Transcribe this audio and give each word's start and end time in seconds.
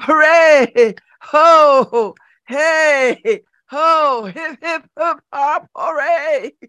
hooray! 0.00 0.94
Ho! 1.20 2.14
Hey! 2.46 3.42
Ho! 3.66 4.24
Hip 4.24 4.58
hip 4.62 4.82
hip 4.98 5.20
hop 5.32 5.68
hooray! 5.76 6.52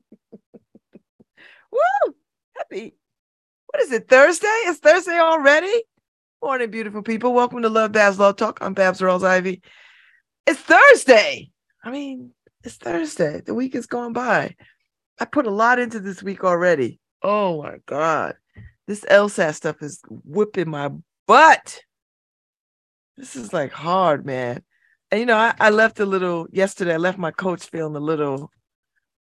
Woo! 1.71 2.13
Happy. 2.57 2.95
What 3.67 3.81
is 3.83 3.91
it? 3.93 4.09
Thursday? 4.09 4.47
It's 4.47 4.79
Thursday 4.79 5.17
already? 5.17 5.71
Morning, 6.43 6.69
beautiful 6.69 7.01
people. 7.01 7.33
Welcome 7.33 7.61
to 7.61 7.69
Love 7.69 7.93
Babz 7.93 8.19
Love 8.19 8.35
Talk. 8.35 8.57
I'm 8.61 8.73
Babz 8.73 8.99
Rawls-Ivy. 8.99 9.61
It's 10.45 10.59
Thursday. 10.59 11.51
I 11.83 11.91
mean, 11.91 12.31
it's 12.65 12.75
Thursday. 12.75 13.41
The 13.45 13.53
week 13.53 13.75
is 13.75 13.85
going 13.85 14.11
by. 14.11 14.55
I 15.19 15.25
put 15.25 15.47
a 15.47 15.51
lot 15.51 15.79
into 15.79 16.01
this 16.01 16.21
week 16.21 16.43
already. 16.43 16.99
Oh 17.23 17.61
my 17.63 17.77
God. 17.85 18.35
This 18.87 19.05
LSAT 19.05 19.55
stuff 19.55 19.81
is 19.81 20.01
whipping 20.09 20.69
my 20.69 20.91
butt. 21.27 21.81
This 23.21 23.35
is 23.35 23.53
like 23.53 23.71
hard, 23.71 24.25
man. 24.25 24.63
And 25.11 25.19
you 25.19 25.27
know, 25.27 25.37
I, 25.37 25.53
I 25.59 25.69
left 25.69 25.99
a 25.99 26.07
little 26.07 26.47
yesterday. 26.51 26.95
I 26.95 26.97
left 26.97 27.19
my 27.19 27.29
coach 27.29 27.69
feeling 27.69 27.95
a 27.95 27.99
little 27.99 28.49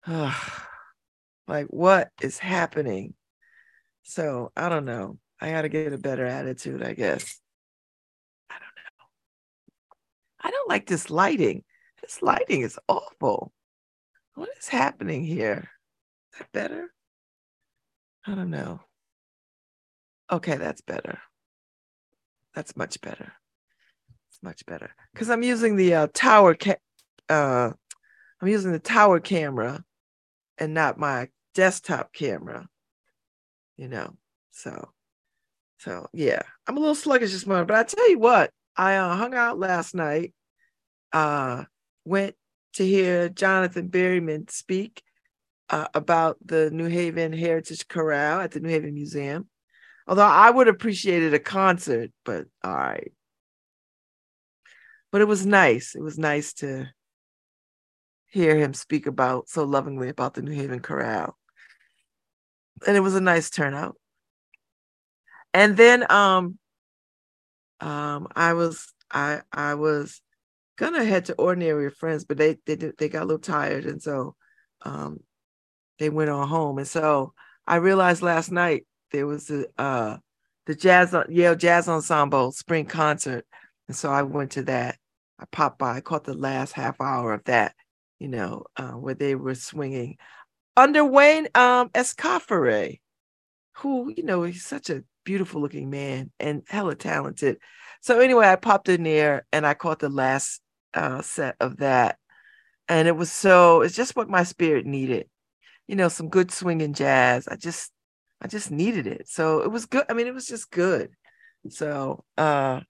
uh, 0.06 0.32
like, 1.48 1.66
what 1.66 2.10
is 2.20 2.38
happening? 2.38 3.14
So 4.04 4.52
I 4.56 4.68
don't 4.68 4.84
know. 4.84 5.18
I 5.40 5.50
got 5.50 5.62
to 5.62 5.68
get 5.68 5.92
a 5.92 5.98
better 5.98 6.24
attitude, 6.24 6.80
I 6.80 6.92
guess. 6.92 7.40
I 8.48 8.54
don't 8.54 8.62
know. 8.62 9.04
I 10.42 10.50
don't 10.52 10.68
like 10.68 10.86
this 10.86 11.10
lighting. 11.10 11.64
This 12.02 12.22
lighting 12.22 12.60
is 12.60 12.78
awful. 12.86 13.52
What 14.36 14.50
is 14.60 14.68
happening 14.68 15.24
here? 15.24 15.68
Is 16.32 16.38
that 16.38 16.52
better? 16.52 16.94
I 18.24 18.36
don't 18.36 18.50
know. 18.50 18.78
Okay, 20.30 20.56
that's 20.56 20.82
better. 20.82 21.18
That's 22.54 22.76
much 22.76 23.00
better. 23.00 23.32
Much 24.42 24.66
better 24.66 24.90
because 25.12 25.30
I'm 25.30 25.42
using 25.42 25.76
the 25.76 25.94
uh, 25.94 26.06
tower. 26.12 26.54
Ca- 26.54 26.76
uh, 27.28 27.70
I'm 28.40 28.48
using 28.48 28.72
the 28.72 28.80
tower 28.80 29.20
camera, 29.20 29.84
and 30.58 30.74
not 30.74 30.98
my 30.98 31.28
desktop 31.54 32.12
camera. 32.12 32.66
You 33.76 33.88
know, 33.88 34.16
so 34.50 34.90
so 35.78 36.08
yeah, 36.12 36.42
I'm 36.66 36.76
a 36.76 36.80
little 36.80 36.94
sluggish 36.94 37.32
this 37.32 37.46
morning, 37.46 37.66
but 37.66 37.76
I 37.76 37.82
tell 37.84 38.10
you 38.10 38.18
what, 38.18 38.50
I 38.76 38.96
uh, 38.96 39.16
hung 39.16 39.34
out 39.34 39.58
last 39.58 39.94
night. 39.94 40.34
Uh, 41.12 41.64
went 42.04 42.34
to 42.74 42.86
hear 42.86 43.28
Jonathan 43.28 43.88
Berryman 43.88 44.50
speak 44.50 45.02
uh, 45.70 45.88
about 45.94 46.36
the 46.44 46.70
New 46.70 46.86
Haven 46.86 47.32
Heritage 47.32 47.86
Chorale 47.88 48.40
at 48.40 48.52
the 48.52 48.60
New 48.60 48.68
Haven 48.68 48.94
Museum. 48.94 49.48
Although 50.06 50.22
I 50.22 50.50
would 50.50 50.68
appreciate 50.68 51.22
it 51.22 51.34
a 51.34 51.38
concert, 51.38 52.10
but 52.24 52.46
all 52.62 52.74
right. 52.74 53.12
But 55.12 55.20
it 55.20 55.28
was 55.28 55.46
nice. 55.46 55.94
It 55.94 56.02
was 56.02 56.18
nice 56.18 56.54
to 56.54 56.90
hear 58.26 58.56
him 58.56 58.72
speak 58.72 59.06
about 59.06 59.48
so 59.48 59.62
lovingly 59.62 60.08
about 60.08 60.32
the 60.34 60.42
New 60.42 60.52
Haven 60.52 60.80
Chorale. 60.80 61.36
And 62.86 62.96
it 62.96 63.00
was 63.00 63.14
a 63.14 63.20
nice 63.20 63.50
turnout. 63.50 63.96
And 65.52 65.76
then 65.76 66.10
um 66.10 66.58
um 67.80 68.28
I 68.34 68.54
was 68.54 68.92
I 69.10 69.42
I 69.52 69.74
was 69.74 70.22
gonna 70.78 71.04
head 71.04 71.26
to 71.26 71.34
ordinary 71.34 71.90
friends, 71.90 72.24
but 72.24 72.38
they 72.38 72.58
they 72.64 72.76
they 72.76 73.08
got 73.10 73.24
a 73.24 73.26
little 73.26 73.38
tired, 73.38 73.84
and 73.84 74.02
so 74.02 74.34
um 74.82 75.20
they 75.98 76.10
went 76.10 76.30
on 76.30 76.48
home. 76.48 76.78
And 76.78 76.88
so 76.88 77.34
I 77.66 77.76
realized 77.76 78.22
last 78.22 78.50
night 78.50 78.86
there 79.12 79.26
was 79.26 79.50
a 79.50 79.66
uh 79.78 80.18
the 80.66 80.74
jazz 80.74 81.14
Yale 81.28 81.56
Jazz 81.56 81.88
Ensemble 81.88 82.52
spring 82.52 82.86
concert, 82.86 83.46
and 83.88 83.96
so 83.96 84.10
I 84.10 84.22
went 84.22 84.52
to 84.52 84.62
that. 84.62 84.96
I 85.38 85.44
popped 85.50 85.78
by, 85.78 85.96
I 85.96 86.00
caught 86.00 86.24
the 86.24 86.34
last 86.34 86.72
half 86.72 87.00
hour 87.00 87.32
of 87.32 87.44
that, 87.44 87.74
you 88.18 88.28
know, 88.28 88.64
uh, 88.76 88.92
where 88.92 89.14
they 89.14 89.34
were 89.34 89.54
swinging 89.54 90.18
under 90.76 91.04
Wayne 91.04 91.48
um 91.54 91.88
Escoffery, 91.90 93.00
who 93.76 94.12
you 94.16 94.22
know 94.22 94.42
he's 94.42 94.64
such 94.64 94.90
a 94.90 95.04
beautiful 95.24 95.60
looking 95.60 95.90
man 95.90 96.30
and 96.40 96.62
hella 96.68 96.94
talented. 96.94 97.58
So 98.00 98.20
anyway, 98.20 98.46
I 98.48 98.56
popped 98.56 98.88
in 98.88 99.02
there 99.04 99.46
and 99.52 99.66
I 99.66 99.74
caught 99.74 100.00
the 100.00 100.08
last 100.08 100.60
uh, 100.94 101.22
set 101.22 101.56
of 101.60 101.78
that, 101.78 102.18
and 102.88 103.08
it 103.08 103.16
was 103.16 103.30
so 103.32 103.82
it's 103.82 103.96
just 103.96 104.16
what 104.16 104.28
my 104.30 104.44
spirit 104.44 104.86
needed, 104.86 105.28
you 105.88 105.96
know, 105.96 106.08
some 106.08 106.28
good 106.28 106.50
swinging 106.50 106.94
jazz. 106.94 107.48
I 107.48 107.56
just 107.56 107.92
I 108.40 108.48
just 108.48 108.70
needed 108.70 109.06
it, 109.06 109.28
so 109.28 109.60
it 109.62 109.70
was 109.70 109.86
good. 109.86 110.04
I 110.08 110.14
mean, 110.14 110.26
it 110.26 110.34
was 110.34 110.46
just 110.46 110.70
good. 110.70 111.10
So 111.68 112.24
uh, 112.36 112.80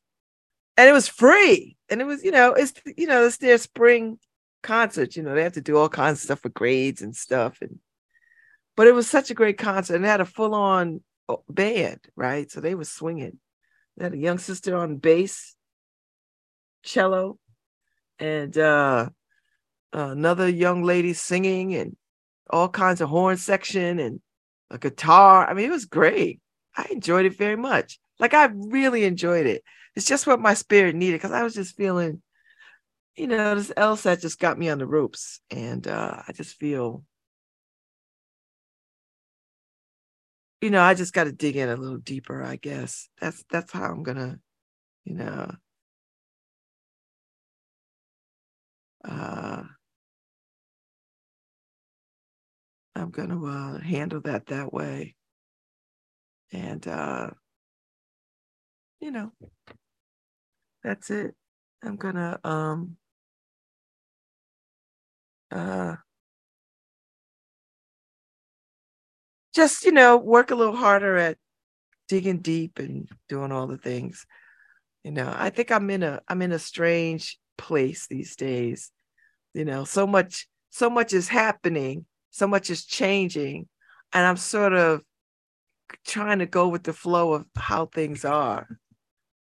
and 0.77 0.89
it 0.89 0.93
was 0.93 1.09
free, 1.09 1.77
and 1.89 2.01
it 2.01 2.05
was 2.05 2.25
you 2.25 2.31
know 2.31 2.53
it's 2.53 2.73
you 2.97 3.07
know 3.07 3.27
it's 3.27 3.39
their 3.39 3.59
spring 3.59 4.19
concert. 4.63 5.17
You 5.17 5.23
know 5.23 5.35
they 5.35 5.43
have 5.43 5.53
to 5.55 5.61
do 5.61 5.77
all 5.77 5.89
kinds 5.89 6.19
of 6.19 6.25
stuff 6.25 6.41
for 6.41 6.49
grades 6.49 7.03
and 7.03 7.15
stuff, 7.15 7.59
and 7.61 7.79
but 8.77 8.87
it 8.87 8.95
was 8.95 9.09
such 9.09 9.31
a 9.31 9.35
great 9.35 9.59
concert, 9.59 9.97
and 9.97 10.05
they 10.05 10.09
had 10.09 10.21
a 10.21 10.27
full 10.27 10.55
on 10.55 11.03
band, 11.49 12.01
right? 12.17 12.51
So 12.51 12.61
they 12.61 12.75
were 12.75 12.85
swinging. 12.85 13.39
They 13.97 14.05
had 14.05 14.15
a 14.15 14.19
young 14.19 14.39
sister 14.39 14.77
on 14.77 14.97
bass, 14.97 15.55
cello, 16.83 17.39
and 18.19 18.57
uh, 18.57 19.11
another 19.93 20.49
young 20.49 20.83
lady 20.85 21.13
singing, 21.13 21.75
and 21.75 21.97
all 22.49 22.69
kinds 22.69 23.01
of 23.01 23.09
horn 23.09 23.37
section 23.37 23.99
and 23.99 24.21
a 24.71 24.79
guitar. 24.79 25.49
I 25.49 25.55
mean, 25.55 25.67
it 25.67 25.73
was 25.73 25.85
great. 25.85 26.41
I 26.77 26.87
enjoyed 26.91 27.27
it 27.27 27.37
very 27.37 27.57
much. 27.57 27.99
Like 28.19 28.35
I 28.35 28.47
really 28.53 29.05
enjoyed 29.05 29.47
it. 29.47 29.63
It's 29.97 30.07
just 30.07 30.27
what 30.27 30.41
my 30.41 30.55
spirit 30.55 30.95
needed 30.95 31.15
because 31.19 31.33
I 31.33 31.43
was 31.43 31.55
just 31.55 31.77
feeling, 31.77 32.23
you 33.17 33.27
know, 33.27 33.55
this 33.55 33.71
LSAT 33.77 34.21
just 34.23 34.39
got 34.39 34.59
me 34.59 34.69
on 34.71 34.79
the 34.79 34.87
ropes, 34.87 35.41
and 35.51 35.87
uh, 35.87 36.23
I 36.27 36.33
just 36.33 36.57
feel 36.59 37.05
you 40.63 40.71
know, 40.71 40.81
I 40.83 40.95
just 40.95 41.13
got 41.13 41.25
to 41.25 41.33
dig 41.33 41.57
in 41.57 41.69
a 41.69 41.77
little 41.77 41.99
deeper, 41.99 42.43
I 42.43 42.57
guess. 42.57 43.09
That's 43.21 43.45
that's 43.51 43.73
how 43.73 43.85
I'm 43.85 44.03
gonna, 44.05 44.39
you 45.05 45.15
know, 45.15 45.51
uh, 49.05 49.63
I'm 52.95 53.11
gonna 53.11 53.45
uh, 53.45 53.81
handle 53.81 54.21
that 54.23 54.47
that 54.47 54.73
way, 54.73 55.17
and 56.53 56.87
uh, 56.87 57.31
you 59.01 59.11
know, 59.11 59.33
that's 60.83 61.11
it. 61.11 61.35
I'm 61.83 61.97
gonna 61.97 62.39
um, 62.45 62.97
uh, 65.51 65.97
just 69.55 69.85
you 69.85 69.93
know 69.93 70.17
work 70.17 70.51
a 70.51 70.55
little 70.55 70.77
harder 70.77 71.17
at 71.17 71.37
digging 72.09 72.39
deep 72.39 72.79
and 72.79 73.09
doing 73.29 73.53
all 73.53 73.67
the 73.67 73.79
things 73.79 74.27
you 75.05 75.11
know 75.11 75.33
i 75.37 75.51
think 75.51 75.71
i'm 75.71 75.89
in 75.91 76.03
a 76.03 76.21
i'm 76.29 76.43
in 76.43 76.53
a 76.53 76.59
strange 76.59 77.39
place 77.59 78.07
these 78.07 78.37
days 78.37 78.91
you 79.55 79.65
know 79.65 79.85
so 79.85 80.07
much 80.07 80.47
so 80.71 80.89
much 80.89 81.13
is 81.13 81.29
happening 81.29 82.05
so 82.31 82.47
much 82.47 82.71
is 82.71 82.85
changing 82.85 83.69
and 84.13 84.27
i'm 84.27 84.37
sort 84.37 84.73
of 84.73 85.03
trying 86.07 86.39
to 86.39 86.47
go 86.47 86.69
with 86.69 86.83
the 86.83 86.93
flow 86.93 87.35
of 87.35 87.45
how 87.57 87.87
things 87.87 88.25
are 88.25 88.67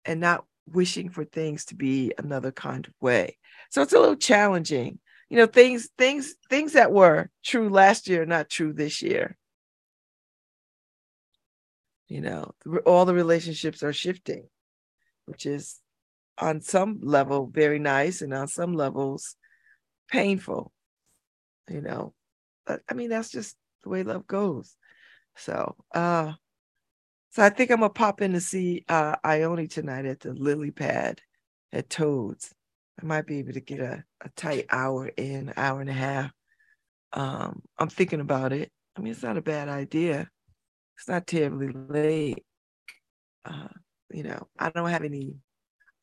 and 0.05 0.21
not 0.21 0.45
wishing 0.67 1.11
for 1.11 1.25
things 1.25 1.67
to 1.67 1.75
be 1.75 2.13
another 2.19 2.53
kind 2.53 2.87
of 2.87 2.95
way. 3.01 3.39
So 3.71 3.83
it's 3.83 3.93
a 3.93 3.99
little 3.99 4.17
challenging 4.17 4.99
you 5.29 5.37
know 5.41 5.47
things 5.47 5.89
things 5.99 6.35
things 6.49 6.75
that 6.75 6.93
were 6.93 7.31
true 7.45 7.69
last 7.69 8.09
year 8.09 8.25
not 8.25 8.49
true 8.49 8.73
this 8.73 9.03
year. 9.03 9.37
You 12.09 12.21
know 12.21 12.53
all 12.87 13.05
the 13.05 13.15
relationships 13.15 13.83
are 13.83 13.93
shifting 13.93 14.49
which 15.27 15.47
is 15.47 15.81
on 16.39 16.61
some 16.61 17.01
level 17.03 17.47
very 17.47 17.79
nice 17.79 18.21
and 18.21 18.35
on 18.35 18.47
some 18.47 18.75
levels 18.75 19.37
painful 20.09 20.71
you 21.69 21.81
know 21.81 22.13
but 22.67 22.83
i 22.91 22.95
mean 22.95 23.09
that's 23.09 23.31
just 23.31 23.57
the 23.83 23.89
way 23.89 24.03
love 24.03 24.27
goes. 24.27 24.77
So 25.37 25.75
uh 25.93 26.33
so 27.35 27.43
I 27.43 27.51
think 27.51 27.73
I'm 27.73 27.81
gonna 27.81 27.91
pop 27.91 28.21
in 28.23 28.33
to 28.35 28.41
see 28.41 28.85
uh, 28.89 29.17
Ione 29.25 29.67
tonight 29.67 30.07
at 30.07 30.21
the 30.21 30.33
Lily 30.35 30.71
Pad 30.71 31.21
at 31.73 31.91
Toads. 31.91 32.55
I 33.03 33.05
might 33.05 33.27
be 33.27 33.41
able 33.41 33.55
to 33.55 33.61
get 33.61 33.81
a, 33.81 34.05
a 34.21 34.29
tight 34.37 34.67
hour 34.71 35.09
in, 35.09 35.53
hour 35.57 35.81
and 35.81 35.91
a 35.91 35.95
half. 35.95 36.31
Um, 37.13 37.61
I'm 37.77 37.89
thinking 37.89 38.21
about 38.21 38.53
it. 38.53 38.71
I 38.97 39.01
mean, 39.01 39.13
it's 39.13 39.25
not 39.25 39.37
a 39.37 39.43
bad 39.43 39.69
idea. 39.69 40.31
It's 40.97 41.09
not 41.09 41.27
terribly 41.27 41.73
late. 41.73 42.45
Uh, 43.45 43.67
you 44.13 44.23
know, 44.23 44.47
I 44.57 44.71
don't 44.71 44.91
have 44.91 45.03
any. 45.03 45.35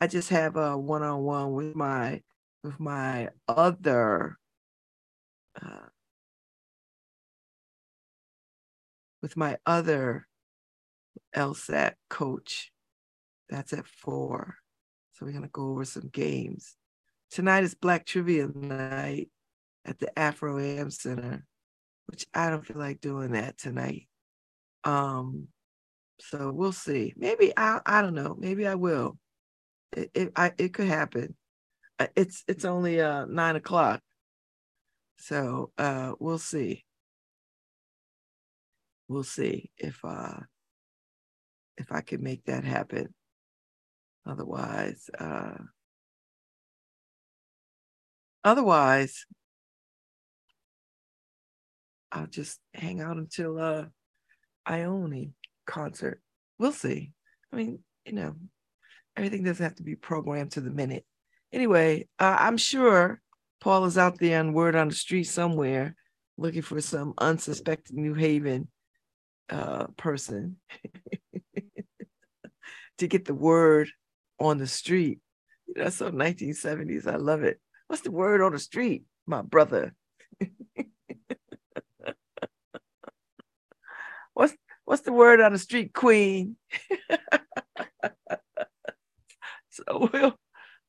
I 0.02 0.08
just 0.08 0.28
have 0.32 0.58
a 0.58 0.78
one-on-one 0.78 1.54
with 1.54 1.76
my 1.78 2.22
with 2.62 2.78
my 2.78 3.30
other 3.48 4.38
uh, 5.62 5.88
with 9.22 9.38
my 9.38 9.56
other 9.66 10.28
LSAT 11.36 11.94
coach. 12.10 12.72
That's 13.50 13.74
at 13.74 13.88
four. 13.88 14.56
So 15.14 15.26
we're 15.26 15.34
gonna 15.34 15.48
go 15.48 15.70
over 15.70 15.86
some 15.86 16.10
games. 16.12 16.76
Tonight 17.30 17.64
is 17.64 17.76
Black 17.76 18.06
Trivia 18.06 18.48
night 18.54 19.30
at 19.86 20.00
the 20.00 20.18
Afro 20.18 20.60
AM 20.60 20.92
Center, 20.92 21.46
which 22.08 22.26
I 22.34 22.50
don't 22.50 22.66
feel 22.66 22.78
like 22.78 23.02
doing 23.02 23.32
that 23.32 23.58
tonight. 23.58 24.08
Um, 24.84 25.48
so 26.20 26.52
we'll 26.52 26.72
see. 26.72 27.14
Maybe 27.18 27.54
I 27.56 27.80
I 27.86 28.02
don't 28.02 28.14
know. 28.14 28.36
Maybe 28.38 28.68
I 28.68 28.76
will. 28.76 29.18
It 29.92 30.12
it, 30.14 30.32
I, 30.36 30.52
it 30.58 30.74
could 30.74 30.88
happen. 30.88 31.36
Uh, 32.00 32.08
it's 32.16 32.44
it's 32.48 32.66
only 32.66 33.02
uh 33.02 33.26
nine 33.26 33.56
o'clock, 33.56 34.02
so 35.18 35.72
uh 35.78 36.14
we'll 36.20 36.38
see. 36.38 36.86
We'll 39.08 39.24
see 39.24 39.72
if 39.78 40.00
uh 40.04 40.40
if 41.78 41.92
I 41.92 42.02
can 42.02 42.24
make 42.24 42.46
that 42.46 42.64
happen. 42.64 43.14
Otherwise, 44.26 45.10
uh 45.18 45.58
otherwise 48.44 49.26
I'll 52.12 52.28
just 52.28 52.60
hang 52.74 53.02
out 53.02 53.18
until 53.18 53.60
uh 53.60 53.86
Ione 54.66 55.34
concert. 55.66 56.22
We'll 56.60 56.72
see. 56.72 57.14
I 57.52 57.56
mean, 57.56 57.80
you 58.06 58.14
know, 58.14 58.36
everything 59.16 59.44
doesn't 59.44 59.64
have 59.64 59.76
to 59.76 59.84
be 59.84 59.96
programmed 59.96 60.52
to 60.52 60.62
the 60.62 60.70
minute. 60.70 61.06
Anyway, 61.52 62.08
uh, 62.20 62.38
I'm 62.40 62.58
sure 62.58 63.20
Paul 63.60 63.86
is 63.86 63.98
out 63.98 64.20
there 64.20 64.40
on 64.40 64.54
word 64.54 64.76
on 64.76 64.90
the 64.90 64.96
street 64.96 65.26
somewhere 65.26 65.96
looking 66.38 66.62
for 66.62 66.82
some 66.82 67.14
unsuspecting 67.18 68.02
New 68.02 68.14
Haven 68.14 68.68
uh, 69.50 69.88
person 69.98 70.58
to 73.02 73.08
get 73.08 73.26
the 73.26 73.34
word 73.34 73.90
on 74.40 74.60
the 74.60 74.68
street. 74.68 75.20
That's 75.76 75.98
so 75.98 76.12
1970s. 76.12 77.08
I 77.08 77.16
love 77.16 77.42
it. 77.44 77.60
What's 77.88 78.04
the 78.04 78.12
word 78.12 78.42
on 78.42 78.52
the 78.54 78.60
street, 78.60 79.06
my 79.26 79.42
brother? 79.42 79.96
what's 84.34 84.54
what's 84.86 85.02
the 85.02 85.12
word 85.12 85.42
on 85.42 85.52
the 85.54 85.60
street, 85.60 85.94
queen? 85.94 86.58
so 89.70 90.10
we'll 90.14 90.36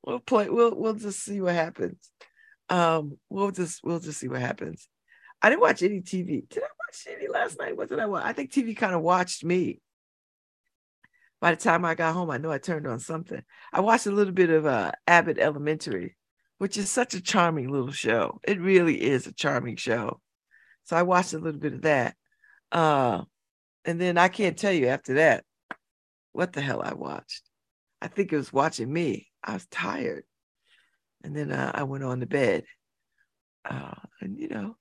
we'll 0.04 0.20
play. 0.20 0.50
We'll 0.50 0.76
we'll 0.76 0.94
just 0.94 1.24
see 1.24 1.40
what 1.40 1.54
happens. 1.54 2.10
Um, 2.68 3.18
we'll 3.30 3.52
just 3.52 3.80
we'll 3.82 4.00
just 4.00 4.20
see 4.20 4.28
what 4.28 4.40
happens. 4.40 4.86
I 5.40 5.48
didn't 5.48 5.62
watch 5.62 5.82
any 5.82 6.02
TV. 6.02 6.46
Did 6.48 6.62
I 6.62 6.68
watch 6.78 7.06
TV 7.08 7.30
last 7.32 7.58
night? 7.58 7.74
What 7.76 7.88
did 7.88 8.00
I 8.00 8.06
watch? 8.06 8.24
I 8.24 8.34
think 8.34 8.52
TV 8.52 8.76
kind 8.76 8.94
of 8.94 9.00
watched 9.00 9.44
me. 9.44 9.80
By 11.42 11.50
the 11.50 11.56
time 11.56 11.84
I 11.84 11.96
got 11.96 12.14
home, 12.14 12.30
I 12.30 12.38
know 12.38 12.52
I 12.52 12.58
turned 12.58 12.86
on 12.86 13.00
something. 13.00 13.42
I 13.72 13.80
watched 13.80 14.06
a 14.06 14.12
little 14.12 14.32
bit 14.32 14.48
of 14.48 14.64
uh, 14.64 14.92
Abbott 15.08 15.40
Elementary, 15.40 16.16
which 16.58 16.76
is 16.76 16.88
such 16.88 17.14
a 17.14 17.20
charming 17.20 17.68
little 17.68 17.90
show. 17.90 18.38
It 18.44 18.60
really 18.60 19.02
is 19.02 19.26
a 19.26 19.32
charming 19.32 19.74
show. 19.74 20.20
So 20.84 20.96
I 20.96 21.02
watched 21.02 21.32
a 21.32 21.40
little 21.40 21.58
bit 21.58 21.72
of 21.72 21.82
that. 21.82 22.14
Uh, 22.70 23.22
and 23.84 24.00
then 24.00 24.18
I 24.18 24.28
can't 24.28 24.56
tell 24.56 24.72
you 24.72 24.86
after 24.86 25.14
that 25.14 25.44
what 26.30 26.52
the 26.52 26.60
hell 26.60 26.80
I 26.80 26.94
watched. 26.94 27.42
I 28.00 28.06
think 28.06 28.32
it 28.32 28.36
was 28.36 28.52
watching 28.52 28.92
me. 28.92 29.26
I 29.42 29.54
was 29.54 29.66
tired. 29.66 30.22
And 31.24 31.34
then 31.34 31.50
uh, 31.50 31.72
I 31.74 31.82
went 31.82 32.04
on 32.04 32.20
to 32.20 32.26
bed. 32.26 32.62
Uh, 33.68 33.94
and, 34.20 34.38
you 34.38 34.46
know, 34.46 34.76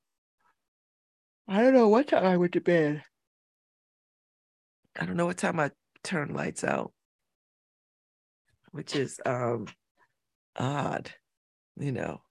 I 1.48 1.64
don't 1.64 1.74
know 1.74 1.90
what 1.90 2.10
time 2.10 2.24
I 2.24 2.38
went 2.38 2.54
to 2.54 2.62
bed. 2.62 3.04
I 5.00 5.08
don't 5.08 5.18
know 5.18 5.26
what 5.26 5.38
time 5.38 5.60
I 5.60 5.72
turned 6.04 6.36
lights 6.36 6.64
out, 6.64 6.94
which 8.72 8.96
is 8.96 9.20
um 9.26 9.68
odd, 10.56 11.12
you 11.78 11.92
know. 11.92 12.22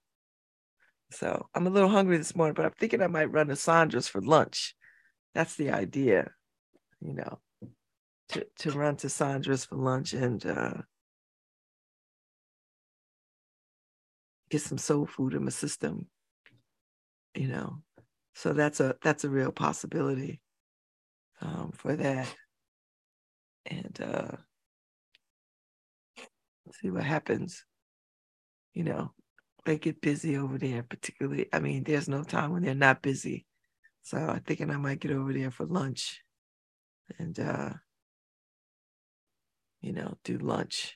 So 1.11 1.47
I'm 1.53 1.67
a 1.67 1.69
little 1.69 1.89
hungry 1.89 2.17
this 2.17 2.35
morning, 2.35 2.53
but 2.53 2.65
I'm 2.65 2.71
thinking 2.79 3.01
I 3.01 3.07
might 3.07 3.31
run 3.31 3.47
to 3.47 3.55
Sandra's 3.55 4.07
for 4.07 4.21
lunch. 4.21 4.75
That's 5.33 5.55
the 5.55 5.71
idea, 5.71 6.31
you 7.01 7.13
know, 7.13 7.39
to, 8.29 8.47
to 8.59 8.71
run 8.71 8.95
to 8.97 9.09
Sandra's 9.09 9.65
for 9.65 9.75
lunch 9.75 10.13
and 10.13 10.45
uh, 10.45 10.73
get 14.49 14.61
some 14.61 14.77
soul 14.77 15.05
food 15.05 15.33
in 15.33 15.43
my 15.43 15.49
system, 15.49 16.07
you 17.35 17.47
know. 17.47 17.81
So 18.33 18.53
that's 18.53 18.79
a 18.79 18.95
that's 19.03 19.23
a 19.25 19.29
real 19.29 19.51
possibility 19.51 20.39
um, 21.41 21.71
for 21.73 21.95
that. 21.95 22.33
And 23.65 23.99
uh, 24.01 24.37
see 26.73 26.89
what 26.89 27.03
happens. 27.03 27.65
You 28.73 28.83
know, 28.83 29.11
they 29.65 29.77
get 29.77 30.01
busy 30.01 30.37
over 30.37 30.57
there, 30.57 30.83
particularly. 30.83 31.47
I 31.53 31.59
mean, 31.59 31.83
there's 31.83 32.07
no 32.07 32.23
time 32.23 32.51
when 32.51 32.63
they're 32.63 32.73
not 32.75 33.01
busy. 33.01 33.45
So 34.03 34.17
I'm 34.17 34.41
thinking 34.41 34.71
I 34.71 34.77
might 34.77 34.99
get 34.99 35.11
over 35.11 35.31
there 35.31 35.51
for 35.51 35.65
lunch 35.65 36.21
and 37.19 37.39
uh, 37.39 37.69
you 39.81 39.91
know, 39.93 40.17
do 40.23 40.37
lunch. 40.37 40.95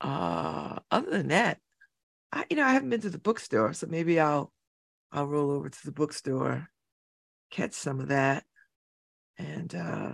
Uh 0.00 0.80
other 0.90 1.10
than 1.10 1.28
that, 1.28 1.58
I, 2.32 2.44
you 2.50 2.56
know, 2.56 2.64
I 2.64 2.72
haven't 2.72 2.90
been 2.90 3.00
to 3.02 3.10
the 3.10 3.18
bookstore, 3.18 3.72
so 3.72 3.86
maybe 3.88 4.18
I'll 4.18 4.52
I'll 5.12 5.26
roll 5.26 5.50
over 5.50 5.68
to 5.68 5.84
the 5.84 5.92
bookstore, 5.92 6.68
catch 7.50 7.72
some 7.74 8.00
of 8.00 8.08
that, 8.08 8.44
and 9.38 9.74
uh, 9.74 10.12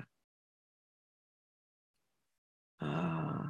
uh, 2.81 3.43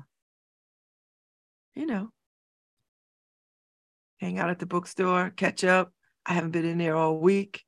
you 1.74 1.86
know, 1.86 2.10
hang 4.20 4.38
out 4.38 4.50
at 4.50 4.58
the 4.58 4.66
bookstore, 4.66 5.30
catch 5.30 5.64
up. 5.64 5.92
I 6.26 6.34
haven't 6.34 6.50
been 6.50 6.64
in 6.64 6.78
there 6.78 6.96
all 6.96 7.18
week. 7.18 7.64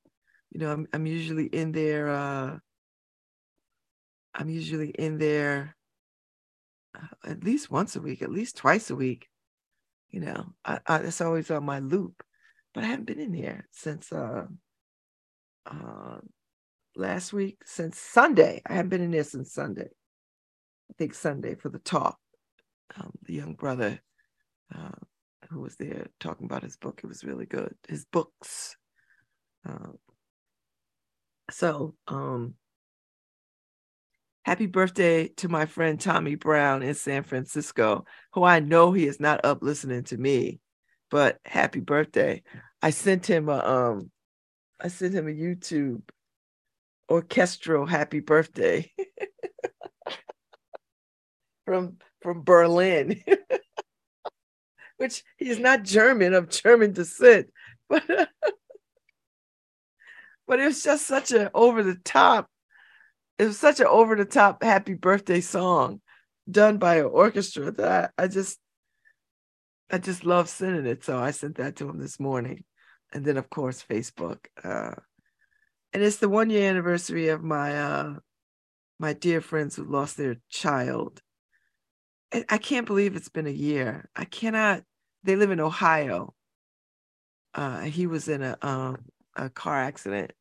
You 0.51 0.61
know, 0.61 0.73
I'm 0.73 0.89
I'm 0.93 1.07
usually 1.07 1.47
in 1.47 1.73
there. 1.73 2.09
Uh, 2.09 2.59
I'm 4.35 4.49
usually 4.49 4.91
in 4.91 5.19
there 5.19 5.77
uh, 6.95 7.29
at 7.31 7.45
least 7.45 7.71
once 7.71 7.97
a 7.97 8.01
week, 8.01 8.23
at 8.23 8.31
least 8.31 8.57
twice 8.57 8.91
a 8.91 8.97
week 8.97 9.29
you 10.11 10.21
know, 10.21 10.53
I, 10.65 10.81
I, 10.87 10.97
it's 10.99 11.21
always 11.21 11.51
on 11.51 11.65
my 11.65 11.79
loop, 11.79 12.23
but 12.75 12.85
I 12.85 12.89
haven't 12.89 13.07
been 13.07 13.21
in 13.21 13.33
there 13.33 13.67
since 13.71 14.13
uh, 14.13 14.47
uh, 15.67 16.19
last 16.97 17.33
week, 17.33 17.59
since 17.65 17.99
Sunday. 17.99 18.63
I 18.67 18.75
haven't 18.75 18.91
been 18.91 19.03
in 19.03 19.11
there 19.11 19.25
since 19.25 19.53
Sunday. 19.53 19.89
I 20.91 20.93
think 20.99 21.15
Sunday 21.15 21.55
for 21.55 21.69
the 21.69 21.79
talk. 21.79 22.19
Um, 22.97 23.13
the 23.23 23.35
young 23.35 23.55
brother 23.55 24.01
uh, 24.75 24.91
who 25.49 25.61
was 25.61 25.77
there 25.77 26.09
talking 26.19 26.47
about 26.47 26.65
his 26.65 26.77
book, 26.77 27.01
it 27.03 27.07
was 27.07 27.25
really 27.25 27.47
good. 27.47 27.75
His 27.89 28.05
books. 28.05 28.77
Uh, 29.69 29.93
so, 31.51 31.95
um, 32.09 32.55
Happy 34.51 34.67
birthday 34.67 35.29
to 35.29 35.49
my 35.49 35.67
friend 35.67 36.01
Tommy 36.01 36.35
Brown 36.35 36.83
in 36.83 36.95
San 36.95 37.23
Francisco, 37.23 38.07
who 38.33 38.43
I 38.43 38.59
know 38.61 38.91
he 38.91 39.07
is 39.07 39.21
not 39.21 39.45
up 39.45 39.63
listening 39.63 40.03
to 40.05 40.17
me, 40.17 40.61
but 41.11 41.39
happy 41.45 41.81
birthday. 41.81 42.43
I 42.81 42.91
sent 42.91 43.27
him 43.27 43.51
a 43.51 43.59
um 43.59 44.11
I 44.81 44.89
sent 44.89 45.13
him 45.13 45.29
a 45.29 45.31
YouTube 45.31 46.01
orchestral 47.11 47.87
happy 47.87 48.21
birthday 48.21 48.91
from 51.67 51.99
from 52.23 52.43
Berlin. 52.43 53.23
Which 54.99 55.25
he 55.39 55.49
is 55.49 55.59
not 55.59 55.83
German 55.83 56.35
of 56.35 56.51
German 56.51 56.93
descent, 56.93 57.49
but 57.89 58.05
but 60.47 60.61
it 60.61 60.67
was 60.67 60.83
just 60.83 61.07
such 61.07 61.33
an 61.33 61.49
over 61.55 61.83
the 61.83 61.97
top 61.97 62.49
it 63.39 63.47
was 63.47 63.59
such 63.59 63.81
an 63.81 63.87
over 63.87 64.15
the 64.15 64.27
top 64.27 64.63
happy 64.63 64.93
birthday 64.93 65.41
song 65.41 66.03
done 66.51 66.77
by 66.77 66.97
an 66.97 67.07
orchestra 67.07 67.71
that 67.71 68.13
I, 68.19 68.25
I 68.25 68.29
just 68.29 68.59
I 69.91 69.99
just 69.99 70.25
love 70.25 70.49
sending 70.49 70.87
it. 70.87 71.05
So 71.05 71.19
I 71.19 71.31
sent 71.31 71.57
that 71.57 71.77
to 71.77 71.89
him 71.89 71.99
this 71.99 72.21
morning. 72.21 72.65
And 73.13 73.25
then 73.25 73.39
of 73.39 73.51
course 73.51 73.85
Facebook. 73.89 74.39
Uh, 74.63 74.95
and 75.93 76.03
it's 76.03 76.19
the 76.19 76.29
one 76.29 76.51
year 76.51 76.69
anniversary 76.71 77.29
of 77.29 77.43
my 77.43 77.77
uh 77.77 78.15
my 78.99 79.13
dear 79.13 79.41
friends 79.41 79.77
who 79.77 79.85
lost 79.85 80.17
their 80.17 80.37
child. 80.51 81.23
I, 82.51 82.59
can't 82.59 82.87
believe 82.87 83.17
it's 83.17 83.31
been 83.31 83.47
a 83.47 83.51
year. 83.51 84.11
I 84.15 84.25
cannot 84.25 84.85
they 85.25 85.37
live 85.37 85.51
in 85.51 85.61
Ohio. 85.61 86.35
Uh 87.55 87.81
he 87.81 88.07
was 88.07 88.29
in 88.29 88.43
a 88.43 88.57
um 88.63 88.99
a 89.35 89.49
car 89.51 89.81
accident 89.81 90.33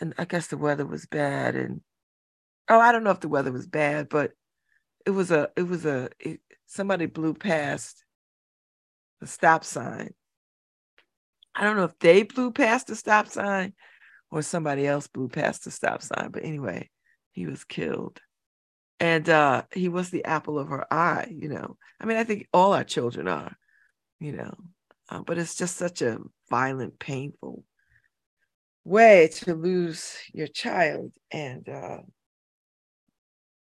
and 0.00 0.14
I 0.18 0.24
guess 0.24 0.48
the 0.48 0.56
weather 0.56 0.86
was 0.86 1.06
bad 1.06 1.54
and 1.56 1.82
oh 2.68 2.80
I 2.80 2.92
don't 2.92 3.04
know 3.04 3.10
if 3.10 3.20
the 3.20 3.28
weather 3.28 3.52
was 3.52 3.66
bad 3.66 4.08
but 4.08 4.32
it 5.06 5.10
was 5.10 5.30
a 5.30 5.50
it 5.56 5.62
was 5.62 5.84
a 5.86 6.10
it, 6.18 6.40
somebody 6.66 7.06
blew 7.06 7.34
past 7.34 8.04
the 9.20 9.26
stop 9.26 9.64
sign 9.64 10.14
I 11.54 11.64
don't 11.64 11.76
know 11.76 11.84
if 11.84 11.98
they 11.98 12.22
blew 12.22 12.52
past 12.52 12.86
the 12.86 12.96
stop 12.96 13.28
sign 13.28 13.74
or 14.30 14.42
somebody 14.42 14.86
else 14.86 15.06
blew 15.08 15.28
past 15.28 15.64
the 15.64 15.70
stop 15.70 16.02
sign. 16.02 16.30
But 16.30 16.44
anyway, 16.44 16.90
he 17.32 17.46
was 17.46 17.64
killed. 17.64 18.20
And 18.98 19.28
uh, 19.28 19.62
he 19.72 19.88
was 19.88 20.10
the 20.10 20.24
apple 20.24 20.58
of 20.58 20.68
her 20.68 20.86
eye, 20.92 21.32
you 21.34 21.48
know. 21.48 21.76
I 22.00 22.06
mean, 22.06 22.18
I 22.18 22.24
think 22.24 22.46
all 22.52 22.74
our 22.74 22.84
children 22.84 23.28
are, 23.28 23.56
you 24.18 24.32
know, 24.32 24.54
uh, 25.08 25.22
but 25.22 25.38
it's 25.38 25.56
just 25.56 25.76
such 25.76 26.02
a 26.02 26.18
violent, 26.50 26.98
painful 26.98 27.64
way 28.84 29.28
to 29.28 29.54
lose 29.54 30.16
your 30.34 30.46
child. 30.46 31.12
And 31.30 31.68
uh, 31.68 31.98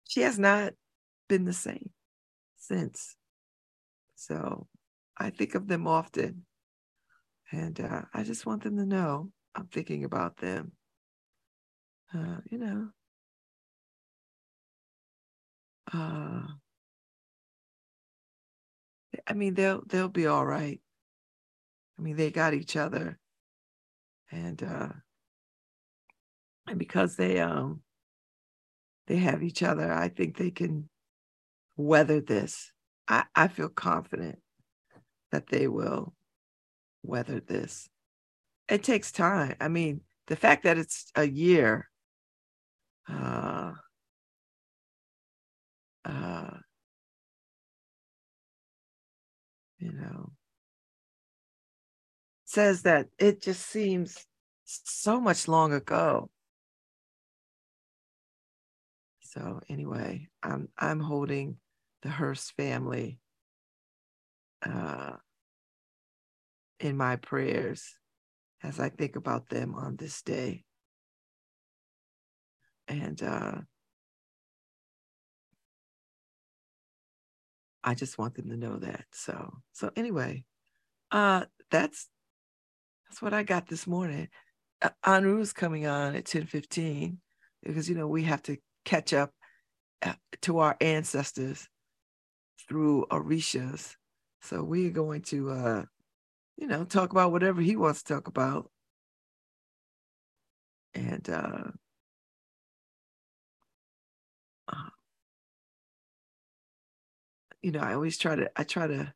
she 0.07 0.21
has 0.21 0.37
not 0.37 0.73
been 1.29 1.45
the 1.45 1.53
same 1.53 1.89
since. 2.57 3.15
So 4.15 4.67
I 5.17 5.29
think 5.29 5.55
of 5.55 5.67
them 5.67 5.87
often. 5.87 6.45
And 7.51 7.79
uh, 7.79 8.03
I 8.13 8.23
just 8.23 8.45
want 8.45 8.63
them 8.63 8.77
to 8.77 8.85
know 8.85 9.31
I'm 9.55 9.67
thinking 9.67 10.03
about 10.03 10.37
them. 10.37 10.73
Uh, 12.13 12.37
you 12.49 12.57
know, 12.57 12.89
uh, 15.93 16.41
I 19.27 19.33
mean, 19.33 19.53
they'll 19.53 19.83
they'll 19.85 20.09
be 20.09 20.27
all 20.27 20.45
right. 20.45 20.79
I 21.97 22.01
mean, 22.01 22.15
they 22.15 22.31
got 22.31 22.53
each 22.53 22.75
other, 22.75 23.19
and 24.31 24.61
uh, 24.63 24.89
and 26.67 26.79
because 26.79 27.15
they 27.15 27.39
um 27.39 27.81
they 29.07 29.17
have 29.17 29.43
each 29.43 29.63
other, 29.63 29.91
I 29.91 30.09
think 30.09 30.37
they 30.37 30.51
can 30.51 30.89
weather 31.77 32.21
this. 32.21 32.71
I 33.07 33.25
I 33.35 33.47
feel 33.47 33.69
confident 33.69 34.39
that 35.31 35.47
they 35.47 35.67
will 35.67 36.13
weather 37.03 37.39
this 37.39 37.89
it 38.69 38.83
takes 38.83 39.11
time. 39.11 39.55
I 39.59 39.67
mean, 39.67 40.01
the 40.27 40.35
fact 40.35 40.63
that 40.63 40.77
it's 40.77 41.11
a 41.15 41.25
year, 41.25 41.89
uh, 43.09 43.73
uh, 46.05 46.57
you 49.79 49.91
know, 49.91 50.31
says 52.45 52.83
that 52.83 53.07
it 53.17 53.41
just 53.41 53.65
seems 53.65 54.25
so 54.65 55.19
much 55.19 55.47
long 55.47 55.73
ago. 55.73 56.29
So 59.21 59.61
anyway, 59.69 60.27
I'm 60.43 60.69
I'm 60.77 60.99
holding 60.99 61.57
the 62.03 62.09
Hearst 62.09 62.53
family 62.55 63.19
uh, 64.63 65.15
in 66.79 66.97
my 66.97 67.15
prayers 67.17 67.95
as 68.63 68.79
I 68.79 68.89
think 68.89 69.15
about 69.15 69.49
them 69.49 69.75
on 69.75 69.95
this 69.95 70.21
day. 70.21 70.63
And 72.87 73.21
uh, 73.21 73.61
I 77.83 77.93
just 77.93 78.17
want 78.17 78.35
them 78.35 78.49
to 78.49 78.57
know 78.57 78.77
that. 78.77 79.05
So, 79.11 79.53
so 79.73 79.91
anyway, 79.95 80.43
uh, 81.11 81.45
that's 81.71 82.07
that's 83.07 83.21
what 83.21 83.33
I 83.33 83.43
got 83.43 83.67
this 83.67 83.87
morning. 83.87 84.29
Uh, 84.81 84.89
Anru's 85.05 85.53
coming 85.53 85.85
on 85.85 86.15
at 86.15 86.25
ten 86.25 86.45
fifteen 86.45 87.19
because 87.63 87.89
you 87.89 87.95
know 87.95 88.07
we 88.07 88.23
have 88.23 88.41
to 88.43 88.57
catch 88.85 89.13
up 89.13 89.31
uh, 90.01 90.13
to 90.41 90.59
our 90.59 90.75
ancestors 90.81 91.67
through 92.67 93.05
Orishas. 93.11 93.95
So 94.41 94.63
we're 94.63 94.91
going 94.91 95.21
to 95.23 95.51
uh, 95.51 95.83
you 96.59 96.67
know, 96.67 96.83
talk 96.83 97.11
about 97.11 97.31
whatever 97.31 97.61
he 97.61 97.75
wants 97.75 98.03
to 98.03 98.13
talk 98.13 98.27
about. 98.27 98.69
And 100.93 101.27
uh, 101.29 101.71
uh, 104.67 104.89
you 107.61 107.71
know, 107.71 107.79
I 107.79 107.93
always 107.93 108.17
try 108.17 108.35
to 108.35 108.49
I 108.55 108.63
try 108.63 108.87
to 108.87 109.13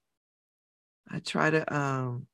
I 1.10 1.20
try 1.20 1.50
to 1.50 1.74
um 1.76 2.28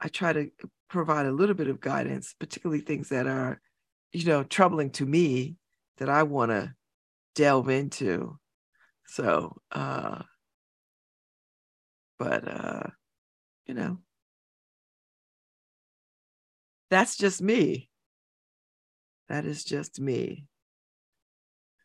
I 0.00 0.08
try 0.08 0.32
to 0.32 0.50
provide 0.88 1.26
a 1.26 1.32
little 1.32 1.54
bit 1.54 1.68
of 1.68 1.80
guidance, 1.80 2.34
particularly 2.38 2.80
things 2.80 3.08
that 3.08 3.26
are, 3.26 3.60
you 4.12 4.24
know, 4.24 4.44
troubling 4.44 4.90
to 4.92 5.06
me 5.06 5.56
that 5.98 6.08
I 6.08 6.22
want 6.22 6.50
to 6.50 6.74
delve 7.34 7.68
into. 7.68 8.38
So, 9.06 9.60
uh 9.72 10.22
but 12.18 12.46
uh, 12.48 12.90
you 13.66 13.74
know, 13.74 13.98
that's 16.90 17.16
just 17.16 17.42
me. 17.42 17.90
That 19.28 19.44
is 19.44 19.64
just 19.64 20.00
me. 20.00 20.46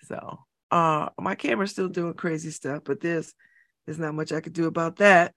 So 0.03 0.39
uh 0.71 1.09
my 1.19 1.35
camera's 1.35 1.71
still 1.71 1.89
doing 1.89 2.13
crazy 2.13 2.51
stuff, 2.51 2.83
but 2.85 2.99
this 2.99 3.33
there's 3.85 3.99
not 3.99 4.15
much 4.15 4.31
I 4.31 4.41
could 4.41 4.53
do 4.53 4.67
about 4.67 4.97
that. 4.97 5.33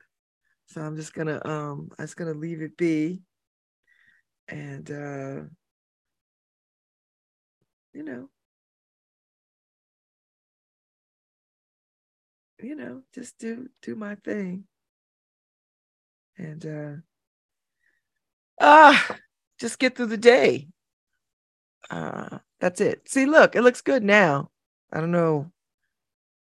So 0.67 0.81
I'm 0.81 0.97
just 0.97 1.15
gonna 1.15 1.41
um 1.45 1.91
I'm 1.99 2.05
just 2.05 2.17
gonna 2.17 2.35
leave 2.35 2.63
it 2.63 2.77
be. 2.77 3.23
And 4.49 4.91
uh 4.91 5.43
you 7.93 8.03
know, 8.03 8.29
you 12.61 12.77
know, 12.77 13.03
just 13.15 13.39
do 13.39 13.69
do 13.83 13.95
my 13.97 14.15
thing 14.17 14.65
and 16.39 16.65
uh 16.67 16.97
ah 18.61 19.17
just 19.59 19.79
get 19.79 19.97
through 19.97 20.07
the 20.07 20.17
day. 20.19 20.69
Uh 21.91 22.39
that's 22.61 22.81
it. 22.81 23.09
See 23.09 23.27
look 23.27 23.55
it 23.57 23.63
looks 23.63 23.81
good 23.83 24.03
now. 24.03 24.51
I 24.93 25.01
don't 25.01 25.11
know. 25.13 25.51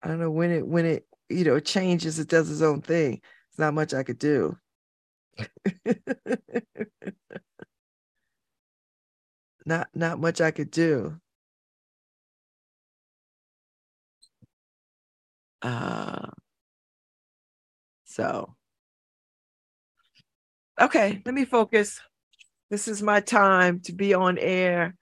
I 0.01 0.07
don't 0.07 0.19
know 0.19 0.31
when 0.31 0.51
it 0.51 0.67
when 0.67 0.85
it 0.85 1.07
you 1.29 1.43
know 1.43 1.59
changes 1.59 2.19
it 2.19 2.27
does 2.29 2.49
its 2.51 2.61
own 2.61 2.81
thing. 2.81 3.21
It's 3.49 3.59
not 3.59 3.73
much 3.73 3.93
i 3.93 4.03
could 4.03 4.19
do. 4.19 4.57
Not 9.67 9.89
not 9.93 10.19
much 10.19 10.41
i 10.41 10.49
could 10.49 10.71
do. 10.71 11.19
Uh 15.61 16.29
so 18.05 18.55
okay, 20.79 21.21
let 21.25 21.33
me 21.33 21.45
focus. 21.45 21.99
This 22.69 22.87
is 22.87 23.01
my 23.01 23.19
time 23.21 23.79
to 23.81 23.93
be 23.93 24.13
on 24.13 24.37
air 24.37 24.95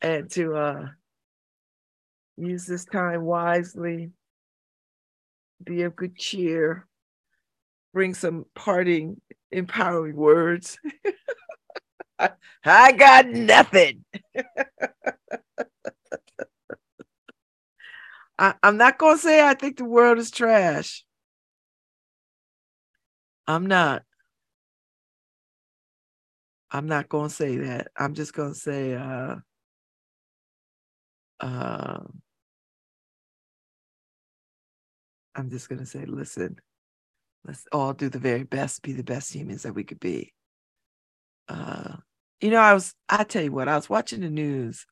and 0.00 0.30
to 0.32 0.54
uh, 0.56 0.86
use 2.36 2.66
this 2.66 2.84
time 2.84 3.22
wisely, 3.22 4.10
be 5.62 5.82
of 5.82 5.94
good 5.96 6.16
cheer, 6.16 6.86
bring 7.92 8.14
some 8.14 8.46
parting, 8.54 9.20
empowering 9.50 10.16
words. 10.16 10.78
I 12.64 12.92
got 12.92 13.28
nothing. 13.28 14.04
I, 18.36 18.54
I'm 18.62 18.76
not 18.76 18.98
going 18.98 19.16
to 19.16 19.22
say 19.22 19.46
I 19.46 19.54
think 19.54 19.76
the 19.76 19.84
world 19.84 20.18
is 20.18 20.30
trash. 20.30 21.04
I'm 23.46 23.66
not. 23.66 24.02
I'm 26.74 26.88
not 26.88 27.08
going 27.08 27.28
to 27.28 27.34
say 27.34 27.56
that. 27.58 27.92
I'm 27.96 28.14
just 28.14 28.34
going 28.34 28.52
to 28.52 28.58
say, 28.58 28.94
uh, 28.94 29.36
uh, 31.38 32.00
I'm 35.36 35.50
just 35.50 35.68
going 35.68 35.78
to 35.78 35.86
say, 35.86 36.04
listen, 36.04 36.58
let's 37.44 37.64
all 37.70 37.92
do 37.92 38.08
the 38.08 38.18
very 38.18 38.42
best, 38.42 38.82
be 38.82 38.92
the 38.92 39.04
best 39.04 39.32
humans 39.32 39.62
that 39.62 39.72
we 39.72 39.84
could 39.84 40.00
be. 40.00 40.32
Uh, 41.48 41.94
you 42.40 42.50
know, 42.50 42.58
I 42.58 42.74
was, 42.74 42.92
I 43.08 43.22
tell 43.22 43.44
you 43.44 43.52
what, 43.52 43.68
I 43.68 43.76
was 43.76 43.88
watching 43.88 44.22
the 44.22 44.28
news 44.28 44.84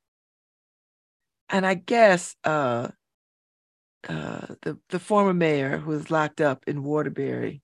and 1.48 1.66
I 1.66 1.74
guess 1.74 2.36
uh, 2.44 2.90
uh, 4.08 4.46
the, 4.62 4.78
the 4.88 5.00
former 5.00 5.34
mayor 5.34 5.78
who 5.78 5.90
was 5.90 6.12
locked 6.12 6.40
up 6.40 6.62
in 6.68 6.84
Waterbury, 6.84 7.60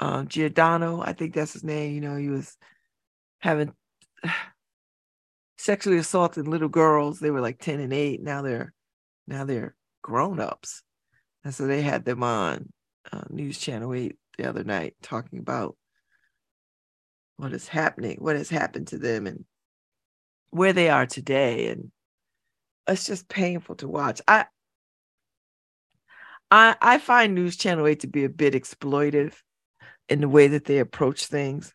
um, 0.00 0.26
Giordano, 0.26 1.00
I 1.00 1.12
think 1.12 1.32
that's 1.32 1.52
his 1.52 1.62
name, 1.62 1.94
you 1.94 2.00
know, 2.00 2.16
he 2.16 2.28
was 2.28 2.56
having 3.40 3.72
sexually 5.58 5.98
assaulted 5.98 6.48
little 6.48 6.68
girls. 6.68 7.18
They 7.18 7.30
were 7.30 7.40
like 7.40 7.58
10 7.58 7.80
and 7.80 7.92
8. 7.92 8.22
Now 8.22 8.42
they're 8.42 8.72
now 9.26 9.44
they're 9.44 9.74
grown-ups. 10.02 10.82
And 11.44 11.54
so 11.54 11.66
they 11.66 11.82
had 11.82 12.04
them 12.04 12.22
on 12.22 12.72
uh, 13.12 13.22
News 13.30 13.58
Channel 13.58 13.94
8 13.94 14.16
the 14.38 14.48
other 14.48 14.64
night 14.64 14.94
talking 15.02 15.38
about 15.38 15.76
what 17.36 17.52
is 17.52 17.68
happening, 17.68 18.18
what 18.20 18.36
has 18.36 18.48
happened 18.48 18.88
to 18.88 18.98
them 18.98 19.26
and 19.26 19.44
where 20.50 20.72
they 20.72 20.88
are 20.88 21.06
today. 21.06 21.68
And 21.68 21.90
it's 22.88 23.06
just 23.06 23.28
painful 23.28 23.76
to 23.76 23.88
watch. 23.88 24.20
I 24.26 24.46
I 26.50 26.76
I 26.80 26.98
find 26.98 27.34
News 27.34 27.56
Channel 27.56 27.86
8 27.86 28.00
to 28.00 28.06
be 28.06 28.24
a 28.24 28.28
bit 28.28 28.54
exploitive 28.54 29.34
in 30.08 30.20
the 30.20 30.28
way 30.28 30.48
that 30.48 30.64
they 30.64 30.78
approach 30.78 31.26
things. 31.26 31.72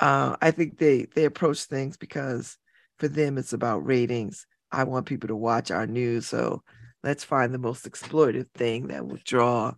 Uh, 0.00 0.36
I 0.40 0.50
think 0.52 0.78
they 0.78 1.06
they 1.14 1.24
approach 1.24 1.64
things 1.64 1.96
because 1.96 2.56
for 2.98 3.08
them 3.08 3.38
it's 3.38 3.52
about 3.52 3.86
ratings. 3.86 4.46
I 4.70 4.84
want 4.84 5.06
people 5.06 5.28
to 5.28 5.36
watch 5.36 5.70
our 5.70 5.86
news, 5.86 6.26
so 6.26 6.62
let's 7.02 7.24
find 7.24 7.52
the 7.52 7.58
most 7.58 7.84
exploitive 7.90 8.50
thing 8.52 8.88
that 8.88 9.06
will 9.06 9.18
draw, 9.24 9.72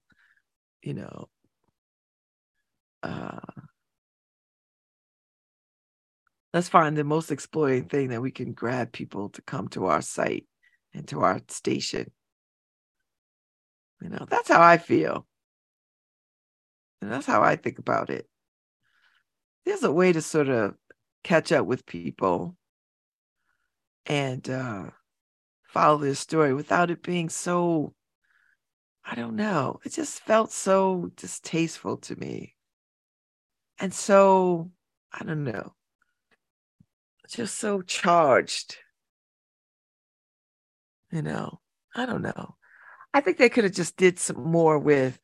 you 0.82 0.94
know, 0.94 1.28
uh, 3.02 3.38
let's 6.52 6.68
find 6.68 6.96
the 6.96 7.04
most 7.04 7.30
exploiting 7.30 7.84
thing 7.84 8.08
that 8.08 8.22
we 8.22 8.30
can 8.30 8.52
grab 8.52 8.92
people 8.92 9.28
to 9.30 9.42
come 9.42 9.68
to 9.68 9.86
our 9.86 10.02
site 10.02 10.46
and 10.94 11.06
to 11.08 11.20
our 11.20 11.40
station. 11.48 12.10
You 14.02 14.08
know, 14.08 14.26
that's 14.28 14.48
how 14.48 14.62
I 14.62 14.78
feel. 14.78 15.26
And 17.00 17.10
that's 17.10 17.26
how 17.26 17.42
I 17.42 17.56
think 17.56 17.78
about 17.78 18.10
it. 18.10 18.26
There's 19.64 19.82
a 19.82 19.92
way 19.92 20.12
to 20.12 20.22
sort 20.22 20.48
of 20.48 20.74
catch 21.22 21.52
up 21.52 21.66
with 21.66 21.86
people 21.86 22.56
and 24.06 24.48
uh, 24.48 24.84
follow 25.64 25.98
their 25.98 26.14
story 26.14 26.54
without 26.54 26.90
it 26.90 27.02
being 27.02 27.28
so, 27.28 27.94
I 29.04 29.14
don't 29.14 29.36
know, 29.36 29.80
it 29.84 29.92
just 29.92 30.20
felt 30.20 30.52
so 30.52 31.10
distasteful 31.16 31.98
to 31.98 32.16
me. 32.16 32.56
And 33.78 33.92
so, 33.92 34.70
I 35.12 35.24
don't 35.24 35.44
know, 35.44 35.74
just 37.28 37.58
so 37.58 37.82
charged. 37.82 38.76
You 41.10 41.22
know, 41.22 41.60
I 41.94 42.06
don't 42.06 42.22
know. 42.22 42.56
I 43.12 43.20
think 43.20 43.36
they 43.38 43.48
could 43.48 43.64
have 43.64 43.72
just 43.72 43.96
did 43.96 44.18
some 44.18 44.42
more 44.44 44.78
with 44.78 45.18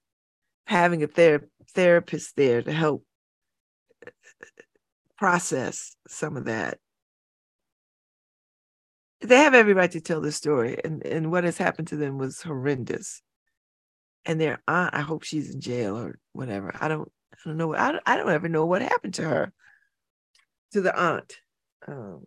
having 0.66 1.02
a 1.02 1.06
ther- 1.06 1.48
therapist 1.74 2.34
there 2.36 2.62
to 2.62 2.72
help 2.72 3.05
process 5.16 5.96
some 6.08 6.36
of 6.36 6.46
that. 6.46 6.78
They 9.20 9.36
have 9.36 9.54
every 9.54 9.72
right 9.72 9.90
to 9.92 10.00
tell 10.00 10.20
the 10.20 10.32
story, 10.32 10.78
and, 10.84 11.04
and 11.04 11.30
what 11.30 11.44
has 11.44 11.56
happened 11.56 11.88
to 11.88 11.96
them 11.96 12.18
was 12.18 12.42
horrendous. 12.42 13.22
And 14.24 14.40
their 14.40 14.60
aunt, 14.68 14.94
I 14.94 15.00
hope 15.00 15.22
she's 15.22 15.54
in 15.54 15.60
jail 15.60 15.96
or 15.96 16.18
whatever. 16.32 16.74
I 16.78 16.88
don't, 16.88 17.10
I 17.32 17.36
don't 17.44 17.56
know. 17.56 17.74
I 17.74 17.92
don't, 17.92 18.02
I 18.04 18.16
don't 18.16 18.30
ever 18.30 18.48
know 18.48 18.66
what 18.66 18.82
happened 18.82 19.14
to 19.14 19.22
her, 19.22 19.52
to 20.72 20.80
the 20.80 20.94
aunt, 20.94 21.36
um, 21.88 22.24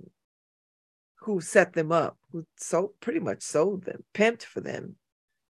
who 1.20 1.42
set 1.42 1.74
them 1.74 1.92
up, 1.92 2.18
who 2.32 2.46
sold 2.58 2.92
pretty 3.02 3.20
much 3.20 3.42
sold 3.42 3.84
them, 3.84 4.04
pimped 4.14 4.44
for 4.44 4.62
them, 4.62 4.96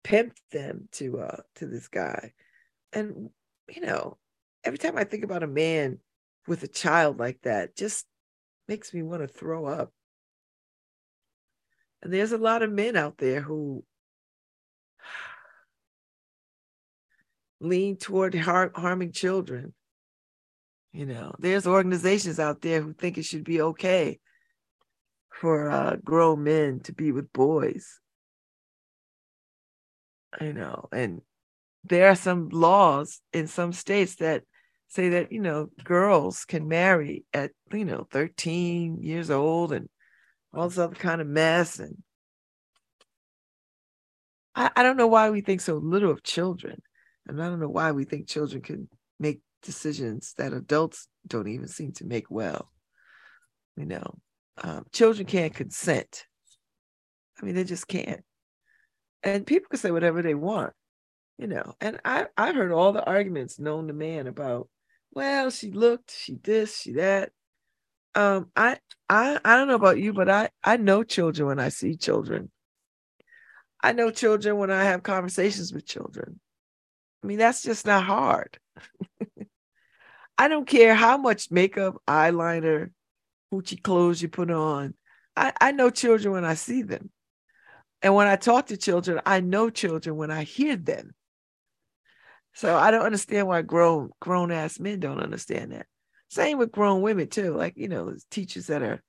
pimped 0.04 0.40
them 0.52 0.88
to 0.94 1.20
uh 1.20 1.42
to 1.56 1.68
this 1.68 1.90
guy 1.90 2.32
and 2.94 3.30
you 3.70 3.82
know, 3.82 4.18
every 4.64 4.78
time 4.78 4.98
I 4.98 5.04
think 5.04 5.24
about 5.24 5.44
a 5.44 5.48
man 5.48 6.00
with 6.48 6.64
a 6.64 6.68
child 6.68 7.20
like 7.20 7.42
that, 7.44 7.76
just 7.76 8.06
makes 8.68 8.94
me 8.94 9.04
want 9.04 9.22
to 9.22 9.28
throw 9.28 9.66
up. 9.66 9.92
And 12.02 12.14
there's 12.14 12.32
a 12.32 12.38
lot 12.38 12.64
of 12.64 12.72
men 12.72 12.96
out 12.96 13.18
there 13.18 13.42
who 13.42 13.84
lean 17.60 17.98
toward 17.98 18.36
har- 18.36 18.72
harming 18.76 19.12
children. 19.12 19.74
You 20.94 21.06
know, 21.06 21.36
there's 21.40 21.68
organizations 21.68 22.40
out 22.40 22.62
there 22.62 22.82
who 22.82 22.94
think 22.94 23.18
it 23.18 23.26
should 23.26 23.44
be 23.44 23.62
okay 23.62 24.20
for 25.32 25.70
uh, 25.70 25.98
grown 26.04 26.44
men 26.44 26.80
to 26.82 26.94
be 26.94 27.12
with 27.12 27.32
boys. 27.32 28.00
You 30.42 30.54
know, 30.54 30.88
and 30.92 31.22
there 31.84 32.10
are 32.10 32.16
some 32.16 32.50
laws 32.50 33.22
in 33.34 33.48
some 33.48 33.74
states 33.74 34.16
that 34.16 34.44
say 34.88 35.10
that 35.10 35.32
you 35.32 35.42
know 35.42 35.70
girls 35.84 36.46
can 36.46 36.68
marry 36.68 37.26
at 37.34 37.52
you 37.72 37.86
know 37.86 38.08
13 38.12 39.02
years 39.02 39.30
old 39.30 39.72
and 39.72 39.90
all 40.54 40.70
this 40.70 40.78
other 40.78 40.96
kind 40.96 41.22
of 41.22 41.28
mess 41.28 41.80
and 41.80 41.98
I, 44.56 44.72
I 44.76 44.84
don't 44.84 44.98
know 44.98 45.08
why 45.08 45.30
we 45.30 45.42
think 45.42 45.62
so 45.62 45.76
little 45.76 46.12
of 46.12 46.24
children 46.24 46.82
and 47.28 47.42
i 47.42 47.48
don't 47.48 47.60
know 47.60 47.70
why 47.70 47.92
we 47.92 48.06
think 48.06 48.28
children 48.28 48.62
can 48.62 48.88
make 49.20 49.42
decisions 49.62 50.34
that 50.38 50.54
adults 50.54 51.08
don't 51.26 51.48
even 51.50 51.68
seem 51.68 51.92
to 51.94 52.06
make 52.06 52.30
well 52.30 52.72
you 53.76 53.86
know? 53.86 54.18
Um, 54.64 54.86
children 54.92 55.28
can't 55.28 55.54
consent. 55.54 56.26
I 57.40 57.46
mean 57.46 57.54
they 57.54 57.64
just 57.64 57.88
can't. 57.88 58.24
And 59.22 59.46
people 59.46 59.70
can 59.70 59.80
say 59.80 59.92
whatever 59.92 60.22
they 60.22 60.34
want 60.34 60.74
you 61.38 61.48
know? 61.48 61.76
And 61.80 62.00
i 62.04 62.26
i 62.36 62.52
heard 62.52 62.72
all 62.72 62.94
the 62.94 63.06
arguments 63.06 63.60
known 63.60 63.88
to 63.88 63.94
man 63.94 64.28
about 64.28 64.68
well 65.12 65.50
she 65.50 65.72
looked 65.72 66.12
she 66.12 66.36
this 66.44 66.78
she 66.80 66.94
that. 66.94 67.32
Um 68.16 68.50
i 68.56 68.78
i 69.10 69.40
i 69.44 69.56
don't 69.56 69.68
know 69.68 69.76
about 69.76 70.00
you 70.00 70.14
but 70.14 70.30
i 70.30 70.50
i 70.64 70.78
know 70.78 71.04
children 71.04 71.48
when 71.48 71.60
i 71.60 71.70
see 71.70 71.96
children. 71.96 72.52
I 73.82 73.94
know 73.94 74.12
children 74.12 74.58
when 74.58 74.72
i 74.72 74.84
have 74.84 75.04
conversations 75.04 75.74
with 75.74 75.86
children. 75.86 76.40
I 77.24 77.28
mean 77.28 77.38
that's 77.38 77.62
just 77.64 77.86
not 77.86 78.04
hard. 78.04 78.58
I 80.38 80.48
don't 80.48 80.68
care 80.68 80.94
how 80.94 81.18
much 81.18 81.50
makeup 81.52 82.02
eyeliner 82.08 82.92
hoochie 83.54 83.82
clothes 83.82 84.22
you 84.22 84.30
put 84.30 84.52
on. 84.52 84.94
I 85.36 85.54
i 85.62 85.72
know 85.72 85.90
children 85.90 86.34
when 86.34 86.46
i 86.46 86.54
see 86.54 86.82
them. 86.82 87.12
And 88.02 88.14
when 88.14 88.28
i 88.28 88.36
talk 88.36 88.68
to 88.68 88.78
children 88.78 89.22
i 89.26 89.40
know 89.40 89.70
children 89.70 90.16
when 90.16 90.32
i 90.32 90.44
hear 90.44 90.76
them 90.76 91.16
so 92.58 92.76
I 92.76 92.90
don't 92.90 93.06
understand 93.06 93.48
why 93.48 93.62
grown 93.62 94.10
grown 94.20 94.52
ass 94.52 94.80
men 94.80 95.00
don't 95.00 95.20
understand 95.20 95.74
that. 95.74 95.86
Same 96.32 96.58
with 96.58 96.72
grown 96.72 97.04
women 97.04 97.28
too. 97.28 97.54
Like 97.54 97.78
you 97.78 97.88
know, 97.88 98.16
teachers 98.32 98.66
that 98.66 98.82
are 98.82 99.04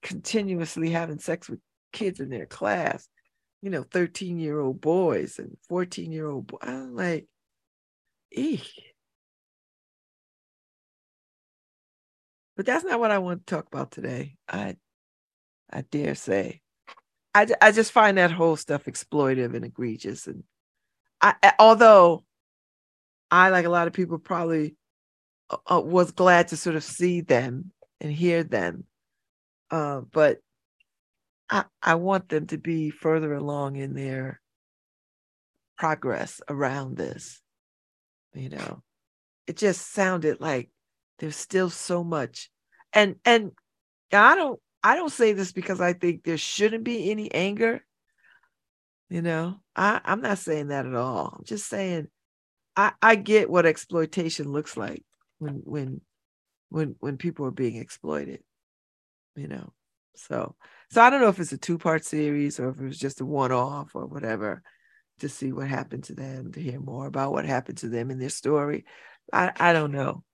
continuously 0.00 0.88
having 0.88 1.18
sex 1.18 1.46
with 1.46 1.60
kids 1.92 2.20
in 2.20 2.30
their 2.30 2.46
class. 2.46 3.06
You 3.60 3.68
know, 3.68 3.82
thirteen 3.82 4.38
year 4.38 4.58
old 4.58 4.80
boys 4.80 5.38
and 5.38 5.58
fourteen 5.68 6.10
year 6.10 6.26
old. 6.26 6.46
boys. 6.46 6.60
I'm 6.62 6.96
like, 6.96 7.26
eek. 8.32 8.72
But 12.56 12.64
that's 12.64 12.84
not 12.84 12.98
what 12.98 13.10
I 13.10 13.18
want 13.18 13.46
to 13.46 13.54
talk 13.54 13.66
about 13.66 13.90
today. 13.90 14.36
I, 14.48 14.76
I 15.70 15.82
dare 15.82 16.14
say, 16.14 16.62
I 17.34 17.46
I 17.60 17.72
just 17.72 17.92
find 17.92 18.16
that 18.16 18.32
whole 18.32 18.56
stuff 18.56 18.86
exploitive 18.86 19.54
and 19.54 19.66
egregious. 19.66 20.26
And 20.26 20.44
I, 21.20 21.34
although 21.58 22.24
I, 23.30 23.50
like 23.50 23.66
a 23.66 23.70
lot 23.70 23.86
of 23.86 23.92
people, 23.92 24.18
probably 24.18 24.76
uh, 25.50 25.56
uh, 25.70 25.80
was 25.80 26.12
glad 26.12 26.48
to 26.48 26.56
sort 26.56 26.76
of 26.76 26.84
see 26.84 27.20
them 27.20 27.72
and 28.00 28.12
hear 28.12 28.42
them. 28.42 28.84
Uh, 29.70 30.00
but 30.00 30.38
I, 31.48 31.64
I 31.82 31.94
want 31.96 32.28
them 32.28 32.46
to 32.48 32.58
be 32.58 32.90
further 32.90 33.32
along 33.34 33.76
in 33.76 33.94
their 33.94 34.40
progress 35.76 36.40
around 36.48 36.96
this. 36.96 37.40
You 38.34 38.50
know, 38.50 38.82
it 39.46 39.56
just 39.56 39.92
sounded 39.92 40.40
like 40.40 40.70
there's 41.18 41.36
still 41.36 41.70
so 41.70 42.04
much, 42.04 42.50
and 42.92 43.16
and 43.24 43.52
I 44.12 44.36
don't 44.36 44.60
I 44.84 44.94
don't 44.94 45.10
say 45.10 45.32
this 45.32 45.52
because 45.52 45.80
I 45.80 45.92
think 45.92 46.22
there 46.22 46.38
shouldn't 46.38 46.84
be 46.84 47.10
any 47.10 47.32
anger. 47.34 47.84
You 49.08 49.22
know, 49.22 49.60
I 49.74 50.00
I'm 50.04 50.20
not 50.20 50.38
saying 50.38 50.68
that 50.68 50.86
at 50.86 50.94
all. 50.94 51.34
I'm 51.38 51.44
just 51.44 51.68
saying 51.68 52.06
I, 52.80 52.92
I 53.02 53.14
get 53.16 53.50
what 53.50 53.66
exploitation 53.66 54.50
looks 54.50 54.74
like 54.74 55.04
when 55.38 55.60
when 55.64 56.00
when 56.70 56.96
when 57.00 57.18
people 57.18 57.44
are 57.44 57.50
being 57.50 57.76
exploited, 57.76 58.42
you 59.36 59.48
know. 59.48 59.74
So 60.16 60.56
so 60.90 61.02
I 61.02 61.10
don't 61.10 61.20
know 61.20 61.28
if 61.28 61.38
it's 61.38 61.52
a 61.52 61.58
two 61.58 61.76
part 61.76 62.06
series 62.06 62.58
or 62.58 62.70
if 62.70 62.80
it 62.80 62.84
was 62.84 62.98
just 62.98 63.20
a 63.20 63.26
one 63.26 63.52
off 63.52 63.94
or 63.94 64.06
whatever 64.06 64.62
to 65.18 65.28
see 65.28 65.52
what 65.52 65.68
happened 65.68 66.04
to 66.04 66.14
them, 66.14 66.52
to 66.52 66.60
hear 66.60 66.80
more 66.80 67.06
about 67.06 67.32
what 67.32 67.44
happened 67.44 67.76
to 67.78 67.90
them 67.90 68.10
in 68.10 68.18
their 68.18 68.30
story. 68.30 68.86
I, 69.30 69.52
I 69.60 69.74
don't 69.74 69.92
know. 69.92 70.24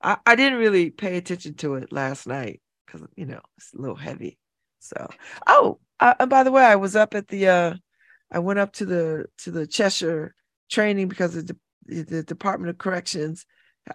I, 0.00 0.16
I 0.24 0.34
didn't 0.34 0.58
really 0.58 0.88
pay 0.88 1.18
attention 1.18 1.56
to 1.56 1.74
it 1.74 1.92
last 1.92 2.26
night 2.26 2.62
because 2.86 3.06
you 3.16 3.26
know 3.26 3.40
it's 3.58 3.74
a 3.74 3.82
little 3.82 3.96
heavy. 3.96 4.38
So 4.78 5.08
oh, 5.46 5.78
uh, 6.00 6.14
and 6.20 6.30
by 6.30 6.42
the 6.42 6.52
way, 6.52 6.64
I 6.64 6.76
was 6.76 6.96
up 6.96 7.14
at 7.14 7.28
the 7.28 7.48
uh 7.48 7.74
I 8.32 8.38
went 8.38 8.60
up 8.60 8.72
to 8.74 8.86
the 8.86 9.26
to 9.40 9.50
the 9.50 9.66
Cheshire 9.66 10.34
training 10.68 11.08
because 11.08 11.36
of 11.36 11.46
the, 11.46 11.56
the 11.86 12.22
Department 12.22 12.70
of 12.70 12.78
Corrections 12.78 13.46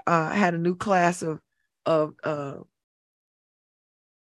uh, 0.07 0.29
had 0.29 0.53
a 0.53 0.59
new 0.59 0.75
class 0.75 1.21
of 1.21 1.39
of 1.85 2.13
uh, 2.23 2.55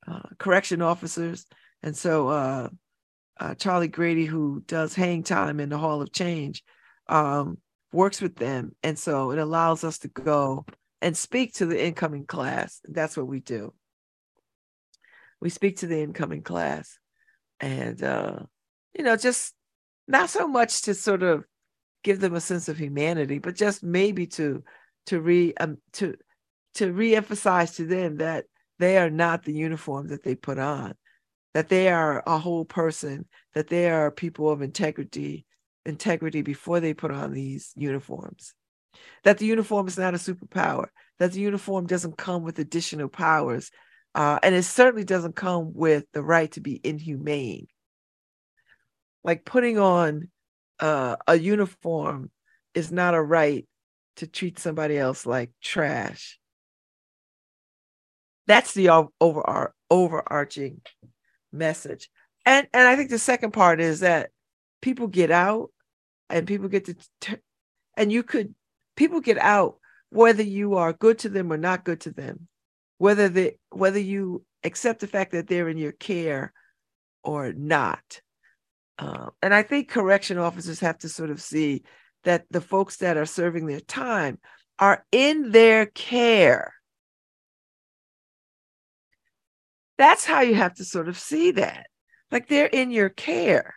uh, 0.07 0.29
correction 0.39 0.83
officers, 0.83 1.47
and 1.83 1.97
so 1.97 2.29
uh, 2.29 2.69
uh, 3.39 3.55
Charlie 3.55 3.89
Grady, 3.89 4.25
who 4.25 4.63
does 4.67 4.95
hang 4.95 5.23
time 5.23 5.61
in 5.61 5.69
the 5.69 5.79
Hall 5.79 6.03
of 6.03 6.13
Change, 6.13 6.63
um, 7.09 7.59
works 7.93 8.21
with 8.21 8.37
them, 8.37 8.73
and 8.83 8.99
so 8.99 9.31
it 9.31 9.39
allows 9.39 9.85
us 9.85 9.99
to 9.99 10.09
go 10.09 10.67
and 11.01 11.17
speak 11.17 11.55
to 11.55 11.67
the 11.67 11.85
incoming 11.85 12.27
class. 12.27 12.81
That's 12.85 13.17
what 13.17 13.27
we 13.27 13.41
do. 13.41 13.73
We 15.41 15.51
speak 15.51 15.79
to 15.79 15.87
the 15.87 16.01
incoming 16.01 16.43
class, 16.43 16.99
and 17.61 18.03
uh, 18.03 18.41
you 18.95 19.05
know, 19.05 19.17
just 19.17 19.55
not 20.09 20.31
so 20.31 20.49
much 20.49 20.83
to 20.83 20.95
sort 20.95 21.23
of 21.23 21.45
give 22.03 22.21
them 22.21 22.35
a 22.35 22.41
sense 22.41 22.69
of 22.69 22.79
humanity, 22.79 23.39
but 23.39 23.57
just 23.57 23.83
maybe 23.83 24.27
to 24.27 24.63
to 25.07 25.21
re 25.21 25.55
um, 25.59 25.79
to 25.95 26.17
to 26.75 26.93
re-emphasize 26.93 27.77
to 27.77 27.87
them 27.87 28.17
that 28.17 28.45
they 28.79 28.99
are 28.99 29.11
not 29.11 29.45
the 29.45 29.55
uniform 29.55 30.09
that 30.09 30.23
they 30.23 30.35
put 30.35 30.59
on 30.59 30.95
that 31.57 31.71
they 31.71 31.89
are 31.89 32.23
a 32.27 32.39
whole 32.39 32.67
person 32.67 33.25
that 33.55 33.69
they 33.69 33.89
are 33.89 34.11
people 34.11 34.51
of 34.51 34.61
integrity 34.61 35.47
integrity 35.87 36.43
before 36.43 36.81
they 36.81 36.93
put 36.93 37.11
on 37.11 37.33
these 37.33 37.73
uniforms. 37.77 38.53
That 39.25 39.39
the 39.39 39.47
uniform 39.47 39.89
is 39.89 39.97
not 39.97 40.13
a 40.13 40.19
superpower 40.19 40.89
that 41.19 41.33
the 41.33 41.41
uniform 41.41 41.87
doesn't 41.87 42.19
come 42.19 42.43
with 42.43 42.59
additional 42.59 43.09
powers 43.09 43.71
uh, 44.15 44.39
and 44.43 44.55
it 44.55 44.65
certainly 44.65 45.05
doesn't 45.05 45.35
come 45.35 45.73
with 45.73 46.05
the 46.13 46.23
right 46.23 46.53
to 46.53 46.61
be 46.61 46.79
inhumane. 46.85 47.69
Like 49.25 49.47
putting 49.47 49.79
on 49.79 50.29
uh, 50.81 51.17
a 51.27 51.37
uniform 51.37 52.31
is 52.75 52.93
not 52.93 53.15
a 53.15 53.23
right 53.23 53.67
to 54.17 54.27
treat 54.27 54.59
somebody 54.59 54.99
else 54.99 55.27
like 55.27 55.51
trash. 55.63 56.39
That's 58.47 58.75
the 58.75 58.91
over 59.21 59.75
overarching 59.91 60.81
message. 61.53 62.09
And 62.45 62.67
and 62.73 62.87
I 62.87 62.97
think 62.97 63.11
the 63.11 63.19
second 63.19 63.53
part 63.53 63.81
is 63.81 64.01
that 64.01 64.31
people 64.81 65.09
get 65.09 65.31
out 65.31 65.71
and 66.31 66.47
people 66.47 66.69
get 66.69 66.85
to 66.87 66.97
t- 67.21 67.37
and 67.97 68.13
you 68.13 68.23
could 68.23 68.55
people 68.97 69.21
get 69.21 69.39
out 69.39 69.79
whether 70.11 70.43
you 70.43 70.75
are 70.75 70.93
good 70.93 71.19
to 71.21 71.29
them 71.29 71.53
or 71.53 71.57
not 71.57 71.85
good 71.85 72.01
to 72.03 72.11
them 72.13 72.49
whether 72.99 73.29
they 73.29 73.59
whether 73.71 73.99
you 73.99 74.45
accept 74.65 75.01
the 75.01 75.07
fact 75.07 75.33
that 75.33 75.47
they're 75.47 75.69
in 75.69 75.79
your 75.79 75.93
care 75.93 76.53
or 77.23 77.53
not 77.53 78.21
uh, 78.99 79.27
and 79.43 79.53
I 79.53 79.63
think 79.63 79.89
correction 79.89 80.39
officers 80.39 80.81
have 80.81 80.99
to 80.99 81.09
sort 81.09 81.31
of 81.31 81.41
see 81.41 81.83
that 82.25 82.45
the 82.51 82.61
folks 82.61 82.99
that 82.99 83.17
are 83.17 83.27
serving 83.27 83.67
their 83.67 83.81
time 83.81 84.39
are 84.79 85.05
in 85.13 85.53
their 85.53 85.87
care. 85.87 86.73
That's 89.99 90.25
how 90.25 90.41
you 90.41 90.55
have 90.55 90.75
to 90.75 90.85
sort 90.85 91.09
of 91.09 91.19
see 91.19 91.53
that. 91.53 91.87
Like 92.31 92.49
they're 92.49 92.67
in 92.67 92.91
your 92.91 93.09
care. 93.09 93.75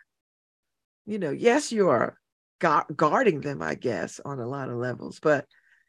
You 1.06 1.18
know, 1.18 1.30
yes, 1.30 1.72
you 1.72 1.88
are 1.88 2.18
gu- 2.58 2.94
guarding 2.94 3.40
them, 3.40 3.62
I 3.62 3.74
guess, 3.74 4.20
on 4.24 4.38
a 4.38 4.46
lot 4.46 4.68
of 4.68 4.76
levels, 4.76 5.20
but 5.20 5.46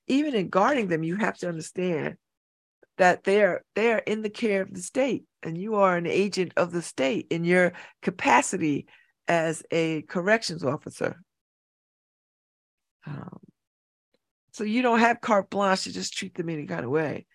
even 0.08 0.36
in 0.36 0.50
guarding 0.50 0.88
them, 0.88 1.04
you 1.04 1.15
have 1.15 1.38
to 1.39 1.50
understand 1.50 2.17
that 2.98 3.24
they're 3.24 3.63
they're 3.76 4.00
in 4.00 4.22
the 4.22 4.30
care 4.30 4.62
of 4.62 4.74
the 4.74 4.82
state 4.82 5.24
and 5.41 5.58
you 5.58 5.76
are 5.76 5.98
an 5.98 6.06
agent 6.06 6.54
of 6.58 6.72
the 6.72 6.82
state 6.82 7.28
in 7.32 7.44
your 7.44 7.74
capacity 8.02 8.88
as 9.32 9.63
a 9.72 10.02
corrections 10.02 10.62
officer. 10.62 11.15
Um, 13.08 13.39
so 14.52 14.65
you 14.65 14.82
don't 14.82 15.00
have 15.00 15.22
carte 15.22 15.50
blanche 15.50 15.86
to 15.86 15.94
just 15.94 16.13
treat 16.17 16.36
them 16.36 16.50
any 16.50 16.65
kind 16.65 16.84
of 16.84 16.91
way, 16.91 17.26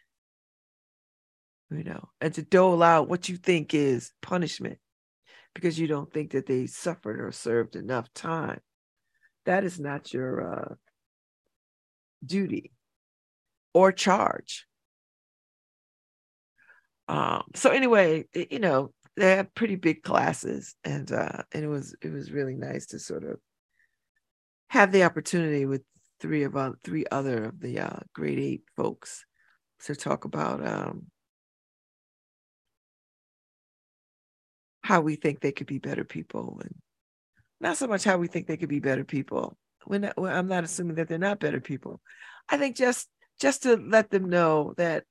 you 1.71 1.85
know, 1.85 2.11
and 2.21 2.35
to 2.35 2.43
dole 2.43 2.83
out 2.83 3.09
what 3.09 3.31
you 3.31 3.39
think 3.39 3.73
is 3.73 4.13
punishment 4.21 4.77
because 5.55 5.79
you 5.79 5.87
don't 5.87 6.13
think 6.13 6.33
that 6.33 6.45
they 6.45 6.67
suffered 6.67 7.19
or 7.19 7.33
served 7.33 7.77
enough 7.77 8.13
time. 8.13 8.61
That 9.47 9.65
is 9.65 9.81
not 9.81 10.13
your 10.13 10.53
uh, 10.53 10.75
duty 12.27 12.73
or 13.73 13.91
charge. 13.91 14.67
Um, 17.09 17.45
so 17.55 17.71
anyway, 17.71 18.27
you 18.35 18.59
know, 18.59 18.93
they 19.17 19.37
have 19.37 19.55
pretty 19.55 19.77
big 19.77 20.03
classes 20.03 20.75
and 20.85 21.11
uh 21.13 21.43
and 21.53 21.65
it 21.65 21.69
was 21.69 21.95
it 22.03 22.13
was 22.13 22.31
really 22.31 22.55
nice 22.55 22.87
to 22.87 22.99
sort 22.99 23.25
of 23.25 23.39
have 24.69 24.93
the 24.93 25.05
opportunity 25.05 25.65
with 25.65 25.83
three 26.21 26.43
of 26.43 26.57
uh, 26.57 26.73
three 26.85 27.05
other 27.11 27.45
of 27.45 27.61
the 27.61 27.79
uh 27.79 27.99
grade 28.15 28.39
eight 28.39 28.63
folks 28.77 29.25
to 29.85 29.95
talk 29.95 30.25
about 30.25 30.67
um 30.67 31.07
how 34.83 35.01
we 35.01 35.17
think 35.17 35.41
they 35.41 35.53
could 35.53 35.67
be 35.67 35.79
better 35.79 36.05
people 36.05 36.61
and 36.63 36.75
not 37.61 37.77
so 37.77 37.87
much 37.87 38.05
how 38.05 38.19
we 38.19 38.29
think 38.29 38.47
they 38.47 38.57
could 38.57 38.69
be 38.69 38.81
better 38.81 39.05
people. 39.05 39.57
When 39.85 40.11
i'm 40.17 40.49
not 40.49 40.65
assuming 40.65 40.97
that 40.97 41.09
they're 41.09 41.19
not 41.19 41.41
better 41.41 41.61
people. 41.61 42.01
I 42.49 42.57
think 42.57 42.77
just 42.77 43.09
just 43.41 43.63
to 43.63 43.77
let 43.77 44.11
them 44.11 44.29
know 44.29 44.75
that 44.79 45.05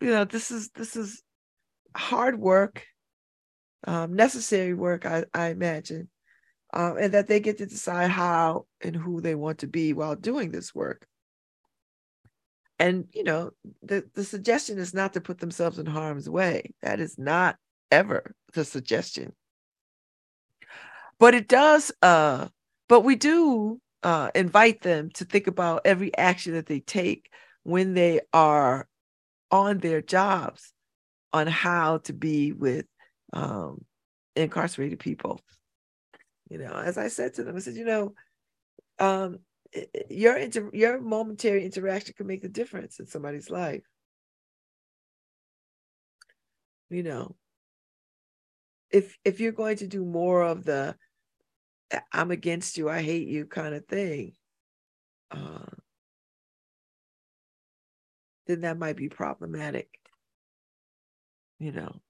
you 0.00 0.10
know 0.10 0.24
this 0.24 0.50
is 0.50 0.70
this 0.70 0.94
is 0.94 1.22
hard 1.96 2.38
work 2.38 2.84
um, 3.86 4.14
necessary 4.14 4.74
work, 4.74 5.06
I, 5.06 5.24
I 5.32 5.48
imagine, 5.48 6.08
um, 6.72 6.96
and 6.98 7.14
that 7.14 7.28
they 7.28 7.40
get 7.40 7.58
to 7.58 7.66
decide 7.66 8.10
how 8.10 8.66
and 8.80 8.94
who 8.94 9.20
they 9.20 9.34
want 9.34 9.58
to 9.58 9.66
be 9.66 9.92
while 9.92 10.16
doing 10.16 10.50
this 10.50 10.74
work. 10.74 11.06
And 12.78 13.06
you 13.12 13.24
know, 13.24 13.50
the 13.82 14.04
the 14.14 14.24
suggestion 14.24 14.78
is 14.78 14.94
not 14.94 15.14
to 15.14 15.20
put 15.20 15.38
themselves 15.38 15.78
in 15.78 15.86
harm's 15.86 16.28
way. 16.28 16.74
That 16.82 17.00
is 17.00 17.18
not 17.18 17.56
ever 17.90 18.34
the 18.54 18.64
suggestion. 18.64 19.32
But 21.18 21.34
it 21.34 21.48
does. 21.48 21.90
Uh, 22.00 22.48
but 22.88 23.00
we 23.00 23.16
do 23.16 23.80
uh, 24.02 24.30
invite 24.34 24.80
them 24.80 25.10
to 25.14 25.24
think 25.24 25.46
about 25.46 25.82
every 25.84 26.16
action 26.16 26.54
that 26.54 26.66
they 26.66 26.80
take 26.80 27.30
when 27.64 27.94
they 27.94 28.20
are 28.32 28.86
on 29.50 29.78
their 29.78 30.00
jobs 30.00 30.72
on 31.32 31.46
how 31.46 31.98
to 31.98 32.12
be 32.12 32.52
with 32.52 32.86
um, 33.32 33.84
incarcerated 34.36 34.98
people. 34.98 35.40
You 36.48 36.58
know, 36.58 36.72
as 36.72 36.96
I 36.96 37.08
said 37.08 37.34
to 37.34 37.44
them, 37.44 37.56
I 37.56 37.58
said, 37.60 37.74
you 37.74 37.84
know, 37.84 38.14
um, 38.98 39.40
your 40.08 40.36
inter- 40.36 40.70
your 40.72 41.00
momentary 41.00 41.64
interaction 41.64 42.14
can 42.16 42.26
make 42.26 42.42
the 42.42 42.48
difference 42.48 43.00
in 43.00 43.06
somebody's 43.06 43.50
life. 43.50 43.82
You 46.90 47.02
know, 47.02 47.36
if 48.90 49.18
if 49.24 49.40
you're 49.40 49.52
going 49.52 49.76
to 49.78 49.86
do 49.86 50.04
more 50.04 50.42
of 50.42 50.64
the 50.64 50.96
"I'm 52.12 52.30
against 52.30 52.78
you, 52.78 52.88
I 52.88 53.02
hate 53.02 53.28
you" 53.28 53.46
kind 53.46 53.74
of 53.74 53.86
thing, 53.86 54.32
uh, 55.30 55.66
then 58.46 58.62
that 58.62 58.78
might 58.78 58.96
be 58.96 59.08
problematic. 59.08 59.88
You 61.58 61.72
know, 61.72 62.00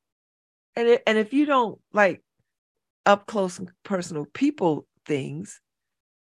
and 0.79 0.87
it, 0.87 1.03
and 1.09 1.19
if 1.19 1.33
you 1.33 1.45
don't 1.45 1.81
like 1.93 2.23
up 3.05 3.27
close 3.27 3.59
and 3.59 3.69
personal 3.83 4.27
people 4.33 4.87
things, 5.05 5.61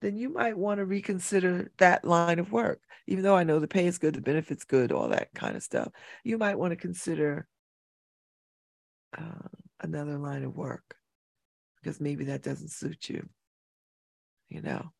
then 0.01 0.16
you 0.16 0.31
might 0.31 0.59
want 0.59 0.79
to 0.79 0.85
reconsider 0.85 1.71
that 1.79 2.05
line 2.05 2.40
of 2.40 2.51
work. 2.51 2.81
Even 3.07 3.23
though 3.23 3.37
I 3.37 3.44
know 3.44 3.61
the 3.61 3.68
pay 3.68 3.87
is 3.87 3.99
good, 3.99 4.14
the 4.14 4.21
benefits 4.21 4.64
good, 4.64 4.90
all 4.90 5.11
that 5.11 5.29
kind 5.33 5.57
of 5.57 5.62
stuff, 5.62 5.92
you 6.25 6.38
might 6.38 6.59
want 6.59 6.73
to 6.73 6.77
consider 6.77 7.47
uh, 9.16 9.47
another 9.81 10.18
line 10.18 10.42
of 10.42 10.57
work 10.57 10.97
because 11.81 12.01
maybe 12.01 12.25
that 12.25 12.42
doesn't 12.42 12.73
suit 12.73 13.09
you. 13.09 13.29
You 14.49 14.62
know. 14.62 14.90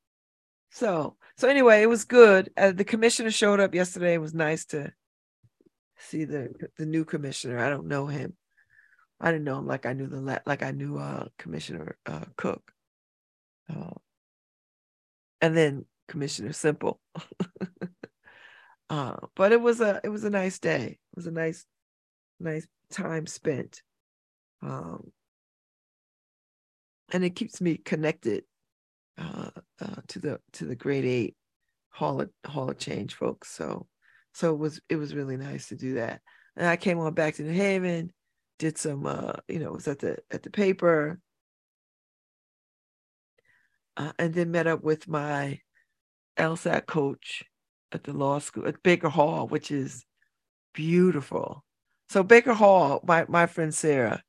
So 0.71 1.17
so 1.37 1.49
anyway, 1.49 1.83
it 1.83 1.89
was 1.89 2.05
good. 2.05 2.53
Uh, 2.57 2.71
the 2.71 2.85
commissioner 2.85 3.33
showed 3.33 3.59
up 3.59 3.75
yesterday. 3.75 4.15
It 4.15 4.21
was 4.21 4.35
nice 4.35 4.67
to 4.67 4.93
see 5.99 6.25
the 6.27 6.53
the 6.77 6.87
new 6.87 7.05
commissioner. 7.05 7.59
I 7.59 7.71
don't 7.71 7.89
know 7.89 8.07
him, 8.07 8.35
I 9.21 9.33
didn't 9.33 9.45
know 9.45 9.59
him 9.59 9.67
like 9.67 9.87
I 9.87 9.93
knew 9.93 10.07
the 10.07 10.41
like 10.47 10.63
I 10.63 10.71
knew 10.71 10.99
uh, 10.99 11.27
Commissioner 11.39 11.97
uh, 12.07 12.25
Cook, 12.37 12.73
uh, 13.69 13.95
and 15.41 15.57
then 15.57 15.87
Commissioner 16.07 16.53
Semple. 16.53 17.01
uh, 18.91 19.17
but 19.35 19.53
it 19.53 19.61
was 19.61 19.81
a 19.81 20.01
it 20.05 20.09
was 20.09 20.25
a 20.25 20.31
nice 20.31 20.59
day. 20.59 20.99
It 21.13 21.17
was 21.17 21.27
a 21.27 21.33
nice 21.33 21.65
nice 22.39 22.67
time 22.93 23.27
spent, 23.27 23.83
um, 24.63 25.11
and 27.13 27.25
it 27.25 27.35
keeps 27.35 27.61
me 27.61 27.77
connected 27.77 28.45
uh, 29.19 29.51
uh, 29.81 30.01
to 30.09 30.19
the 30.21 30.41
to 30.53 30.65
the 30.65 30.77
grade 30.77 31.05
eight 31.05 31.37
hall 31.91 32.21
of 32.21 32.31
hall 32.47 32.71
of 32.71 32.79
change 32.79 33.15
folks. 33.15 33.51
So 33.51 33.89
so 34.33 34.55
it 34.55 34.59
was 34.59 34.81
it 34.89 34.97
was 34.97 35.15
really 35.15 35.37
nice 35.37 35.69
to 35.69 35.77
do 35.77 35.95
that. 35.95 36.21
And 36.57 36.67
I 36.67 36.77
came 36.77 36.99
on 37.01 37.15
back 37.15 37.35
to 37.35 37.43
New 37.43 37.53
Haven 37.53 38.13
did 38.59 38.77
some 38.79 39.07
uh 39.07 39.35
you 39.49 39.59
know 39.59 39.73
was 39.73 39.89
at 39.89 40.01
the 40.01 40.19
at 40.31 40.43
the 40.43 40.51
paper. 40.51 41.21
Uh, 43.97 44.13
and 44.19 44.33
then 44.33 44.53
met 44.53 44.69
up 44.69 44.85
with 44.85 45.09
my 45.09 45.61
LSAT 46.39 46.87
coach 46.87 47.43
at 47.91 48.05
the 48.05 48.13
law 48.13 48.39
school 48.39 48.67
at 48.69 48.83
Baker 48.83 49.09
Hall 49.09 49.49
which 49.49 49.71
is 49.71 50.05
beautiful. 50.75 51.65
So 52.09 52.23
Baker 52.23 52.55
Hall 52.55 53.01
my 53.05 53.25
my 53.29 53.47
friend 53.47 53.75
Sarah 53.75 54.23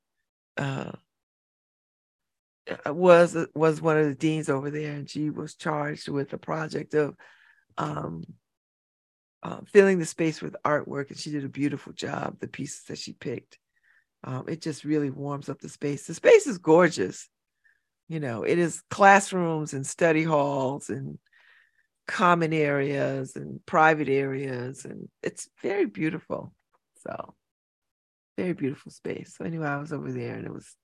uh 0.57 0.91
was 2.87 3.37
was 3.55 3.81
one 3.81 3.97
of 3.97 4.05
the 4.05 4.15
deans 4.15 4.49
over 4.49 4.69
there 4.69 4.93
and 4.93 5.09
she 5.09 5.29
was 5.29 5.55
charged 5.55 6.07
with 6.07 6.29
the 6.29 6.37
project 6.37 6.93
of 6.93 7.15
um 7.77 8.23
uh, 9.41 9.61
filling 9.71 9.99
the 9.99 10.05
space 10.05 10.41
with 10.41 10.55
artwork 10.65 11.09
and 11.09 11.17
she 11.17 11.31
did 11.31 11.45
a 11.45 11.49
beautiful 11.49 11.93
job 11.93 12.37
the 12.39 12.47
pieces 12.47 12.83
that 12.87 12.97
she 12.97 13.13
picked 13.13 13.57
um, 14.23 14.45
it 14.47 14.61
just 14.61 14.83
really 14.83 15.09
warms 15.09 15.49
up 15.49 15.59
the 15.59 15.69
space. 15.69 16.07
The 16.07 16.13
space 16.13 16.47
is 16.47 16.57
gorgeous. 16.57 17.29
You 18.07 18.19
know, 18.19 18.43
it 18.43 18.57
is 18.57 18.81
classrooms 18.89 19.73
and 19.73 19.85
study 19.85 20.23
halls 20.23 20.89
and 20.89 21.19
common 22.07 22.53
areas 22.53 23.35
and 23.35 23.63
private 23.65 24.09
areas, 24.09 24.83
and 24.83 25.07
it's 25.21 25.47
very 25.61 25.85
beautiful. 25.85 26.51
So, 27.03 27.35
very 28.37 28.53
beautiful 28.53 28.91
space. 28.91 29.35
So 29.37 29.45
anyway, 29.45 29.67
I 29.67 29.77
was 29.77 29.93
over 29.93 30.11
there, 30.11 30.35
and 30.35 30.45
it 30.45 30.53
was. 30.53 30.75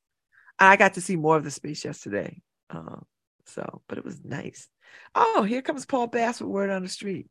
I 0.57 0.77
got 0.77 0.93
to 0.93 1.01
see 1.01 1.17
more 1.17 1.35
of 1.35 1.43
the 1.43 1.51
space 1.51 1.83
yesterday. 1.83 2.41
Uh, 2.69 3.01
so, 3.45 3.81
but 3.89 3.97
it 3.97 4.05
was 4.05 4.23
nice. 4.23 4.69
Oh, 5.13 5.43
here 5.43 5.61
comes 5.61 5.85
Paul 5.85 6.07
Bass 6.07 6.39
with 6.39 6.49
Word 6.49 6.69
on 6.69 6.83
the 6.83 6.89
Street. 6.89 7.27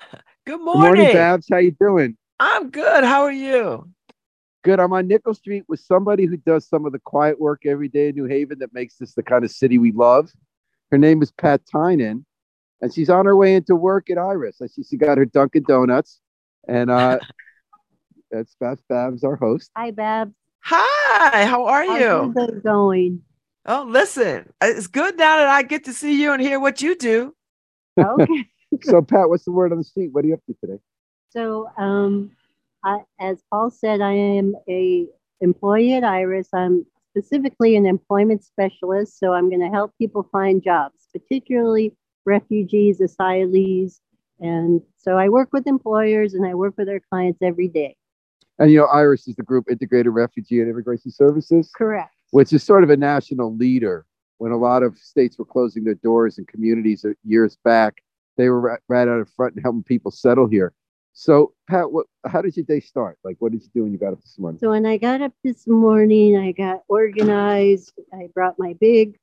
Good 0.46 0.60
morning. 0.60 0.82
Good 0.82 0.96
morning, 0.96 1.12
Babz. 1.12 1.46
How 1.50 1.58
you 1.58 1.76
doing? 1.78 2.16
I'm 2.40 2.70
good. 2.70 3.04
How 3.04 3.22
are 3.22 3.32
you? 3.32 3.90
Good. 4.64 4.80
I'm 4.80 4.92
on 4.92 5.08
Nicoll 5.08 5.36
Street 5.36 5.64
with 5.68 5.80
somebody 5.80 6.26
who 6.26 6.36
does 6.36 6.68
some 6.68 6.84
of 6.84 6.92
the 6.92 6.98
quiet 6.98 7.40
work 7.40 7.62
every 7.64 7.88
day 7.88 8.08
in 8.08 8.16
New 8.16 8.24
Haven 8.24 8.58
that 8.58 8.74
makes 8.74 8.96
this 8.96 9.14
the 9.14 9.22
kind 9.22 9.44
of 9.44 9.50
city 9.50 9.78
we 9.78 9.92
love. 9.92 10.30
Her 10.90 10.98
name 10.98 11.22
is 11.22 11.30
Pat 11.30 11.62
Tynan, 11.70 12.24
and 12.80 12.92
she's 12.92 13.10
on 13.10 13.26
her 13.26 13.36
way 13.36 13.54
into 13.54 13.76
work 13.76 14.10
at 14.10 14.18
Iris. 14.18 14.60
I 14.62 14.66
see 14.66 14.82
she 14.82 14.96
got 14.96 15.18
her 15.18 15.24
Dunkin' 15.24 15.64
Donuts, 15.68 16.20
and 16.66 16.90
uh, 16.90 17.18
that's 18.30 18.56
Babz. 18.60 18.82
Babz, 18.88 19.22
our 19.22 19.36
host. 19.36 19.70
Hi, 19.76 19.90
Babz. 19.90 20.32
Hi. 20.60 21.44
How 21.44 21.66
are 21.66 21.84
you? 21.84 22.34
How's 22.36 22.48
it 22.48 22.64
going? 22.64 23.22
Oh, 23.66 23.84
listen, 23.86 24.50
it's 24.62 24.86
good 24.86 25.18
now 25.18 25.36
that 25.36 25.48
I 25.48 25.62
get 25.62 25.84
to 25.84 25.92
see 25.92 26.20
you 26.20 26.32
and 26.32 26.40
hear 26.40 26.58
what 26.58 26.80
you 26.80 26.96
do. 26.96 27.34
Okay. 27.98 28.48
so, 28.82 29.02
Pat, 29.02 29.28
what's 29.28 29.44
the 29.44 29.52
word 29.52 29.72
on 29.72 29.78
the 29.78 29.84
street? 29.84 30.08
What 30.12 30.24
are 30.24 30.28
you 30.28 30.34
up 30.34 30.44
to 30.46 30.54
today? 30.60 30.80
so, 31.30 31.68
um, 31.76 32.30
I, 32.84 32.98
as 33.20 33.42
Paul 33.50 33.70
said, 33.70 34.00
I 34.00 34.12
am 34.12 34.54
a 34.68 35.06
employee 35.40 35.94
at 35.94 36.04
Iris. 36.04 36.48
I'm 36.52 36.86
specifically 37.10 37.76
an 37.76 37.86
employment 37.86 38.44
specialist, 38.44 39.18
so 39.18 39.32
I'm 39.32 39.48
going 39.48 39.62
to 39.62 39.68
help 39.68 39.92
people 39.98 40.28
find 40.30 40.62
jobs, 40.62 41.08
particularly 41.12 41.96
refugees, 42.24 43.00
asylees, 43.00 44.00
and 44.40 44.80
so 44.96 45.16
I 45.16 45.28
work 45.28 45.48
with 45.52 45.66
employers 45.66 46.34
and 46.34 46.46
I 46.46 46.54
work 46.54 46.74
with 46.76 46.86
their 46.86 47.00
clients 47.00 47.40
every 47.42 47.68
day. 47.68 47.96
And 48.58 48.70
you 48.70 48.78
know, 48.78 48.86
Iris 48.86 49.26
is 49.28 49.36
the 49.36 49.42
group 49.42 49.66
Integrated 49.70 50.12
Refugee 50.12 50.60
and 50.60 50.70
Immigration 50.70 51.10
Services, 51.10 51.70
Correct. 51.76 52.12
which 52.30 52.52
is 52.52 52.62
sort 52.62 52.84
of 52.84 52.90
a 52.90 52.96
national 52.96 53.56
leader. 53.56 54.04
When 54.38 54.52
a 54.52 54.56
lot 54.56 54.84
of 54.84 54.96
states 54.98 55.36
were 55.36 55.44
closing 55.44 55.82
their 55.82 55.96
doors 55.96 56.38
and 56.38 56.46
communities 56.46 57.04
years 57.24 57.58
back, 57.64 58.02
they 58.36 58.48
were 58.48 58.60
right, 58.60 58.80
right 58.88 59.08
out 59.08 59.18
in 59.18 59.24
front 59.24 59.54
and 59.54 59.62
helping 59.62 59.82
people 59.82 60.12
settle 60.12 60.46
here. 60.46 60.72
So, 61.20 61.52
Pat, 61.68 61.90
what? 61.90 62.06
How 62.24 62.42
did 62.42 62.56
your 62.56 62.64
day 62.64 62.78
start? 62.78 63.18
Like, 63.24 63.34
what 63.40 63.50
did 63.50 63.60
you 63.64 63.68
do 63.74 63.82
when 63.82 63.90
you 63.90 63.98
got 63.98 64.12
up 64.12 64.20
this 64.20 64.38
morning? 64.38 64.60
So 64.60 64.70
when 64.70 64.86
I 64.86 64.98
got 64.98 65.20
up 65.20 65.32
this 65.42 65.66
morning, 65.66 66.36
I 66.38 66.52
got 66.52 66.82
organized. 66.86 67.92
I 68.14 68.28
brought 68.32 68.56
my 68.56 68.74
big. 68.80 69.18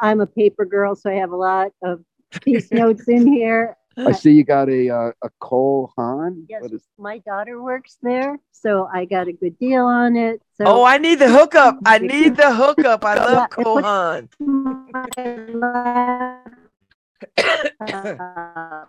I'm 0.00 0.22
a 0.22 0.26
paper 0.26 0.64
girl, 0.64 0.94
so 0.96 1.10
I 1.10 1.16
have 1.16 1.32
a 1.32 1.36
lot 1.36 1.72
of 1.82 2.02
piece 2.40 2.72
notes 2.72 3.08
in 3.08 3.26
here. 3.30 3.76
I 3.98 4.12
see 4.12 4.32
you 4.32 4.42
got 4.42 4.70
a 4.70 4.88
uh, 4.88 5.12
a 5.22 5.28
Cole 5.38 5.92
Haan. 5.98 6.46
Yes, 6.48 6.62
What 6.62 6.72
is- 6.72 6.88
my 6.96 7.18
daughter 7.18 7.60
works 7.60 7.98
there, 8.02 8.38
so 8.52 8.88
I 8.90 9.04
got 9.04 9.28
a 9.28 9.32
good 9.34 9.58
deal 9.58 9.84
on 9.84 10.16
it. 10.16 10.40
So 10.56 10.64
Oh, 10.66 10.84
I 10.84 10.96
need 10.96 11.16
the 11.16 11.28
hookup. 11.28 11.78
I 11.84 11.98
need 12.12 12.36
the 12.36 12.54
hookup. 12.54 13.04
I 13.04 13.16
love 13.16 13.48
Yeah, 13.58 14.22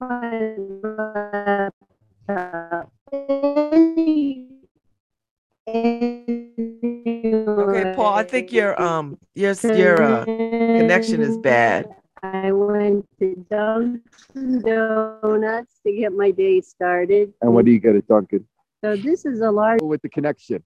my 0.00 0.54
laptop. 0.82 1.74
My. 2.28 2.88
Okay, 7.54 7.92
Paul. 7.94 8.14
I 8.14 8.24
think 8.24 8.52
your 8.52 8.80
um 8.80 9.18
your 9.34 9.52
your 9.62 10.02
uh 10.02 10.24
connection 10.24 11.20
is 11.20 11.36
bad. 11.38 11.88
I 12.24 12.52
went 12.52 13.06
to 13.20 13.34
Dunkin' 13.50 14.62
Donuts 14.62 15.80
to 15.86 15.92
get 15.92 16.12
my 16.12 16.30
day 16.30 16.60
started. 16.60 17.32
and 17.40 17.52
what 17.54 17.64
do 17.64 17.70
you 17.72 17.78
get 17.80 17.96
at 17.96 18.06
Dunkin'? 18.08 18.46
So 18.84 18.96
this 18.96 19.24
is 19.24 19.40
a 19.40 19.50
large. 19.50 19.80
With 19.82 20.02
the 20.02 20.08
connection. 20.08 20.62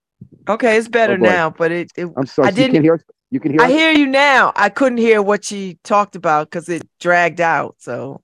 Okay, 0.49 0.77
it's 0.79 0.88
better 0.88 1.14
Oh, 1.14 1.18
boy. 1.18 1.25
now, 1.27 1.51
but 1.51 1.70
it, 1.72 1.92
it 1.96 2.09
I'm 2.16 2.25
sorry. 2.27 2.49
I 2.49 2.51
so 2.51 2.57
you 2.57 2.62
didn't- 2.62 2.75
can 2.77 2.83
hear. 2.83 2.94
us? 2.94 3.03
You 3.37 3.40
can 3.40 3.53
hear. 3.53 3.61
I 3.61 3.66
us? 3.66 3.70
hear 3.70 3.90
you 3.90 4.07
now. 4.07 4.51
I 4.57 4.70
couldn't 4.70 4.96
hear 4.96 5.20
what 5.20 5.44
she 5.44 5.79
talked 5.85 6.16
about 6.16 6.49
because 6.49 6.70
it 6.70 6.88
dragged 7.01 7.38
out. 7.38 7.77
So 7.77 8.22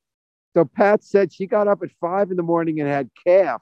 So 0.56 0.64
Pat 0.64 1.04
said 1.04 1.34
she 1.34 1.46
got 1.46 1.68
up 1.68 1.82
at 1.82 1.90
five 2.00 2.30
in 2.30 2.38
the 2.38 2.42
morning 2.42 2.80
and 2.80 2.88
had 2.88 3.10
calf. 3.26 3.60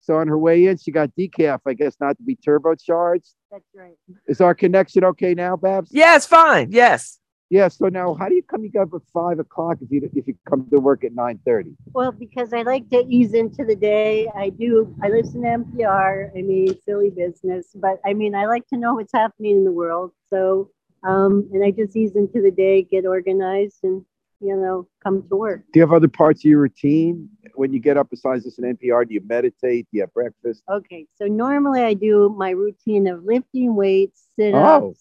So 0.00 0.14
on 0.14 0.28
her 0.28 0.38
way 0.38 0.66
in, 0.66 0.78
she 0.78 0.92
got 0.92 1.10
decaf. 1.18 1.58
I 1.66 1.74
guess 1.74 1.96
not 2.00 2.16
to 2.18 2.22
be 2.22 2.36
turbocharged. 2.36 3.32
That's 3.50 3.64
right. 3.74 3.94
Is 4.28 4.40
our 4.40 4.54
connection 4.54 5.02
okay 5.06 5.34
now, 5.34 5.56
Babz? 5.56 5.88
yeah, 5.90 6.14
it's 6.14 6.26
fine. 6.26 6.68
Yes. 6.70 7.18
Yeah. 7.50 7.68
So 7.68 7.88
now, 7.88 8.14
how 8.14 8.28
do 8.28 8.34
you 8.36 8.42
come? 8.42 8.62
You 8.62 8.70
got 8.70 8.82
up 8.82 8.94
at 8.94 9.02
five 9.12 9.40
o'clock 9.40 9.78
if 9.82 9.90
you 9.90 10.08
if 10.14 10.26
you 10.26 10.36
come 10.48 10.68
to 10.70 10.78
work 10.78 11.04
at 11.04 11.14
nine 11.14 11.40
thirty. 11.44 11.72
Well, 11.92 12.12
because 12.12 12.52
I 12.52 12.62
like 12.62 12.88
to 12.90 13.04
ease 13.08 13.34
into 13.34 13.64
the 13.64 13.76
day. 13.76 14.28
I 14.36 14.50
do. 14.50 14.94
I 15.02 15.08
listen 15.08 15.42
to 15.42 15.48
NPR. 15.48 16.30
I 16.36 16.42
mean, 16.42 16.80
silly 16.84 17.10
business, 17.10 17.68
but 17.74 18.00
I 18.06 18.14
mean, 18.14 18.34
I 18.34 18.46
like 18.46 18.66
to 18.68 18.76
know 18.76 18.94
what's 18.94 19.12
happening 19.12 19.56
in 19.56 19.64
the 19.64 19.72
world. 19.72 20.12
So, 20.30 20.70
um, 21.02 21.50
and 21.52 21.64
I 21.64 21.72
just 21.72 21.96
ease 21.96 22.14
into 22.14 22.40
the 22.40 22.52
day, 22.52 22.82
get 22.82 23.04
organized, 23.04 23.80
and 23.82 24.04
you 24.40 24.56
know, 24.56 24.88
come 25.02 25.28
to 25.28 25.36
work. 25.36 25.64
Do 25.72 25.80
you 25.80 25.82
have 25.82 25.92
other 25.92 26.08
parts 26.08 26.40
of 26.40 26.44
your 26.44 26.60
routine 26.60 27.28
when 27.56 27.72
you 27.72 27.80
get 27.80 27.96
up 27.96 28.10
besides 28.10 28.44
this 28.44 28.58
in 28.58 28.64
NPR? 28.76 29.06
Do 29.06 29.14
you 29.14 29.22
meditate? 29.26 29.86
Do 29.90 29.98
you 29.98 30.02
have 30.02 30.14
breakfast? 30.14 30.62
Okay, 30.70 31.06
so 31.16 31.26
normally 31.26 31.82
I 31.82 31.94
do 31.94 32.34
my 32.38 32.50
routine 32.50 33.06
of 33.06 33.24
lifting 33.24 33.74
weights, 33.74 34.28
sit 34.36 34.54
Oh. 34.54 34.94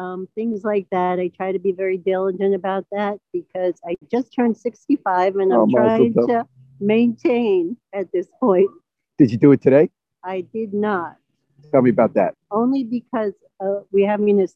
Um, 0.00 0.26
things 0.34 0.64
like 0.64 0.86
that. 0.90 1.18
I 1.18 1.28
try 1.28 1.52
to 1.52 1.58
be 1.58 1.72
very 1.72 1.98
diligent 1.98 2.54
about 2.54 2.86
that 2.92 3.18
because 3.32 3.74
I 3.86 3.96
just 4.10 4.34
turned 4.34 4.56
65 4.56 5.36
and 5.36 5.52
Oh, 5.52 5.62
I'm 5.62 5.68
mazel 5.70 6.12
trying 6.12 6.26
to 6.28 6.46
maintain 6.80 7.76
at 7.92 8.10
this 8.12 8.26
point. 8.40 8.70
Did 9.18 9.30
you 9.30 9.38
do 9.38 9.52
it 9.52 9.60
today? 9.60 9.90
I 10.24 10.42
did 10.52 10.72
not, 10.74 11.16
Tell 11.72 11.82
me 11.82 11.90
about 11.90 12.14
that. 12.14 12.34
only 12.50 12.84
because 12.84 13.32
uh, 13.60 13.80
we're 13.92 14.08
having 14.08 14.46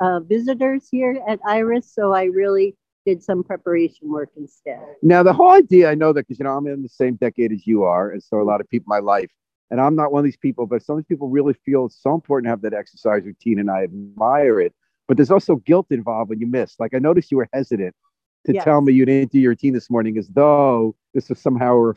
uh, 0.00 0.20
visitors 0.20 0.88
here 0.90 1.18
at 1.28 1.38
Iris, 1.46 1.92
so 1.92 2.12
I 2.12 2.24
really 2.24 2.74
did 3.06 3.22
some 3.22 3.44
preparation 3.44 4.10
work 4.10 4.30
instead. 4.36 4.80
Now, 5.02 5.22
the 5.22 5.32
whole 5.34 5.50
idea, 5.50 5.90
I 5.90 5.94
know 5.94 6.12
that 6.14 6.26
because, 6.26 6.38
you 6.38 6.44
know, 6.44 6.52
I'm 6.56 6.66
in 6.66 6.82
the 6.82 6.88
same 6.88 7.16
decade 7.16 7.52
as 7.52 7.66
you 7.66 7.84
are. 7.84 8.10
And 8.10 8.22
so 8.22 8.40
a 8.40 8.44
lot 8.44 8.60
of 8.62 8.68
people 8.68 8.86
in 8.94 9.02
my 9.04 9.04
life, 9.04 9.30
and 9.70 9.80
I'm 9.80 9.94
not 9.94 10.10
one 10.12 10.20
of 10.20 10.24
these 10.24 10.36
people, 10.38 10.66
but 10.66 10.82
some 10.82 10.96
of 10.96 11.00
these 11.02 11.08
people 11.08 11.28
really 11.28 11.54
feel 11.66 11.86
it's 11.86 12.00
so 12.02 12.14
important 12.14 12.46
to 12.46 12.50
have 12.50 12.62
that 12.62 12.72
exercise 12.74 13.24
routine, 13.24 13.58
and 13.58 13.70
I 13.70 13.84
admire 13.84 14.60
it. 14.60 14.74
But 15.06 15.16
there's 15.16 15.30
also 15.30 15.56
guilt 15.56 15.86
involved 15.90 16.30
when 16.30 16.40
you 16.40 16.46
miss. 16.46 16.78
Like 16.78 16.94
I 16.94 16.98
noticed 16.98 17.30
you 17.30 17.38
were 17.38 17.48
hesitant 17.52 17.94
to 18.46 18.54
Yes. 18.54 18.64
tell 18.64 18.80
me 18.80 18.92
you 18.92 19.04
didn't 19.04 19.32
do 19.32 19.38
your 19.38 19.50
routine 19.50 19.72
this 19.74 19.90
morning 19.90 20.18
as 20.18 20.28
though 20.28 20.94
this 21.14 21.28
was 21.28 21.38
somehow 21.40 21.74
a 21.76 21.94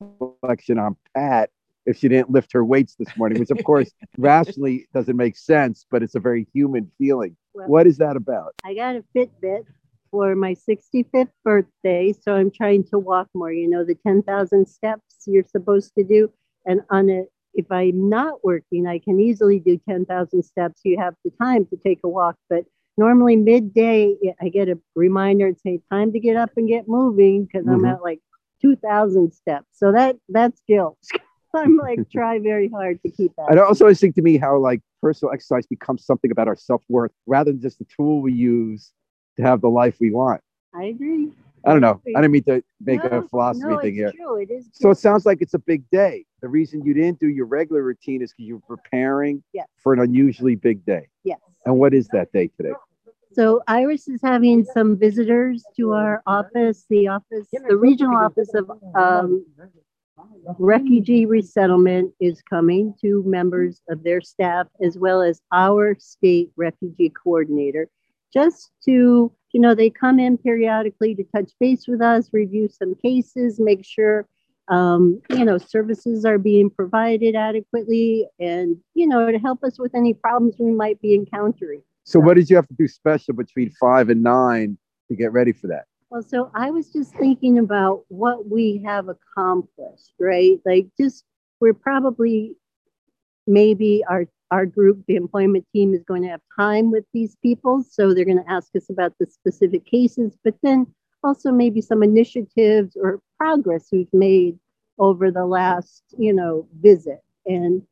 reflection 0.00 0.78
on 0.78 0.96
Pat 1.14 1.50
if 1.86 1.96
she 1.96 2.08
didn't 2.08 2.30
lift 2.30 2.52
her 2.52 2.64
weights 2.64 2.96
this 2.96 3.08
morning, 3.16 3.38
which 3.38 3.50
of 3.50 3.62
course 3.64 3.90
rationally 4.18 4.86
doesn't 4.92 5.16
make 5.16 5.36
sense, 5.36 5.86
but 5.90 6.02
it's 6.02 6.14
a 6.14 6.20
very 6.20 6.46
human 6.52 6.90
feeling. 6.98 7.34
Well, 7.54 7.68
What 7.68 7.86
is 7.86 7.96
that 7.98 8.16
about? 8.16 8.54
I 8.64 8.74
got 8.74 8.96
a 8.96 9.04
Fitbit 9.16 9.64
for 10.10 10.34
my 10.34 10.54
65th 10.54 11.28
birthday, 11.44 12.12
so 12.12 12.34
I'm 12.34 12.50
trying 12.50 12.84
to 12.84 12.98
walk 12.98 13.28
more. 13.34 13.52
You 13.52 13.68
know, 13.70 13.84
the 13.84 13.94
10,000 13.94 14.66
steps 14.66 15.02
you're 15.26 15.44
supposed 15.44 15.94
to 15.96 16.04
do, 16.04 16.30
and 16.66 16.82
on 16.90 17.08
it, 17.08 17.30
if 17.54 17.70
I'm 17.70 18.08
not 18.08 18.44
working, 18.44 18.86
I 18.86 18.98
can 18.98 19.20
easily 19.20 19.58
do 19.58 19.78
10,000 19.88 20.42
steps. 20.42 20.80
You 20.84 20.98
have 20.98 21.14
the 21.24 21.30
time 21.40 21.66
to 21.66 21.76
take 21.76 22.00
a 22.04 22.08
walk, 22.08 22.36
but 22.48 22.64
normally 22.96 23.36
midday, 23.36 24.14
I 24.40 24.48
get 24.48 24.68
a 24.68 24.78
reminder 24.94 25.46
and 25.46 25.58
say 25.58 25.80
time 25.90 26.12
to 26.12 26.20
get 26.20 26.36
up 26.36 26.50
and 26.56 26.68
get 26.68 26.88
moving 26.88 27.44
because 27.44 27.66
I'm 27.66 27.80
Mhm. 27.80 27.94
at 27.94 28.02
like 28.02 28.20
2,000 28.60 29.32
steps. 29.32 29.66
So 29.72 29.92
that 29.92 30.16
that's 30.28 30.60
guilt. 30.66 30.98
I'm 31.54 31.76
like 31.76 32.00
try 32.10 32.38
very 32.38 32.68
hard 32.68 33.00
to 33.02 33.10
keep 33.10 33.34
that. 33.36 33.50
And 33.50 33.58
also 33.58 33.84
always 33.84 34.00
think 34.00 34.14
to 34.16 34.22
me 34.22 34.36
how 34.36 34.58
like 34.58 34.82
personal 35.00 35.32
exercise 35.32 35.66
becomes 35.66 36.04
something 36.04 36.30
about 36.30 36.48
our 36.48 36.56
self-worth 36.56 37.12
rather 37.26 37.50
than 37.52 37.60
just 37.60 37.78
the 37.78 37.86
tool 37.96 38.20
we 38.20 38.32
use 38.32 38.92
to 39.36 39.42
have 39.42 39.60
the 39.60 39.70
life 39.70 39.96
we 40.00 40.10
want. 40.10 40.42
I 40.74 40.84
agree. 40.84 41.32
I 41.64 41.72
don't 41.72 41.80
know. 41.80 42.00
I 42.16 42.20
didn't 42.20 42.32
mean 42.32 42.44
to 42.44 42.62
make 42.80 43.02
No, 43.04 43.18
a 43.18 43.28
philosophy 43.28 43.68
no, 43.68 43.80
thing 43.80 43.94
here. 43.94 44.12
True, 44.12 44.36
it 44.40 44.50
is. 44.50 44.68
So 44.72 44.90
it 44.90 44.96
sounds 44.98 45.26
like 45.26 45.42
it's 45.42 45.54
a 45.54 45.58
big 45.58 45.88
day. 45.90 46.24
The 46.40 46.48
reason 46.48 46.84
you 46.84 46.94
didn't 46.94 47.18
do 47.20 47.28
your 47.28 47.46
regular 47.46 47.82
routine 47.82 48.22
is 48.22 48.32
because 48.32 48.46
you're 48.46 48.60
preparing 48.60 49.42
Yes. 49.52 49.66
for 49.82 49.92
an 49.92 50.00
unusually 50.00 50.54
big 50.54 50.84
day. 50.84 51.08
yes. 51.24 51.38
And 51.66 51.78
what 51.78 51.92
is 51.92 52.08
that 52.08 52.32
day 52.32 52.48
today? 52.56 52.72
So 53.32 53.62
Iris 53.66 54.08
is 54.08 54.20
having 54.22 54.64
some 54.64 54.96
visitors 54.98 55.64
to 55.76 55.92
our 55.92 56.22
office, 56.26 56.86
the 56.88 57.08
office, 57.08 57.46
the 57.68 57.76
regional 57.76 58.16
office 58.16 58.54
of 58.54 58.70
um, 58.94 59.44
refugee 60.58 61.26
resettlement 61.26 62.12
is 62.20 62.42
coming 62.42 62.94
to 63.02 63.22
members 63.26 63.82
of 63.88 64.02
their 64.02 64.20
staff 64.20 64.66
as 64.82 64.98
well 64.98 65.22
as 65.22 65.40
our 65.52 65.94
state 65.98 66.50
refugee 66.56 67.10
coordinator, 67.10 67.88
just 68.32 68.70
to, 68.86 69.30
you 69.52 69.60
know, 69.60 69.74
they 69.74 69.90
come 69.90 70.18
in 70.18 70.38
periodically 70.38 71.14
to 71.14 71.24
touch 71.34 71.52
base 71.58 71.86
with 71.88 72.00
us, 72.00 72.30
review 72.32 72.68
some 72.68 72.94
cases, 72.94 73.58
make 73.58 73.84
sure 73.84 74.26
um, 74.68 75.20
you 75.30 75.44
know, 75.44 75.58
services 75.58 76.24
are 76.24 76.38
being 76.38 76.70
provided 76.70 77.34
adequately 77.34 78.26
and, 78.38 78.76
you 78.94 79.06
know, 79.06 79.30
to 79.30 79.38
help 79.38 79.64
us 79.64 79.78
with 79.78 79.94
any 79.94 80.12
problems 80.12 80.56
we 80.58 80.72
might 80.72 81.00
be 81.00 81.14
encountering. 81.14 81.82
So, 82.04 82.20
what 82.20 82.34
did 82.34 82.50
you 82.50 82.56
have 82.56 82.68
to 82.68 82.74
do 82.74 82.86
special 82.86 83.34
between 83.34 83.70
five 83.80 84.08
and 84.10 84.22
nine 84.22 84.78
to 85.08 85.16
get 85.16 85.32
ready 85.32 85.52
for 85.52 85.66
that? 85.68 85.84
Well, 86.10 86.22
so 86.22 86.50
I 86.54 86.70
was 86.70 86.90
just 86.92 87.14
thinking 87.14 87.58
about 87.58 88.04
what 88.08 88.48
we 88.50 88.82
have 88.84 89.08
accomplished, 89.08 90.14
right? 90.18 90.58
Like, 90.64 90.88
just 90.98 91.24
we're 91.60 91.74
probably 91.74 92.56
maybe 93.46 94.04
our 94.08 94.26
our 94.50 94.66
group, 94.66 95.02
the 95.06 95.16
employment 95.16 95.66
team, 95.74 95.94
is 95.94 96.02
going 96.04 96.22
to 96.22 96.28
have 96.28 96.40
time 96.58 96.90
with 96.90 97.04
these 97.12 97.36
people, 97.42 97.84
so 97.88 98.14
they're 98.14 98.24
going 98.24 98.42
to 98.42 98.50
ask 98.50 98.74
us 98.76 98.88
about 98.90 99.12
the 99.18 99.26
specific 99.26 99.84
cases, 99.84 100.36
but 100.42 100.54
then 100.62 100.86
also 101.22 101.50
maybe 101.52 101.80
some 101.80 102.02
initiatives 102.02 102.96
or 103.00 103.20
progress 103.38 103.88
we've 103.92 104.12
made 104.12 104.58
over 104.98 105.30
the 105.30 105.46
last, 105.46 106.02
you 106.16 106.32
know, 106.32 106.66
visit. 106.80 107.20
And 107.46 107.82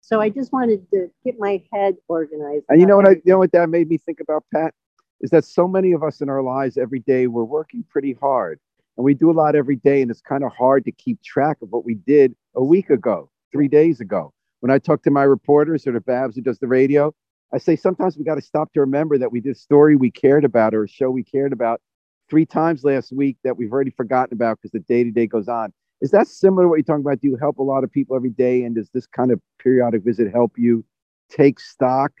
so 0.00 0.20
I 0.20 0.28
just 0.28 0.52
wanted 0.52 0.90
to 0.92 1.08
get 1.24 1.38
my 1.38 1.62
head 1.72 1.96
organized. 2.08 2.64
And 2.68 2.80
you 2.80 2.86
know 2.86 2.96
what 2.96 3.06
I, 3.06 3.12
you 3.12 3.22
know 3.26 3.38
what 3.38 3.52
that 3.52 3.68
made 3.68 3.88
me 3.88 3.98
think 3.98 4.20
about, 4.20 4.44
Pat, 4.52 4.74
is 5.20 5.30
that 5.30 5.44
so 5.44 5.68
many 5.68 5.92
of 5.92 6.02
us 6.02 6.20
in 6.20 6.28
our 6.28 6.42
lives 6.42 6.78
every 6.78 7.00
day 7.00 7.26
we're 7.26 7.44
working 7.44 7.84
pretty 7.88 8.14
hard, 8.14 8.58
and 8.96 9.04
we 9.04 9.14
do 9.14 9.30
a 9.30 9.32
lot 9.32 9.54
every 9.54 9.76
day, 9.76 10.02
and 10.02 10.10
it's 10.10 10.22
kind 10.22 10.42
of 10.42 10.52
hard 10.52 10.84
to 10.86 10.92
keep 10.92 11.22
track 11.22 11.58
of 11.62 11.70
what 11.70 11.84
we 11.84 11.94
did 11.94 12.34
a 12.56 12.64
week 12.64 12.90
ago, 12.90 13.30
three 13.52 13.68
days 13.68 14.00
ago. 14.00 14.32
When 14.60 14.70
I 14.70 14.78
talk 14.78 15.02
to 15.02 15.10
my 15.10 15.22
reporters 15.22 15.86
or 15.86 15.92
the 15.92 16.00
Babz 16.00 16.36
who 16.36 16.42
does 16.42 16.58
the 16.58 16.68
radio, 16.68 17.14
I 17.52 17.58
say 17.58 17.76
sometimes 17.76 18.16
we 18.16 18.24
got 18.24 18.36
to 18.36 18.42
stop 18.42 18.72
to 18.74 18.80
remember 18.80 19.18
that 19.18 19.32
we 19.32 19.40
did 19.40 19.52
a 19.52 19.58
story 19.58 19.96
we 19.96 20.10
cared 20.10 20.44
about 20.44 20.74
or 20.74 20.84
a 20.84 20.88
show 20.88 21.10
we 21.10 21.24
cared 21.24 21.52
about 21.52 21.80
three 22.28 22.46
times 22.46 22.84
last 22.84 23.12
week 23.12 23.38
that 23.42 23.56
we've 23.56 23.72
already 23.72 23.90
forgotten 23.90 24.34
about 24.34 24.58
because 24.58 24.70
the 24.70 24.80
day 24.80 25.02
to 25.02 25.10
day 25.10 25.26
goes 25.26 25.48
on. 25.48 25.72
Is 26.00 26.12
that 26.12 26.28
similar 26.28 26.62
to 26.64 26.68
what 26.68 26.76
you're 26.76 26.84
talking 26.84 27.04
about? 27.04 27.20
Do 27.20 27.28
you 27.28 27.36
help 27.36 27.58
a 27.58 27.62
lot 27.62 27.84
of 27.84 27.90
people 27.90 28.16
every 28.16 28.30
day? 28.30 28.62
And 28.62 28.74
does 28.74 28.88
this 28.94 29.06
kind 29.06 29.32
of 29.32 29.40
periodic 29.58 30.04
visit 30.04 30.32
help 30.32 30.52
you 30.56 30.84
take 31.30 31.58
stock 31.58 32.12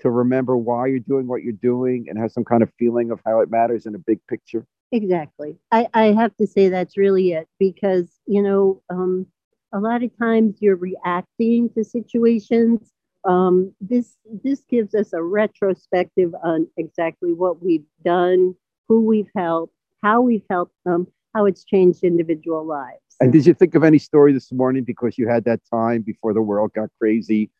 to 0.00 0.10
remember 0.10 0.56
why 0.56 0.86
you're 0.86 1.00
doing 1.00 1.26
what 1.26 1.42
you're 1.42 1.52
doing 1.52 2.06
and 2.08 2.18
have 2.18 2.30
some 2.30 2.44
kind 2.44 2.62
of 2.62 2.70
feeling 2.78 3.10
of 3.10 3.20
how 3.26 3.40
it 3.40 3.50
matters 3.50 3.84
in 3.84 3.94
a 3.94 3.98
big 3.98 4.20
picture? 4.28 4.64
Exactly. 4.92 5.56
I, 5.72 5.88
I 5.92 6.04
have 6.12 6.34
to 6.36 6.46
say 6.46 6.68
that's 6.68 6.96
really 6.96 7.32
it 7.32 7.48
because, 7.58 8.08
you 8.26 8.42
know, 8.42 8.80
um, 8.88 9.26
a 9.72 9.80
lot 9.80 10.02
of 10.02 10.10
times 10.18 10.56
you're 10.60 10.76
reacting 10.76 11.70
to 11.70 11.84
situations. 11.84 12.92
Um, 13.24 13.74
this 13.80 14.16
this 14.42 14.60
gives 14.70 14.94
us 14.94 15.12
a 15.12 15.22
retrospective 15.22 16.34
on 16.42 16.68
exactly 16.76 17.32
what 17.32 17.62
we've 17.62 17.84
done, 18.04 18.54
who 18.88 19.00
we've 19.04 19.30
helped, 19.36 19.74
how 20.02 20.20
we've 20.20 20.44
helped 20.48 20.74
them, 20.84 21.06
how 21.34 21.44
it's 21.46 21.64
changed 21.64 22.04
individual 22.04 22.64
lives. 22.64 23.00
And 23.20 23.32
did 23.32 23.46
you 23.46 23.54
think 23.54 23.74
of 23.74 23.82
any 23.82 23.98
story 23.98 24.32
this 24.32 24.52
morning 24.52 24.84
because 24.84 25.18
you 25.18 25.28
had 25.28 25.44
that 25.44 25.60
time 25.70 26.02
before 26.02 26.32
the 26.32 26.42
world 26.42 26.72
got 26.74 26.88
crazy, 27.00 27.50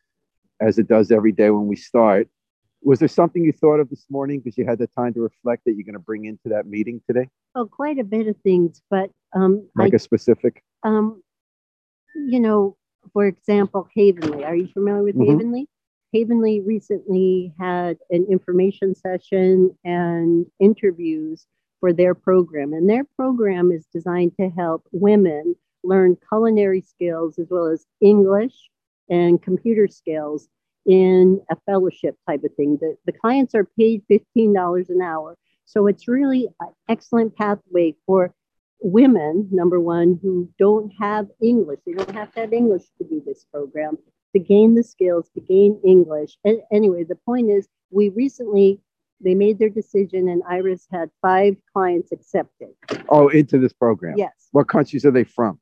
as 0.60 0.78
it 0.78 0.88
does 0.88 1.10
every 1.10 1.32
day 1.32 1.50
when 1.50 1.66
we 1.66 1.76
start? 1.76 2.28
Was 2.82 3.00
there 3.00 3.08
something 3.08 3.42
you 3.42 3.52
thought 3.52 3.80
of 3.80 3.90
this 3.90 4.06
morning 4.08 4.38
because 4.38 4.56
you 4.56 4.64
had 4.64 4.78
the 4.78 4.86
time 4.86 5.12
to 5.14 5.20
reflect 5.20 5.64
that 5.66 5.72
you're 5.72 5.84
going 5.84 5.94
to 5.94 5.98
bring 5.98 6.26
into 6.26 6.48
that 6.50 6.66
meeting 6.66 7.02
today? 7.08 7.28
Oh, 7.56 7.66
quite 7.66 7.98
a 7.98 8.04
bit 8.04 8.28
of 8.28 8.36
things, 8.44 8.80
but 8.88 9.10
um, 9.34 9.68
like 9.74 9.92
I, 9.92 9.96
a 9.96 9.98
specific? 9.98 10.62
Um, 10.84 11.20
you 12.26 12.40
know, 12.40 12.76
for 13.12 13.26
example, 13.26 13.88
Havenly. 13.96 14.44
Are 14.44 14.54
you 14.56 14.68
familiar 14.68 15.02
with 15.02 15.16
Mhm. 15.16 15.28
Havenly? 15.28 15.68
Havenly 16.14 16.60
recently 16.60 17.52
had 17.58 17.98
an 18.10 18.24
information 18.30 18.94
session 18.94 19.76
and 19.84 20.46
interviews 20.58 21.46
for 21.80 21.92
their 21.92 22.14
program. 22.14 22.72
And 22.72 22.88
their 22.88 23.04
program 23.16 23.70
is 23.70 23.86
designed 23.86 24.32
to 24.40 24.48
help 24.48 24.86
women 24.92 25.54
learn 25.84 26.16
culinary 26.28 26.80
skills 26.80 27.38
as 27.38 27.48
well 27.50 27.66
as 27.66 27.86
English 28.00 28.70
and 29.08 29.40
computer 29.40 29.86
skills 29.86 30.48
in 30.86 31.40
a 31.50 31.56
fellowship 31.66 32.16
type 32.26 32.42
of 32.44 32.54
thing. 32.54 32.78
The, 32.80 32.96
the 33.04 33.12
clients 33.12 33.54
are 33.54 33.68
paid 33.78 34.02
$15 34.08 34.88
an 34.88 35.02
hour. 35.02 35.36
So 35.66 35.86
it's 35.86 36.08
really 36.08 36.48
an 36.60 36.68
excellent 36.88 37.36
pathway 37.36 37.94
for 38.06 38.34
women, 38.80 39.48
number 39.50 39.80
one, 39.80 40.18
who 40.22 40.48
don't 40.58 40.92
have 41.00 41.26
English. 41.42 41.80
They 41.86 41.92
don't 41.92 42.14
have 42.14 42.32
to 42.34 42.40
have 42.40 42.52
English 42.52 42.82
to 42.98 43.04
do 43.08 43.22
this 43.24 43.44
program, 43.52 43.98
to 44.34 44.38
gain 44.38 44.74
the 44.74 44.82
skills, 44.82 45.30
to 45.34 45.40
gain 45.40 45.80
English. 45.84 46.38
And 46.44 46.60
anyway, 46.72 47.04
the 47.04 47.16
point 47.16 47.50
is, 47.50 47.68
we 47.90 48.10
recently 48.10 48.80
they 49.20 49.34
made 49.34 49.58
their 49.58 49.68
decision, 49.68 50.28
and 50.28 50.42
Iris 50.48 50.86
had 50.92 51.10
five 51.20 51.56
clients 51.72 52.12
accepted. 52.12 52.68
Oh, 53.08 53.28
into 53.28 53.58
this 53.58 53.72
program. 53.72 54.14
Yes. 54.16 54.48
What 54.52 54.68
countries 54.68 55.04
are 55.04 55.10
they 55.10 55.24
from? 55.24 55.58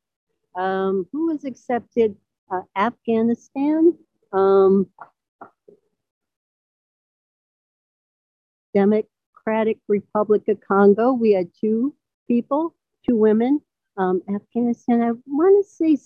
Um, 0.56 1.06
who 1.10 1.28
was 1.28 1.44
accepted? 1.44 2.16
Uh, 2.50 2.62
Afghanistan. 2.76 3.96
Um, 4.32 4.88
Democratic 8.74 9.78
Republic 9.88 10.42
of 10.48 10.58
Congo. 10.60 11.14
We 11.14 11.32
had 11.32 11.48
two 11.58 11.94
people, 12.28 12.74
two 13.08 13.16
women. 13.16 13.60
Um, 13.98 14.20
Afghanistan. 14.34 15.02
I 15.02 15.12
want 15.26 15.64
to 15.64 15.70
say 15.70 15.96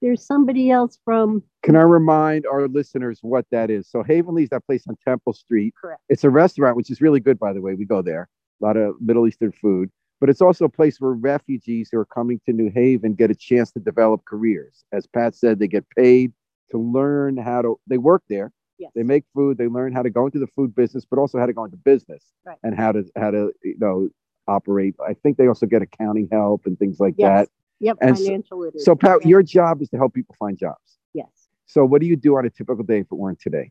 there's 0.00 0.24
somebody 0.26 0.70
else 0.70 0.98
from 1.04 1.42
Can 1.62 1.76
I 1.76 1.82
remind 1.82 2.46
our 2.46 2.66
listeners 2.66 3.18
what 3.20 3.44
that 3.50 3.70
is? 3.70 3.88
So 3.90 4.02
Havenly's 4.02 4.48
that 4.50 4.64
place 4.64 4.84
on 4.88 4.96
Temple 5.06 5.34
Street. 5.34 5.74
correct. 5.78 6.00
It's 6.08 6.24
a 6.24 6.30
restaurant, 6.30 6.76
which 6.76 6.90
is 6.90 7.02
really 7.02 7.20
good, 7.20 7.38
by 7.38 7.52
the 7.52 7.60
way. 7.60 7.74
We 7.74 7.84
go 7.84 8.00
there. 8.00 8.28
A 8.62 8.64
lot 8.64 8.76
of 8.78 8.94
Middle 9.00 9.26
Eastern 9.26 9.52
food. 9.52 9.90
But 10.18 10.30
it's 10.30 10.40
also 10.40 10.64
a 10.66 10.68
place 10.70 11.00
where 11.00 11.12
refugees 11.12 11.88
who 11.92 11.98
are 11.98 12.04
coming 12.06 12.40
to 12.46 12.52
New 12.54 12.70
Haven 12.70 13.14
get 13.14 13.30
a 13.30 13.34
chance 13.34 13.70
to 13.72 13.78
develop 13.80 14.24
careers. 14.26 14.84
As 14.92 15.06
Pat 15.06 15.34
said, 15.34 15.58
they 15.58 15.68
get 15.68 15.84
paid 15.96 16.32
to 16.70 16.78
learn 16.78 17.36
how 17.36 17.62
to, 17.62 17.78
they 17.86 17.98
work 17.98 18.22
there. 18.28 18.52
Yes. 18.78 18.92
They 18.94 19.02
make 19.02 19.24
food. 19.34 19.58
They 19.58 19.66
learn 19.68 19.92
how 19.92 20.02
to 20.02 20.10
go 20.10 20.24
into 20.26 20.38
the 20.38 20.46
food 20.46 20.74
business, 20.74 21.04
but 21.04 21.18
also 21.18 21.38
how 21.38 21.44
to 21.46 21.52
go 21.52 21.64
into 21.64 21.76
business 21.76 22.24
Right. 22.46 22.56
and 22.62 22.74
how 22.74 22.92
to, 22.92 23.04
how 23.16 23.30
to, 23.30 23.52
you 23.62 23.76
know, 23.78 24.08
operate. 24.50 24.94
I 25.06 25.14
think 25.14 25.36
they 25.38 25.46
also 25.46 25.66
get 25.66 25.82
accounting 25.82 26.28
help 26.32 26.66
and 26.66 26.78
things 26.78 26.98
like 27.00 27.14
Yes. 27.16 27.46
that. 27.46 27.52
Yep. 27.80 27.96
And 28.02 28.18
so- 28.18 28.24
financial 28.24 28.58
literacy. 28.58 28.84
So, 28.84 28.94
Pat, 28.94 29.18
Yeah. 29.22 29.28
your 29.28 29.42
job 29.42 29.80
is 29.82 29.88
to 29.90 29.96
help 29.96 30.12
people 30.14 30.34
find 30.38 30.58
jobs. 30.58 30.98
yes. 31.14 31.48
So, 31.66 31.84
what 31.84 32.00
do 32.00 32.06
you 32.06 32.16
do 32.16 32.36
on 32.36 32.44
a 32.44 32.50
typical 32.50 32.82
day 32.84 32.98
if 33.00 33.06
it 33.12 33.14
weren't 33.14 33.38
today? 33.40 33.70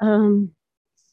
Um, 0.00 0.50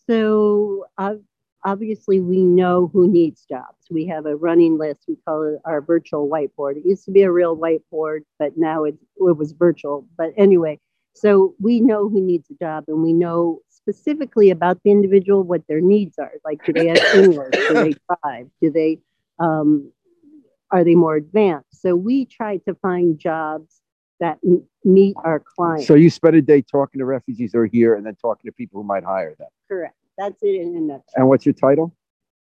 so 0.07 0.85
uh, 0.97 1.15
obviously 1.63 2.19
we 2.19 2.43
know 2.43 2.87
who 2.91 3.07
needs 3.07 3.45
jobs. 3.45 3.87
We 3.91 4.05
have 4.07 4.25
a 4.25 4.35
running 4.35 4.77
list. 4.77 5.01
We 5.07 5.17
call 5.27 5.43
it 5.43 5.59
our 5.65 5.81
virtual 5.81 6.27
whiteboard. 6.27 6.77
It 6.77 6.85
used 6.85 7.05
to 7.05 7.11
be 7.11 7.21
a 7.23 7.31
real 7.31 7.55
whiteboard, 7.57 8.21
but 8.39 8.57
now 8.57 8.85
it, 8.85 8.95
it 9.17 9.37
was 9.37 9.51
virtual. 9.51 10.07
But 10.17 10.33
anyway, 10.37 10.79
so 11.13 11.53
we 11.59 11.81
know 11.81 12.09
who 12.09 12.21
needs 12.21 12.49
a 12.49 12.55
job 12.55 12.85
and 12.87 13.03
we 13.03 13.13
know 13.13 13.61
specifically 13.81 14.49
about 14.49 14.79
the 14.83 14.91
individual 14.91 15.43
what 15.43 15.61
their 15.67 15.81
needs 15.81 16.17
are. 16.19 16.31
Like, 16.45 16.63
do 16.65 16.73
they 16.73 16.87
have 16.87 16.97
English? 17.15 17.55
Do 17.67 17.73
they 17.73 17.95
drive? 18.23 18.47
Do 18.61 18.71
they, 18.71 18.99
um, 19.39 19.91
are 20.71 20.83
they 20.83 20.95
more 20.95 21.15
advanced? 21.15 21.81
So 21.81 21.95
we 21.95 22.25
try 22.25 22.57
to 22.67 22.75
find 22.75 23.17
jobs 23.17 23.81
that 24.19 24.37
m- 24.45 24.63
meet 24.83 25.15
our 25.23 25.39
clients. 25.39 25.87
So, 25.87 25.95
you 25.95 26.09
spend 26.09 26.35
a 26.35 26.41
day 26.41 26.61
talking 26.61 26.99
to 26.99 27.05
refugees 27.05 27.51
who 27.53 27.59
are 27.59 27.65
here 27.65 27.95
and 27.95 28.05
then 28.05 28.15
talking 28.15 28.49
to 28.49 28.53
people 28.53 28.81
who 28.81 28.87
might 28.87 29.03
hire 29.03 29.33
them. 29.39 29.47
Correct. 29.67 29.95
That's 30.17 30.43
it 30.43 30.61
in 30.61 30.75
a 30.75 30.79
nutshell. 30.81 31.03
And 31.15 31.29
what's 31.29 31.45
your 31.45 31.53
title? 31.53 31.95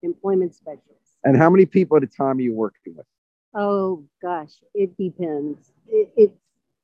Employment 0.01 0.55
specialist. 0.55 1.17
And 1.23 1.37
how 1.37 1.49
many 1.49 1.65
people 1.65 1.97
at 1.97 2.03
a 2.03 2.07
time 2.07 2.37
are 2.37 2.41
you 2.41 2.53
working 2.53 2.95
with? 2.95 3.05
Oh 3.53 4.05
gosh, 4.21 4.53
it 4.73 4.95
depends. 4.97 5.71
It, 5.87 6.11
it 6.15 6.31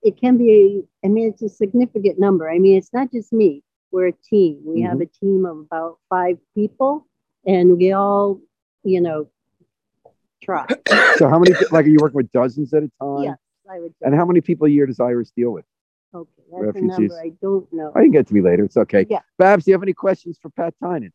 it 0.03 0.17
can 0.19 0.37
be. 0.37 0.83
I 1.03 1.07
mean, 1.07 1.29
it's 1.29 1.41
a 1.41 1.49
significant 1.49 2.19
number. 2.19 2.49
I 2.49 2.59
mean, 2.59 2.77
it's 2.77 2.93
not 2.93 3.11
just 3.11 3.33
me. 3.33 3.63
We're 3.95 4.07
a 4.07 4.11
team. 4.11 4.59
We 4.65 4.81
have 4.81 4.99
a 4.99 5.05
team 5.05 5.45
of 5.45 5.57
about 5.59 5.99
five 6.09 6.37
people, 6.53 7.07
and 7.45 7.77
we 7.77 7.93
all, 7.93 8.41
you 8.83 8.99
know, 8.99 9.29
try. 10.43 10.67
So, 11.15 11.29
how 11.29 11.39
many, 11.39 11.55
like, 11.71 11.85
are 11.85 11.87
you 11.87 11.99
working 12.01 12.17
with 12.17 12.29
dozens 12.33 12.73
at 12.73 12.83
a 12.83 12.91
time? 13.01 13.23
yes, 13.23 13.37
I 13.71 13.79
would. 13.79 13.91
Say. 13.91 14.07
And 14.07 14.13
how 14.13 14.25
many 14.25 14.41
people 14.41 14.67
a 14.67 14.69
year 14.69 14.85
does 14.85 14.99
Iris 14.99 15.31
deal 15.31 15.51
with? 15.51 15.63
okay, 16.13 16.43
that's 16.51 16.77
a 16.77 16.81
number 16.81 17.17
I 17.17 17.31
don't 17.41 17.71
know. 17.71 17.93
I 17.95 18.01
can 18.01 18.11
get 18.11 18.27
to 18.27 18.33
me 18.33 18.41
later. 18.41 18.65
It's 18.65 18.75
okay. 18.75 19.05
Yeah. 19.09 19.21
Babz, 19.39 19.63
do 19.63 19.71
you 19.71 19.75
have 19.75 19.81
any 19.81 19.93
questions 19.93 20.37
for 20.41 20.49
Pat 20.49 20.73
Tynan? 20.83 21.13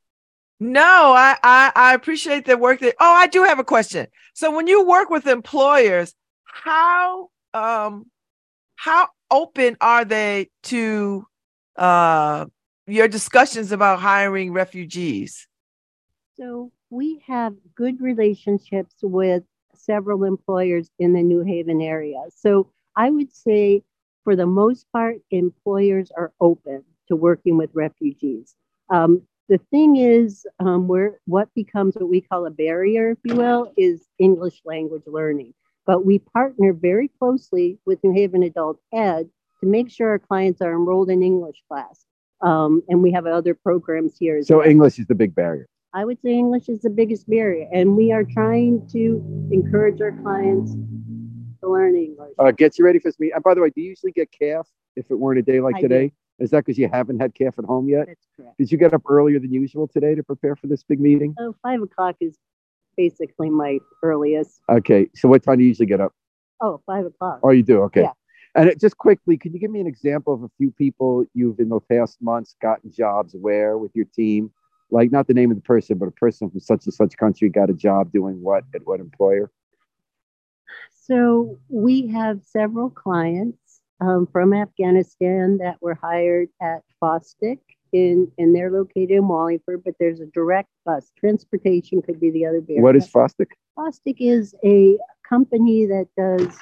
No, 0.58 1.12
I, 1.14 1.36
I 1.42 1.72
I 1.76 1.92
appreciate 1.92 2.46
the 2.46 2.56
work 2.56 2.80
that. 2.80 2.94
Oh, 2.98 3.12
I 3.12 3.26
do 3.26 3.44
have 3.44 3.58
a 3.58 3.64
question. 3.64 4.06
So 4.32 4.56
when 4.56 4.66
you 4.66 4.86
work 4.86 5.10
with 5.10 5.26
employers, 5.26 6.14
how 6.44 7.28
um 7.52 8.06
how 8.76 9.08
open 9.30 9.76
are 9.82 10.06
they 10.06 10.48
to 10.62 11.26
uh 11.76 12.46
your 12.90 13.08
discussions 13.08 13.72
about 13.72 14.00
hiring 14.00 14.52
refugees? 14.52 15.46
So 16.36 16.72
we 16.90 17.22
have 17.26 17.54
good 17.74 18.00
relationships 18.00 18.94
with 19.02 19.44
several 19.74 20.24
employers 20.24 20.90
in 20.98 21.12
the 21.12 21.22
New 21.22 21.42
Haven 21.42 21.80
area. 21.80 22.22
So 22.34 22.70
I 22.96 23.10
would 23.10 23.32
say, 23.32 23.82
for 24.24 24.36
the 24.36 24.46
most 24.46 24.86
part, 24.92 25.16
employers 25.30 26.10
are 26.16 26.32
open 26.40 26.84
to 27.08 27.16
working 27.16 27.56
with 27.56 27.70
refugees. 27.74 28.54
Um, 28.90 29.22
the 29.48 29.58
thing 29.70 29.96
is, 29.96 30.46
um, 30.58 30.86
where 30.86 31.20
what 31.26 31.48
becomes 31.54 31.94
what 31.96 32.08
we 32.08 32.20
call 32.20 32.46
a 32.46 32.50
barrier, 32.50 33.10
if 33.10 33.18
you 33.24 33.34
will, 33.34 33.72
is 33.76 34.06
English 34.18 34.60
language 34.64 35.02
learning. 35.06 35.54
but 35.86 36.06
we 36.06 36.18
partner 36.20 36.72
very 36.72 37.08
closely 37.18 37.78
with 37.84 37.98
New 38.04 38.12
Haven 38.12 38.42
Adult 38.44 38.78
Ed 38.92 39.28
to 39.60 39.66
make 39.66 39.90
sure 39.90 40.10
our 40.10 40.18
clients 40.18 40.60
are 40.62 40.72
enrolled 40.72 41.10
in 41.10 41.22
English 41.22 41.62
class. 41.68 42.06
Um, 42.42 42.82
and 42.88 43.02
we 43.02 43.12
have 43.12 43.26
other 43.26 43.54
programs 43.54 44.16
here. 44.18 44.38
As 44.38 44.48
So 44.48 44.58
well. 44.58 44.68
English 44.68 44.98
is 44.98 45.06
the 45.06 45.14
big 45.14 45.34
barrier. 45.34 45.66
I 45.92 46.04
would 46.04 46.20
say 46.22 46.30
English 46.30 46.68
is 46.68 46.80
the 46.80 46.90
biggest 46.90 47.28
barrier, 47.28 47.68
and 47.72 47.96
we 47.96 48.12
are 48.12 48.24
trying 48.24 48.86
to 48.92 49.48
encourage 49.50 50.00
our 50.00 50.12
clients 50.22 50.72
to 51.60 51.68
learn 51.68 51.96
English. 51.96 52.32
Uh, 52.38 52.52
gets 52.52 52.78
you 52.78 52.84
ready 52.84 52.98
for 52.98 53.08
this 53.08 53.18
meeting. 53.18 53.34
And 53.34 53.42
by 53.42 53.54
the 53.54 53.60
way, 53.60 53.70
do 53.70 53.80
you 53.80 53.88
usually 53.88 54.12
get 54.12 54.30
calf 54.30 54.68
if 54.96 55.10
it 55.10 55.16
weren't 55.16 55.38
a 55.40 55.42
day 55.42 55.60
like 55.60 55.76
I 55.76 55.80
do. 55.80 55.88
today? 55.88 56.12
Is 56.38 56.50
that 56.50 56.64
because 56.64 56.78
you 56.78 56.88
haven't 56.90 57.20
had 57.20 57.34
calf 57.34 57.54
at 57.58 57.64
home 57.64 57.88
yet? 57.88 58.06
That's 58.06 58.26
correct. 58.36 58.56
Did 58.56 58.72
you 58.72 58.78
get 58.78 58.94
up 58.94 59.02
earlier 59.08 59.38
than 59.38 59.52
usual 59.52 59.88
today 59.88 60.14
to 60.14 60.22
prepare 60.22 60.56
for 60.56 60.68
this 60.68 60.82
big 60.82 61.00
meeting? 61.00 61.34
So 61.38 61.54
five 61.62 61.82
o'clock 61.82 62.16
is 62.20 62.38
basically 62.96 63.50
my 63.50 63.78
earliest. 64.02 64.60
Okay. 64.70 65.08
So 65.14 65.28
what 65.28 65.42
time 65.42 65.58
do 65.58 65.64
you 65.64 65.68
usually 65.68 65.86
get 65.86 66.00
up? 66.00 66.12
Oh, 66.62 66.80
five 66.86 67.04
o'clock. 67.04 67.40
Oh, 67.42 67.50
you 67.50 67.62
do? 67.62 67.82
Okay. 67.82 68.02
Yeah. 68.02 68.12
And 68.54 68.68
it, 68.68 68.80
just 68.80 68.98
quickly, 68.98 69.36
can 69.36 69.52
you 69.52 69.60
give 69.60 69.70
me 69.70 69.80
an 69.80 69.86
example 69.86 70.34
of 70.34 70.42
a 70.42 70.50
few 70.58 70.70
people 70.72 71.24
you've 71.34 71.60
in 71.60 71.68
the 71.68 71.80
past 71.80 72.18
months 72.20 72.56
gotten 72.60 72.92
jobs 72.92 73.34
where 73.38 73.78
with 73.78 73.92
your 73.94 74.06
team? 74.06 74.50
Like 74.90 75.12
not 75.12 75.28
the 75.28 75.34
name 75.34 75.50
of 75.50 75.56
the 75.56 75.62
person, 75.62 75.98
but 75.98 76.08
a 76.08 76.12
person 76.12 76.50
from 76.50 76.60
such 76.60 76.84
and 76.86 76.94
such 76.94 77.16
country 77.16 77.48
got 77.48 77.70
a 77.70 77.74
job 77.74 78.12
doing 78.12 78.42
what 78.42 78.64
at 78.74 78.84
what 78.84 78.98
employer? 78.98 79.50
So 80.90 81.58
we 81.68 82.08
have 82.08 82.40
several 82.44 82.90
clients 82.90 83.80
um, 84.00 84.26
from 84.32 84.52
Afghanistan 84.52 85.58
that 85.58 85.76
were 85.80 85.94
hired 85.94 86.48
at 86.60 86.82
Fosdick 87.02 87.60
in, 87.92 88.30
and 88.38 88.54
they're 88.54 88.70
located 88.70 89.10
in 89.10 89.28
Wallingford, 89.28 89.82
but 89.84 89.94
there's 90.00 90.20
a 90.20 90.26
direct 90.26 90.68
bus. 90.84 91.10
Transportation 91.18 92.02
could 92.02 92.20
be 92.20 92.30
the 92.30 92.46
other 92.46 92.60
barrier. 92.60 92.82
What 92.82 92.96
is 92.96 93.08
Fosdick? 93.08 93.52
Fosdick 93.76 94.16
is 94.18 94.54
a 94.64 94.96
company 95.28 95.86
that 95.86 96.08
does, 96.16 96.56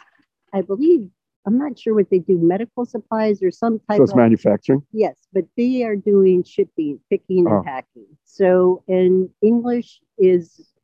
I 0.53 0.63
believe, 0.63 1.09
I'm 1.49 1.57
not 1.57 1.79
sure 1.79 1.95
what 1.95 2.11
they 2.11 2.19
do, 2.19 2.37
medical 2.37 2.85
supplies 2.85 3.43
or 3.43 3.51
some 3.51 3.79
type 3.89 3.97
So 3.97 4.03
it's 4.03 4.13
of 4.13 4.19
manufacturing. 4.19 4.83
Yes, 4.93 5.17
but 5.33 5.45
they 5.57 5.83
are 5.83 5.97
doing 5.97 6.45
shipping, 6.45 7.01
picking, 7.09 7.47
Oh. 7.49 7.57
and 7.57 7.65
packing. 7.65 8.07
So, 8.25 8.83
and 8.87 9.31
English 9.41 10.03
is 10.19 10.75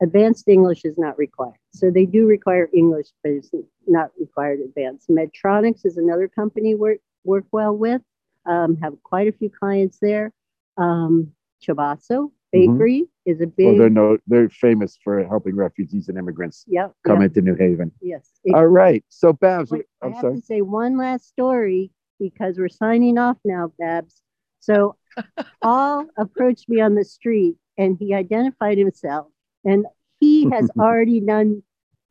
advanced 0.00 0.46
English 0.46 0.84
is 0.84 0.96
not 0.96 1.18
required. 1.18 1.58
So 1.72 1.90
they 1.90 2.06
do 2.06 2.24
require 2.24 2.68
English, 2.72 3.08
but 3.24 3.32
it's 3.32 3.50
not 3.88 4.10
required 4.16 4.60
advanced. 4.60 5.08
Medtronics 5.08 5.84
is 5.84 5.96
another 5.96 6.28
company 6.28 6.76
work 6.76 6.98
work 7.24 7.46
well 7.50 7.76
with. 7.76 8.02
Um, 8.46 8.76
have 8.76 8.94
quite 9.02 9.26
a 9.26 9.32
few 9.32 9.50
clients 9.50 9.98
there. 10.00 10.32
Um, 10.76 11.32
Bakery 12.54 13.08
is 13.26 13.40
a 13.40 13.46
Mm-hmm. 13.46 13.64
Well, 13.64 13.72
big. 13.72 13.78
they're 13.80 13.90
no, 13.90 14.18
they're 14.26 14.48
famous 14.48 14.98
for 15.02 15.24
helping 15.26 15.56
refugees 15.56 16.08
and 16.08 16.18
immigrants 16.18 16.64
yep. 16.66 16.92
come 17.06 17.20
yep, 17.20 17.28
into 17.28 17.40
New 17.42 17.54
Haven. 17.56 17.92
Yes. 18.00 18.30
All 18.52 18.66
right. 18.66 19.04
So 19.08 19.32
Babz, 19.32 19.70
Wait, 19.70 19.86
I 20.02 20.06
I'm 20.06 20.12
have 20.12 20.20
sorry. 20.20 20.40
to 20.40 20.46
say 20.46 20.60
one 20.62 20.96
last 20.96 21.28
story 21.28 21.90
because 22.18 22.58
we're 22.58 22.68
signing 22.68 23.18
off 23.18 23.38
now, 23.44 23.72
Babz. 23.78 24.22
So 24.60 24.96
Paul 25.62 26.06
approached 26.16 26.68
me 26.68 26.80
on 26.80 26.94
the 26.94 27.04
street 27.04 27.56
and 27.76 27.96
he 27.98 28.14
identified 28.14 28.78
himself 28.78 29.28
and 29.64 29.86
he 30.20 30.48
has 30.52 30.70
already 30.78 31.20
done 31.20 31.62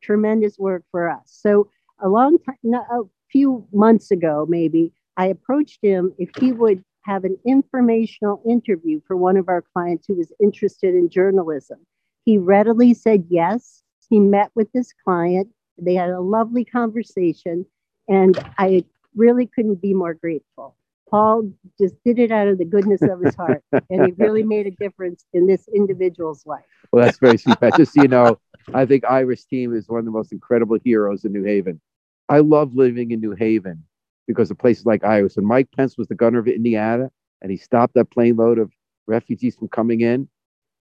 tremendous 0.02 0.58
work 0.60 0.84
for 0.92 1.10
us. 1.10 1.24
So 1.26 1.70
a 2.00 2.10
long 2.10 2.38
time, 2.40 2.74
a 2.74 3.02
few 3.32 3.66
months 3.72 4.12
ago, 4.12 4.46
maybe 4.48 4.92
I 5.18 5.28
approached 5.28 5.80
him 5.82 6.14
if 6.18 6.30
he 6.40 6.52
would 6.52 6.84
have 7.04 7.24
an 7.24 7.38
informational 7.46 8.42
interview 8.48 9.02
for 9.06 9.16
one 9.16 9.38
of 9.38 9.50
our 9.50 9.64
clients 9.74 10.06
who 10.08 10.16
was 10.16 10.32
interested 10.42 10.96
in 10.96 11.10
journalism. 11.10 11.80
He 12.26 12.38
readily 12.38 12.94
said 12.94 13.26
yes. 13.30 13.84
He 14.10 14.20
met 14.20 14.52
with 14.56 14.72
this 14.72 14.94
client. 15.04 15.50
They 15.78 15.96
had 15.96 16.10
a 16.10 16.22
lovely 16.22 16.66
conversation, 16.66 17.66
and 18.08 18.38
I 18.58 18.86
really 19.16 19.48
couldn't 19.48 19.82
be 19.82 19.94
more 19.94 20.14
grateful. 20.14 20.76
Paul 21.10 21.52
just 21.80 21.96
did 22.04 22.20
it 22.20 22.32
out 22.32 22.48
of 22.48 22.58
the 22.58 22.66
goodness 22.66 23.02
of 23.02 23.22
his 23.22 23.36
heart, 23.36 23.64
and 23.72 24.06
he 24.06 24.14
really 24.18 24.44
made 24.56 24.68
a 24.68 24.72
difference 24.72 25.26
in 25.34 25.46
this 25.48 25.68
individual's 25.74 26.46
life. 26.46 26.64
Well, 26.92 27.04
that's 27.04 27.18
very 27.18 27.38
sweet, 27.38 27.60
Pat. 27.60 27.76
Just 27.76 27.94
so 27.94 28.02
you 28.02 28.08
know, 28.08 28.40
I 28.74 28.86
think 28.86 29.04
Irish 29.06 29.46
team 29.46 29.76
is 29.76 29.90
one 29.90 30.00
of 30.00 30.06
the 30.06 30.12
most 30.12 30.32
incredible 30.32 30.78
heroes 30.84 31.26
in 31.26 31.34
New 31.34 31.44
Haven. 31.44 31.82
I 32.30 32.40
love 32.40 32.76
living 32.76 33.12
in 33.12 33.20
New 33.20 33.36
Haven 33.36 33.84
because 34.28 34.52
of 34.52 34.58
places 34.58 34.86
like 34.86 35.04
Iris. 35.04 35.36
When 35.36 35.46
Mike 35.46 35.70
Pence 35.76 35.98
was 35.98 36.08
the 36.08 36.16
governor 36.16 36.40
of 36.40 36.48
Indiana 36.48 37.10
and 37.42 37.52
he 37.52 37.58
stopped 37.58 37.94
that 37.96 38.12
plane 38.12 38.36
load 38.36 38.60
of 38.60 38.72
refugees 39.08 39.56
from 39.56 39.70
coming 39.70 40.02
in, 40.02 40.28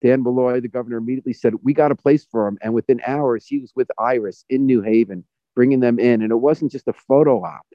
Dan 0.03 0.23
Malloy, 0.23 0.61
the 0.61 0.69
governor, 0.69 0.97
immediately 0.97 1.33
said, 1.33 1.55
We 1.63 1.75
got 1.75 1.93
a 1.93 1.97
place 1.97 2.27
for 2.31 2.49
him. 2.49 2.59
And 2.61 2.75
within 2.75 3.01
hours, 3.07 3.47
he 3.47 3.59
was 3.59 3.73
with 3.77 3.89
Iris 3.99 4.45
in 4.51 4.67
New 4.67 4.83
Haven, 4.83 5.25
bringing 5.55 5.81
them 5.81 5.99
in. 5.99 6.23
And 6.23 6.33
it 6.33 6.37
wasn't 6.37 6.73
just 6.73 6.89
a 6.89 6.93
photo 6.93 7.43
op, 7.45 7.67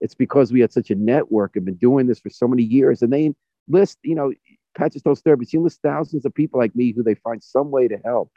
it's 0.00 0.14
because 0.14 0.52
we 0.52 0.60
had 0.60 0.72
such 0.72 0.90
a 0.90 0.96
network 0.96 1.56
and 1.56 1.64
been 1.64 1.76
doing 1.76 2.06
this 2.06 2.18
for 2.18 2.30
so 2.30 2.48
many 2.48 2.64
years. 2.64 3.02
And 3.02 3.12
they 3.12 3.32
list, 3.68 3.98
you 4.02 4.14
know, 4.14 4.32
Pat 4.76 4.92
just 4.92 5.04
told 5.04 5.18
story, 5.18 5.36
but 5.36 5.48
thousands 5.82 6.24
of 6.24 6.34
people 6.34 6.60
like 6.60 6.74
me 6.76 6.92
who 6.92 7.02
they 7.02 7.14
find 7.14 7.42
some 7.42 7.70
way 7.70 7.88
to 7.88 7.98
help 8.04 8.30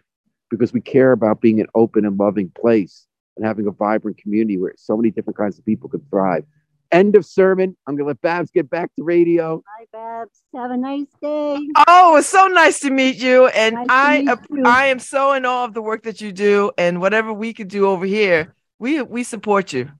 because 0.49 0.73
we 0.73 0.81
care 0.81 1.11
about 1.11 1.41
being 1.41 1.59
an 1.59 1.67
open 1.75 2.05
and 2.05 2.17
loving 2.17 2.49
place 2.59 3.07
and 3.35 3.45
having 3.45 3.67
a 3.67 3.71
vibrant 3.71 4.17
community 4.17 4.57
where 4.57 4.73
so 4.77 4.95
many 4.95 5.11
different 5.11 5.37
kinds 5.37 5.59
of 5.59 5.65
people 5.65 5.89
could 5.89 6.07
thrive. 6.09 6.45
End 6.91 7.15
of 7.15 7.25
sermon. 7.25 7.77
I'm 7.85 7.95
going 7.95 8.05
to 8.05 8.07
let 8.07 8.21
Babz 8.21 8.49
get 8.51 8.69
back 8.69 8.89
to 8.95 9.03
radio. 9.03 9.57
Bye, 9.57 9.85
Babz. 9.93 10.41
Have 10.55 10.71
a 10.71 10.77
nice 10.77 11.05
day. 11.21 11.57
Oh, 11.87 12.17
it's 12.17 12.27
so 12.27 12.47
nice 12.47 12.79
to 12.79 12.89
meet 12.89 13.17
you. 13.17 13.47
And 13.47 13.75
Nice 13.75 13.87
I 13.89 14.19
meet 14.19 14.29
ap- 14.29 14.47
you. 14.49 14.63
I 14.65 14.85
am 14.87 14.99
so 14.99 15.33
in 15.33 15.45
awe 15.45 15.65
of 15.65 15.73
the 15.73 15.81
work 15.81 16.03
that 16.03 16.19
you 16.19 16.31
do 16.31 16.71
and 16.77 16.99
whatever 16.99 17.31
we 17.31 17.53
could 17.53 17.67
do 17.67 17.85
over 17.87 18.05
here, 18.05 18.55
we 18.79 19.01
we 19.03 19.23
support 19.23 19.71
you. 19.71 19.91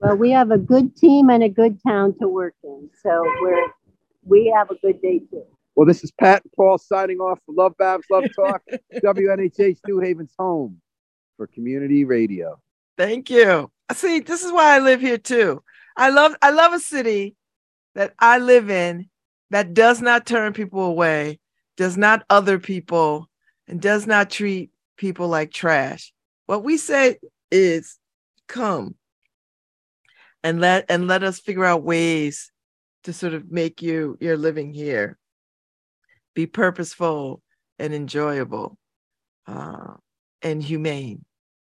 Well, 0.00 0.16
we 0.16 0.30
have 0.32 0.50
a 0.50 0.58
good 0.58 0.96
team 0.96 1.30
and 1.30 1.42
a 1.42 1.48
good 1.48 1.78
town 1.86 2.14
to 2.20 2.28
work 2.28 2.54
in, 2.62 2.90
so 3.02 3.22
we're 3.40 3.66
we 4.24 4.52
have 4.54 4.70
a 4.70 4.74
good 4.76 5.00
day 5.00 5.20
too. 5.30 5.44
Well, 5.74 5.86
this 5.86 6.04
is 6.04 6.10
Pat 6.10 6.42
and 6.44 6.52
Paul 6.52 6.76
signing 6.76 7.18
off 7.20 7.38
for 7.46 7.54
Love 7.54 7.74
Babz, 7.78 8.04
Love 8.10 8.24
Talk, 8.36 8.62
WNHH 9.02 9.78
New 9.86 10.00
Haven's 10.00 10.34
home 10.38 10.80
for 11.36 11.46
community 11.46 12.04
radio. 12.04 12.60
Thank 12.98 13.30
you. 13.30 13.70
See, 13.92 14.20
this 14.20 14.44
is 14.44 14.52
why 14.52 14.74
I 14.76 14.80
live 14.80 15.00
here 15.00 15.18
too. 15.18 15.62
I 15.98 16.10
love 16.10 16.36
I 16.40 16.50
love 16.50 16.72
a 16.72 16.80
city 16.80 17.34
that 17.94 18.14
I 18.18 18.38
live 18.38 18.70
in 18.70 19.10
that 19.50 19.74
does 19.74 20.00
not 20.00 20.26
turn 20.26 20.52
people 20.52 20.84
away, 20.84 21.40
does 21.76 21.96
not 21.96 22.24
other 22.30 22.58
people, 22.58 23.28
and 23.66 23.80
does 23.80 24.06
not 24.06 24.30
treat 24.30 24.70
people 24.96 25.28
like 25.28 25.50
trash. 25.50 26.12
What 26.46 26.62
we 26.62 26.76
say 26.76 27.18
is 27.50 27.98
come 28.46 28.94
and 30.42 30.60
let 30.60 30.86
and 30.88 31.06
let 31.06 31.22
us 31.22 31.40
figure 31.40 31.64
out 31.64 31.82
ways 31.82 32.52
to 33.04 33.12
sort 33.12 33.34
of 33.34 33.50
make 33.50 33.82
you 33.82 34.16
your 34.20 34.36
living 34.36 34.72
here 34.72 35.18
be 36.34 36.46
purposeful 36.46 37.42
and 37.78 37.92
enjoyable 37.94 38.78
uh, 39.46 39.94
and 40.42 40.62
humane 40.62 41.24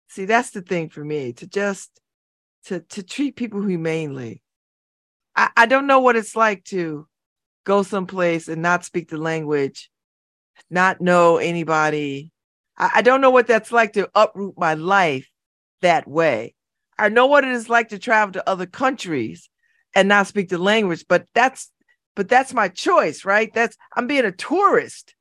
see 0.08 0.24
that's 0.24 0.50
the 0.50 0.62
thing 0.62 0.88
for 0.88 1.04
me 1.04 1.32
to 1.32 1.46
just 1.46 1.99
to 2.66 2.80
to 2.80 3.02
treat 3.02 3.36
people 3.36 3.62
humanely. 3.62 4.42
I, 5.36 5.50
I 5.56 5.66
don't 5.66 5.86
know 5.86 6.00
what 6.00 6.16
it's 6.16 6.36
like 6.36 6.64
to 6.64 7.06
go 7.64 7.82
someplace 7.82 8.48
and 8.48 8.62
not 8.62 8.84
speak 8.84 9.08
the 9.08 9.18
language 9.18 9.90
not 10.68 11.00
know 11.00 11.38
anybody. 11.38 12.32
I, 12.76 12.90
I 12.96 13.02
don't 13.02 13.20
know 13.20 13.30
what 13.30 13.46
that's 13.46 13.72
like 13.72 13.94
to 13.94 14.10
uproot 14.14 14.54
my 14.58 14.74
life 14.74 15.28
that 15.82 16.06
way. 16.08 16.54
I 16.98 17.08
know 17.08 17.26
what 17.26 17.44
it 17.44 17.50
is 17.50 17.68
like 17.68 17.88
to 17.88 17.98
travel 17.98 18.32
to 18.34 18.48
other 18.48 18.66
countries 18.66 19.48
and 19.94 20.08
not 20.08 20.26
speak 20.26 20.48
the 20.50 20.58
language 20.58 21.04
but 21.08 21.26
that's 21.34 21.70
but 22.14 22.28
that's 22.28 22.52
my 22.52 22.68
choice 22.68 23.24
right? 23.24 23.52
That's 23.54 23.76
i'm 23.96 24.06
being 24.06 24.24
a 24.24 24.32
tourist. 24.32 25.14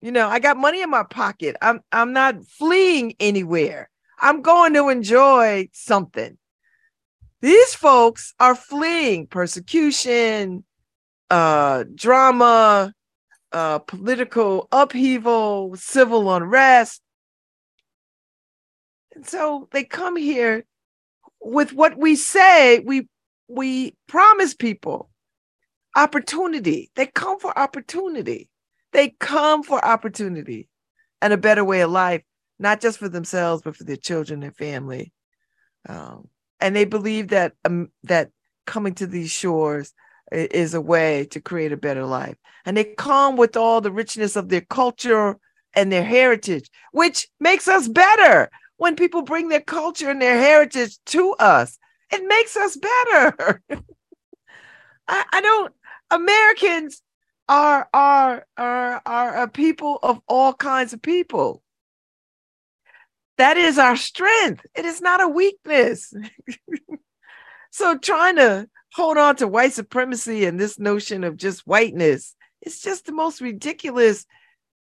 You 0.00 0.12
know 0.12 0.28
i 0.28 0.38
got 0.38 0.56
money 0.56 0.82
in 0.82 0.90
my 0.90 1.04
pocket. 1.04 1.56
I'm 1.60 1.80
i'm 1.92 2.12
not 2.12 2.44
fleeing 2.46 3.14
anywhere. 3.20 3.90
I'm 4.18 4.40
going 4.40 4.72
to 4.72 4.88
enjoy 4.88 5.68
something. 5.72 6.38
These 7.40 7.74
folks 7.74 8.34
are 8.40 8.54
fleeing 8.54 9.26
persecution, 9.26 10.64
uh, 11.30 11.84
drama, 11.94 12.92
uh, 13.52 13.78
political 13.80 14.68
upheaval, 14.72 15.76
civil 15.76 16.34
unrest. 16.34 17.00
And 19.14 19.26
so 19.26 19.68
they 19.72 19.84
come 19.84 20.16
here 20.16 20.64
with 21.40 21.72
what 21.72 21.96
we 21.96 22.16
say 22.16 22.80
we 22.80 23.08
we 23.48 23.94
promise 24.08 24.54
people 24.54 25.10
opportunity. 25.94 26.90
They 26.96 27.06
come 27.06 27.38
for 27.38 27.56
opportunity. 27.58 28.50
They 28.92 29.14
come 29.20 29.62
for 29.62 29.82
opportunity 29.84 30.68
and 31.22 31.32
a 31.32 31.38
better 31.38 31.64
way 31.64 31.80
of 31.80 31.90
life 31.90 32.22
not 32.58 32.80
just 32.80 32.98
for 32.98 33.08
themselves 33.08 33.62
but 33.62 33.76
for 33.76 33.84
their 33.84 33.96
children 33.96 34.42
and 34.42 34.56
family 34.56 35.12
um, 35.88 36.28
and 36.60 36.74
they 36.74 36.84
believe 36.84 37.28
that 37.28 37.52
um, 37.64 37.90
that 38.04 38.30
coming 38.66 38.94
to 38.94 39.06
these 39.06 39.30
shores 39.30 39.94
is 40.32 40.74
a 40.74 40.80
way 40.80 41.26
to 41.30 41.40
create 41.40 41.72
a 41.72 41.76
better 41.76 42.04
life 42.04 42.36
and 42.64 42.76
they 42.76 42.84
come 42.84 43.36
with 43.36 43.56
all 43.56 43.80
the 43.80 43.92
richness 43.92 44.34
of 44.34 44.48
their 44.48 44.60
culture 44.62 45.38
and 45.74 45.92
their 45.92 46.04
heritage 46.04 46.68
which 46.90 47.28
makes 47.38 47.68
us 47.68 47.86
better 47.86 48.50
when 48.76 48.96
people 48.96 49.22
bring 49.22 49.48
their 49.48 49.60
culture 49.60 50.10
and 50.10 50.20
their 50.20 50.38
heritage 50.38 50.98
to 51.06 51.32
us. 51.34 51.78
It 52.12 52.26
makes 52.26 52.56
us 52.56 52.76
better. 52.76 53.62
I, 55.08 55.24
I 55.32 55.40
don't 55.40 55.72
Americans 56.10 57.02
are 57.48 57.88
are 57.92 58.46
are 58.56 59.02
are 59.06 59.42
a 59.42 59.48
people 59.48 59.98
of 60.02 60.20
all 60.28 60.52
kinds 60.52 60.92
of 60.92 61.02
people. 61.02 61.62
That 63.38 63.56
is 63.56 63.78
our 63.78 63.96
strength. 63.96 64.64
It 64.74 64.84
is 64.84 65.00
not 65.00 65.22
a 65.22 65.28
weakness. 65.28 66.12
so 67.70 67.98
trying 67.98 68.36
to 68.36 68.68
hold 68.94 69.18
on 69.18 69.36
to 69.36 69.48
white 69.48 69.74
supremacy 69.74 70.46
and 70.46 70.58
this 70.58 70.78
notion 70.78 71.22
of 71.22 71.36
just 71.36 71.66
whiteness, 71.66 72.34
it's 72.62 72.80
just 72.80 73.06
the 73.06 73.12
most 73.12 73.40
ridiculous, 73.40 74.24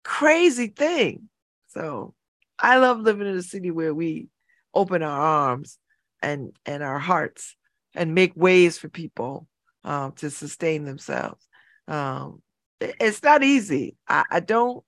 crazy 0.02 0.68
thing. 0.68 1.28
So 1.68 2.14
I 2.58 2.78
love 2.78 3.00
living 3.00 3.26
in 3.26 3.36
a 3.36 3.42
city 3.42 3.70
where 3.70 3.94
we 3.94 4.28
open 4.74 5.02
our 5.02 5.20
arms 5.20 5.78
and 6.22 6.52
and 6.64 6.82
our 6.82 6.98
hearts 6.98 7.54
and 7.94 8.14
make 8.14 8.32
ways 8.34 8.78
for 8.78 8.88
people 8.88 9.46
um, 9.84 10.12
to 10.12 10.30
sustain 10.30 10.84
themselves. 10.84 11.46
Um, 11.86 12.42
it's 12.80 13.22
not 13.22 13.42
easy. 13.42 13.96
I, 14.08 14.24
I 14.30 14.40
don't 14.40 14.82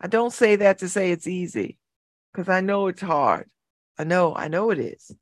I 0.00 0.08
don't 0.08 0.32
say 0.32 0.56
that 0.56 0.78
to 0.78 0.88
say 0.88 1.12
it's 1.12 1.28
easy 1.28 1.78
because 2.34 2.48
I 2.48 2.60
know 2.60 2.88
it's 2.88 3.00
hard. 3.00 3.48
I 3.98 4.04
know 4.04 4.34
I 4.34 4.48
know 4.48 4.70
it 4.70 4.78
is. 4.78 5.14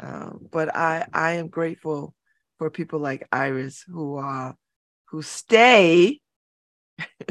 Um, 0.00 0.48
but 0.50 0.74
I 0.74 1.06
I 1.12 1.32
am 1.32 1.48
grateful 1.48 2.14
for 2.58 2.70
people 2.70 2.98
like 2.98 3.28
Iris 3.30 3.84
who 3.86 4.18
uh 4.18 4.52
who 5.06 5.22
stay 5.22 6.20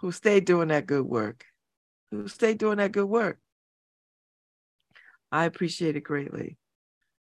who 0.00 0.12
stay 0.12 0.40
doing 0.40 0.68
that 0.68 0.86
good 0.86 1.04
work. 1.04 1.44
Who 2.10 2.28
stay 2.28 2.54
doing 2.54 2.78
that 2.78 2.92
good 2.92 3.06
work. 3.06 3.38
I 5.32 5.44
appreciate 5.44 5.96
it 5.96 6.00
greatly. 6.00 6.58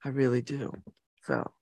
I 0.05 0.09
really 0.09 0.43
do. 0.43 0.73
So 1.27 1.53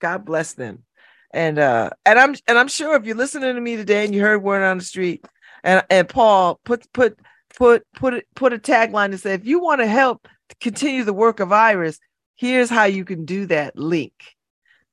God 0.00 0.24
bless 0.24 0.54
them. 0.54 0.84
And 1.32 1.58
uh 1.58 1.90
and 2.04 2.18
I'm 2.18 2.34
and 2.46 2.58
I'm 2.58 2.68
sure 2.68 2.96
if 2.96 3.04
you're 3.04 3.16
listening 3.16 3.54
to 3.54 3.60
me 3.60 3.76
today 3.76 4.04
and 4.04 4.14
you 4.14 4.20
heard 4.20 4.42
word 4.42 4.64
on 4.64 4.78
the 4.78 4.84
street 4.84 5.24
and 5.62 5.84
and 5.90 6.08
Paul 6.08 6.60
put 6.64 6.90
put 6.92 7.18
put 7.56 7.84
put 7.94 8.24
put 8.34 8.52
a 8.52 8.58
tagline 8.58 9.10
to 9.10 9.18
say 9.18 9.34
if 9.34 9.46
you 9.46 9.60
want 9.60 9.80
to 9.80 9.86
help 9.86 10.28
continue 10.60 11.04
the 11.04 11.12
work 11.12 11.40
of 11.40 11.52
Iris, 11.52 11.98
here's 12.34 12.70
how 12.70 12.84
you 12.84 13.04
can 13.04 13.24
do 13.24 13.46
that 13.46 13.76
link. 13.76 14.12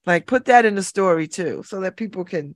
Like 0.05 0.27
put 0.27 0.45
that 0.45 0.65
in 0.65 0.75
the 0.75 0.83
story 0.83 1.27
too, 1.27 1.63
so 1.65 1.81
that 1.81 1.97
people 1.97 2.25
can, 2.25 2.55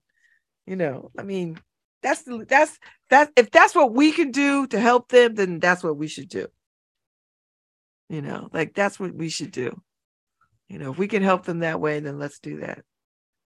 you 0.65 0.75
know, 0.75 1.11
I 1.17 1.23
mean, 1.23 1.57
that's 2.01 2.23
that's 2.47 2.77
that 3.09 3.31
if 3.37 3.51
that's 3.51 3.75
what 3.75 3.93
we 3.93 4.11
can 4.11 4.31
do 4.31 4.67
to 4.67 4.79
help 4.79 5.09
them, 5.09 5.35
then 5.35 5.59
that's 5.59 5.83
what 5.83 5.97
we 5.97 6.07
should 6.07 6.29
do. 6.29 6.47
You 8.09 8.21
know, 8.21 8.49
like 8.53 8.73
that's 8.73 8.99
what 8.99 9.13
we 9.13 9.29
should 9.29 9.51
do. 9.51 9.81
You 10.67 10.79
know, 10.79 10.91
if 10.91 10.97
we 10.97 11.07
can 11.07 11.23
help 11.23 11.45
them 11.45 11.59
that 11.59 11.79
way, 11.79 11.99
then 11.99 12.19
let's 12.19 12.39
do 12.39 12.59
that. 12.59 12.83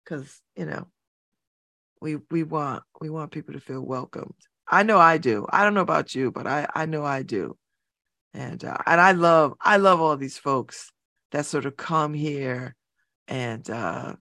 Cause, 0.06 0.40
you 0.56 0.66
know, 0.66 0.86
we 2.00 2.16
we 2.30 2.42
want 2.42 2.82
we 3.00 3.10
want 3.10 3.32
people 3.32 3.54
to 3.54 3.60
feel 3.60 3.80
welcomed. 3.80 4.34
I 4.68 4.82
know 4.82 4.98
I 4.98 5.18
do. 5.18 5.46
I 5.50 5.64
don't 5.64 5.74
know 5.74 5.80
about 5.80 6.14
you, 6.14 6.30
but 6.30 6.46
I 6.46 6.66
I 6.74 6.86
know 6.86 7.04
I 7.04 7.22
do. 7.22 7.56
And 8.34 8.62
uh, 8.64 8.76
and 8.86 9.00
I 9.00 9.12
love 9.12 9.54
I 9.60 9.78
love 9.78 10.00
all 10.00 10.16
these 10.16 10.38
folks 10.38 10.92
that 11.32 11.46
sort 11.46 11.66
of 11.66 11.76
come 11.76 12.14
here 12.14 12.74
and 13.26 13.68
uh 13.68 14.14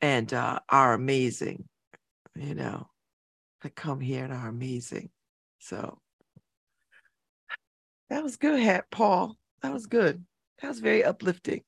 and 0.00 0.32
uh 0.32 0.60
are 0.68 0.94
amazing, 0.94 1.68
you 2.36 2.54
know, 2.54 2.88
that 3.62 3.74
come 3.74 4.00
here 4.00 4.24
and 4.24 4.32
are 4.32 4.48
amazing. 4.48 5.10
So 5.58 5.98
that 8.10 8.22
was 8.22 8.36
good, 8.36 8.60
hat 8.60 8.84
Paul. 8.90 9.36
That 9.62 9.72
was 9.72 9.86
good. 9.86 10.24
That 10.62 10.68
was 10.68 10.80
very 10.80 11.04
uplifting. 11.04 11.62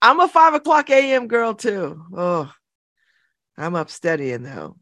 I'm 0.00 0.20
a 0.20 0.28
five 0.28 0.54
o'clock 0.54 0.90
a.m. 0.90 1.28
girl 1.28 1.54
too. 1.54 2.02
Oh, 2.16 2.52
I'm 3.56 3.74
up 3.74 3.90
studying 3.90 4.42
though. 4.42 4.76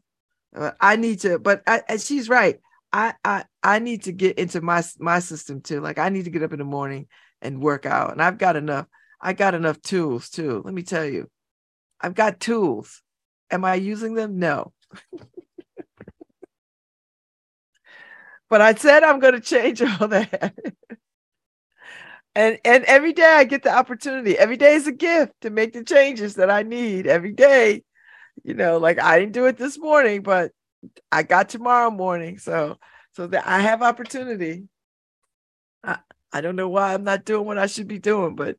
Uh, 0.55 0.71
I 0.79 0.95
need 0.97 1.21
to, 1.21 1.39
but 1.39 1.63
I, 1.65 1.81
and 1.87 2.01
she's 2.01 2.29
right. 2.29 2.59
I, 2.93 3.13
I 3.23 3.45
I 3.63 3.79
need 3.79 4.03
to 4.03 4.11
get 4.11 4.37
into 4.37 4.61
my 4.61 4.83
my 4.99 5.19
system 5.19 5.61
too. 5.61 5.79
Like 5.79 5.97
I 5.97 6.09
need 6.09 6.25
to 6.25 6.29
get 6.29 6.43
up 6.43 6.51
in 6.51 6.59
the 6.59 6.65
morning 6.65 7.07
and 7.41 7.61
work 7.61 7.85
out, 7.85 8.11
and 8.11 8.21
I've 8.21 8.37
got 8.37 8.55
enough. 8.55 8.87
I 9.21 9.33
got 9.33 9.53
enough 9.55 9.81
tools 9.81 10.29
too. 10.29 10.61
Let 10.65 10.73
me 10.73 10.83
tell 10.83 11.05
you, 11.05 11.29
I've 12.01 12.15
got 12.15 12.39
tools. 12.39 13.01
Am 13.49 13.63
I 13.65 13.75
using 13.75 14.13
them? 14.15 14.39
No. 14.39 14.73
but 18.49 18.61
I 18.61 18.73
said 18.75 19.03
I'm 19.03 19.19
going 19.19 19.33
to 19.33 19.39
change 19.39 19.81
all 20.01 20.07
that. 20.09 20.53
and 22.35 22.59
and 22.65 22.83
every 22.85 23.13
day 23.13 23.23
I 23.23 23.43
get 23.45 23.63
the 23.63 23.73
opportunity. 23.73 24.37
Every 24.37 24.57
day 24.57 24.73
is 24.75 24.87
a 24.87 24.91
gift 24.91 25.33
to 25.41 25.49
make 25.49 25.73
the 25.73 25.83
changes 25.83 26.35
that 26.35 26.49
I 26.49 26.63
need. 26.63 27.07
Every 27.07 27.31
day, 27.31 27.83
you 28.43 28.53
know, 28.53 28.77
like 28.77 28.99
I 28.99 29.19
didn't 29.19 29.33
do 29.33 29.45
it 29.45 29.57
this 29.57 29.77
morning, 29.77 30.21
but 30.23 30.51
I 31.11 31.23
got 31.23 31.49
tomorrow 31.49 31.91
morning. 31.91 32.37
So 32.37 32.77
so 33.13 33.27
that 33.27 33.47
I 33.47 33.59
have 33.61 33.81
opportunity. 33.81 34.67
I, 35.83 35.97
I 36.31 36.41
don't 36.41 36.55
know 36.55 36.69
why 36.69 36.93
I'm 36.93 37.03
not 37.03 37.25
doing 37.25 37.45
what 37.45 37.57
I 37.57 37.67
should 37.67 37.87
be 37.87 37.99
doing, 37.99 38.35
but 38.35 38.57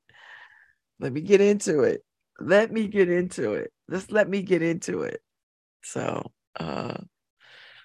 let 1.01 1.13
me 1.13 1.21
get 1.21 1.41
into 1.41 1.83
it. 1.83 2.03
Let 2.41 2.73
me 2.73 2.89
get 2.89 3.09
into 3.11 3.55
it. 3.55 3.73
Just 3.91 4.13
let 4.13 4.29
me 4.29 4.43
get 4.43 4.63
into 4.63 5.03
it. 5.03 5.21
So 5.83 6.31
uh 6.59 6.95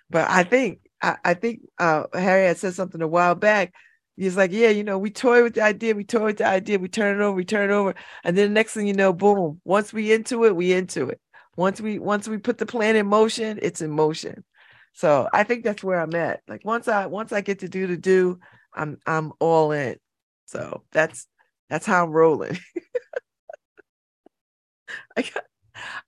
but 0.09 0.29
I 0.29 0.43
think 0.43 0.79
I, 1.01 1.17
I 1.23 1.33
think 1.33 1.61
uh 1.79 2.05
Harry 2.13 2.47
had 2.47 2.57
said 2.57 2.73
something 2.73 3.01
a 3.01 3.07
while 3.07 3.35
back. 3.35 3.73
He's 4.15 4.35
like, 4.35 4.51
yeah, 4.51 4.69
you 4.69 4.83
know, 4.83 4.97
we 4.97 5.11
toy 5.11 5.43
with 5.43 5.53
the 5.55 5.61
idea, 5.61 5.93
we 5.93 6.03
toy 6.03 6.25
with 6.25 6.37
the 6.37 6.47
idea, 6.47 6.79
we 6.79 6.87
turn 6.87 7.19
it 7.19 7.23
over, 7.23 7.35
we 7.35 7.45
turn 7.45 7.69
it 7.69 7.73
over, 7.73 7.93
and 8.23 8.35
then 8.35 8.47
the 8.49 8.53
next 8.53 8.73
thing 8.73 8.87
you 8.87 8.93
know, 8.93 9.13
boom! 9.13 9.61
Once 9.63 9.93
we 9.93 10.11
into 10.11 10.43
it, 10.45 10.55
we 10.55 10.73
into 10.73 11.09
it. 11.09 11.21
Once 11.57 11.81
we 11.81 11.99
once 11.99 12.27
we 12.27 12.37
put 12.37 12.59
the 12.59 12.65
plan 12.65 12.95
in 12.95 13.07
motion, 13.07 13.59
it's 13.61 13.81
in 13.81 13.91
motion. 13.91 14.43
So 14.93 15.27
I 15.33 15.43
think 15.43 15.63
that's 15.63 15.83
where 15.83 15.99
I'm 15.99 16.15
at. 16.15 16.41
Like 16.47 16.63
once 16.63 16.87
I 16.87 17.07
once 17.07 17.33
I 17.33 17.41
get 17.41 17.59
to 17.59 17.69
do 17.69 17.87
the 17.87 17.97
do, 17.97 18.39
I'm 18.73 18.99
I'm 19.05 19.33
all 19.39 19.71
in. 19.71 19.97
So 20.45 20.83
that's 20.93 21.27
that's 21.69 21.85
how 21.85 22.05
I'm 22.05 22.11
rolling. 22.11 22.57
I 25.17 25.21
got, 25.23 25.43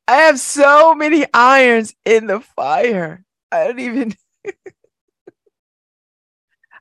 I 0.08 0.16
have 0.16 0.40
so 0.40 0.96
many 0.96 1.26
irons 1.34 1.94
in 2.06 2.28
the 2.28 2.40
fire. 2.40 3.24
I 3.52 3.66
don't 3.66 3.80
even 3.80 4.14
and 4.46 4.56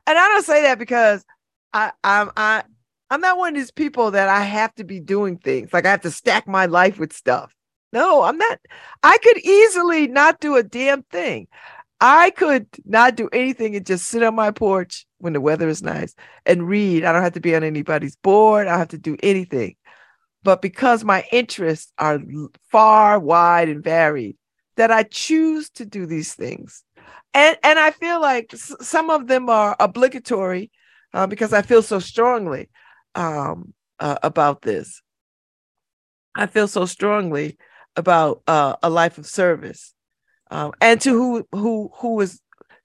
I 0.06 0.28
don't 0.28 0.44
say 0.44 0.62
that 0.62 0.78
because 0.78 1.24
I 1.72 1.92
I'm 2.04 2.30
I 2.36 2.62
I'm 3.10 3.22
not 3.22 3.38
one 3.38 3.50
of 3.50 3.54
these 3.54 3.70
people 3.70 4.10
that 4.10 4.28
I 4.28 4.42
have 4.42 4.74
to 4.74 4.84
be 4.84 5.00
doing 5.00 5.38
things 5.38 5.72
like 5.72 5.86
I 5.86 5.90
have 5.90 6.02
to 6.02 6.10
stack 6.10 6.46
my 6.46 6.66
life 6.66 6.98
with 6.98 7.14
stuff. 7.14 7.54
No, 7.92 8.22
I'm 8.22 8.36
not. 8.36 8.60
I 9.02 9.18
could 9.18 9.38
easily 9.38 10.08
not 10.08 10.40
do 10.40 10.56
a 10.56 10.62
damn 10.62 11.02
thing. 11.04 11.48
I 12.00 12.30
could 12.30 12.66
not 12.84 13.16
do 13.16 13.28
anything 13.32 13.74
and 13.74 13.84
just 13.84 14.06
sit 14.06 14.22
on 14.22 14.34
my 14.34 14.50
porch 14.50 15.06
when 15.18 15.32
the 15.32 15.40
weather 15.40 15.68
is 15.68 15.82
nice 15.82 16.14
and 16.46 16.68
read. 16.68 17.04
I 17.04 17.12
don't 17.12 17.22
have 17.22 17.32
to 17.32 17.40
be 17.40 17.56
on 17.56 17.64
anybody's 17.64 18.16
board. 18.16 18.66
I 18.66 18.70
don't 18.70 18.78
have 18.78 18.88
to 18.88 18.98
do 18.98 19.16
anything. 19.22 19.74
But 20.44 20.62
because 20.62 21.02
my 21.02 21.24
interests 21.32 21.92
are 21.98 22.20
far, 22.70 23.18
wide, 23.18 23.68
and 23.68 23.82
varied, 23.82 24.36
that 24.76 24.92
I 24.92 25.02
choose 25.02 25.70
to 25.70 25.84
do 25.84 26.06
these 26.06 26.34
things. 26.34 26.84
And, 27.34 27.58
and 27.64 27.78
I 27.78 27.90
feel 27.90 28.20
like 28.20 28.52
some 28.54 29.10
of 29.10 29.26
them 29.26 29.50
are 29.50 29.74
obligatory 29.80 30.70
uh, 31.12 31.26
because 31.26 31.52
I 31.52 31.62
feel 31.62 31.82
so 31.82 31.98
strongly 31.98 32.70
um, 33.16 33.74
uh, 33.98 34.18
about 34.22 34.62
this. 34.62 35.02
I 36.34 36.46
feel 36.46 36.68
so 36.68 36.86
strongly 36.86 37.58
about 37.98 38.42
uh, 38.46 38.76
a 38.82 38.88
life 38.88 39.18
of 39.18 39.26
service, 39.26 39.92
um, 40.50 40.72
and 40.80 41.00
to 41.02 41.10
who 41.10 41.46
who 41.52 41.90
who 41.96 42.20
is 42.20 42.40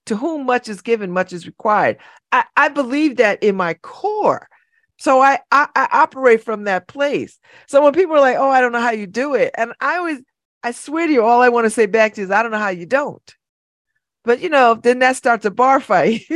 to 0.07 0.17
whom 0.17 0.45
much 0.45 0.67
is 0.67 0.81
given, 0.81 1.11
much 1.11 1.31
is 1.31 1.45
required. 1.45 1.97
I, 2.31 2.45
I 2.57 2.69
believe 2.69 3.17
that 3.17 3.41
in 3.41 3.55
my 3.55 3.75
core. 3.75 4.49
So 4.97 5.21
I, 5.21 5.39
I 5.51 5.67
I 5.75 5.87
operate 5.91 6.43
from 6.43 6.65
that 6.65 6.87
place. 6.87 7.39
So 7.67 7.83
when 7.83 7.93
people 7.93 8.15
are 8.15 8.21
like, 8.21 8.37
"Oh, 8.37 8.49
I 8.49 8.59
don't 8.59 8.71
know 8.71 8.81
how 8.81 8.91
you 8.91 9.07
do 9.07 9.35
it," 9.35 9.51
and 9.55 9.73
I 9.79 9.97
always, 9.97 10.19
I 10.63 10.71
swear 10.71 11.07
to 11.07 11.13
you, 11.13 11.23
all 11.23 11.41
I 11.41 11.49
want 11.49 11.65
to 11.65 11.69
say 11.69 11.85
back 11.85 12.15
to 12.15 12.21
you 12.21 12.25
is, 12.25 12.31
"I 12.31 12.41
don't 12.41 12.51
know 12.51 12.57
how 12.57 12.69
you 12.69 12.85
don't." 12.85 13.35
But 14.23 14.41
you 14.41 14.49
know, 14.49 14.75
then 14.75 14.99
that 14.99 15.15
starts 15.15 15.45
a 15.45 15.51
bar 15.51 15.79
fight. 15.79 16.21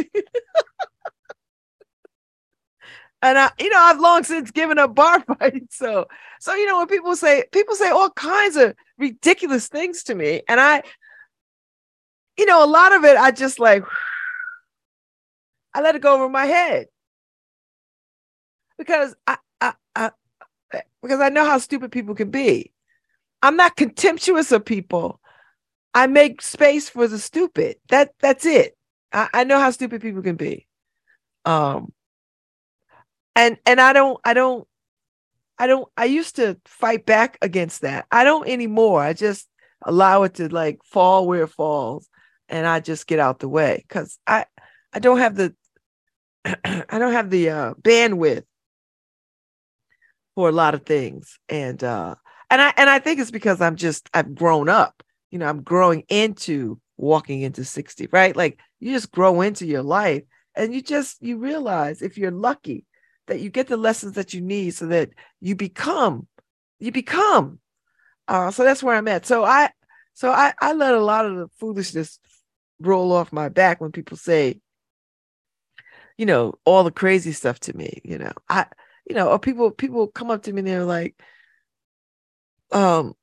and 3.21 3.37
I, 3.37 3.51
you 3.59 3.69
know, 3.69 3.79
I've 3.79 3.99
long 3.99 4.23
since 4.23 4.51
given 4.51 4.77
up 4.77 4.93
bar 4.95 5.21
fighting. 5.39 5.67
So, 5.71 6.07
so 6.39 6.53
you 6.55 6.65
know, 6.65 6.77
when 6.79 6.87
people 6.87 7.15
say 7.15 7.45
people 7.51 7.75
say 7.75 7.89
all 7.89 8.09
kinds 8.09 8.55
of 8.55 8.75
ridiculous 8.97 9.67
things 9.67 10.03
to 10.03 10.15
me, 10.15 10.41
and 10.47 10.59
I, 10.59 10.83
you 12.37 12.45
know, 12.45 12.63
a 12.63 12.67
lot 12.67 12.93
of 12.93 13.03
it 13.03 13.17
I 13.17 13.31
just 13.31 13.59
like, 13.59 13.83
I 15.73 15.81
let 15.81 15.95
it 15.95 16.01
go 16.01 16.15
over 16.15 16.29
my 16.29 16.45
head 16.45 16.87
because 18.77 19.15
I, 19.25 19.37
I, 19.61 19.73
I, 19.95 20.11
because 21.01 21.19
I 21.19 21.29
know 21.29 21.45
how 21.45 21.57
stupid 21.57 21.91
people 21.91 22.15
can 22.15 22.29
be. 22.29 22.71
I'm 23.41 23.55
not 23.55 23.75
contemptuous 23.75 24.51
of 24.51 24.65
people. 24.65 25.19
I 25.93 26.07
make 26.07 26.41
space 26.41 26.89
for 26.89 27.07
the 27.07 27.17
stupid. 27.19 27.77
That 27.89 28.13
that's 28.19 28.45
it. 28.45 28.77
I, 29.11 29.29
I 29.33 29.43
know 29.43 29.59
how 29.59 29.71
stupid 29.71 30.01
people 30.01 30.21
can 30.21 30.35
be. 30.35 30.67
Um 31.45 31.93
and 33.37 33.57
and 33.67 33.79
I 33.79 33.93
don't 33.93 34.19
I 34.25 34.33
don't 34.33 34.67
I 35.59 35.67
don't 35.67 35.87
I 35.95 36.05
used 36.05 36.35
to 36.37 36.59
fight 36.65 37.05
back 37.05 37.37
against 37.41 37.81
that. 37.81 38.07
I 38.11 38.23
don't 38.25 38.49
anymore. 38.49 39.01
I 39.01 39.13
just 39.13 39.47
allow 39.85 40.23
it 40.23 40.33
to 40.35 40.49
like 40.49 40.79
fall 40.83 41.27
where 41.27 41.43
it 41.43 41.49
falls 41.49 42.09
and 42.49 42.65
I 42.65 42.79
just 42.79 43.07
get 43.07 43.19
out 43.19 43.39
the 43.39 43.47
way 43.47 43.85
cuz 43.87 44.17
I 44.25 44.45
I 44.91 44.99
don't 44.99 45.19
have 45.19 45.35
the 45.35 45.55
I 46.45 46.97
don't 46.97 47.13
have 47.13 47.29
the 47.29 47.49
uh 47.51 47.73
bandwidth 47.75 48.43
for 50.33 50.49
a 50.49 50.51
lot 50.63 50.73
of 50.73 50.83
things 50.83 51.37
and 51.47 51.81
uh 51.83 52.15
and 52.49 52.61
I 52.61 52.73
and 52.75 52.89
I 52.89 52.97
think 52.97 53.19
it's 53.19 53.31
because 53.31 53.61
I'm 53.61 53.75
just 53.75 54.09
I've 54.13 54.33
grown 54.33 54.67
up. 54.67 55.03
You 55.29 55.37
know, 55.37 55.45
I'm 55.47 55.61
growing 55.61 56.05
into 56.09 56.79
walking 56.95 57.41
into 57.41 57.63
60, 57.65 58.07
right? 58.11 58.35
Like 58.35 58.59
you 58.79 58.93
just 58.93 59.11
grow 59.11 59.41
into 59.41 59.67
your 59.67 59.83
life 59.83 60.23
and 60.55 60.73
you 60.73 60.81
just 60.81 61.21
you 61.21 61.37
realize 61.37 62.01
if 62.01 62.17
you're 62.17 62.31
lucky 62.31 62.85
that 63.27 63.39
you 63.39 63.49
get 63.49 63.67
the 63.67 63.77
lessons 63.77 64.13
that 64.13 64.33
you 64.33 64.41
need 64.41 64.71
so 64.71 64.87
that 64.87 65.09
you 65.39 65.55
become 65.55 66.27
you 66.79 66.91
become. 66.91 67.59
Uh 68.27 68.51
so 68.51 68.63
that's 68.63 68.83
where 68.83 68.95
i'm 68.95 69.07
at. 69.07 69.25
So 69.25 69.43
i 69.43 69.69
so 70.13 70.31
i 70.31 70.53
i 70.61 70.73
let 70.73 70.93
a 70.93 71.01
lot 71.01 71.25
of 71.25 71.35
the 71.35 71.47
foolishness 71.59 72.19
roll 72.79 73.11
off 73.11 73.31
my 73.33 73.49
back 73.49 73.81
when 73.81 73.91
people 73.91 74.17
say 74.17 74.59
you 76.17 76.25
know 76.25 76.53
all 76.65 76.83
the 76.83 76.91
crazy 76.91 77.31
stuff 77.31 77.59
to 77.61 77.75
me 77.75 78.01
you 78.03 78.17
know. 78.17 78.33
I 78.49 78.65
you 79.09 79.15
know 79.15 79.29
or 79.29 79.39
people 79.39 79.71
people 79.71 80.07
come 80.07 80.31
up 80.31 80.43
to 80.43 80.53
me 80.53 80.59
and 80.59 80.67
they're 80.67 80.83
like 80.85 81.15
um 82.71 83.13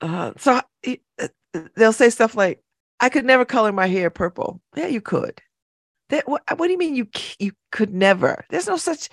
uh 0.00 0.32
so 0.36 0.60
uh, 0.86 1.28
they'll 1.74 1.92
say 1.92 2.10
stuff 2.10 2.34
like 2.36 2.62
i 3.00 3.08
could 3.08 3.24
never 3.24 3.44
color 3.44 3.72
my 3.72 3.86
hair 3.86 4.10
purple. 4.10 4.60
Yeah 4.74 4.88
you 4.88 5.00
could 5.00 5.40
that 6.10 6.28
what, 6.28 6.42
what 6.56 6.66
do 6.66 6.72
you 6.72 6.78
mean 6.78 6.94
you 6.94 7.08
you 7.38 7.52
could 7.72 7.94
never? 7.94 8.44
There's 8.50 8.66
no 8.66 8.76
such. 8.76 9.08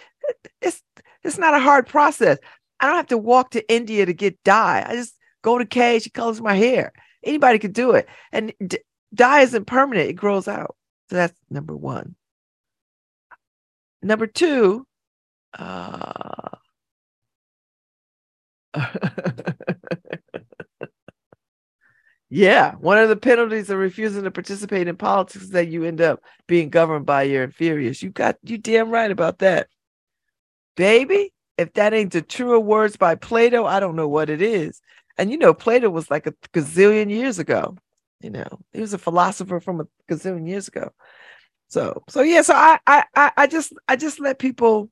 It's 0.62 0.82
it's 1.24 1.38
not 1.38 1.54
a 1.54 1.60
hard 1.60 1.88
process. 1.88 2.38
I 2.80 2.88
don't 2.88 2.96
have 2.96 3.08
to 3.08 3.18
walk 3.18 3.52
to 3.52 3.74
India 3.74 4.06
to 4.06 4.14
get 4.14 4.41
dye. 4.44 4.86
I 4.88 4.96
just 4.96 5.16
go 5.41 5.58
to 5.58 5.66
Kay. 5.66 6.00
She 6.00 6.10
colors 6.10 6.41
my 6.41 6.56
hair. 6.56 6.91
Anybody 7.24 7.60
could 7.60 7.74
do 7.74 7.91
it, 7.91 8.08
and 8.32 8.54
d- 8.66 8.80
dye 9.14 9.41
isn't 9.41 9.66
permanent. 9.66 10.10
It 10.10 10.14
grows 10.14 10.48
out. 10.48 10.76
So 11.10 11.16
that's 11.16 11.39
number 11.50 11.76
one. 11.76 12.16
Number 14.02 14.28
two. 14.28 14.86
Uh, 15.58 16.50
Yeah, 22.36 22.74
one 22.78 22.98
of 22.98 23.10
the 23.10 23.16
penalties 23.16 23.70
of 23.70 23.78
refusing 23.78 24.24
to 24.24 24.32
participate 24.32 24.88
in 24.88 24.98
politics 24.98 25.44
is 25.44 25.50
that 25.52 25.68
you 25.68 25.84
end 25.84 26.02
up 26.02 26.20
being 26.48 26.72
governed 26.72 27.06
by 27.06 27.22
your 27.24 27.44
inferiors. 27.44 28.02
You 28.02 28.10
got 28.10 28.38
you 28.42 28.58
damn 28.58 28.90
right 28.90 29.12
about 29.12 29.38
that. 29.40 29.68
Baby, 30.76 31.32
if 31.60 31.74
that 31.74 31.94
ain't 31.94 32.12
the 32.12 32.24
truer 32.24 32.60
words 32.60 32.98
by 32.98 33.14
Plato, 33.14 33.66
I 33.66 33.80
don't 33.80 33.96
know 33.96 34.08
what 34.08 34.32
it 34.32 34.42
is. 34.42 34.82
And 35.16 35.30
you 35.30 35.38
know, 35.38 35.54
Plato 35.54 35.92
was 35.92 36.10
like 36.10 36.26
a 36.26 36.34
gazillion 36.54 37.12
years 37.12 37.38
ago. 37.38 37.78
You 38.20 38.32
know, 38.32 38.48
he 38.72 38.82
was 38.82 38.96
a 38.96 38.98
philosopher 38.98 39.60
from 39.60 39.82
a 39.82 39.88
gazillion 40.10 40.48
years 40.50 40.68
ago. 40.68 40.90
So, 41.68 42.02
so 42.10 42.22
yeah, 42.22 42.42
so 42.42 42.56
I 42.56 42.80
I 42.88 43.32
I 43.38 43.46
just 43.46 43.74
I 43.88 43.96
just 43.96 44.20
let 44.20 44.40
people 44.40 44.90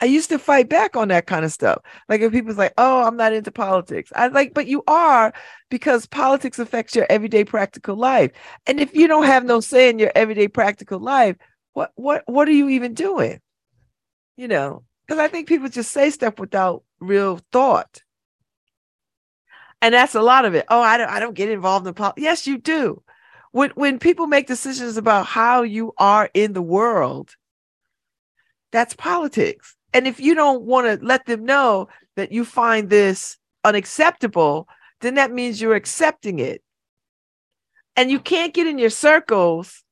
I 0.00 0.06
used 0.06 0.30
to 0.30 0.38
fight 0.38 0.68
back 0.68 0.96
on 0.96 1.08
that 1.08 1.26
kind 1.26 1.44
of 1.44 1.52
stuff. 1.52 1.78
Like 2.08 2.20
if 2.22 2.32
people's 2.32 2.56
like, 2.56 2.72
"Oh, 2.78 3.02
I'm 3.06 3.16
not 3.16 3.32
into 3.32 3.52
politics," 3.52 4.12
I 4.16 4.28
like, 4.28 4.54
but 4.54 4.66
you 4.66 4.82
are 4.86 5.32
because 5.68 6.06
politics 6.06 6.58
affects 6.58 6.96
your 6.96 7.06
everyday 7.10 7.44
practical 7.44 7.96
life. 7.96 8.32
And 8.66 8.80
if 8.80 8.94
you 8.94 9.06
don't 9.08 9.24
have 9.26 9.44
no 9.44 9.60
say 9.60 9.90
in 9.90 9.98
your 9.98 10.12
everyday 10.14 10.48
practical 10.48 10.98
life, 11.00 11.36
what 11.74 11.92
what 11.96 12.22
what 12.26 12.48
are 12.48 12.52
you 12.52 12.68
even 12.70 12.94
doing? 12.94 13.40
You 14.36 14.48
know, 14.48 14.84
because 15.06 15.20
I 15.20 15.28
think 15.28 15.48
people 15.48 15.68
just 15.68 15.90
say 15.92 16.10
stuff 16.10 16.38
without 16.38 16.82
real 17.00 17.40
thought. 17.52 18.02
And 19.82 19.94
that's 19.94 20.14
a 20.14 20.22
lot 20.22 20.44
of 20.44 20.54
it. 20.54 20.66
Oh, 20.68 20.80
I 20.80 20.96
don't 20.96 21.10
I 21.10 21.20
don't 21.20 21.34
get 21.34 21.50
involved 21.50 21.86
in 21.86 21.94
politics. 21.94 22.22
Yes, 22.22 22.46
you 22.46 22.58
do. 22.58 23.02
When 23.52 23.70
when 23.70 23.98
people 23.98 24.26
make 24.26 24.46
decisions 24.46 24.96
about 24.96 25.26
how 25.26 25.62
you 25.62 25.92
are 25.98 26.30
in 26.34 26.52
the 26.52 26.62
world, 26.62 27.34
that's 28.72 28.94
politics. 28.94 29.76
And 29.92 30.06
if 30.06 30.20
you 30.20 30.34
don't 30.34 30.62
want 30.62 30.86
to 30.86 31.04
let 31.04 31.26
them 31.26 31.44
know 31.44 31.88
that 32.16 32.32
you 32.32 32.44
find 32.44 32.88
this 32.88 33.36
unacceptable, 33.64 34.68
then 35.00 35.14
that 35.14 35.32
means 35.32 35.60
you're 35.60 35.74
accepting 35.74 36.38
it. 36.38 36.62
And 37.96 38.10
you 38.10 38.20
can't 38.20 38.54
get 38.54 38.66
in 38.66 38.78
your 38.78 38.90
circles 38.90 39.82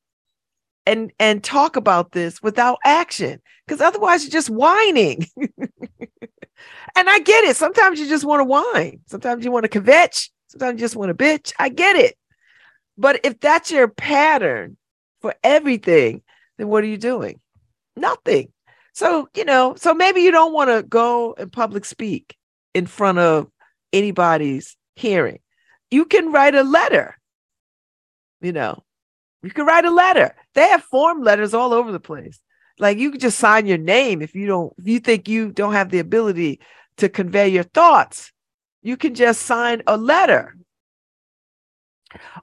and 0.86 1.12
and 1.18 1.44
talk 1.44 1.76
about 1.76 2.12
this 2.12 2.42
without 2.42 2.78
action 2.84 3.40
because 3.66 3.80
otherwise 3.80 4.24
you're 4.24 4.30
just 4.30 4.49
whining. 4.49 5.26
and 5.36 7.11
I 7.11 7.18
get 7.18 7.44
it. 7.44 7.57
Sometimes 7.57 8.01
you 8.01 8.09
just 8.09 8.24
want 8.24 8.40
to 8.40 8.44
whine. 8.44 9.01
Sometimes 9.07 9.44
you 9.44 9.51
want 9.51 9.70
to 9.70 9.80
kvetch. 9.80 10.30
Sometimes 10.49 10.80
you 10.80 10.84
just 10.84 10.96
want 10.96 11.11
to 11.11 11.24
bitch. 11.24 11.53
I 11.59 11.68
get 11.68 11.96
it. 11.96 12.16
But 12.96 13.20
if 13.24 13.38
that's 13.38 13.70
your 13.70 13.88
pattern 13.88 14.76
for 15.20 15.34
everything, 15.44 16.22
then 16.57 16.68
what 16.68 16.82
are 16.82 16.88
you 16.88 16.96
doing? 16.96 17.40
Nothing. 17.94 18.51
So, 18.99 19.28
you 19.36 19.44
know, 19.44 19.76
so 19.76 19.94
maybe 19.94 20.22
you 20.22 20.32
don't 20.32 20.53
want 20.53 20.70
to 20.70 20.82
go 20.82 21.32
and 21.38 21.53
public 21.53 21.84
speak 21.84 22.36
in 22.74 22.86
front 22.86 23.20
of 23.20 23.46
anybody's 23.92 24.76
hearing. 24.96 25.38
You 25.88 26.05
can 26.05 26.32
write 26.32 26.57
a 26.57 26.64
letter. 26.64 27.16
You 28.40 28.51
know, 28.51 28.82
you 29.44 29.51
can 29.51 29.66
write 29.66 29.84
a 29.84 29.92
letter. 29.92 30.34
They 30.57 30.66
have 30.66 30.82
form 30.82 31.22
letters 31.22 31.55
all 31.55 31.72
over 31.72 31.92
the 31.92 32.01
place. 32.01 32.40
Like 32.80 32.99
you 32.99 33.12
can 33.12 33.20
just 33.20 33.38
sign 33.38 33.66
your 33.66 33.78
name 33.78 34.20
if 34.20 34.34
you 34.34 34.49
don't, 34.49 34.72
if 34.78 34.88
you 34.88 34.99
think 34.99 35.28
you 35.28 35.53
don't 35.53 35.74
have 35.74 35.90
the 35.90 36.01
ability 36.01 36.59
to 36.96 37.09
convey 37.09 37.51
your 37.51 37.62
thoughts, 37.62 38.32
you 38.82 38.96
can 38.96 39.14
just 39.14 39.42
sign 39.42 39.80
a 39.86 39.96
letter. 39.96 40.57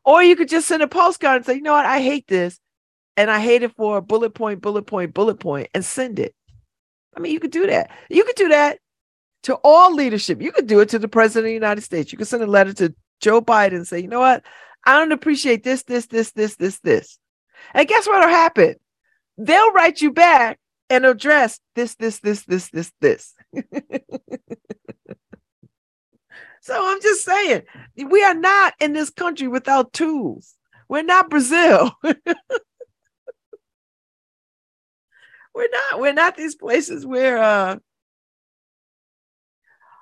Or 0.06 0.24
you 0.24 0.38
could 0.38 0.48
just 0.48 0.70
send 0.70 0.84
a 0.84 0.88
postcard 0.88 1.36
and 1.36 1.46
say, 1.46 1.56
you 1.56 1.62
know 1.64 1.74
what, 1.74 1.86
I 1.86 2.00
hate 2.00 2.28
this. 2.28 2.58
And 3.18 3.30
I 3.30 3.42
hate 3.42 3.64
it 3.64 3.76
for 3.76 4.00
bullet 4.00 4.34
point, 4.34 4.62
bullet 4.62 4.84
point, 4.84 5.14
bullet 5.14 5.42
point, 5.42 5.68
and 5.74 5.84
send 5.84 6.18
it. 6.18 6.34
I 7.16 7.20
mean, 7.20 7.32
you 7.32 7.40
could 7.40 7.52
do 7.52 7.68
that. 7.68 7.92
You 8.10 8.24
could 8.24 8.36
do 8.36 8.50
that 8.50 8.80
to 9.44 9.56
all 9.64 9.94
leadership. 9.94 10.42
You 10.42 10.52
could 10.52 10.68
do 10.68 10.80
it 10.80 10.90
to 10.90 11.00
the 11.00 11.08
president 11.08 11.46
of 11.46 11.50
the 11.50 11.54
United 11.54 11.82
States. 11.82 12.12
You 12.12 12.18
could 12.18 12.28
send 12.28 12.44
a 12.44 12.48
letter 12.48 12.74
to 12.74 12.96
Joe 13.22 13.42
Biden 13.42 13.76
and 13.76 13.88
say, 13.88 14.00
you 14.00 14.08
know 14.08 14.20
what? 14.20 14.44
I 14.86 15.00
don't 15.00 15.12
appreciate 15.12 15.64
this, 15.64 15.84
this, 15.84 16.08
this, 16.08 16.32
this, 16.32 16.56
this, 16.56 16.80
this. 16.80 17.20
And 17.74 17.88
guess 17.88 18.08
what'll 18.08 18.30
happen? 18.30 18.76
They'll 19.38 19.72
write 19.72 20.02
you 20.02 20.12
back 20.12 20.60
and 20.90 21.06
address 21.06 21.60
this, 21.76 21.96
this, 21.96 22.20
this, 22.20 22.44
this, 22.46 22.70
this, 22.70 22.92
this. 23.02 23.34
so 26.62 26.74
I'm 26.78 27.02
just 27.02 27.24
saying, 27.24 27.64
we 27.98 28.24
are 28.24 28.36
not 28.36 28.74
in 28.80 28.94
this 28.94 29.10
country 29.10 29.48
without 29.48 29.94
tools. 29.94 30.56
We're 30.88 31.04
not 31.04 31.30
Brazil. 31.30 31.92
we're 35.56 35.70
not 35.72 36.00
we're 36.00 36.14
not 36.14 36.36
these 36.36 36.56
places 36.56 37.06
where 37.06 37.38
uh 37.38 37.78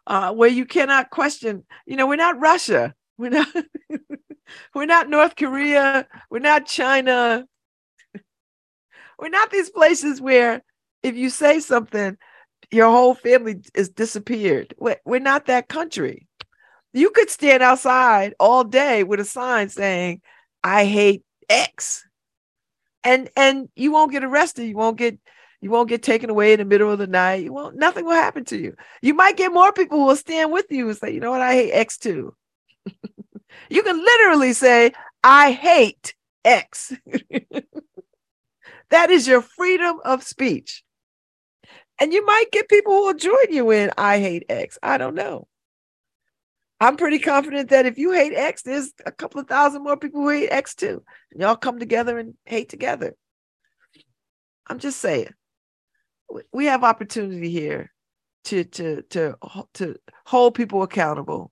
uh 0.08 0.34
where 0.34 0.50
you 0.50 0.66
cannot 0.66 1.10
question 1.10 1.64
you 1.86 1.96
know 1.96 2.08
we're 2.08 2.16
not 2.16 2.40
russia. 2.40 2.94
We're 3.18 3.30
not 3.30 3.48
we're 4.76 4.86
not 4.86 5.10
north 5.10 5.36
korea. 5.36 6.08
We're 6.30 6.40
not 6.40 6.66
china. 6.66 7.46
We're 9.20 9.30
not 9.30 9.52
these 9.52 9.70
places 9.70 10.20
where 10.20 10.64
if 11.04 11.16
you 11.16 11.30
say 11.30 11.60
something 11.60 12.18
your 12.72 12.90
whole 12.90 13.14
family 13.14 13.62
is 13.76 13.90
disappeared. 13.90 14.74
We're, 14.80 14.98
we're 15.06 15.20
not 15.20 15.46
that 15.46 15.68
country. 15.68 16.28
You 16.92 17.12
could 17.12 17.30
stand 17.30 17.62
outside 17.62 18.34
all 18.40 18.64
day 18.64 19.04
with 19.04 19.20
a 19.20 19.26
sign 19.26 19.70
saying 19.70 20.22
i 20.64 20.86
hate 20.86 21.24
x 21.50 22.08
and 23.04 23.30
and 23.36 23.70
you 23.76 23.92
won't 23.92 24.12
get 24.12 24.24
arrested. 24.24 24.68
You 24.68 24.76
won't 24.76 24.98
get 24.98 25.20
you 25.64 25.70
won't 25.70 25.88
get 25.88 26.04
taken 26.04 26.30
away 26.30 26.52
in 26.52 26.60
the 26.60 26.66
middle 26.66 26.92
of 26.92 27.00
the 27.00 27.08
night. 27.08 27.42
You 27.46 27.54
won't, 27.54 27.78
nothing 27.78 28.04
will 28.04 28.12
happen 28.12 28.44
to 28.46 28.58
you. 28.58 28.76
You 29.02 29.14
might 29.14 29.38
get 29.38 29.54
more 29.54 29.72
people 29.72 29.98
who 29.98 30.08
will 30.08 30.18
stand 30.18 30.52
with 30.52 30.66
you 30.70 30.90
and 30.90 30.98
say, 30.98 31.12
you 31.14 31.22
know 31.22 31.32
what, 31.32 31.40
I 31.40 31.54
hate 31.54 31.72
X 31.72 31.98
too. 31.98 32.36
you 33.70 33.82
can 33.82 33.98
literally 33.98 34.52
say, 34.52 34.92
I 35.24 35.54
hate 35.54 36.16
X. 36.44 36.92
that 38.90 39.10
is 39.10 39.26
your 39.26 39.42
freedom 39.42 40.02
of 40.04 40.24
speech. 40.24 40.84
And 41.98 42.12
you 42.12 42.26
might 42.26 42.52
get 42.52 42.68
people 42.68 42.92
who 42.92 43.06
will 43.06 43.14
join 43.14 43.52
you 43.52 43.72
in 43.72 43.92
I 43.98 44.20
hate 44.20 44.44
X. 44.50 44.78
I 44.84 44.98
don't 44.98 45.16
know. 45.16 45.48
I'm 46.82 46.98
pretty 46.98 47.20
confident 47.20 47.70
that 47.70 47.86
if 47.86 47.98
you 47.98 48.12
hate 48.12 48.34
X, 48.34 48.64
there's 48.64 48.92
a 49.06 49.14
couple 49.14 49.40
of 49.40 49.48
thousand 49.48 49.86
more 49.86 49.96
people 49.96 50.24
who 50.24 50.28
hate 50.30 50.50
X 50.50 50.76
too. 50.76 51.04
And 51.32 51.42
y'all 51.42 51.56
come 51.56 51.80
together 51.80 52.20
and 52.20 52.34
hate 52.44 52.68
together. 52.68 53.16
I'm 54.68 54.80
just 54.80 55.00
saying 55.00 55.30
we 56.52 56.66
have 56.66 56.84
opportunity 56.84 57.50
here 57.50 57.92
to 58.46 58.64
to 58.64 59.02
to 59.10 59.36
to 59.74 59.96
hold 60.26 60.56
people 60.56 60.84
accountable 60.84 61.52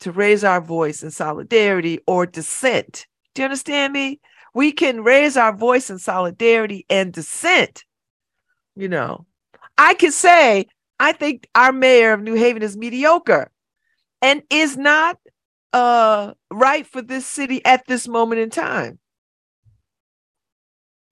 to 0.00 0.12
raise 0.12 0.44
our 0.44 0.60
voice 0.60 1.02
in 1.02 1.10
solidarity 1.10 2.00
or 2.06 2.26
dissent 2.26 3.06
Do 3.34 3.42
you 3.42 3.44
understand 3.44 3.92
me? 3.92 4.20
We 4.54 4.72
can 4.72 5.04
raise 5.04 5.36
our 5.36 5.54
voice 5.54 5.90
in 5.90 5.98
solidarity 5.98 6.86
and 6.88 7.12
dissent. 7.12 7.84
You 8.74 8.88
know, 8.88 9.26
I 9.76 9.94
can 9.94 10.12
say, 10.12 10.66
I 10.98 11.12
think 11.12 11.48
our 11.54 11.72
mayor 11.72 12.12
of 12.12 12.22
New 12.22 12.34
Haven 12.34 12.62
is 12.62 12.76
mediocre 12.76 13.50
and 14.22 14.42
is 14.50 14.76
not 14.76 15.18
uh, 15.72 16.32
right 16.50 16.86
for 16.86 17.02
this 17.02 17.26
city 17.26 17.64
at 17.64 17.86
this 17.86 18.08
moment 18.08 18.40
in 18.40 18.50
time. 18.50 18.98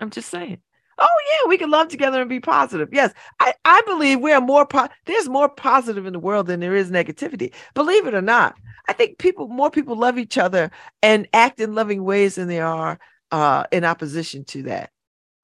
I'm 0.01 0.11
just 0.11 0.29
saying. 0.29 0.59
Oh 0.99 1.07
yeah, 1.31 1.49
we 1.49 1.59
can 1.59 1.71
love 1.71 1.89
together 1.89 2.21
and 2.21 2.29
be 2.31 2.41
positive. 2.41 2.89
Yes, 2.93 3.13
I, 3.41 3.53
I 3.65 3.83
believe 3.87 4.21
we 4.21 4.33
are 4.33 4.41
more 4.41 4.67
po- 4.67 4.89
there's 5.05 5.29
more 5.29 5.49
positive 5.49 6.07
in 6.07 6.13
the 6.15 6.19
world 6.19 6.47
than 6.47 6.61
there 6.61 6.75
is 6.75 6.91
negativity. 6.91 7.53
Believe 7.75 8.07
it 8.07 8.15
or 8.15 8.23
not, 8.23 8.55
I 8.89 8.95
think 8.95 9.19
people 9.19 9.49
more 9.49 9.71
people 9.71 9.97
love 9.97 10.19
each 10.19 10.39
other 10.39 10.71
and 11.03 11.29
act 11.35 11.61
in 11.61 11.75
loving 11.75 12.05
ways 12.05 12.37
than 12.37 12.49
they 12.49 12.61
are 12.61 12.99
uh, 13.31 13.65
in 13.73 13.85
opposition 13.85 14.45
to 14.47 14.63
that. 14.65 14.91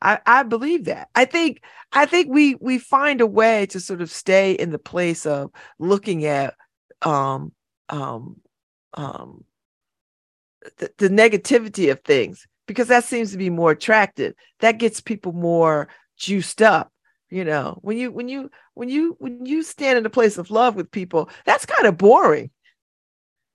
I, 0.01 0.21
I 0.27 0.43
believe 0.43 0.87
that. 0.87 1.09
I 1.15 1.25
think 1.25 1.63
I 1.93 2.07
think 2.07 2.29
we 2.31 2.57
we 2.61 2.79
find 2.79 3.21
a 3.21 3.27
way 3.27 3.67
to 3.67 3.81
sort 3.81 4.01
of 4.03 4.11
stay 4.11 4.53
in 4.53 4.71
the 4.71 4.79
place 4.79 5.27
of 5.27 5.51
looking 5.79 6.25
at 6.25 6.55
um 7.03 7.53
um 7.89 8.37
um 8.95 9.45
the, 10.79 10.91
the 10.99 11.09
negativity 11.09 11.91
of 11.91 12.01
things 12.03 12.47
because 12.67 12.89
that 12.89 13.05
seems 13.05 13.33
to 13.33 13.39
be 13.39 13.51
more 13.51 13.73
attractive. 13.73 14.35
That 14.61 14.79
gets 14.79 15.01
people 15.01 15.33
more 15.33 15.89
juiced 16.17 16.63
up. 16.63 16.93
You 17.31 17.45
know, 17.45 17.79
when 17.81 17.97
you 17.97 18.13
when 18.13 18.29
you 18.29 18.51
when 18.75 18.89
you 18.91 19.17
when 19.19 19.47
you 19.47 19.63
stand 19.63 19.99
in 19.99 20.05
a 20.05 20.11
place 20.11 20.37
of 20.37 20.51
love 20.51 20.75
with 20.75 20.91
people, 20.91 21.31
that's 21.47 21.65
kind 21.65 21.87
of 21.87 21.97
boring. 21.97 22.51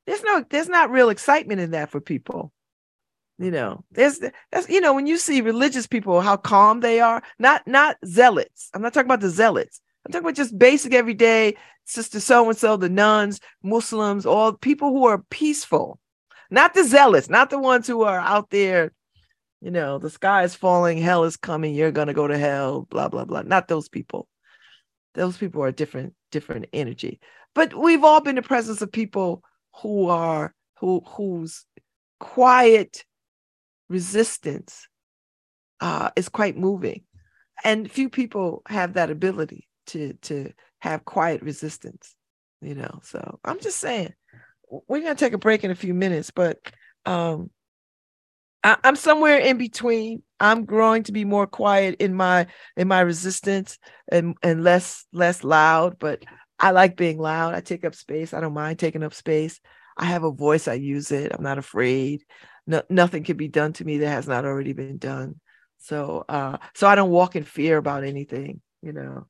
There's 0.07 0.23
no 0.23 0.43
there's 0.49 0.69
not 0.69 0.89
real 0.89 1.09
excitement 1.09 1.61
in 1.61 1.71
that 1.71 1.91
for 1.91 2.01
people. 2.01 2.51
You 3.37 3.51
know, 3.51 3.83
there's 3.91 4.19
that's 4.51 4.67
you 4.67 4.81
know 4.81 4.95
when 4.95 5.05
you 5.05 5.17
see 5.17 5.41
religious 5.41 5.85
people 5.85 6.21
how 6.21 6.37
calm 6.37 6.79
they 6.79 6.99
are, 7.01 7.21
not 7.37 7.67
not 7.67 7.97
zealots. 8.03 8.71
I'm 8.73 8.81
not 8.81 8.95
talking 8.95 9.07
about 9.07 9.21
the 9.21 9.29
zealots. 9.29 9.79
I'm 10.05 10.11
talking 10.11 10.25
about 10.25 10.35
just 10.35 10.57
basic 10.57 10.93
everyday 10.93 11.55
sister 11.87 12.19
so 12.19 12.47
and 12.49 12.57
so, 12.57 12.77
the 12.77 12.89
nuns, 12.89 13.39
Muslims, 13.63 14.25
all 14.25 14.53
people 14.53 14.89
who 14.89 15.05
are 15.05 15.23
peaceful, 15.29 15.99
not 16.49 16.73
the 16.73 16.83
zealots, 16.83 17.29
not 17.29 17.49
the 17.49 17.59
ones 17.59 17.87
who 17.87 18.03
are 18.03 18.19
out 18.19 18.49
there 18.49 18.91
you 19.61 19.71
know, 19.71 19.97
the 19.97 20.09
sky 20.09 20.43
is 20.43 20.55
falling, 20.55 20.97
hell 20.99 21.23
is 21.23 21.35
coming, 21.35 21.73
you're 21.73 21.91
gonna 21.91 22.13
go 22.13 22.27
to 22.27 22.37
hell, 22.37 22.81
blah, 22.89 23.07
blah, 23.07 23.25
blah. 23.25 23.41
Not 23.41 23.67
those 23.67 23.89
people. 23.89 24.27
Those 25.15 25.37
people 25.37 25.63
are 25.63 25.71
different, 25.71 26.13
different 26.31 26.67
energy. 26.73 27.19
But 27.55 27.73
we've 27.73 28.03
all 28.03 28.21
been 28.21 28.37
in 28.37 28.43
the 28.43 28.47
presence 28.47 28.81
of 28.81 28.91
people 28.91 29.43
who 29.81 30.09
are 30.09 30.53
who 30.79 31.01
whose 31.07 31.65
quiet 32.19 33.03
resistance 33.89 34.87
uh, 35.81 36.11
is 36.15 36.29
quite 36.29 36.55
moving. 36.55 37.03
And 37.63 37.89
few 37.89 38.09
people 38.09 38.61
have 38.67 38.93
that 38.93 39.09
ability 39.09 39.67
to 39.87 40.13
to 40.23 40.51
have 40.79 41.03
quiet 41.03 41.41
resistance, 41.41 42.15
you 42.61 42.75
know. 42.75 42.99
So 43.01 43.39
I'm 43.43 43.59
just 43.59 43.79
saying 43.79 44.13
we're 44.69 45.01
gonna 45.01 45.15
take 45.15 45.33
a 45.33 45.37
break 45.37 45.63
in 45.63 45.71
a 45.71 45.75
few 45.75 45.93
minutes, 45.93 46.31
but 46.31 46.59
um 47.05 47.49
I, 48.63 48.77
am 48.83 48.95
somewhere 48.95 49.37
in 49.37 49.57
between. 49.57 50.23
I'm 50.39 50.65
growing 50.65 51.03
to 51.03 51.11
be 51.11 51.25
more 51.25 51.47
quiet 51.47 51.95
in 51.99 52.13
my 52.13 52.47
in 52.75 52.87
my 52.87 53.01
resistance 53.01 53.77
and 54.11 54.35
and 54.43 54.63
less 54.63 55.05
less 55.13 55.43
loud, 55.43 55.97
but 55.99 56.23
I 56.59 56.71
like 56.71 56.97
being 56.97 57.17
loud. 57.17 57.55
I 57.55 57.61
take 57.61 57.85
up 57.85 57.95
space. 57.95 58.33
I 58.33 58.41
don't 58.41 58.53
mind 58.53 58.79
taking 58.79 59.03
up 59.03 59.13
space. 59.13 59.59
I 59.95 60.05
have 60.05 60.23
a 60.23 60.31
voice. 60.31 60.67
I 60.67 60.73
use 60.73 61.11
it. 61.11 61.31
I'm 61.33 61.43
not 61.43 61.57
afraid. 61.57 62.23
No, 62.65 62.83
nothing 62.89 63.23
can 63.23 63.37
be 63.37 63.47
done 63.47 63.73
to 63.73 63.85
me 63.85 63.99
that 63.99 64.09
has 64.09 64.27
not 64.27 64.45
already 64.45 64.73
been 64.73 64.97
done. 64.97 65.39
So 65.79 66.25
uh 66.27 66.57
so 66.75 66.87
I 66.87 66.95
don't 66.95 67.11
walk 67.11 67.35
in 67.35 67.43
fear 67.43 67.77
about 67.77 68.03
anything, 68.03 68.61
you 68.81 68.93
know. 68.93 69.27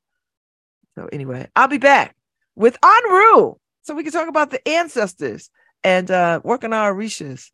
So 0.96 1.08
anyway, 1.12 1.48
I'll 1.54 1.68
be 1.68 1.78
back 1.78 2.16
with 2.56 2.76
Anru 2.80 3.58
so 3.88 3.94
we 3.94 4.02
can 4.02 4.12
talk 4.12 4.28
about 4.28 4.50
the 4.50 4.68
ancestors 4.68 5.48
and 5.82 6.10
uh 6.10 6.40
work 6.44 6.62
on 6.62 6.74
our 6.74 6.94
Orishas. 6.94 7.50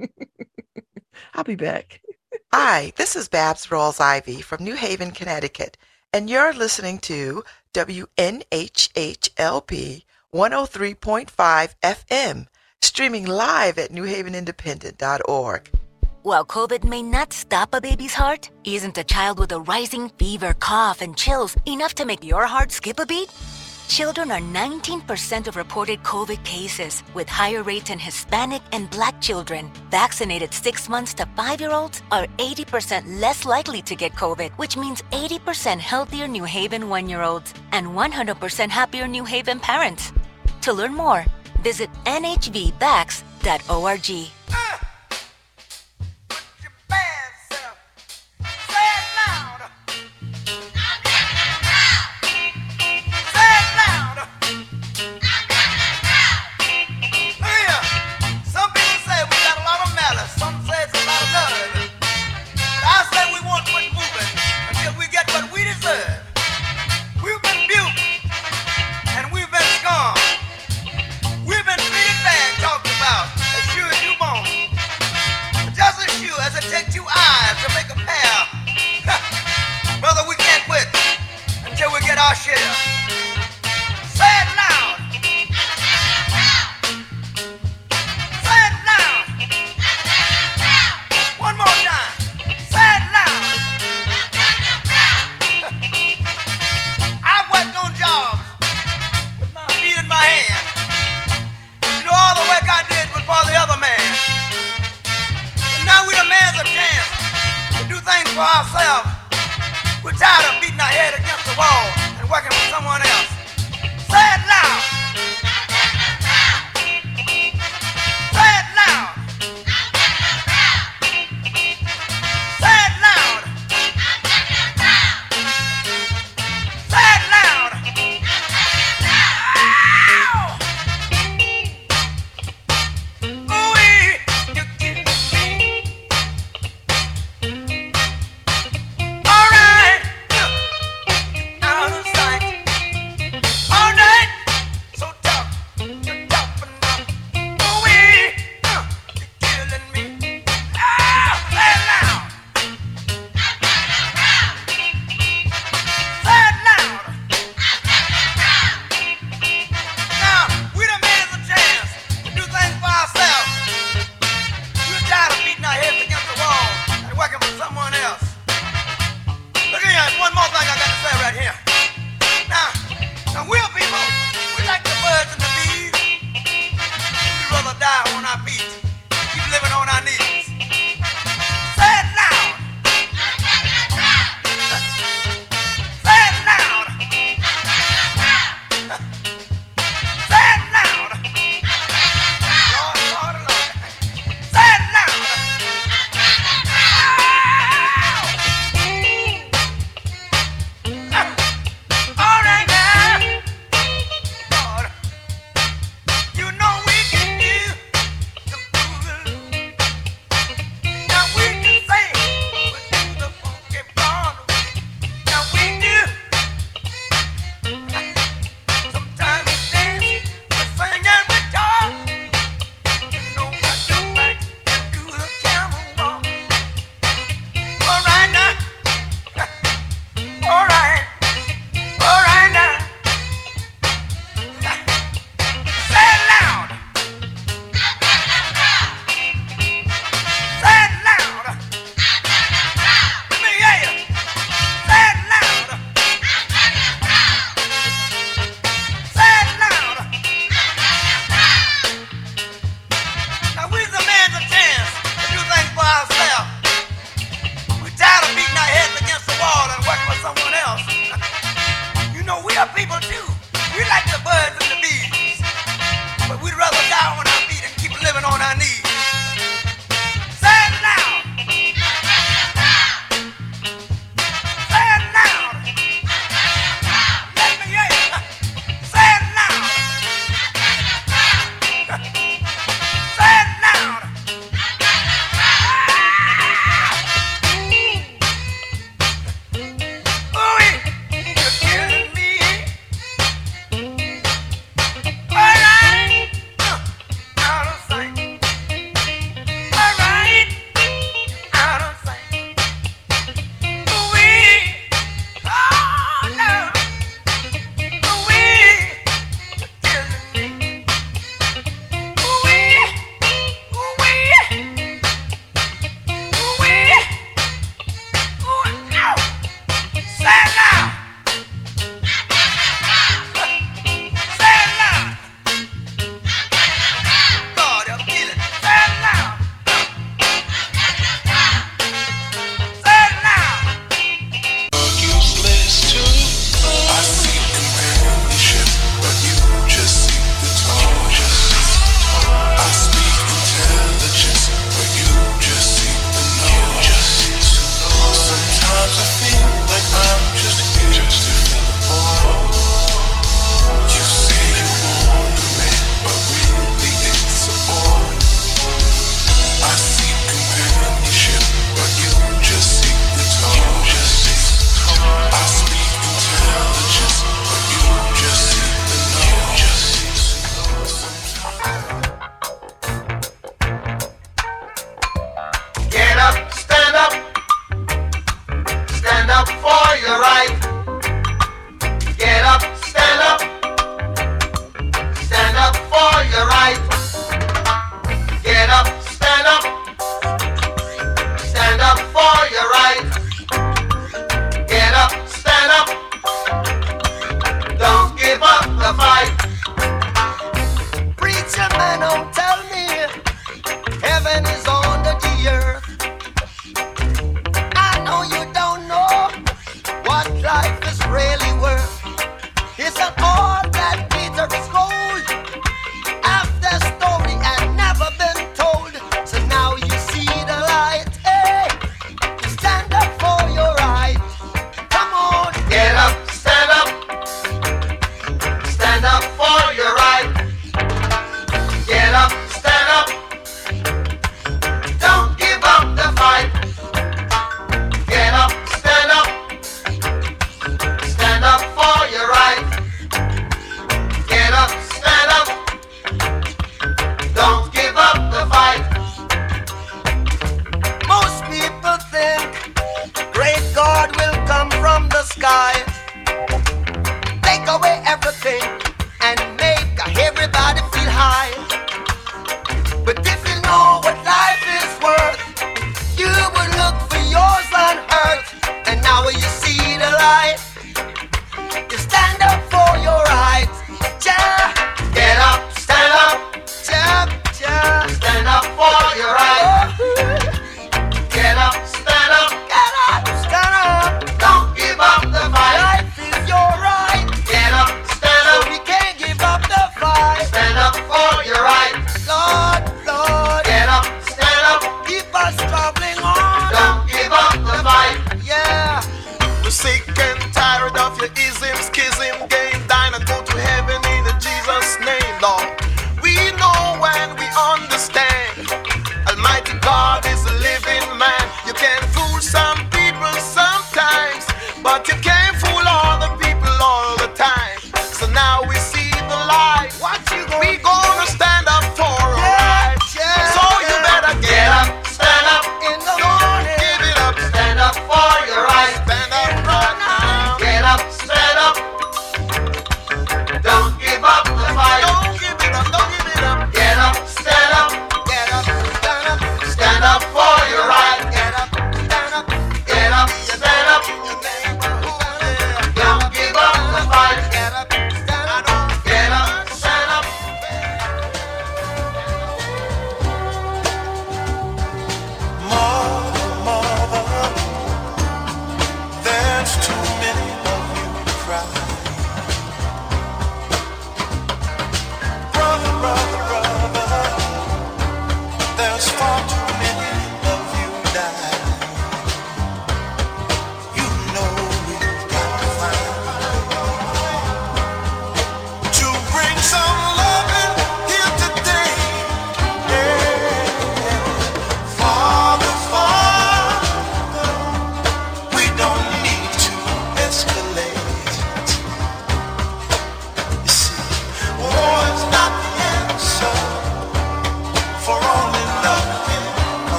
I'll 1.34 1.44
be 1.44 1.54
back. 1.54 2.02
Hi, 2.52 2.92
this 2.96 3.14
is 3.14 3.28
Babz 3.28 3.68
Rawls-Ivy 3.68 4.42
from 4.42 4.64
New 4.64 4.74
Haven, 4.74 5.12
Connecticut, 5.12 5.76
and 6.12 6.28
you're 6.28 6.52
listening 6.52 6.98
to 7.00 7.44
WNHHLP 7.72 8.02
103.5 10.34 11.74
FM, 11.82 12.46
streaming 12.82 13.26
live 13.26 13.78
at 13.78 13.92
newhavenindependent.org. 13.92 15.70
While 16.22 16.44
COVID 16.44 16.82
may 16.82 17.02
not 17.02 17.32
stop 17.32 17.72
a 17.72 17.80
baby's 17.80 18.14
heart, 18.14 18.50
isn't 18.64 18.98
a 18.98 19.04
child 19.04 19.38
with 19.38 19.52
a 19.52 19.60
rising 19.60 20.08
fever, 20.18 20.52
cough, 20.54 21.00
and 21.00 21.16
chills 21.16 21.56
enough 21.64 21.94
to 21.94 22.04
make 22.04 22.24
your 22.24 22.46
heart 22.46 22.72
skip 22.72 22.98
a 22.98 23.06
beat? 23.06 23.30
Children 23.88 24.30
are 24.32 24.40
19% 24.40 25.46
of 25.46 25.56
reported 25.56 26.02
COVID 26.02 26.44
cases, 26.44 27.02
with 27.14 27.28
higher 27.28 27.62
rates 27.62 27.90
in 27.90 27.98
Hispanic 27.98 28.62
and 28.72 28.90
Black 28.90 29.20
children. 29.20 29.70
Vaccinated 29.90 30.52
six 30.52 30.88
months 30.88 31.14
to 31.14 31.26
five 31.36 31.60
year 31.60 31.72
olds 31.72 32.02
are 32.10 32.26
80% 32.38 33.20
less 33.20 33.44
likely 33.44 33.82
to 33.82 33.96
get 33.96 34.12
COVID, 34.12 34.52
which 34.58 34.76
means 34.76 35.02
80% 35.12 35.78
healthier 35.78 36.28
New 36.28 36.44
Haven 36.44 36.88
one 36.88 37.08
year 37.08 37.22
olds 37.22 37.54
and 37.72 37.86
100% 37.88 38.70
happier 38.70 39.08
New 39.08 39.24
Haven 39.24 39.60
parents. 39.60 40.12
To 40.62 40.72
learn 40.72 40.94
more, 40.94 41.24
visit 41.62 41.90
nhvvax.org. 42.04 42.76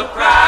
Eyes 0.00 0.39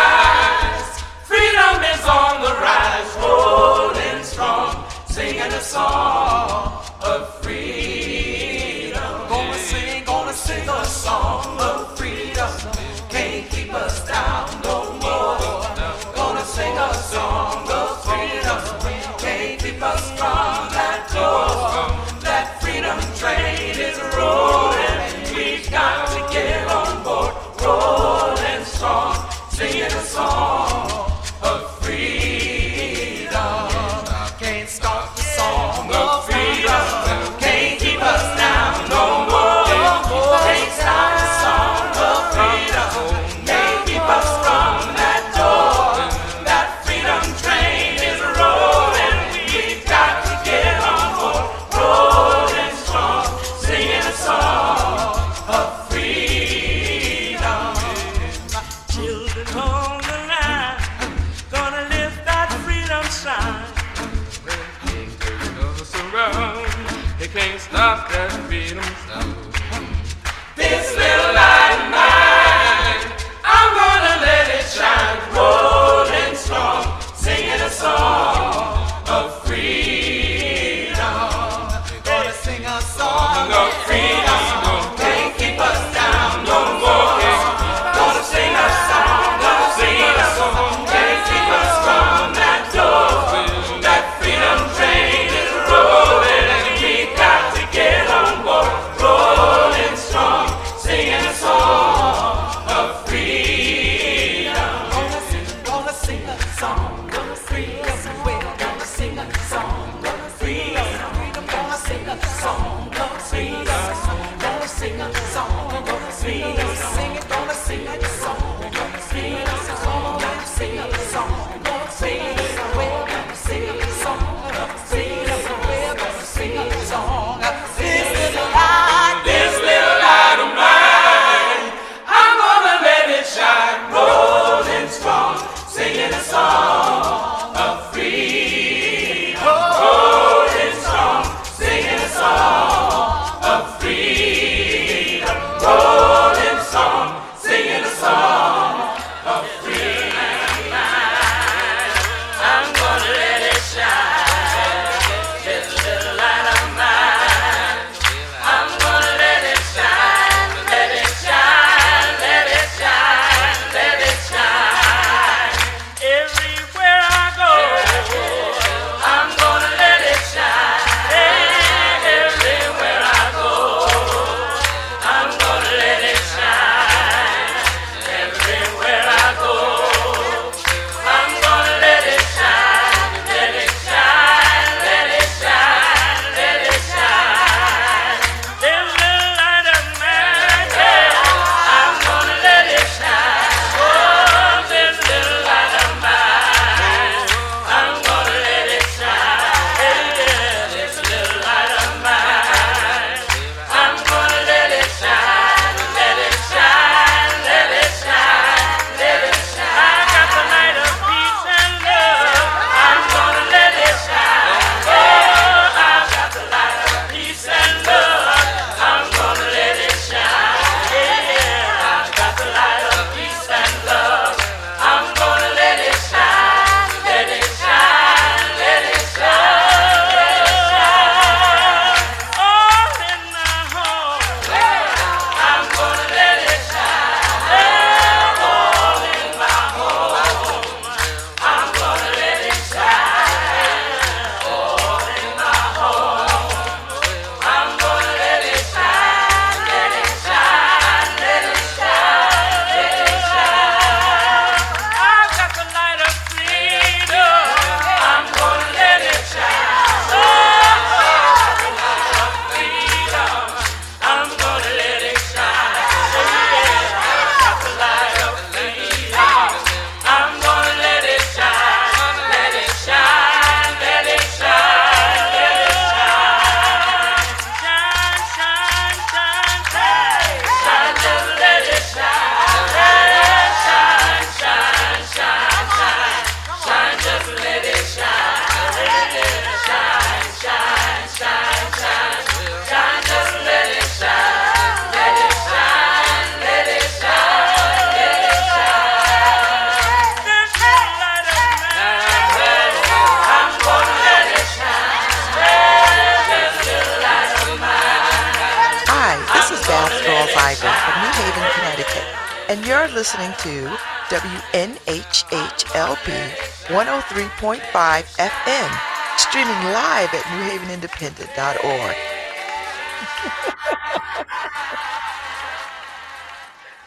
newhavenindependent.org. 321.03 321.97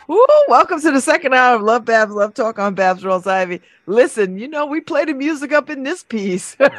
Woo, 0.08 0.24
welcome 0.48 0.80
to 0.80 0.92
the 0.92 1.02
second 1.02 1.34
hour 1.34 1.56
of 1.56 1.64
Love 1.64 1.84
Babz 1.84 2.14
Love 2.14 2.36
Talk 2.36 2.60
on 2.60 2.76
Babz 2.76 3.02
Rawls-Ivy. 3.04 3.60
Listen, 3.88 4.38
you 4.38 4.48
know, 4.48 4.66
we 4.68 4.80
play 4.80 5.04
the 5.04 5.14
music 5.14 5.52
up 5.52 5.70
in 5.70 5.82
this 5.84 6.04
piece. 6.04 6.56
Good 6.56 6.70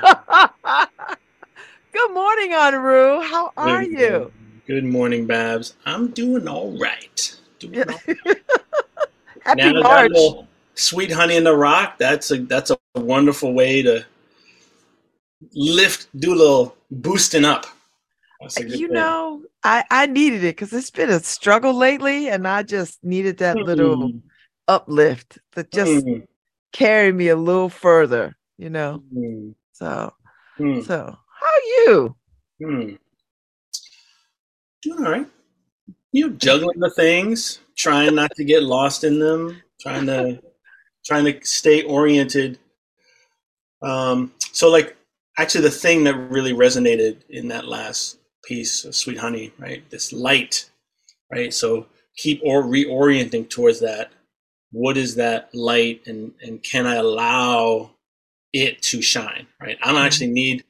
morning, 2.12 2.52
Honoru. 2.52 3.24
How 3.24 3.52
are 3.56 3.82
Good 3.84 3.90
you? 3.92 4.10
morning. 4.10 4.32
Good 4.66 4.84
morning, 4.84 5.26
Babz. 5.26 5.74
I'm 5.86 6.08
doing 6.12 6.46
all 6.46 6.76
right. 6.78 7.36
Doing 7.58 7.88
all 7.90 7.98
Happy 9.42 9.72
now 9.72 9.80
March. 9.80 10.12
sweet 10.74 11.10
honey 11.10 11.36
in 11.36 11.44
the 11.44 11.56
rock. 11.56 11.98
That's 11.98 12.30
a 12.32 12.38
that's 12.38 12.70
a 12.70 12.78
wonderful 12.96 13.54
way 13.54 13.82
to 13.82 14.04
lift, 15.54 16.08
do 16.18 16.34
a 16.34 16.36
little 16.36 16.76
boosting 16.90 17.44
up. 17.44 17.66
That's 18.40 18.60
a 18.60 18.64
good 18.64 18.80
You 18.80 18.88
thing. 18.88 18.94
know, 18.94 19.42
I, 19.64 19.84
I 19.90 20.06
needed 20.06 20.44
it 20.44 20.56
because 20.56 20.72
it's 20.72 20.90
been 20.90 21.10
a 21.10 21.20
struggle 21.20 21.74
lately, 21.74 22.28
and 22.28 22.46
I 22.46 22.62
just 22.62 23.02
needed 23.04 23.38
that 23.38 23.60
little 23.60 24.12
Mm, 24.12 24.22
uplift 24.68 25.38
that 25.52 25.70
just 25.72 26.06
mm, 26.06 26.26
carried 26.72 27.14
me 27.14 27.28
a 27.28 27.36
little 27.36 27.68
further, 27.68 28.36
you 28.58 28.70
know. 28.70 29.02
mm, 29.14 29.54
So, 29.72 30.12
mm, 30.58 30.86
so 30.86 31.16
how 31.40 31.46
are 31.46 31.60
you? 31.84 32.16
mm. 32.60 32.98
Doing 34.82 35.04
all 35.06 35.12
right. 35.12 35.26
You 36.12 36.28
know, 36.28 36.34
juggling 36.36 36.78
the 36.80 36.90
things, 36.90 37.60
trying 37.76 38.14
not 38.14 38.30
to 38.36 38.44
get 38.44 38.62
lost 38.62 39.04
in 39.04 39.18
them, 39.18 39.62
trying 39.80 40.06
to 40.06 40.40
trying 41.04 41.24
to 41.24 41.38
stay 41.44 41.82
oriented. 41.84 42.58
Um, 43.82 44.32
so 44.52 44.70
like 44.70 44.95
actually 45.38 45.62
the 45.62 45.70
thing 45.70 46.04
that 46.04 46.14
really 46.14 46.52
resonated 46.52 47.18
in 47.28 47.48
that 47.48 47.66
last 47.66 48.18
piece 48.44 48.84
of 48.84 48.94
Sweet 48.94 49.18
Honey, 49.18 49.52
right? 49.58 49.88
This 49.90 50.12
light, 50.12 50.70
right? 51.30 51.52
So 51.52 51.86
keep 52.16 52.40
or 52.44 52.62
reorienting 52.62 53.48
towards 53.48 53.80
that. 53.80 54.12
What 54.72 54.96
is 54.96 55.14
that 55.16 55.54
light 55.54 56.02
and 56.06 56.32
and 56.42 56.62
can 56.62 56.86
I 56.86 56.96
allow 56.96 57.90
it 58.52 58.82
to 58.82 59.02
shine, 59.02 59.46
right? 59.60 59.78
I 59.82 59.86
don't 59.86 59.96
mm-hmm. 59.96 60.06
actually 60.06 60.28
need 60.28 60.64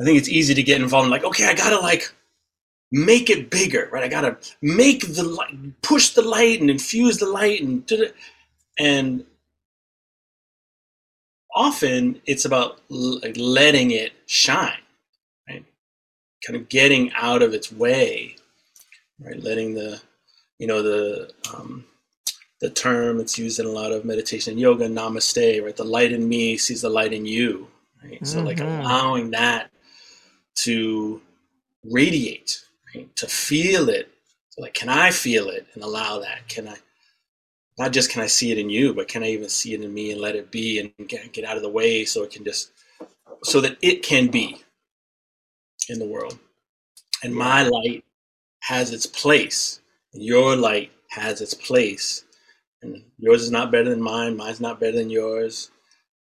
I 0.00 0.04
think 0.04 0.18
it's 0.18 0.28
easy 0.28 0.54
to 0.54 0.62
get 0.62 0.80
involved 0.80 1.06
in 1.06 1.10
like, 1.10 1.24
okay, 1.24 1.46
I 1.46 1.54
gotta 1.54 1.78
like 1.78 2.10
make 2.90 3.28
it 3.28 3.50
bigger, 3.50 3.88
right? 3.92 4.02
I 4.02 4.08
gotta 4.08 4.38
make 4.62 5.14
the 5.14 5.22
light, 5.22 5.82
push 5.82 6.10
the 6.10 6.22
light 6.22 6.60
and 6.60 6.70
infuse 6.70 7.18
the 7.18 7.26
light 7.26 7.60
and 7.62 7.84
do 7.86 8.02
it. 8.02 8.14
And 8.78 9.24
often 11.54 12.20
it's 12.26 12.44
about 12.44 12.80
like 12.88 13.36
letting 13.36 13.92
it 13.92 14.12
shine, 14.26 14.80
right? 15.48 15.64
Kind 16.46 16.56
of 16.60 16.68
getting 16.68 17.12
out 17.14 17.42
of 17.42 17.54
its 17.54 17.72
way, 17.72 18.36
right? 19.20 19.42
Letting 19.42 19.74
the, 19.74 20.00
you 20.58 20.66
know, 20.66 20.82
the 20.82 21.32
um, 21.54 21.84
the 22.60 22.70
term 22.70 23.20
it's 23.20 23.38
used 23.38 23.58
in 23.60 23.66
a 23.66 23.70
lot 23.70 23.92
of 23.92 24.04
meditation 24.04 24.52
and 24.52 24.60
yoga, 24.60 24.88
namaste, 24.88 25.62
right? 25.64 25.76
The 25.76 25.84
light 25.84 26.12
in 26.12 26.28
me 26.28 26.56
sees 26.56 26.82
the 26.82 26.90
light 26.90 27.12
in 27.12 27.26
you, 27.26 27.68
right? 28.04 28.24
So 28.26 28.42
like 28.42 28.60
Mhm. 28.60 28.84
allowing 28.84 29.30
that 29.32 29.70
to 30.56 31.22
radiate, 31.84 32.64
right? 32.94 33.14
To 33.16 33.26
feel 33.26 33.88
it. 33.88 34.12
So 34.50 34.62
like, 34.62 34.74
can 34.74 34.88
I 34.88 35.10
feel 35.10 35.48
it 35.48 35.66
and 35.74 35.82
allow 35.82 36.20
that? 36.20 36.48
Can 36.48 36.68
I? 36.68 36.76
Not 37.80 37.92
just 37.92 38.10
can 38.10 38.20
I 38.20 38.26
see 38.26 38.52
it 38.52 38.58
in 38.58 38.68
you, 38.68 38.92
but 38.92 39.08
can 39.08 39.22
I 39.22 39.28
even 39.28 39.48
see 39.48 39.72
it 39.72 39.80
in 39.80 39.94
me 39.94 40.12
and 40.12 40.20
let 40.20 40.36
it 40.36 40.50
be 40.50 40.78
and 40.78 41.08
get, 41.08 41.32
get 41.32 41.46
out 41.46 41.56
of 41.56 41.62
the 41.62 41.70
way 41.70 42.04
so 42.04 42.22
it 42.22 42.30
can 42.30 42.44
just, 42.44 42.72
so 43.42 43.58
that 43.62 43.78
it 43.80 44.02
can 44.02 44.26
be 44.26 44.62
in 45.88 45.98
the 45.98 46.04
world. 46.04 46.38
And 47.24 47.34
my 47.34 47.62
light 47.62 48.04
has 48.64 48.92
its 48.92 49.06
place. 49.06 49.80
And 50.12 50.22
your 50.22 50.56
light 50.56 50.92
has 51.08 51.40
its 51.40 51.54
place. 51.54 52.26
And 52.82 53.02
yours 53.16 53.40
is 53.40 53.50
not 53.50 53.72
better 53.72 53.88
than 53.88 54.02
mine. 54.02 54.36
Mine's 54.36 54.60
not 54.60 54.78
better 54.78 54.98
than 54.98 55.08
yours. 55.08 55.70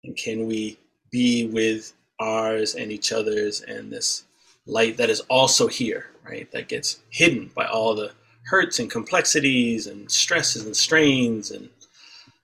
And 0.05 0.15
can 0.15 0.47
we 0.47 0.79
be 1.11 1.47
with 1.47 1.95
ours 2.21 2.75
and 2.75 2.93
each 2.93 3.13
other's 3.13 3.63
and 3.63 3.91
this 3.91 4.25
light 4.67 4.99
that 4.99 5.09
is 5.09 5.21
also 5.31 5.69
here, 5.69 6.09
right? 6.23 6.53
That 6.53 6.69
gets 6.69 7.01
hidden 7.09 7.51
by 7.55 7.65
all 7.65 7.95
the 7.95 8.13
hurts 8.47 8.79
and 8.79 8.91
complexities 8.91 9.87
and 9.87 10.11
stresses 10.11 10.65
and 10.65 10.77
strains 10.77 11.51
and 11.51 11.69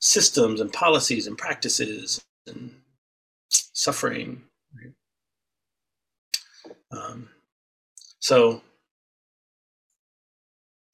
systems 0.01 0.61
and 0.61 0.73
policies 0.73 1.27
and 1.27 1.39
practices 1.39 2.21
and 2.47 2.75
suffering. 3.51 4.43
Um, 6.91 7.29
so 8.19 8.61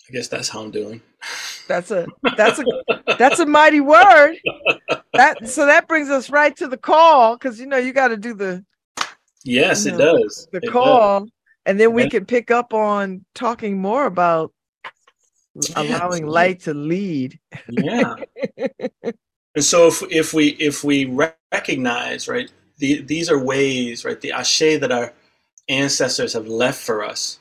I 0.08 0.12
guess 0.12 0.28
that's 0.28 0.48
how 0.48 0.60
I'm 0.60 0.70
doing. 0.70 1.00
That's 1.66 1.90
a 1.90 2.06
that's 2.36 2.58
a 2.60 2.64
that's 3.18 3.40
a 3.40 3.46
mighty 3.46 3.80
word. 3.80 4.36
That 5.14 5.48
so 5.48 5.66
that 5.66 5.88
brings 5.88 6.08
us 6.08 6.30
right 6.30 6.56
to 6.56 6.68
the 6.68 6.76
call 6.78 7.36
because 7.36 7.58
you 7.58 7.66
know 7.66 7.76
you 7.76 7.92
got 7.92 8.08
to 8.08 8.16
do 8.16 8.34
the 8.34 8.64
Yes, 9.44 9.84
you 9.86 9.94
it 9.94 9.98
does. 9.98 10.48
the 10.52 10.58
It 10.58 10.64
does. 10.64 10.72
call, 10.72 11.26
and 11.66 11.78
then 11.80 11.92
we 11.92 12.02
And- 12.02 12.10
can 12.10 12.24
pick 12.26 12.50
up 12.50 12.72
on 12.72 13.24
talking 13.34 13.78
more 13.80 14.06
about 14.06 14.52
Yeah, 14.52 14.57
allowing 15.76 16.26
light 16.26 16.60
to 16.60 16.74
lead. 16.74 17.38
yeah. 17.68 18.16
And 19.56 19.64
so 19.64 19.88
if, 19.88 20.02
if 20.10 20.34
we 20.34 20.48
if 20.50 20.84
we 20.84 21.06
recognize 21.52 22.28
right 22.28 22.50
the, 22.78 23.02
these 23.02 23.28
are 23.30 23.38
ways 23.42 24.04
right 24.04 24.20
the 24.20 24.32
ashe 24.32 24.60
that 24.60 24.92
our 24.92 25.12
ancestors 25.68 26.34
have 26.34 26.46
left 26.46 26.80
for 26.80 27.04
us 27.04 27.40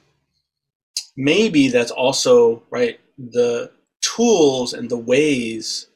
maybe 1.15 1.69
that's 1.69 1.91
also 1.91 2.63
right 2.71 2.99
the 3.17 3.71
tools 4.01 4.73
and 4.73 4.89
the 4.89 4.97
ways 4.97 5.87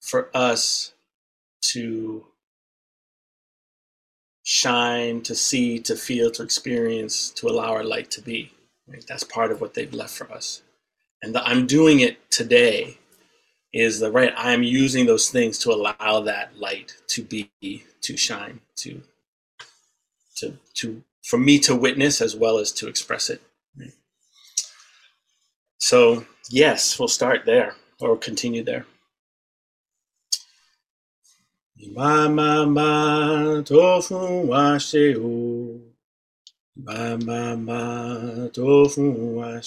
for 0.00 0.30
us 0.34 0.94
to 1.62 2.26
shine 4.44 5.22
to 5.22 5.34
see 5.34 5.78
to 5.80 5.96
feel 5.96 6.30
to 6.30 6.42
experience 6.42 7.30
to 7.30 7.48
allow 7.48 7.72
our 7.72 7.84
light 7.84 8.10
to 8.12 8.22
be. 8.22 8.52
Right? 8.88 9.04
That's 9.08 9.24
part 9.24 9.50
of 9.52 9.60
what 9.60 9.74
they've 9.74 9.92
left 9.92 10.14
for 10.16 10.30
us 10.32 10.62
and 11.22 11.34
the 11.34 11.42
i'm 11.46 11.66
doing 11.66 12.00
it 12.00 12.30
today 12.30 12.98
is 13.72 14.00
the 14.00 14.10
right 14.12 14.34
i'm 14.36 14.62
using 14.62 15.06
those 15.06 15.30
things 15.30 15.58
to 15.58 15.70
allow 15.72 16.20
that 16.20 16.58
light 16.58 16.96
to 17.08 17.22
be 17.22 17.50
to 18.02 18.16
shine 18.16 18.60
to 18.76 19.02
to 20.36 20.58
to 20.74 21.02
for 21.24 21.38
me 21.38 21.58
to 21.58 21.74
witness 21.76 22.20
as 22.22 22.36
well 22.36 22.58
as 22.58 22.72
to 22.72 22.88
express 22.88 23.30
it 23.30 23.42
so 25.78 26.24
yes 26.50 26.98
we'll 26.98 27.08
start 27.08 27.44
there 27.46 27.74
or 28.00 28.16
continue 28.16 28.64
there 28.64 28.86
Ma 31.94 32.28
ma 32.28 33.62
tofu 33.62 34.46
wa 34.46 34.78
she 34.78 35.16
o. 35.16 35.80
Ma 36.76 37.16
ma 37.18 38.48
tofu 38.48 39.12
wa. 39.38 39.60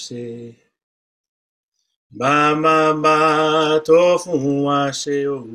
Ba 2.12 2.58
ba 2.58 2.94
ba 2.98 3.80
tofu 3.86 4.64
wa 4.66 4.90
she 4.90 5.28
o. 5.28 5.46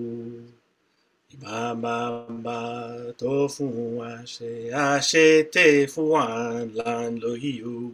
Ba 1.42 1.74
ba 1.74 2.26
ba 2.30 3.12
tofu 3.18 3.66
wa 3.98 4.24
she. 4.24 4.70
Ashe 4.70 5.50
te 5.50 5.86
fuan 5.86 6.70
lan 6.78 7.18
lo 7.18 7.34
hi 7.34 7.60
o. 7.66 7.90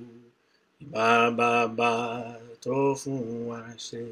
Ba 0.92 1.30
ba 1.32 1.68
ba 1.68 2.36
tofu 2.60 3.48
wa 3.48 3.62
she. 3.78 4.04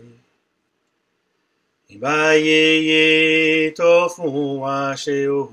Iba 1.93 2.33
ye 2.41 2.65
ye 2.89 3.71
tofu 3.73 4.61
wa 4.65 4.95
she 4.95 5.29
o. 5.29 5.45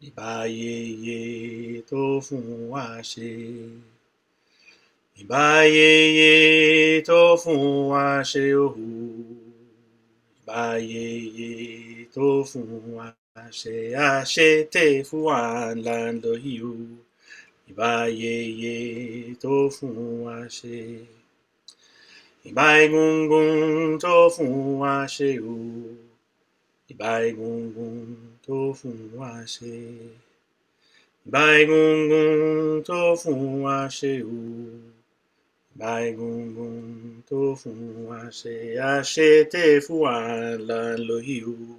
Iba 0.00 0.48
ye 0.48 0.76
ye 1.06 1.82
tofu 1.82 2.36
wa 2.72 3.02
she. 3.02 3.91
Ye 5.30 6.14
ye 6.18 7.02
tofu 7.02 7.88
wa 7.90 8.22
she 8.24 8.54
o. 8.54 8.74
Ye 10.78 11.18
ye 11.38 12.06
tofu 12.14 12.60
wa 12.96 13.12
she. 13.52 13.94
Ashe 13.94 14.64
te 14.70 15.02
fuan 15.04 15.84
lan 15.84 16.20
lo 16.22 16.36
hi 16.36 16.60
o. 16.62 16.76
Ye 18.08 18.42
ye 18.62 19.34
tofu 19.36 19.88
wa. 20.24 20.48
Ibai 22.46 22.88
gung 22.90 23.28
gung 23.28 23.98
tofu 24.00 24.44
wa 24.80 25.06
she 25.06 25.38
o. 25.40 25.56
Gung 27.38 27.74
gung 27.74 28.16
tofu 28.46 28.90
wa. 29.16 29.44
Ibai 31.28 31.66
gung 31.66 32.08
gung 32.10 32.84
tofu 32.84 33.32
wa 33.64 33.88
she 33.88 34.22
o. 34.22 35.01
Bai 35.74 36.12
gung 36.12 36.54
gung 36.54 37.22
to 37.26 37.56
fu 37.56 37.72
ashe 38.12 38.76
ashe 38.78 39.44
te 39.50 39.80
fu 39.80 40.04
an 40.06 40.66
lan 40.68 41.00
lo 41.08 41.18
hiu. 41.18 41.78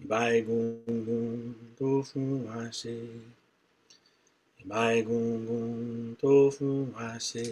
Bai 0.00 0.42
gung 0.42 0.84
gung 1.06 1.54
to 1.76 2.02
fu 2.04 2.22
ashe. 2.62 2.96
Bai 4.64 5.02
gung 5.02 5.44
gung 5.48 6.16
to 6.20 6.50
fu 6.52 6.94
ashe. 6.98 7.46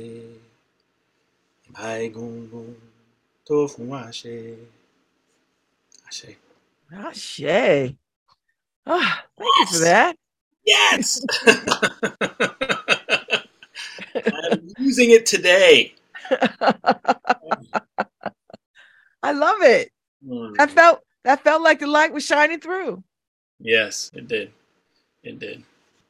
Bai 1.75 2.09
gung 2.15 2.49
gung 2.51 2.77
to 3.45 3.67
fu 3.67 3.83
ashe. 3.95 4.57
Ashe. 6.07 6.37
Ashe. 6.93 7.97
Ah, 8.87 9.25
thank 9.37 9.55
you 9.59 9.67
for 9.67 9.79
that. 9.85 10.17
Yes. 10.65 11.21
I'm 14.27 14.69
using 14.79 15.11
it 15.11 15.27
today. 15.27 15.95
I 19.23 19.33
love 19.33 19.63
it. 19.63 19.91
Mm. 20.27 20.55
That 20.57 20.71
felt 20.71 21.01
that 21.25 21.43
felt 21.43 21.63
like 21.63 21.81
the 21.81 21.87
light 21.87 22.13
was 22.13 22.25
shining 22.25 22.61
through. 22.61 23.03
Yes, 23.59 24.11
it 24.15 24.29
did. 24.29 24.53
It 25.23 25.39
did. 25.39 25.63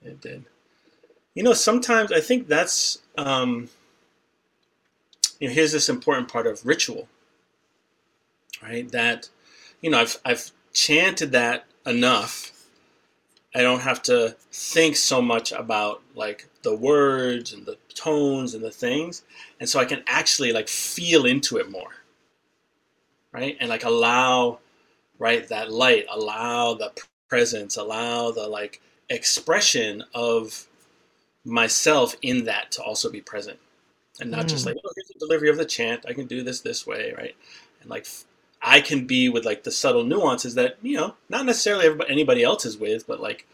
It 0.02 0.20
did. 0.20 0.44
You 1.34 1.42
know, 1.42 1.52
sometimes 1.52 2.12
I 2.12 2.20
think 2.20 2.48
that's 2.48 2.98
um, 3.16 3.68
you 5.40 5.48
know, 5.48 5.54
here's 5.54 5.72
this 5.72 5.88
important 5.88 6.28
part 6.28 6.46
of 6.46 6.64
ritual, 6.64 7.08
right? 8.62 8.90
That 8.90 9.28
you 9.80 9.90
know, 9.90 10.00
I've 10.00 10.18
I've 10.24 10.50
chanted 10.72 11.32
that 11.32 11.66
enough. 11.86 12.52
I 13.54 13.62
don't 13.62 13.80
have 13.80 14.02
to 14.04 14.36
think 14.52 14.96
so 14.96 15.22
much 15.22 15.52
about 15.52 16.02
like 16.14 16.48
the 16.62 16.74
words 16.74 17.52
and 17.52 17.64
the 17.66 17.78
tones 17.94 18.54
and 18.54 18.64
the 18.64 18.70
things, 18.70 19.22
and 19.60 19.68
so 19.68 19.80
I 19.80 19.84
can 19.84 20.02
actually 20.06 20.52
like 20.52 20.68
feel 20.68 21.24
into 21.26 21.58
it 21.58 21.70
more, 21.70 21.90
right? 23.32 23.56
And 23.60 23.68
like 23.68 23.84
allow, 23.84 24.58
right, 25.18 25.46
that 25.48 25.72
light, 25.72 26.06
allow 26.10 26.74
the 26.74 26.92
presence, 27.28 27.76
allow 27.76 28.30
the 28.32 28.48
like 28.48 28.80
expression 29.10 30.04
of 30.14 30.66
myself 31.44 32.16
in 32.22 32.44
that 32.44 32.72
to 32.72 32.82
also 32.82 33.10
be 33.10 33.20
present. 33.20 33.58
And 34.20 34.30
not 34.30 34.48
just 34.48 34.64
Mm. 34.64 34.68
like 34.68 34.76
oh 34.84 34.90
here's 34.96 35.08
the 35.08 35.18
delivery 35.18 35.50
of 35.50 35.56
the 35.58 35.64
chant. 35.64 36.04
I 36.08 36.12
can 36.14 36.26
do 36.26 36.42
this 36.42 36.60
this 36.60 36.86
way 36.86 37.14
right? 37.16 37.36
And 37.82 37.90
like 37.90 38.06
i 38.64 38.80
can 38.80 39.06
be 39.06 39.28
with 39.28 39.44
like 39.44 39.64
the 39.64 39.70
subtle 39.70 40.04
nuances 40.04 40.54
that 40.54 40.76
you 40.82 40.96
know 40.96 41.14
not 41.28 41.46
necessarily 41.46 41.86
everybody 41.86 42.10
anybody 42.10 42.42
else 42.42 42.64
is 42.64 42.78
with 42.78 43.06
but 43.06 43.20
like 43.20 43.46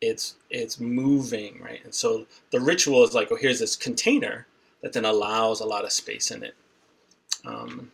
it's 0.00 0.36
it's 0.50 0.78
moving 0.78 1.60
right 1.62 1.80
and 1.84 1.94
so 1.94 2.26
the 2.50 2.60
ritual 2.60 3.02
is 3.02 3.14
like 3.14 3.28
oh 3.30 3.36
here's 3.36 3.60
this 3.60 3.76
container 3.76 4.46
that 4.82 4.92
then 4.92 5.04
allows 5.04 5.60
a 5.60 5.66
lot 5.66 5.84
of 5.84 5.92
space 5.92 6.30
in 6.30 6.42
it 6.42 6.54
um, 7.46 7.90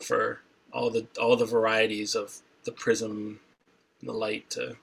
for 0.00 0.40
all 0.72 0.90
the 0.90 1.06
all 1.20 1.36
the 1.36 1.46
varieties 1.46 2.14
of 2.14 2.38
the 2.64 2.72
prism 2.72 3.40
the 4.02 4.12
light 4.12 4.48
to 4.50 4.76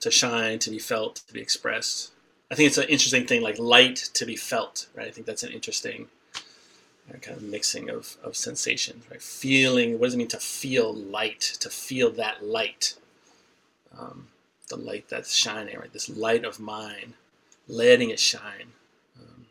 to 0.00 0.10
shine, 0.10 0.58
to 0.60 0.70
be 0.70 0.78
felt, 0.78 1.16
to 1.26 1.32
be 1.32 1.40
expressed. 1.40 2.12
I 2.50 2.54
think 2.54 2.68
it's 2.68 2.78
an 2.78 2.88
interesting 2.88 3.26
thing, 3.26 3.42
like 3.42 3.58
light 3.58 3.96
to 4.14 4.24
be 4.24 4.36
felt, 4.36 4.86
right? 4.94 5.08
I 5.08 5.10
think 5.10 5.26
that's 5.26 5.42
an 5.42 5.50
interesting 5.50 6.08
kind 7.16 7.36
of 7.36 7.42
mixing 7.42 7.88
of, 7.88 8.16
of 8.22 8.36
sensations, 8.36 9.04
right? 9.10 9.22
Feeling, 9.22 9.98
what 9.98 10.06
does 10.06 10.14
it 10.14 10.18
mean 10.18 10.28
to 10.28 10.38
feel 10.38 10.92
light, 10.92 11.40
to 11.60 11.70
feel 11.70 12.10
that 12.12 12.44
light? 12.44 12.94
Um, 13.98 14.28
the 14.68 14.76
light 14.76 15.08
that's 15.08 15.34
shining, 15.34 15.78
right? 15.78 15.92
This 15.92 16.10
light 16.10 16.44
of 16.44 16.60
mine, 16.60 17.14
letting 17.66 18.10
it 18.10 18.20
shine. 18.20 18.72
Um, 19.18 19.46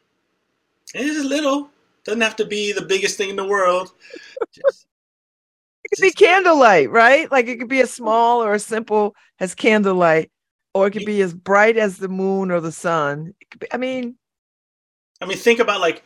and 0.93 1.07
it's 1.07 1.25
little, 1.25 1.71
doesn't 2.03 2.21
have 2.21 2.35
to 2.35 2.45
be 2.45 2.71
the 2.71 2.85
biggest 2.85 3.17
thing 3.17 3.29
in 3.29 3.35
the 3.35 3.47
world. 3.47 3.91
Just, 4.53 4.85
It 5.83 5.95
could 5.95 6.01
be 6.01 6.11
candlelight, 6.11 6.89
right? 6.91 7.31
Like 7.31 7.47
it 7.47 7.57
could 7.57 7.69
be 7.69 7.81
as 7.81 7.91
small 7.91 8.43
or 8.43 8.53
as 8.53 8.65
simple 8.65 9.15
as 9.39 9.55
candlelight, 9.55 10.29
or 10.73 10.87
it 10.87 10.91
could 10.91 11.05
be 11.05 11.21
as 11.21 11.33
bright 11.33 11.77
as 11.77 11.97
the 11.97 12.09
moon 12.09 12.51
or 12.51 12.59
the 12.59 12.71
sun. 12.71 13.33
It 13.39 13.49
could 13.49 13.59
be, 13.61 13.67
I 13.71 13.77
mean, 13.77 14.15
I 15.21 15.25
mean, 15.25 15.37
think 15.37 15.59
about 15.59 15.81
like, 15.81 16.03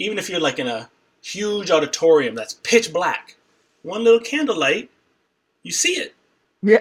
even 0.00 0.18
if 0.18 0.28
you're 0.28 0.40
like 0.40 0.58
in 0.58 0.66
a 0.66 0.88
huge 1.22 1.70
auditorium 1.70 2.34
that's 2.34 2.54
pitch 2.54 2.92
black, 2.92 3.36
one 3.82 4.02
little 4.02 4.18
candlelight, 4.18 4.90
you 5.62 5.70
see 5.70 5.92
it. 5.92 6.14
yeah. 6.62 6.78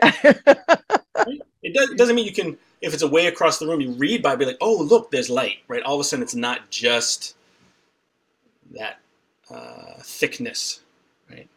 Right? 1.16 1.42
It, 1.62 1.74
does, 1.74 1.90
it 1.92 1.98
doesn't 1.98 2.16
mean 2.16 2.26
you 2.26 2.34
can, 2.34 2.58
if 2.82 2.94
it's 2.94 3.04
a 3.04 3.08
way 3.08 3.28
across 3.28 3.60
the 3.60 3.68
room, 3.68 3.82
you 3.82 3.92
read 3.92 4.24
by, 4.24 4.38
be 4.38 4.46
like, 4.46 4.58
oh, 4.62 4.82
look, 4.82 5.12
there's 5.12 5.30
light, 5.30 5.58
right? 5.68 5.84
All 5.84 5.96
of 5.96 6.00
a 6.00 6.04
sudden, 6.06 6.24
it's 6.24 6.34
not 6.34 6.70
just 6.70 7.36
that 8.72 9.00
uh, 9.52 9.96
thickness, 10.02 10.80
right? 11.30 11.50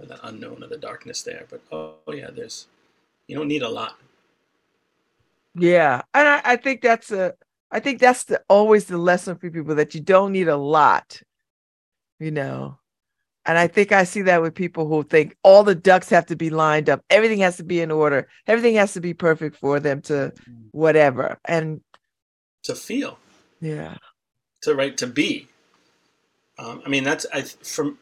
Or 0.00 0.06
the 0.06 0.26
unknown 0.26 0.64
or 0.64 0.68
the 0.68 0.78
darkness 0.78 1.22
there. 1.22 1.44
But 1.50 1.60
oh, 1.70 1.96
yeah, 2.10 2.30
there's, 2.30 2.66
you 3.26 3.36
don't 3.36 3.48
need 3.48 3.62
a 3.62 3.68
lot. 3.68 3.98
Yeah, 5.54 6.00
and 6.14 6.26
I, 6.26 6.40
I 6.44 6.56
think 6.56 6.80
that's 6.80 7.10
a, 7.10 7.34
I 7.70 7.80
think 7.80 8.00
that's 8.00 8.24
the 8.24 8.42
always 8.48 8.86
the 8.86 8.98
lesson 8.98 9.36
for 9.36 9.50
people 9.50 9.74
that 9.76 9.94
you 9.94 10.00
don't 10.00 10.32
need 10.32 10.48
a 10.48 10.56
lot, 10.56 11.20
you 12.18 12.30
know. 12.30 12.78
And 13.44 13.58
I 13.58 13.66
think 13.66 13.92
I 13.92 14.04
see 14.04 14.22
that 14.22 14.42
with 14.42 14.54
people 14.54 14.86
who 14.86 15.02
think 15.02 15.36
all 15.42 15.64
the 15.64 15.74
ducks 15.74 16.10
have 16.10 16.26
to 16.26 16.36
be 16.36 16.50
lined 16.50 16.90
up, 16.90 17.00
everything 17.10 17.38
has 17.40 17.56
to 17.58 17.64
be 17.64 17.80
in 17.80 17.90
order, 17.90 18.28
everything 18.46 18.74
has 18.74 18.92
to 18.94 19.00
be 19.00 19.14
perfect 19.14 19.56
for 19.56 19.80
them 19.80 20.02
to 20.02 20.32
whatever. 20.72 21.38
And 21.46 21.80
To 22.64 22.74
feel, 22.74 23.18
yeah, 23.60 23.96
to 24.62 24.74
right, 24.74 24.96
to 24.98 25.06
be. 25.06 25.48
Um, 26.58 26.82
I 26.84 26.88
mean, 26.88 27.04
that's 27.04 27.26
I 27.32 27.42
from. 27.42 27.98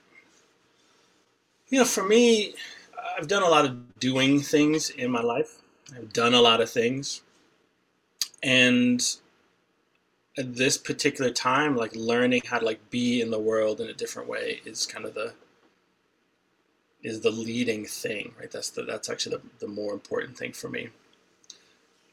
You 1.68 1.80
know, 1.80 1.84
for 1.84 2.06
me, 2.06 2.54
I've 3.18 3.28
done 3.28 3.42
a 3.42 3.48
lot 3.48 3.64
of 3.64 3.98
doing 3.98 4.40
things 4.40 4.90
in 4.90 5.10
my 5.10 5.22
life. 5.22 5.58
I've 5.94 6.12
done 6.12 6.34
a 6.34 6.40
lot 6.40 6.60
of 6.60 6.70
things, 6.70 7.22
and 8.42 9.00
at 10.38 10.54
this 10.56 10.76
particular 10.76 11.30
time, 11.30 11.76
like 11.76 11.94
learning 11.94 12.42
how 12.46 12.58
to 12.58 12.66
like 12.66 12.90
be 12.90 13.20
in 13.20 13.30
the 13.30 13.38
world 13.38 13.80
in 13.80 13.88
a 13.88 13.94
different 13.94 14.28
way 14.28 14.60
is 14.64 14.86
kind 14.86 15.04
of 15.04 15.14
the 15.14 15.34
is 17.02 17.20
the 17.20 17.30
leading 17.30 17.86
thing, 17.86 18.34
right? 18.38 18.50
That's 18.50 18.70
the 18.70 18.82
that's 18.82 19.08
actually 19.08 19.36
the, 19.36 19.66
the 19.66 19.68
more 19.68 19.92
important 19.92 20.36
thing 20.36 20.52
for 20.52 20.68
me, 20.68 20.90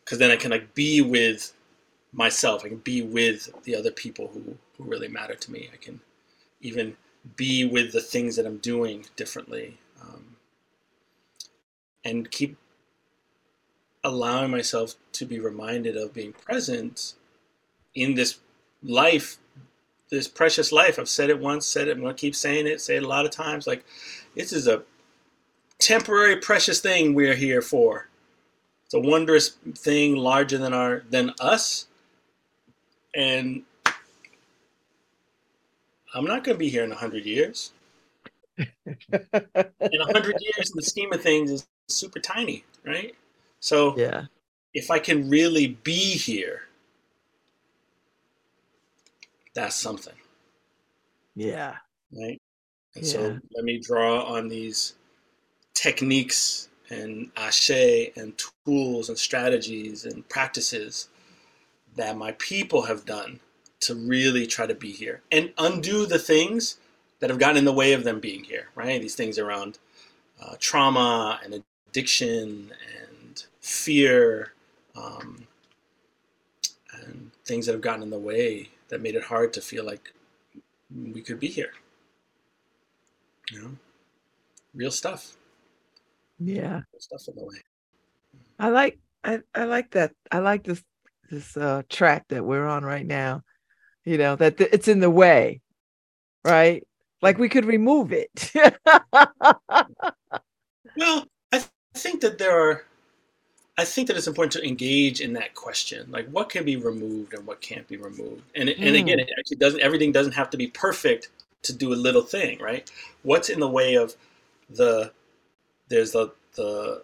because 0.03 0.19
then 0.19 0.31
I 0.31 0.35
can 0.35 0.51
like 0.51 0.73
be 0.73 1.01
with 1.01 1.53
myself. 2.11 2.63
I 2.63 2.69
can 2.69 2.77
be 2.77 3.01
with 3.01 3.49
the 3.63 3.75
other 3.75 3.91
people 3.91 4.29
who 4.33 4.57
who 4.77 4.83
really 4.83 5.07
matter 5.07 5.35
to 5.35 5.51
me. 5.51 5.69
I 5.73 5.77
can 5.77 5.99
even 6.61 6.95
be 7.35 7.65
with 7.65 7.91
the 7.91 8.01
things 8.01 8.35
that 8.35 8.45
I'm 8.45 8.57
doing 8.57 9.05
differently, 9.15 9.77
um, 10.01 10.37
and 12.05 12.29
keep 12.31 12.57
allowing 14.03 14.51
myself 14.51 14.95
to 15.13 15.25
be 15.25 15.39
reminded 15.39 15.95
of 15.97 16.13
being 16.13 16.33
present 16.33 17.15
in 17.95 18.15
this 18.15 18.39
life, 18.83 19.37
this 20.09 20.27
precious 20.27 20.71
life. 20.71 20.99
I've 20.99 21.09
said 21.09 21.29
it 21.29 21.39
once, 21.39 21.65
said 21.65 21.87
it, 21.87 21.97
I'm 21.97 22.01
gonna 22.01 22.13
keep 22.13 22.35
saying 22.35 22.67
it, 22.67 22.81
say 22.81 22.97
it 22.97 23.03
a 23.03 23.07
lot 23.07 23.25
of 23.25 23.31
times. 23.31 23.67
Like, 23.67 23.85
this 24.35 24.53
is 24.53 24.67
a 24.67 24.83
temporary, 25.79 26.37
precious 26.37 26.79
thing 26.79 27.13
we're 27.13 27.35
here 27.35 27.61
for. 27.61 28.07
It's 28.85 28.93
a 28.93 28.99
wondrous 28.99 29.57
thing, 29.75 30.15
larger 30.15 30.57
than 30.57 30.73
our 30.73 31.03
than 31.09 31.33
us, 31.39 31.87
and 33.15 33.63
I'm 36.13 36.25
not 36.25 36.43
gonna 36.43 36.57
be 36.57 36.69
here 36.69 36.83
in 36.83 36.91
a 36.91 36.95
hundred 36.95 37.25
years. 37.25 37.71
in 38.57 38.67
a 39.17 40.13
hundred 40.13 40.35
years, 40.39 40.69
in 40.69 40.75
the 40.75 40.83
scheme 40.83 41.11
of 41.11 41.21
things, 41.21 41.49
is 41.49 41.67
super 41.87 42.19
tiny, 42.19 42.63
right? 42.85 43.15
So 43.59 43.97
yeah, 43.97 44.25
if 44.73 44.91
I 44.91 44.99
can 44.99 45.29
really 45.29 45.79
be 45.83 46.17
here, 46.17 46.67
that's 49.55 49.75
something, 49.75 50.15
yeah, 51.35 51.75
right? 52.11 52.41
And 52.95 53.05
Yeah. 53.05 53.11
so 53.11 53.39
let 53.55 53.63
me 53.65 53.79
draw 53.79 54.23
on 54.23 54.47
these 54.49 54.95
techniques 55.73 56.69
and 56.89 57.31
ashe 57.37 57.71
and 58.15 58.33
tools 58.65 59.09
and 59.09 59.17
strategies 59.17 60.05
and 60.05 60.27
practices 60.29 61.09
that 61.95 62.17
my 62.17 62.33
people 62.33 62.83
have 62.83 63.05
done 63.05 63.39
to 63.81 63.95
really 63.95 64.47
try 64.47 64.65
to 64.67 64.75
be 64.75 64.91
here 64.91 65.21
and 65.31 65.53
undo 65.57 66.05
the 66.05 66.19
things 66.19 66.77
that 67.19 67.29
have 67.29 67.39
gotten 67.39 67.57
in 67.57 67.65
the 67.65 67.73
way 67.73 67.93
of 67.93 68.03
them 68.03 68.19
being 68.19 68.43
here, 68.43 68.69
right? 68.75 69.01
These 69.01 69.15
things 69.15 69.39
around 69.39 69.79
uh, 70.41 70.55
trauma 70.59 71.39
and 71.43 71.63
addiction 71.89 72.73
and 73.01 73.45
fear 73.61 74.53
um, 74.95 75.47
and 76.93 77.31
things 77.45 77.65
that 77.65 77.73
have 77.73 77.81
gotten 77.81 78.03
in 78.03 78.09
the 78.09 78.19
way 78.19 78.69
that 78.93 79.01
made 79.03 79.15
it 79.15 79.25
hard 79.25 79.53
to 79.55 79.61
feel 79.61 79.85
like 79.85 80.13
we 80.95 81.21
could 81.21 81.39
be 81.41 81.49
here. 81.49 81.73
You 83.51 83.61
know, 83.61 83.71
real 84.75 84.91
stuff, 84.91 85.37
yeah. 86.39 86.81
real 86.93 86.99
stuff 86.99 87.27
in 87.29 87.35
the 87.35 87.45
way. 87.45 87.57
I 88.59 88.69
like 88.69 88.99
I, 89.23 89.41
I 89.55 89.65
like 89.65 89.91
that. 89.91 90.13
I 90.31 90.39
like 90.39 90.63
this 90.65 90.83
this 91.31 91.57
uh 91.57 91.83
track 91.89 92.25
that 92.29 92.45
we're 92.45 92.67
on 92.67 92.85
right 92.85 93.05
now. 93.07 93.41
you 94.05 94.17
know, 94.17 94.35
that 94.35 94.57
th- 94.57 94.69
it's 94.73 94.87
in 94.87 94.99
the 94.99 95.09
way, 95.09 95.61
right? 96.45 96.85
Like 97.21 97.37
we 97.37 97.49
could 97.49 97.65
remove 97.65 98.11
it. 98.13 98.51
Well, 100.97 101.25
I 101.51 101.59
th- 101.59 101.69
think 101.95 102.21
that 102.21 102.37
there 102.37 102.57
are. 102.59 102.85
I 103.77 103.85
think 103.85 104.07
that 104.07 104.17
it's 104.17 104.27
important 104.27 104.51
to 104.53 104.67
engage 104.67 105.19
in 105.19 105.33
that 105.33 105.55
question, 105.55 106.11
like 106.11 106.27
what 106.29 106.49
can 106.49 106.63
be 106.63 106.75
removed 106.75 107.33
and 107.33 107.45
what 107.45 107.59
can't 107.61 107.87
be 107.87 107.97
removed. 107.97 108.43
And 108.53 108.69
it- 108.69 108.77
and 108.77 108.95
again, 108.95 109.17
Mm. 109.17 109.23
it 109.23 109.29
actually 109.37 109.57
doesn't. 109.57 109.79
Everything 109.79 110.11
doesn't 110.11 110.33
have 110.33 110.49
to 110.51 110.57
be 110.57 110.67
perfect 110.67 111.29
to 111.63 111.73
do 111.73 111.91
a 111.91 111.95
little 111.95 112.21
thing, 112.21 112.59
right? 112.59 112.89
What's 113.23 113.49
in 113.49 113.59
the 113.59 113.67
way 113.67 113.95
of 113.95 114.15
the? 114.69 115.11
There's 115.87 116.11
the 116.11 116.33
the. 116.55 117.03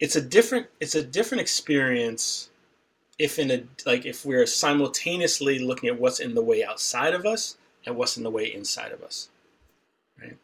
It's 0.00 0.16
a 0.16 0.20
different. 0.20 0.66
It's 0.80 0.94
a 0.96 1.02
different 1.02 1.42
experience. 1.42 2.50
If 3.18 3.38
in 3.38 3.50
a 3.52 3.64
like 3.86 4.04
if 4.04 4.24
we're 4.24 4.46
simultaneously 4.46 5.58
looking 5.60 5.88
at 5.88 5.98
what's 6.00 6.18
in 6.20 6.34
the 6.34 6.42
way 6.42 6.64
outside 6.64 7.14
of 7.14 7.24
us 7.24 7.56
and 7.86 7.96
what's 7.96 8.16
in 8.16 8.24
the 8.24 8.30
way 8.30 8.52
inside 8.52 8.92
of 8.92 9.02
us, 9.02 9.28
right? 10.20 10.36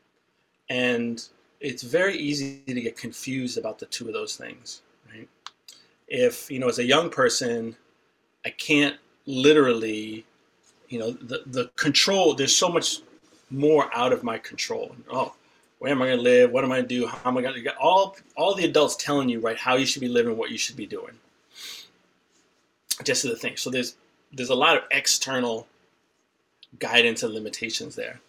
And 0.68 1.28
it's 1.64 1.82
very 1.82 2.16
easy 2.16 2.62
to 2.66 2.80
get 2.80 2.96
confused 2.96 3.56
about 3.56 3.78
the 3.78 3.86
two 3.86 4.06
of 4.06 4.12
those 4.12 4.36
things, 4.36 4.82
right? 5.10 5.26
If, 6.08 6.50
you 6.50 6.58
know, 6.58 6.68
as 6.68 6.78
a 6.78 6.84
young 6.84 7.08
person, 7.08 7.74
I 8.44 8.50
can't 8.50 8.96
literally, 9.24 10.26
you 10.90 10.98
know, 10.98 11.12
the, 11.12 11.42
the 11.46 11.70
control, 11.76 12.34
there's 12.34 12.54
so 12.54 12.68
much 12.68 12.98
more 13.50 13.88
out 13.96 14.12
of 14.12 14.22
my 14.22 14.36
control. 14.36 14.94
Oh, 15.10 15.34
where 15.78 15.90
am 15.90 16.02
I 16.02 16.06
going 16.06 16.18
to 16.18 16.22
live? 16.22 16.50
What 16.50 16.64
am 16.64 16.72
I 16.72 16.76
going 16.76 16.88
to 16.88 16.94
do? 17.00 17.06
How 17.06 17.30
am 17.30 17.38
I 17.38 17.42
going 17.42 17.54
to 17.54 17.62
get 17.62 17.78
all, 17.78 18.14
all 18.36 18.54
the 18.54 18.66
adults 18.66 18.96
telling 18.96 19.30
you, 19.30 19.40
right, 19.40 19.56
how 19.56 19.76
you 19.76 19.86
should 19.86 20.02
be 20.02 20.08
living, 20.08 20.36
what 20.36 20.50
you 20.50 20.58
should 20.58 20.76
be 20.76 20.86
doing. 20.86 21.14
Just 23.02 23.22
the 23.22 23.36
thing. 23.36 23.56
So 23.56 23.70
there's, 23.70 23.96
there's 24.32 24.50
a 24.50 24.54
lot 24.54 24.76
of 24.76 24.82
external 24.90 25.66
guidance 26.78 27.22
and 27.22 27.32
limitations 27.32 27.96
there. 27.96 28.20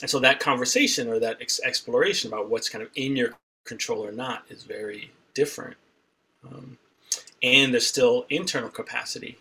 And 0.00 0.10
so 0.10 0.18
that 0.20 0.40
conversation 0.40 1.08
or 1.08 1.18
that 1.20 1.38
ex- 1.40 1.60
exploration 1.62 2.32
about 2.32 2.48
what's 2.48 2.68
kind 2.68 2.82
of 2.82 2.90
in 2.94 3.16
your 3.16 3.34
control 3.64 4.04
or 4.04 4.12
not 4.12 4.44
is 4.48 4.64
very 4.64 5.12
different. 5.34 5.76
Um, 6.46 6.78
and 7.42 7.72
there's 7.72 7.86
still 7.86 8.26
internal 8.28 8.70
capacity. 8.70 9.38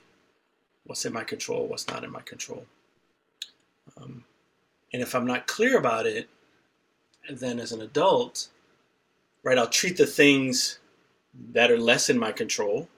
What's 0.85 1.05
in 1.05 1.13
my 1.13 1.23
control? 1.23 1.67
What's 1.67 1.87
not 1.87 2.03
in 2.03 2.11
my 2.11 2.21
control? 2.21 2.65
Um, 3.97 4.23
and 4.91 5.01
if 5.01 5.15
I'm 5.15 5.25
not 5.25 5.47
clear 5.47 5.77
about 5.77 6.05
it, 6.05 6.29
then 7.29 7.59
as 7.59 7.71
an 7.71 7.81
adult, 7.81 8.47
right, 9.43 9.57
I'll 9.57 9.67
treat 9.67 9.97
the 9.97 10.05
things 10.05 10.79
that 11.53 11.71
are 11.71 11.77
less 11.77 12.09
in 12.09 12.17
my 12.17 12.31
control 12.31 12.89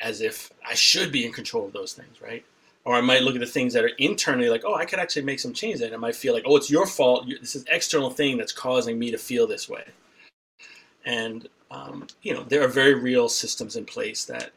as 0.00 0.20
if 0.20 0.52
I 0.66 0.74
should 0.74 1.10
be 1.12 1.26
in 1.26 1.32
control 1.32 1.66
of 1.66 1.72
those 1.72 1.92
things, 1.92 2.22
right? 2.22 2.44
Or 2.88 2.94
I 2.94 3.02
might 3.02 3.20
look 3.22 3.34
at 3.34 3.40
the 3.40 3.46
things 3.46 3.74
that 3.74 3.84
are 3.84 3.90
internally 3.98 4.48
like, 4.48 4.62
oh, 4.64 4.74
I 4.74 4.86
could 4.86 4.98
actually 4.98 5.20
make 5.20 5.40
some 5.40 5.52
change. 5.52 5.82
And 5.82 5.92
I 5.92 5.98
might 5.98 6.16
feel 6.16 6.32
like, 6.32 6.44
oh, 6.46 6.56
it's 6.56 6.70
your 6.70 6.86
fault. 6.86 7.28
This 7.38 7.54
is 7.54 7.66
external 7.68 8.08
thing 8.08 8.38
that's 8.38 8.50
causing 8.50 8.98
me 8.98 9.10
to 9.10 9.18
feel 9.18 9.46
this 9.46 9.68
way. 9.68 9.84
And 11.04 11.46
um, 11.70 12.06
you 12.22 12.32
know, 12.32 12.44
there 12.44 12.64
are 12.64 12.68
very 12.68 12.94
real 12.94 13.28
systems 13.28 13.76
in 13.76 13.84
place 13.84 14.24
that 14.24 14.52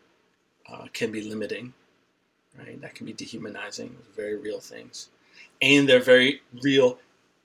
uh, 0.71 0.85
can 0.93 1.11
be 1.11 1.23
limiting, 1.23 1.73
right? 2.57 2.79
That 2.79 2.95
can 2.95 3.05
be 3.05 3.11
dehumanizing. 3.11 3.97
Very 4.15 4.37
real 4.37 4.61
things, 4.61 5.09
and 5.61 5.89
they're 5.89 5.99
very 5.99 6.41
real 6.63 6.99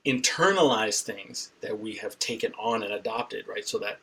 internalized 0.05 1.01
things 1.01 1.51
that 1.59 1.77
we 1.77 1.95
have 1.95 2.17
taken 2.19 2.53
on 2.57 2.83
and 2.83 2.93
adopted, 2.93 3.45
right? 3.45 3.67
So 3.67 3.77
that 3.79 3.99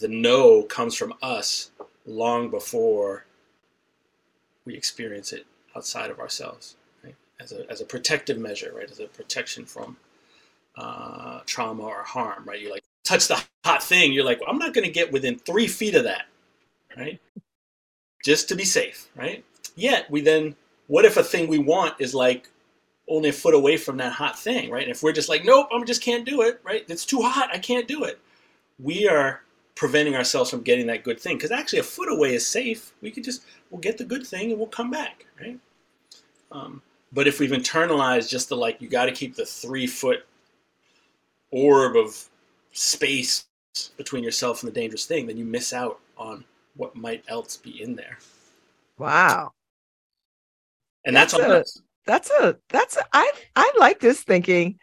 the 0.00 0.08
no 0.08 0.62
comes 0.62 0.94
from 0.94 1.12
us 1.20 1.72
long 2.06 2.48
before 2.48 3.26
we 4.64 4.74
experience 4.74 5.34
it 5.34 5.44
outside 5.76 6.10
of 6.10 6.18
ourselves, 6.20 6.76
right? 7.04 7.14
As 7.40 7.52
a, 7.52 7.68
as 7.70 7.80
a 7.80 7.84
protective 7.84 8.38
measure, 8.38 8.72
right? 8.74 8.90
As 8.90 9.00
a 9.00 9.06
protection 9.06 9.64
from 9.64 9.96
uh, 10.76 11.40
trauma 11.46 11.82
or 11.84 12.02
harm, 12.02 12.44
right? 12.46 12.60
You 12.60 12.70
like 12.70 12.84
touch 13.04 13.28
the 13.28 13.42
hot 13.64 13.82
thing, 13.82 14.12
you're 14.12 14.24
like, 14.24 14.40
I'm 14.48 14.58
not 14.58 14.74
going 14.74 14.86
to 14.86 14.92
get 14.92 15.12
within 15.12 15.38
three 15.38 15.66
feet 15.66 15.94
of 15.94 16.04
that, 16.04 16.26
right? 16.96 17.20
Just 18.24 18.48
to 18.48 18.54
be 18.54 18.64
safe, 18.64 19.08
right? 19.16 19.44
Yet 19.76 20.10
we 20.10 20.20
then, 20.20 20.56
what 20.86 21.04
if 21.04 21.16
a 21.16 21.22
thing 21.24 21.48
we 21.48 21.58
want 21.58 21.94
is 21.98 22.14
like 22.14 22.48
only 23.08 23.30
a 23.30 23.32
foot 23.32 23.54
away 23.54 23.76
from 23.76 23.96
that 23.98 24.12
hot 24.12 24.38
thing, 24.38 24.70
right? 24.70 24.82
And 24.82 24.90
if 24.92 25.02
we're 25.02 25.12
just 25.12 25.28
like, 25.28 25.44
nope, 25.44 25.68
I 25.72 25.84
just 25.84 26.02
can't 26.02 26.26
do 26.26 26.42
it, 26.42 26.60
right? 26.64 26.84
It's 26.88 27.04
too 27.04 27.22
hot, 27.22 27.50
I 27.52 27.58
can't 27.58 27.88
do 27.88 28.04
it. 28.04 28.18
We 28.78 29.08
are 29.08 29.42
preventing 29.80 30.14
ourselves 30.14 30.50
from 30.50 30.60
getting 30.60 30.86
that 30.86 31.02
good 31.02 31.18
thing 31.18 31.38
because 31.38 31.50
actually 31.50 31.78
a 31.78 31.82
foot 31.82 32.12
away 32.12 32.34
is 32.34 32.46
safe. 32.46 32.92
We 33.00 33.10
could 33.10 33.24
just 33.24 33.44
we'll 33.70 33.80
get 33.80 33.96
the 33.96 34.04
good 34.04 34.26
thing 34.26 34.50
and 34.50 34.58
we'll 34.58 34.68
come 34.68 34.90
back, 34.90 35.24
right? 35.40 35.58
Um, 36.52 36.82
but 37.14 37.26
if 37.26 37.40
we've 37.40 37.50
internalized 37.50 38.28
just 38.28 38.50
the 38.50 38.58
like, 38.58 38.82
you 38.82 38.90
got 38.90 39.06
to 39.06 39.12
keep 39.12 39.34
the 39.34 39.46
three 39.46 39.86
foot 39.86 40.26
orb 41.50 41.96
of 41.96 42.28
space 42.72 43.46
between 43.96 44.22
yourself 44.22 44.62
and 44.62 44.70
the 44.70 44.78
dangerous 44.78 45.06
thing, 45.06 45.26
then 45.26 45.38
you 45.38 45.46
miss 45.46 45.72
out 45.72 45.98
on 46.18 46.44
what 46.76 46.94
might 46.94 47.24
else 47.28 47.56
be 47.56 47.82
in 47.82 47.96
there. 47.96 48.18
wow. 48.98 49.50
And 51.06 51.16
that's, 51.16 51.32
That's 51.32 51.42
a- 51.42 51.60
us. 51.60 51.82
That's 52.04 52.30
a 52.32 52.56
that's 52.68 52.96
a, 52.98 53.04
I 53.14 53.32
I 53.56 53.72
like 53.78 54.00
this 54.00 54.22
thinking 54.22 54.78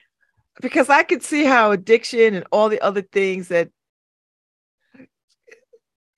because 0.60 0.90
I 0.90 1.04
could 1.04 1.22
see 1.22 1.44
how 1.44 1.70
addiction 1.70 2.34
and 2.34 2.46
all 2.52 2.68
the 2.68 2.82
other 2.82 3.04
things 3.04 3.50
that 3.50 3.70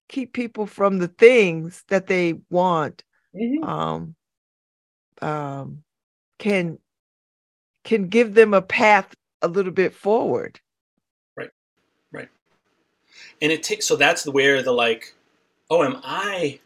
keep 0.09 0.33
people 0.33 0.65
from 0.65 0.97
the 0.97 1.07
things 1.07 1.83
that 1.87 2.07
they 2.07 2.33
want 2.49 3.03
um 3.63 4.15
um 5.21 5.83
can 6.39 6.79
can 7.83 8.07
give 8.07 8.33
them 8.33 8.53
a 8.53 8.61
path 8.61 9.15
a 9.41 9.47
little 9.47 9.71
bit 9.71 9.93
forward. 9.93 10.59
Right. 11.35 11.49
Right. 12.11 12.29
And 13.41 13.51
it 13.51 13.63
takes 13.63 13.85
so 13.85 13.95
that's 13.95 14.27
where 14.27 14.61
the 14.61 14.71
like, 14.71 15.15
oh, 15.69 15.83
am 15.83 15.99
I 16.03 16.59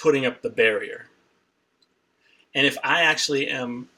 putting 0.00 0.26
up 0.26 0.42
the 0.42 0.50
barrier? 0.50 1.06
And 2.54 2.66
if 2.66 2.76
I 2.84 3.02
actually 3.02 3.48
am, 3.48 3.88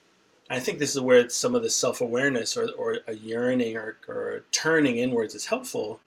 I 0.49 0.61
think 0.61 0.79
this 0.79 0.95
is 0.95 1.01
where 1.01 1.29
some 1.29 1.55
of 1.55 1.62
the 1.62 1.71
self 1.71 2.01
awareness 2.01 2.57
or, 2.57 2.71
or 2.79 2.99
a 3.09 3.15
yearning 3.15 3.77
or, 3.77 3.97
or 4.09 4.45
turning 4.53 4.99
inwards 4.99 5.35
is 5.35 5.47
helpful. 5.47 6.01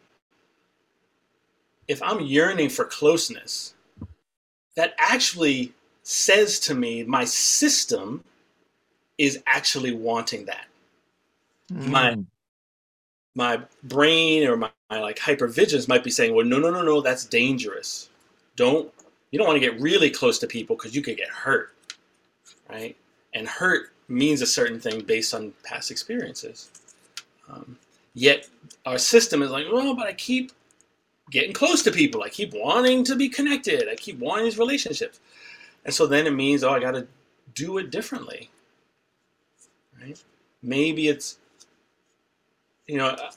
If 1.88 2.04
I'm 2.04 2.22
yearning 2.22 2.70
for 2.70 2.86
closeness, 2.86 3.76
that 4.76 4.96
actually 5.00 5.74
says 6.04 6.60
to 6.62 6.76
me 6.76 7.04
my 7.04 7.26
system 7.26 8.24
is 9.18 9.42
actually 9.48 9.94
wanting 9.94 10.46
that. 10.46 10.68
My 11.86 12.16
Mm. 12.16 12.28
my 13.36 13.62
brain 13.84 14.48
or 14.48 14.58
my, 14.58 14.70
my 14.90 15.00
like 15.02 15.18
hypervigilance 15.20 15.88
might 15.88 16.04
be 16.04 16.12
saying, 16.12 16.36
well, 16.36 16.46
no, 16.46 16.60
no, 16.60 16.70
no, 16.72 16.82
no, 16.84 17.02
that's 17.02 17.26
dangerous. 17.26 18.10
Don't 18.56 18.92
you 19.32 19.40
don't 19.40 19.48
want 19.48 19.62
to 19.62 19.68
get 19.72 19.80
really 19.82 20.10
close 20.10 20.40
to 20.40 20.48
people 20.48 20.76
because 20.76 20.96
you 20.96 21.02
could 21.02 21.18
get 21.18 21.30
hurt, 21.30 21.74
right? 22.70 22.98
And 23.34 23.48
hurt 23.48 23.92
means 24.10 24.42
a 24.42 24.48
certain 24.48 24.80
thing 24.80 25.02
based 25.02 25.34
on 25.34 25.54
past 25.64 25.92
experiences. 25.92 26.72
Um, 27.50 27.78
yet 28.16 28.48
our 28.86 28.98
system 29.00 29.44
is 29.44 29.52
like, 29.52 29.68
well, 29.72 29.96
but 29.96 30.08
I 30.08 30.14
keep 30.14 30.52
getting 31.32 31.54
close 31.54 31.84
to 31.84 31.92
people. 31.92 32.24
I 32.24 32.30
keep 32.30 32.54
wanting 32.54 33.04
to 33.06 33.16
be 33.16 33.30
connected. 33.30 33.90
I 33.90 33.96
keep 33.96 34.20
wanting 34.20 34.46
these 34.46 34.58
relationships, 34.60 35.20
and 35.86 35.94
so 35.94 36.08
then 36.08 36.28
it 36.28 36.34
means, 36.34 36.64
oh, 36.64 36.72
I 36.72 36.80
got 36.80 36.92
to 36.92 37.08
do 37.56 37.78
it 37.78 37.92
differently, 37.92 38.50
right? 40.02 40.22
Maybe 40.64 41.08
it's 41.08 41.38
you 42.88 42.98
know, 42.98 43.08
uh, 43.08 43.32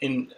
in 0.00 0.32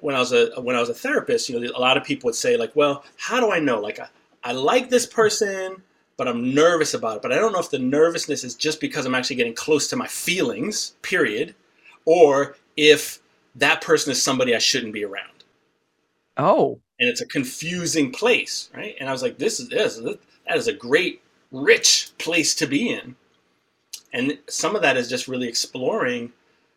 when 0.00 0.14
I 0.14 0.18
was 0.18 0.32
a 0.32 0.60
when 0.60 0.76
I 0.76 0.80
was 0.80 0.90
a 0.90 0.94
therapist, 0.94 1.48
you 1.48 1.58
know, 1.58 1.70
a 1.74 1.80
lot 1.80 1.96
of 1.96 2.04
people 2.04 2.28
would 2.28 2.34
say 2.34 2.56
like, 2.56 2.74
well, 2.76 3.04
how 3.16 3.40
do 3.40 3.50
I 3.50 3.60
know? 3.60 3.80
Like, 3.80 3.98
I, 4.00 4.08
I 4.44 4.52
like 4.52 4.90
this 4.90 5.06
person, 5.06 5.82
but 6.16 6.28
I'm 6.28 6.54
nervous 6.54 6.94
about 6.94 7.16
it. 7.16 7.22
But 7.22 7.32
I 7.32 7.36
don't 7.36 7.52
know 7.52 7.60
if 7.60 7.70
the 7.70 7.78
nervousness 7.78 8.44
is 8.44 8.54
just 8.54 8.80
because 8.80 9.06
I'm 9.06 9.14
actually 9.14 9.36
getting 9.36 9.54
close 9.54 9.88
to 9.88 9.96
my 9.96 10.06
feelings, 10.06 10.94
period, 11.02 11.54
or 12.04 12.56
if 12.76 13.20
that 13.56 13.80
person 13.80 14.12
is 14.12 14.22
somebody 14.22 14.54
I 14.54 14.58
shouldn't 14.58 14.92
be 14.92 15.04
around. 15.04 15.37
Oh, 16.38 16.80
And 17.00 17.08
it's 17.08 17.20
a 17.20 17.26
confusing 17.26 18.12
place, 18.12 18.70
right? 18.74 18.94
And 18.98 19.08
I 19.08 19.12
was 19.12 19.22
like, 19.22 19.38
this 19.38 19.60
is 19.60 19.68
this 19.68 19.96
that 19.98 20.56
is 20.56 20.68
a 20.68 20.72
great, 20.72 21.20
rich 21.52 22.10
place 22.18 22.54
to 22.56 22.66
be 22.66 22.88
in. 22.88 23.16
And 24.12 24.38
some 24.48 24.74
of 24.74 24.82
that 24.82 24.96
is 24.96 25.08
just 25.08 25.28
really 25.28 25.48
exploring 25.48 26.32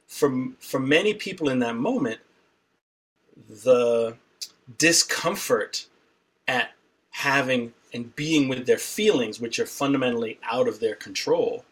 for 0.07 0.49
for 0.59 0.79
many 0.79 1.13
people 1.13 1.47
in 1.47 1.59
that 1.59 1.75
moment 1.75 2.19
the 3.49 4.17
discomfort 4.77 5.85
at 6.47 6.71
having 7.11 7.73
and 7.93 8.13
being 8.15 8.49
with 8.49 8.65
their 8.65 8.77
feelings 8.77 9.39
which 9.39 9.57
are 9.57 9.65
fundamentally 9.65 10.37
out 10.43 10.67
of 10.67 10.81
their 10.81 10.95
control 10.95 11.63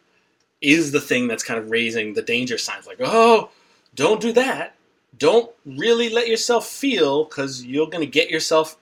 is 0.62 0.92
the 0.92 1.00
thing 1.00 1.28
that's 1.28 1.44
kind 1.44 1.60
of 1.60 1.70
raising 1.70 2.14
the 2.14 2.22
danger 2.22 2.56
signs 2.56 2.86
like 2.86 2.98
oh 3.00 3.50
don't 3.94 4.22
do 4.22 4.32
that 4.32 4.74
don't 5.18 5.50
really 5.66 6.08
let 6.08 6.28
yourself 6.28 6.66
feel 6.66 7.24
because 7.24 7.64
you're 7.64 7.88
going 7.88 8.04
to 8.04 8.10
get 8.10 8.30
yourself 8.30 8.76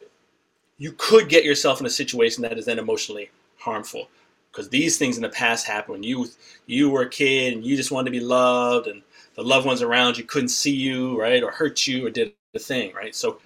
you 0.78 0.92
could 0.92 1.28
get 1.28 1.44
yourself 1.44 1.80
in 1.80 1.86
a 1.86 1.90
situation 1.90 2.42
that 2.42 2.56
is 2.56 2.64
then 2.64 2.78
emotionally 2.78 3.30
harmful. 3.58 4.08
Because 4.50 4.70
these 4.70 4.96
things 4.96 5.16
in 5.16 5.22
the 5.22 5.28
past 5.28 5.66
happened 5.66 5.92
when 5.92 6.02
you 6.02 6.28
you 6.66 6.88
were 6.88 7.02
a 7.02 7.08
kid 7.08 7.52
and 7.52 7.64
you 7.64 7.76
just 7.76 7.90
wanted 7.90 8.06
to 8.06 8.18
be 8.18 8.24
loved 8.24 8.86
and 8.86 9.02
the 9.34 9.42
loved 9.42 9.66
ones 9.66 9.82
around 9.82 10.16
you 10.16 10.24
couldn't 10.24 10.48
see 10.48 10.74
you 10.74 11.20
right 11.20 11.42
or 11.42 11.50
hurt 11.50 11.86
you 11.86 12.06
or 12.06 12.10
did 12.10 12.32
the 12.52 12.58
thing 12.58 12.94
right? 12.94 13.14
So 13.14 13.40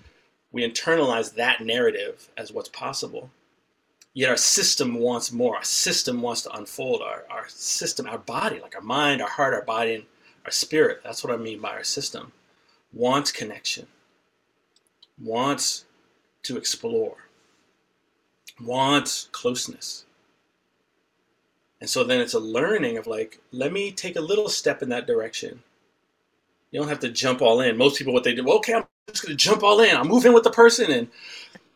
we 0.52 0.68
internalize 0.68 1.34
that 1.34 1.60
narrative 1.62 2.28
as 2.36 2.52
what's 2.52 2.68
possible. 2.68 3.30
Yet 4.14 4.30
our 4.30 4.36
system 4.36 4.94
wants 4.94 5.32
more. 5.32 5.56
Our 5.56 5.64
system 5.64 6.20
wants 6.20 6.42
to 6.42 6.54
unfold. 6.54 7.00
Our, 7.02 7.24
our 7.30 7.48
system 7.48 8.06
our 8.06 8.18
body 8.18 8.60
like 8.60 8.76
our 8.76 8.82
mind 8.82 9.22
our 9.22 9.28
heart 9.28 9.54
our 9.54 9.62
body 9.62 9.94
and 9.96 10.04
our 10.44 10.52
spirit. 10.52 11.00
That's 11.02 11.24
what 11.24 11.32
i 11.32 11.36
mean 11.36 11.60
by 11.60 11.70
our 11.70 11.84
system 11.84 12.32
wants 12.92 13.32
connection 13.32 13.86
wants 15.20 15.84
to 16.42 16.56
explore 16.56 17.16
wants 18.60 19.28
closeness 19.32 20.04
and 21.82 21.90
so 21.90 22.04
then 22.04 22.20
it's 22.20 22.34
a 22.34 22.38
learning 22.38 22.96
of 22.96 23.08
like, 23.08 23.40
let 23.50 23.72
me 23.72 23.90
take 23.90 24.14
a 24.14 24.20
little 24.20 24.48
step 24.48 24.84
in 24.84 24.88
that 24.90 25.08
direction. 25.08 25.60
You 26.70 26.78
don't 26.78 26.88
have 26.88 27.00
to 27.00 27.08
jump 27.08 27.42
all 27.42 27.60
in. 27.60 27.76
Most 27.76 27.98
people, 27.98 28.12
what 28.12 28.22
they 28.22 28.36
do, 28.36 28.44
well, 28.44 28.58
okay, 28.58 28.74
I'm 28.74 28.84
just 29.08 29.26
going 29.26 29.36
to 29.36 29.44
jump 29.44 29.64
all 29.64 29.80
in. 29.80 29.96
I'll 29.96 30.04
move 30.04 30.24
in 30.24 30.32
with 30.32 30.44
the 30.44 30.52
person 30.52 30.92
and 30.92 31.08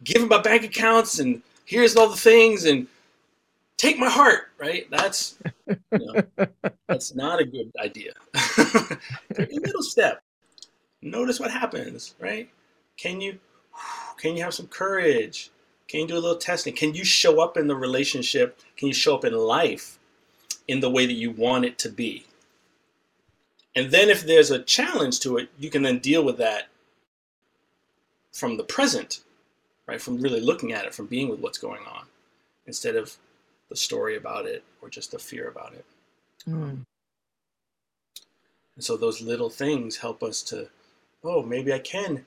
give 0.04 0.20
them 0.20 0.28
my 0.28 0.40
bank 0.40 0.62
accounts 0.62 1.18
and 1.18 1.42
here's 1.64 1.96
all 1.96 2.08
the 2.08 2.16
things 2.16 2.66
and 2.66 2.86
take 3.78 3.98
my 3.98 4.08
heart, 4.08 4.52
right? 4.58 4.88
That's 4.92 5.38
you 5.66 5.76
know, 5.92 6.46
that's 6.86 7.16
not 7.16 7.40
a 7.40 7.44
good 7.44 7.72
idea. 7.82 8.12
take 9.34 9.52
a 9.52 9.60
little 9.60 9.82
step. 9.82 10.22
Notice 11.02 11.38
what 11.38 11.50
happens, 11.50 12.14
right? 12.18 12.48
Can 12.96 13.20
you 13.20 13.38
can 14.18 14.36
you 14.36 14.42
have 14.42 14.54
some 14.54 14.68
courage? 14.68 15.50
Can 15.88 16.00
you 16.00 16.08
do 16.08 16.14
a 16.14 16.18
little 16.18 16.36
testing? 16.36 16.74
Can 16.74 16.94
you 16.94 17.04
show 17.04 17.40
up 17.40 17.56
in 17.56 17.68
the 17.68 17.76
relationship? 17.76 18.58
Can 18.76 18.88
you 18.88 18.94
show 18.94 19.14
up 19.14 19.24
in 19.24 19.34
life 19.34 19.98
in 20.66 20.80
the 20.80 20.90
way 20.90 21.06
that 21.06 21.12
you 21.12 21.30
want 21.30 21.64
it 21.64 21.78
to 21.78 21.88
be? 21.88 22.26
And 23.76 23.90
then 23.90 24.08
if 24.08 24.22
there's 24.26 24.50
a 24.50 24.62
challenge 24.62 25.20
to 25.20 25.36
it, 25.36 25.50
you 25.58 25.70
can 25.70 25.82
then 25.82 25.98
deal 25.98 26.24
with 26.24 26.38
that 26.38 26.68
from 28.32 28.56
the 28.56 28.64
present, 28.64 29.20
right? 29.86 30.00
From 30.00 30.20
really 30.20 30.40
looking 30.40 30.72
at 30.72 30.86
it, 30.86 30.94
from 30.94 31.06
being 31.06 31.28
with 31.28 31.40
what's 31.40 31.58
going 31.58 31.82
on, 31.86 32.06
instead 32.66 32.96
of 32.96 33.16
the 33.68 33.76
story 33.76 34.16
about 34.16 34.46
it 34.46 34.64
or 34.80 34.88
just 34.88 35.12
the 35.12 35.18
fear 35.18 35.48
about 35.48 35.74
it. 35.74 35.84
Mm. 36.48 36.84
And 38.74 38.84
so 38.84 38.96
those 38.96 39.20
little 39.20 39.50
things 39.50 39.96
help 39.96 40.22
us 40.22 40.42
to, 40.44 40.68
oh, 41.26 41.42
maybe 41.42 41.72
I 41.72 41.78
can 41.78 42.24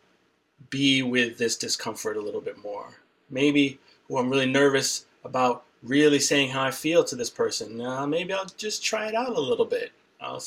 be 0.69 1.01
with 1.03 1.37
this 1.37 1.57
discomfort 1.57 2.17
a 2.17 2.21
little 2.21 2.41
bit 2.41 2.57
more. 2.61 2.89
Maybe, 3.29 3.79
oh, 4.09 4.17
I'm 4.17 4.29
really 4.29 4.51
nervous 4.51 5.05
about 5.23 5.63
really 5.83 6.19
saying 6.19 6.49
how 6.49 6.63
I 6.63 6.71
feel 6.71 7.03
to 7.05 7.15
this 7.15 7.29
person. 7.29 7.79
Uh, 7.81 8.05
maybe 8.05 8.33
I'll 8.33 8.45
just 8.45 8.83
try 8.83 9.07
it 9.07 9.15
out 9.15 9.35
a 9.35 9.41
little 9.41 9.65
bit. 9.65 9.91
I'll 10.19 10.43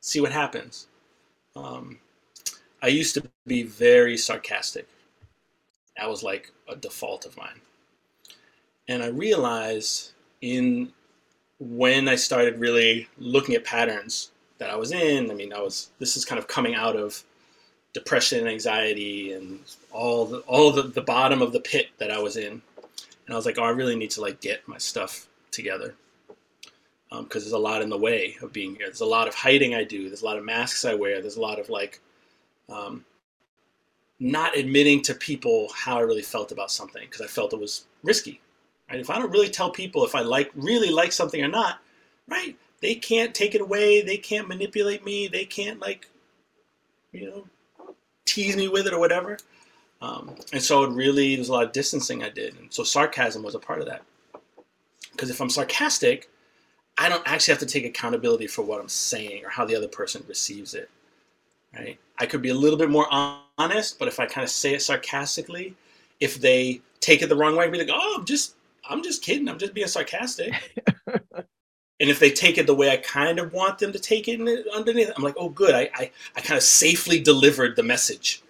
see 0.00 0.20
what 0.20 0.32
happens. 0.32 0.86
Um, 1.56 1.98
I 2.82 2.88
used 2.88 3.14
to 3.14 3.28
be 3.46 3.62
very 3.62 4.16
sarcastic. 4.16 4.86
That 5.96 6.08
was 6.08 6.22
like 6.22 6.52
a 6.68 6.76
default 6.76 7.26
of 7.26 7.36
mine. 7.36 7.60
And 8.88 9.02
I 9.02 9.08
realized 9.08 10.12
in 10.40 10.92
when 11.58 12.08
I 12.08 12.16
started 12.16 12.58
really 12.58 13.08
looking 13.18 13.54
at 13.54 13.64
patterns 13.64 14.32
that 14.58 14.70
I 14.70 14.76
was 14.76 14.92
in, 14.92 15.30
I 15.30 15.34
mean, 15.34 15.52
I 15.52 15.60
was, 15.60 15.90
this 15.98 16.16
is 16.16 16.24
kind 16.24 16.38
of 16.38 16.48
coming 16.48 16.74
out 16.74 16.96
of 16.96 17.22
depression 17.92 18.40
and 18.40 18.48
anxiety 18.48 19.32
and 19.32 19.60
all 19.90 20.24
the, 20.24 20.38
all 20.40 20.72
the, 20.72 20.82
the 20.82 21.02
bottom 21.02 21.42
of 21.42 21.52
the 21.52 21.60
pit 21.60 21.88
that 21.98 22.10
I 22.10 22.18
was 22.18 22.36
in. 22.36 22.62
And 23.26 23.30
I 23.30 23.34
was 23.34 23.46
like, 23.46 23.58
oh, 23.58 23.64
I 23.64 23.70
really 23.70 23.96
need 23.96 24.10
to 24.12 24.20
like 24.20 24.40
get 24.40 24.66
my 24.66 24.78
stuff 24.78 25.28
together 25.50 25.94
because 27.10 27.20
um, 27.20 27.26
there's 27.28 27.52
a 27.52 27.58
lot 27.58 27.82
in 27.82 27.90
the 27.90 27.98
way 27.98 28.36
of 28.42 28.52
being 28.52 28.74
here. 28.74 28.86
There's 28.86 29.02
a 29.02 29.06
lot 29.06 29.28
of 29.28 29.34
hiding 29.34 29.74
I 29.74 29.84
do. 29.84 30.08
There's 30.08 30.22
a 30.22 30.24
lot 30.24 30.38
of 30.38 30.44
masks 30.44 30.84
I 30.84 30.94
wear. 30.94 31.20
There's 31.20 31.36
a 31.36 31.40
lot 31.42 31.60
of 31.60 31.68
like 31.68 32.00
um, 32.70 33.04
not 34.18 34.56
admitting 34.56 35.02
to 35.02 35.14
people 35.14 35.68
how 35.74 35.98
I 35.98 36.02
really 36.02 36.22
felt 36.22 36.52
about 36.52 36.70
something 36.70 37.02
because 37.02 37.20
I 37.20 37.26
felt 37.26 37.52
it 37.52 37.60
was 37.60 37.84
risky. 38.02 38.40
Right? 38.90 39.00
If 39.00 39.10
I 39.10 39.18
don't 39.18 39.30
really 39.30 39.50
tell 39.50 39.70
people 39.70 40.04
if 40.04 40.14
I 40.14 40.20
like 40.20 40.50
really 40.54 40.90
like 40.90 41.12
something 41.12 41.42
or 41.42 41.48
not, 41.48 41.80
right? 42.28 42.56
They 42.80 42.94
can't 42.94 43.34
take 43.34 43.54
it 43.54 43.60
away. 43.60 44.02
They 44.02 44.16
can't 44.16 44.48
manipulate 44.48 45.04
me. 45.04 45.28
They 45.28 45.44
can't 45.44 45.80
like, 45.80 46.08
you 47.12 47.30
know, 47.30 47.44
tease 48.34 48.56
me 48.56 48.68
with 48.68 48.86
it 48.86 48.92
or 48.92 48.98
whatever. 48.98 49.38
Um, 50.00 50.34
and 50.52 50.62
so 50.62 50.82
it 50.82 50.90
really 50.90 51.36
there's 51.36 51.48
a 51.48 51.52
lot 51.52 51.64
of 51.64 51.72
distancing 51.72 52.22
I 52.22 52.30
did, 52.30 52.56
and 52.58 52.72
so 52.72 52.82
sarcasm 52.82 53.42
was 53.42 53.54
a 53.54 53.58
part 53.58 53.80
of 53.80 53.86
that. 53.86 54.02
Because 55.12 55.30
if 55.30 55.40
I'm 55.40 55.50
sarcastic, 55.50 56.28
I 56.98 57.08
don't 57.08 57.26
actually 57.26 57.52
have 57.52 57.60
to 57.60 57.66
take 57.66 57.84
accountability 57.84 58.46
for 58.46 58.62
what 58.62 58.80
I'm 58.80 58.88
saying 58.88 59.44
or 59.44 59.50
how 59.50 59.64
the 59.64 59.76
other 59.76 59.88
person 59.88 60.24
receives 60.26 60.74
it. 60.74 60.90
Right? 61.74 61.98
I 62.18 62.26
could 62.26 62.42
be 62.42 62.48
a 62.48 62.54
little 62.54 62.78
bit 62.78 62.90
more 62.90 63.06
honest, 63.58 63.98
but 63.98 64.08
if 64.08 64.18
I 64.18 64.26
kind 64.26 64.44
of 64.44 64.50
say 64.50 64.74
it 64.74 64.82
sarcastically, 64.82 65.74
if 66.20 66.40
they 66.40 66.80
take 67.00 67.22
it 67.22 67.28
the 67.28 67.36
wrong 67.36 67.56
way, 67.56 67.64
I'd 67.64 67.72
be 67.72 67.78
like, 67.78 67.88
"Oh, 67.92 68.16
I'm 68.18 68.24
just, 68.24 68.54
I'm 68.88 69.02
just 69.02 69.22
kidding. 69.22 69.48
I'm 69.48 69.58
just 69.58 69.74
being 69.74 69.86
sarcastic." 69.86 70.52
and 72.02 72.10
if 72.10 72.18
they 72.18 72.32
take 72.32 72.58
it 72.58 72.66
the 72.66 72.74
way 72.74 72.90
I 72.90 72.96
kind 72.96 73.38
of 73.38 73.52
want 73.52 73.78
them 73.78 73.92
to 73.92 73.98
take 73.98 74.26
it 74.26 74.40
underneath, 74.74 75.12
I'm 75.16 75.22
like, 75.22 75.36
"Oh, 75.38 75.48
good. 75.48 75.72
I, 75.72 75.88
I, 75.94 76.10
I 76.34 76.40
kind 76.40 76.58
of 76.58 76.64
safely 76.64 77.20
delivered 77.20 77.76
the 77.76 77.84
message, 77.84 78.42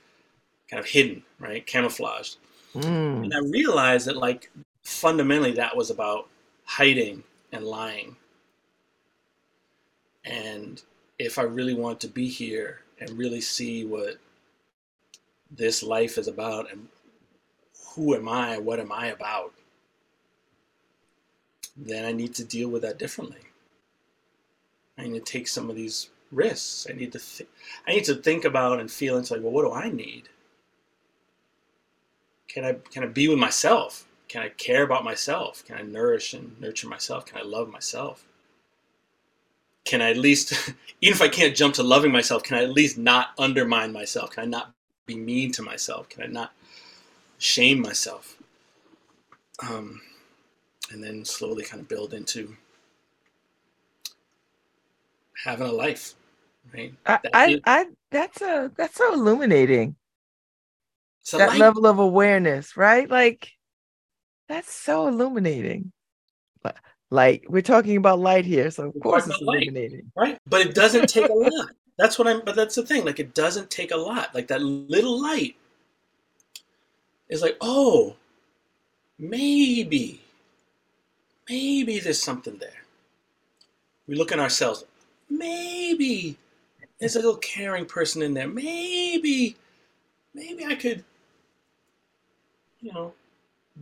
kind 0.71 0.81
of 0.81 0.87
hidden, 0.87 1.23
right, 1.39 1.65
camouflaged." 1.67 2.39
Mm. 2.75 3.25
And 3.25 3.35
I 3.35 3.41
realized 3.41 4.07
that, 4.07 4.17
like, 4.17 4.51
fundamentally, 4.83 5.53
that 5.53 5.77
was 5.77 5.91
about 5.91 6.31
hiding 6.65 7.25
and 7.53 7.67
lying. 7.67 8.17
And 10.25 10.81
if 11.19 11.39
I 11.39 11.43
really 11.43 11.75
want 11.75 12.01
to 12.01 12.09
be 12.09 12.29
here 12.29 12.81
and 13.01 13.11
really 13.19 13.43
see 13.43 13.85
what 13.85 14.17
this 15.51 15.83
life 15.83 16.17
is 16.17 16.27
about 16.27 16.73
and 16.73 16.89
who 17.95 18.15
am 18.15 18.31
I, 18.31 18.57
what 18.57 18.81
am 18.81 18.91
I 18.91 19.09
about, 19.09 19.53
then 21.77 22.05
I 22.05 22.13
need 22.13 22.35
to 22.35 22.45
deal 22.45 22.69
with 22.69 22.83
that 22.83 22.99
differently. 22.99 23.41
I 24.99 25.05
need 25.05 25.25
to 25.25 25.33
take 25.33 25.49
some 25.49 25.71
of 25.71 25.77
these 25.77 26.11
risks. 26.31 26.87
I 26.89 26.95
need 26.95 27.13
to 27.13 27.19
th- 27.19 27.49
I 27.87 27.93
need 27.93 28.05
to 28.05 28.15
think 28.15 28.45
about 28.45 28.81
and 28.81 28.91
feel 28.91 29.17
into 29.17 29.35
like, 29.35 29.43
well, 29.43 29.53
what 29.53 29.63
do 29.63 29.73
I 29.73 29.91
need? 29.91 30.29
Can 32.49 32.65
I 32.65 32.75
can 32.75 33.03
I 33.03 33.07
be 33.07 33.29
with 33.29 33.39
myself? 33.39 34.07
Can 34.29 34.43
I 34.43 34.49
care 34.49 34.83
about 34.83 35.05
myself? 35.05 35.65
Can 35.67 35.77
I 35.77 35.83
nourish 35.83 36.33
and 36.33 36.59
nurture 36.61 36.89
myself? 36.89 37.27
Can 37.27 37.39
I 37.39 37.43
love 37.43 37.69
myself? 37.69 38.27
Can 39.85 40.01
I 40.01 40.11
at 40.11 40.17
least, 40.17 40.53
even 41.01 41.17
if 41.17 41.23
I 41.23 41.29
can't 41.29 41.57
jump 41.57 41.75
to 41.75 41.83
loving 41.83 42.13
myself, 42.13 42.43
can 42.43 42.57
I 42.57 42.63
at 42.63 42.73
least 42.73 42.97
not 42.97 43.31
undermine 43.39 43.93
myself? 43.93 44.31
Can 44.31 44.45
I 44.45 44.47
not 44.47 44.73
be 45.07 45.17
mean 45.17 45.53
to 45.53 45.63
myself? 45.63 46.09
Can 46.09 46.23
I 46.23 46.27
not 46.27 46.53
shame 47.39 47.81
myself? 47.83 48.39
Um, 49.69 50.01
and 50.93 51.03
then 51.03 51.25
slowly 51.25 51.65
kind 51.65 51.81
of 51.81 51.89
build 51.89 52.15
into 52.15 52.55
having 55.45 55.67
a 55.67 55.73
life, 55.73 56.15
right? 56.75 56.95
I, 57.07 57.19
That 57.23 57.63
I, 57.67 57.87
that's 58.11 58.41
a 58.43 58.71
that's 58.77 58.97
so 58.97 59.13
illuminating. 59.15 59.97
that 61.39 61.49
life. 61.51 61.59
level 61.61 61.87
of 61.87 61.99
awareness, 61.99 62.77
right? 62.77 63.09
Like 63.09 63.51
that's 64.49 64.73
so 64.73 65.09
illuminating. 65.09 65.93
Light, 67.11 67.43
we're 67.47 67.61
talking 67.61 67.99
about 67.99 68.21
light 68.21 68.47
here, 68.47 68.71
so 68.71 68.85
of 68.89 68.95
We're 68.95 69.01
course 69.03 69.27
it's 69.27 69.37
about 69.37 69.43
light. 69.43 69.67
illuminating. 69.67 70.11
right 70.17 70.39
but 70.47 70.63
it 70.63 70.75
doesn't 70.75 71.09
take 71.09 71.29
a 71.29 71.33
lot 71.35 71.69
that's 71.99 72.19
what 72.19 72.27
i'm 72.27 72.41
but 72.47 72.57
that's 72.57 72.75
the 72.75 72.87
thing 72.87 73.05
like 73.05 73.21
it 73.21 73.35
doesn't 73.35 73.69
take 73.71 73.91
a 73.91 73.97
lot 73.97 74.35
like 74.35 74.49
that 74.49 74.63
little 74.63 75.21
light 75.21 75.55
is 77.29 77.43
like 77.43 77.59
oh 77.61 78.17
maybe 79.19 80.22
maybe 81.49 81.99
there's 81.99 82.23
something 82.23 82.57
there 82.59 82.83
we 84.07 84.15
look 84.15 84.33
at 84.33 84.39
ourselves 84.39 84.85
maybe 85.31 86.37
there's 86.99 87.17
a 87.17 87.19
little 87.19 87.37
caring 87.37 87.85
person 87.85 88.23
in 88.23 88.35
there 88.35 88.49
maybe 88.49 89.57
maybe 90.35 90.65
i 90.65 90.75
could 90.75 91.05
you 92.81 92.93
know 92.93 93.13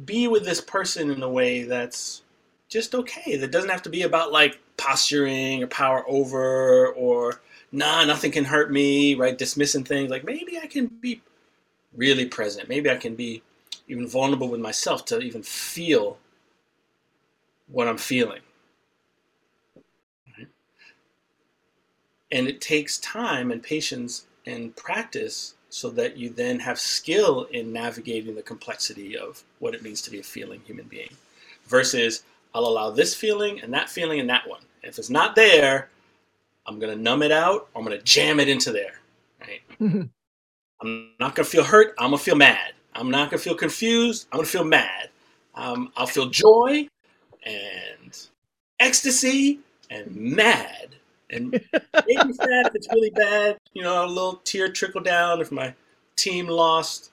be 0.05 0.29
with 0.29 0.45
this 0.45 0.61
person 0.61 1.11
in 1.11 1.23
a 1.23 1.29
way 1.29 1.65
that's 1.65 2.23
just 2.71 2.95
okay. 2.95 3.37
That 3.37 3.51
doesn't 3.51 3.71
have 3.71 3.83
to 3.83 3.91
be 3.91 4.03
about 4.03 4.33
like 4.33 4.59
posturing 4.77 5.63
or 5.63 5.67
power 5.67 6.05
over 6.09 6.89
or 6.89 7.41
nah, 7.73 8.05
nothing 8.05 8.33
can 8.33 8.45
hurt 8.45 8.73
me, 8.73 9.15
right? 9.15 9.37
Dismissing 9.37 9.85
things. 9.85 10.11
Like 10.11 10.25
maybe 10.25 10.59
I 10.59 10.67
can 10.67 10.87
be 10.87 11.21
really 11.95 12.27
present. 12.27 12.69
Maybe 12.69 12.89
I 12.89 12.97
can 12.97 13.17
be 13.17 13.43
even 13.89 14.09
vulnerable 14.09 14.49
with 14.49 14.61
myself 14.61 15.05
to 15.07 15.19
even 15.19 15.43
feel 15.43 16.17
what 17.71 17.89
I'm 17.89 17.99
feeling. 17.99 18.41
Right? 20.37 20.49
And 22.33 22.47
it 22.49 22.61
takes 22.61 22.99
time 22.99 23.51
and 23.51 23.63
patience 23.63 24.27
and 24.47 24.75
practice 24.77 25.55
so 25.69 25.89
that 25.91 26.17
you 26.17 26.31
then 26.31 26.59
have 26.61 26.79
skill 26.79 27.45
in 27.53 27.73
navigating 27.73 28.35
the 28.35 28.43
complexity 28.43 29.17
of 29.17 29.43
what 29.61 29.75
it 29.75 29.83
means 29.83 30.03
to 30.03 30.11
be 30.11 30.19
a 30.19 30.23
feeling 30.23 30.61
human 30.67 30.87
being 30.87 31.15
versus 31.67 32.25
I'll 32.55 32.67
allow 32.67 32.91
this 32.91 33.15
feeling 33.15 33.61
and 33.61 33.73
that 33.73 33.89
feeling 33.89 34.19
and 34.19 34.29
that 34.29 34.49
one. 34.49 34.63
If 34.83 34.99
it's 34.99 35.11
not 35.11 35.37
there, 35.37 35.89
I'm 36.67 36.81
gonna 36.81 36.97
numb 36.97 37.23
it 37.23 37.31
out 37.31 37.69
or 37.73 37.81
I'm 37.81 37.85
gonna 37.85 38.03
jam 38.03 38.41
it 38.41 38.49
into 38.49 38.73
there. 38.73 39.01
Right? 39.41 39.61
I'm 40.83 41.11
not 41.21 41.35
gonna 41.35 41.47
feel 41.47 41.65
hurt. 41.65 41.95
I'm 41.99 42.11
gonna 42.11 42.19
feel 42.19 42.37
mad. 42.37 42.73
I'm 42.95 43.11
not 43.11 43.31
gonna 43.31 43.41
feel 43.41 43.55
confused. 43.55 44.27
I'm 44.33 44.39
gonna 44.39 44.49
feel 44.49 44.65
mad. 44.65 45.11
Um, 45.55 45.93
I'll 45.97 46.07
feel 46.07 46.31
joy 46.31 46.89
and 47.45 48.27
ecstasy 48.79 49.61
and 49.91 50.15
mad 50.15 50.97
and 51.31 51.51
maybe 51.51 51.63
sad 52.33 52.67
if 52.67 52.75
it's 52.75 52.89
really 52.93 53.11
bad. 53.11 53.59
You 53.73 53.83
know, 53.83 54.05
a 54.05 54.07
little 54.07 54.41
tear 54.45 54.71
trickle 54.71 55.01
down 55.01 55.41
if 55.41 55.51
my 55.51 55.75
team 56.17 56.49
lost 56.49 57.11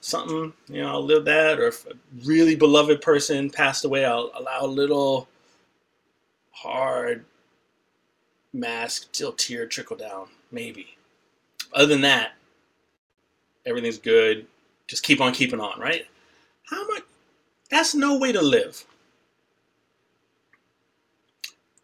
something. 0.00 0.52
You 0.68 0.82
know, 0.82 0.88
I'll 0.88 1.04
live 1.04 1.24
that. 1.24 1.58
Or 1.58 1.68
if 1.68 1.86
a 1.86 1.94
really 2.24 2.56
beloved 2.56 3.00
person 3.00 3.50
passed 3.50 3.84
away, 3.84 4.04
I'll 4.04 4.30
allow 4.34 4.60
a 4.62 4.66
little 4.66 5.28
hard 6.50 7.24
mask 8.52 9.10
till 9.12 9.32
tear 9.32 9.66
trickle 9.66 9.96
down. 9.96 10.28
Maybe. 10.50 10.96
Other 11.72 11.86
than 11.86 12.00
that, 12.02 12.32
everything's 13.66 13.98
good. 13.98 14.46
Just 14.86 15.02
keep 15.02 15.20
on 15.20 15.32
keeping 15.32 15.60
on, 15.60 15.78
right? 15.78 16.06
How 16.64 16.86
much? 16.88 17.02
That's 17.70 17.94
no 17.94 18.18
way 18.18 18.32
to 18.32 18.40
live. 18.40 18.84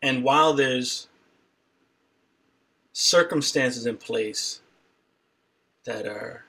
And 0.04 0.22
while 0.22 0.52
there's 0.52 1.08
circumstances 2.92 3.86
in 3.86 3.96
place 3.96 4.60
that 5.84 6.06
are 6.06 6.44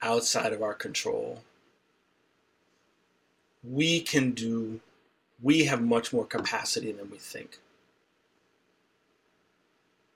outside 0.00 0.52
of 0.52 0.62
our 0.62 0.74
control, 0.74 1.42
we 3.68 4.00
can 4.00 4.30
do, 4.30 4.78
we 5.42 5.64
have 5.64 5.82
much 5.82 6.12
more 6.12 6.24
capacity 6.24 6.92
than 6.92 7.10
we 7.10 7.18
think. 7.18 7.58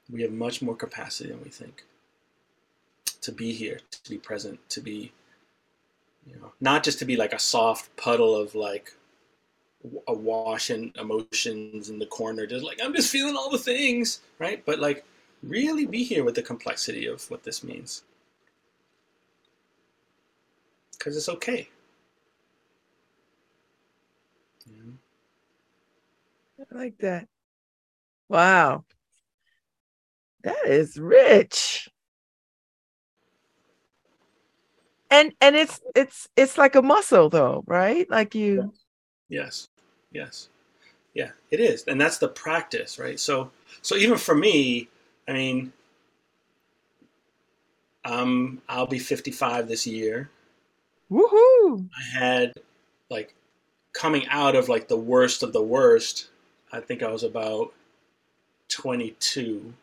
We 0.09 0.23
have 0.23 0.33
much 0.33 0.63
more 0.63 0.77
capacity 0.77 1.31
than 1.31 1.43
we 1.43 1.51
think 1.51 1.83
to 3.23 3.33
be 3.33 3.55
here, 3.55 3.81
to 4.05 4.09
be 4.11 4.19
present, 4.19 4.61
to 4.71 4.81
be, 4.81 5.11
you 6.25 6.37
know, 6.37 6.53
not 6.61 6.85
just 6.85 7.01
to 7.01 7.05
be 7.05 7.17
like 7.17 7.33
a 7.33 7.41
soft 7.41 7.97
puddle 7.97 8.37
of 8.37 8.55
like 8.55 8.95
a 10.09 10.13
wash 10.13 10.71
and 10.71 10.95
emotions 10.97 11.91
in 11.91 11.99
the 11.99 12.07
corner, 12.07 12.47
just 12.47 12.65
like 12.65 12.81
I'm 12.83 12.95
just 12.95 13.11
feeling 13.11 13.37
all 13.37 13.51
the 13.51 13.59
things, 13.59 14.21
right? 14.39 14.65
But 14.67 14.79
like 14.79 15.05
really 15.43 15.87
be 15.87 16.03
here 16.05 16.25
with 16.25 16.35
the 16.35 16.43
complexity 16.43 17.07
of 17.07 17.29
what 17.31 17.45
this 17.45 17.63
means. 17.63 18.03
Because 20.93 21.17
it's 21.17 21.29
okay. 21.29 21.69
Know? 24.67 24.95
I 26.73 26.79
like 26.79 26.99
that. 26.99 27.29
Wow. 28.29 28.85
That 30.43 30.67
is 30.67 30.99
rich. 30.99 31.89
And 35.11 35.33
and 35.41 35.57
it's 35.57 35.81
it's 35.95 36.29
it's 36.37 36.59
like 36.59 36.75
a 36.75 36.83
muscle 36.83 37.31
though, 37.31 37.65
right? 37.67 38.09
Like 38.11 38.35
you 38.35 38.73
Yes. 39.29 39.69
Yes. 40.13 40.49
Yeah, 41.15 41.31
it 41.51 41.61
is. 41.61 41.85
And 41.85 42.01
that's 42.01 42.19
the 42.19 42.29
practice, 42.29 42.99
right? 42.99 43.19
So 43.19 43.51
so 43.83 43.97
even 43.97 44.19
for 44.19 44.35
me, 44.35 44.89
I 45.27 45.33
mean 45.33 45.73
um 48.05 48.63
I'll 48.69 48.87
be 48.87 48.99
55 48.99 49.69
this 49.69 49.87
year. 49.87 50.31
woohoo. 51.11 51.89
I 51.97 52.19
had 52.19 52.55
like 53.11 53.35
coming 53.93 54.27
out 54.29 54.55
of 54.57 54.69
like 54.69 54.89
the 54.89 54.97
worst 54.97 55.43
of 55.43 55.53
the 55.53 55.63
worst, 55.63 56.29
I 56.73 56.81
think 56.81 57.03
I 57.03 57.11
was 57.11 57.25
about 57.25 57.73
22. 58.69 59.75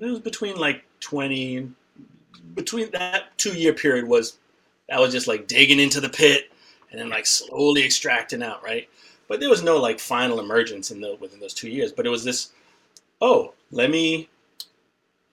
It 0.00 0.04
was 0.04 0.20
between 0.20 0.56
like 0.56 0.84
20 1.00 1.70
between 2.54 2.90
that 2.92 3.36
2 3.38 3.54
year 3.54 3.72
period 3.72 4.06
was 4.08 4.36
I 4.92 5.00
was 5.00 5.12
just 5.12 5.26
like 5.28 5.46
digging 5.46 5.80
into 5.80 6.00
the 6.00 6.08
pit 6.08 6.50
and 6.90 7.00
then 7.00 7.08
like 7.08 7.26
slowly 7.26 7.84
extracting 7.84 8.42
out, 8.42 8.62
right? 8.62 8.88
But 9.28 9.40
there 9.40 9.50
was 9.50 9.62
no 9.62 9.76
like 9.76 10.00
final 10.00 10.40
emergence 10.40 10.90
in 10.90 11.00
the 11.00 11.16
within 11.20 11.40
those 11.40 11.54
2 11.54 11.68
years, 11.68 11.92
but 11.92 12.06
it 12.06 12.10
was 12.10 12.24
this 12.24 12.52
oh, 13.20 13.54
let 13.70 13.90
me 13.90 14.28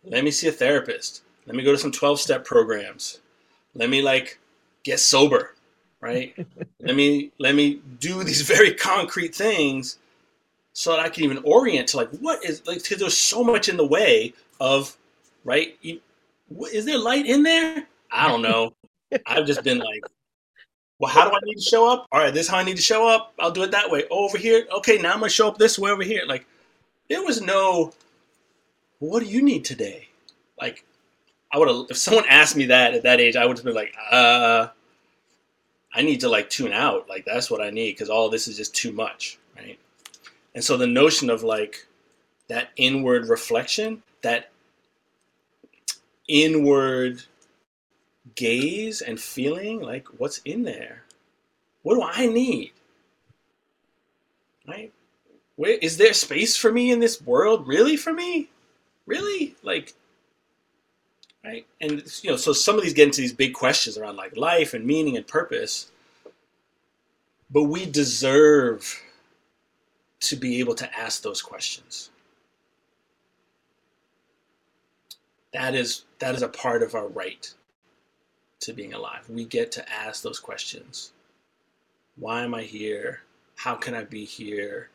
let 0.04 0.24
me 0.24 0.32
see 0.32 0.48
a 0.48 0.52
therapist. 0.52 1.24
Let 1.46 1.56
me 1.56 1.64
go 1.64 1.72
to 1.72 1.78
some 1.78 1.92
12 1.92 2.20
step 2.20 2.46
programs. 2.46 3.20
Let 3.74 3.90
me 3.90 4.02
like 4.02 4.40
get 4.84 5.00
sober, 5.00 5.56
right? 6.02 6.36
let 6.80 6.96
me 6.96 7.32
let 7.40 7.56
me 7.56 7.82
do 8.00 8.24
these 8.24 8.42
very 8.42 8.74
concrete 8.74 9.36
things 9.36 9.98
so 10.74 10.92
that 10.92 11.00
I 11.00 11.10
can 11.10 11.24
even 11.24 11.40
orient 11.44 11.88
to 11.90 11.98
like 11.98 12.10
what 12.20 12.44
is 12.44 12.66
like 12.68 12.84
because 12.84 13.00
there's 13.00 13.18
so 13.18 13.44
much 13.44 13.70
in 13.70 13.78
the 13.78 13.86
way 13.86 14.34
of 14.60 14.96
right. 15.44 15.78
You, 15.82 16.00
what, 16.50 16.74
is 16.74 16.86
there 16.86 16.98
light 16.98 17.26
in 17.26 17.44
there? 17.44 17.88
I 18.12 18.28
don't 18.28 18.42
know. 18.42 18.74
I've 19.26 19.46
just 19.46 19.64
been 19.64 19.80
like, 19.80 20.04
well, 21.00 21.12
how 21.12 21.30
do 21.30 21.36
I 21.36 21.40
need 21.44 21.56
to 21.56 21.62
show 21.62 21.92
up? 21.92 22.08
All 22.12 22.20
right, 22.20 22.34
this 22.34 22.46
is 22.46 22.52
how 22.52 22.58
I 22.58 22.64
need 22.64 22.78
to 22.78 22.82
show 22.82 23.08
up. 23.08 23.34
I'll 23.40 23.52
do 23.52 23.64
it 23.64 23.72
that 23.72 23.90
way. 23.90 24.06
over 24.10 24.38
here, 24.38 24.66
okay. 24.78 24.98
Now 24.98 25.14
I'm 25.14 25.20
gonna 25.20 25.30
show 25.30 25.48
up 25.48 25.58
this 25.58 25.78
way 25.78 25.92
over 25.92 26.04
here. 26.04 26.24
Like 26.26 26.46
there 27.10 27.24
was 27.24 27.42
no. 27.42 27.94
What 29.00 29.22
do 29.22 29.26
you 29.26 29.42
need 29.42 29.66
today? 29.66 30.08
Like 30.60 30.86
I 31.52 31.58
would 31.58 31.68
have 31.68 31.86
if 31.90 31.98
someone 31.98 32.26
asked 32.30 32.56
me 32.56 32.68
that 32.68 32.94
at 32.94 33.04
that 33.04 33.20
age, 33.20 33.36
I 33.36 33.46
would 33.46 33.58
have 33.58 33.66
been 33.66 33.76
like, 33.76 33.94
uh, 34.10 34.68
I 35.94 36.02
need 36.02 36.22
to 36.22 36.30
like 36.30 36.50
tune 36.50 36.72
out. 36.72 37.10
Like 37.10 37.26
that's 37.26 37.52
what 37.52 37.62
I 37.62 37.70
need 37.72 37.92
because 37.92 38.10
all 38.10 38.30
this 38.30 38.48
is 38.48 38.56
just 38.56 38.74
too 38.74 38.94
much, 38.94 39.38
right? 39.58 39.78
And 40.54 40.64
so 40.64 40.78
the 40.78 40.88
notion 40.88 41.30
of 41.30 41.44
like 41.44 41.86
that 42.48 42.70
inward 42.78 43.28
reflection, 43.28 44.02
that 44.22 44.52
inward 46.30 47.22
gaze 48.34 49.02
and 49.02 49.20
feeling, 49.20 49.82
like 49.82 50.08
what's 50.18 50.40
in 50.40 50.64
there? 50.64 51.04
What 51.84 51.96
do 51.96 52.02
I 52.02 52.26
need? 52.26 52.74
Right? 54.68 54.92
Where 55.56 55.78
is 55.78 55.98
there 55.98 56.14
space 56.14 56.58
for 56.58 56.72
me 56.72 56.92
in 56.92 57.00
this 57.00 57.22
world? 57.22 57.68
Really 57.68 57.96
for 57.96 58.12
me? 58.12 58.50
Really? 59.06 59.56
Like 59.62 59.94
right? 61.46 61.66
And 61.80 62.04
you 62.24 62.32
know, 62.32 62.38
so 62.38 62.54
some 62.54 62.76
of 62.76 62.84
these 62.84 62.94
get 62.94 63.08
into 63.08 63.22
these 63.22 63.34
big 63.34 63.54
questions 63.54 63.98
around 63.98 64.16
like 64.16 64.36
life 64.36 64.74
and 64.74 64.86
meaning 64.86 65.16
and 65.16 65.28
purpose. 65.28 65.92
But 67.52 67.64
we 67.64 67.86
deserve 67.86 69.04
to 70.22 70.36
be 70.36 70.60
able 70.60 70.76
to 70.76 71.00
ask 71.00 71.22
those 71.22 71.42
questions. 71.42 72.10
That 75.54 75.76
is 75.76 76.04
that 76.20 76.36
is 76.36 76.42
a 76.42 76.50
part 76.50 76.84
of 76.84 76.96
our 76.96 77.08
right 77.08 77.54
to 78.66 78.74
being 78.74 78.94
alive. 78.94 79.30
We 79.30 79.46
get 79.46 79.72
to 79.74 79.92
ask 79.92 80.22
those 80.22 80.40
questions. 80.40 81.12
Why 82.18 82.44
am 82.44 82.54
I 82.54 82.64
here? 82.64 83.22
How 83.56 83.76
can 83.76 83.94
I 83.94 84.04
be 84.04 84.26
here 84.26 84.90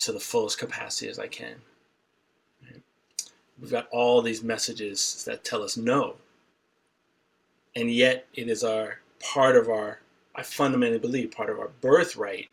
to 0.00 0.12
the 0.12 0.20
fullest 0.20 0.58
capacity 0.58 1.10
as 1.10 1.18
I 1.18 1.26
can? 1.26 1.56
We've 3.60 3.70
got 3.70 3.88
all 3.90 4.22
these 4.22 4.42
messages 4.42 5.24
that 5.24 5.44
tell 5.44 5.62
us 5.62 5.76
no. 5.76 6.16
And 7.76 7.90
yet 7.90 8.26
it 8.34 8.48
is 8.48 8.64
our 8.64 9.00
part 9.20 9.56
of 9.56 9.68
our 9.68 10.00
I 10.34 10.42
fundamentally 10.42 10.98
believe 10.98 11.32
part 11.32 11.50
of 11.50 11.58
our 11.58 11.70
birthright 11.80 12.48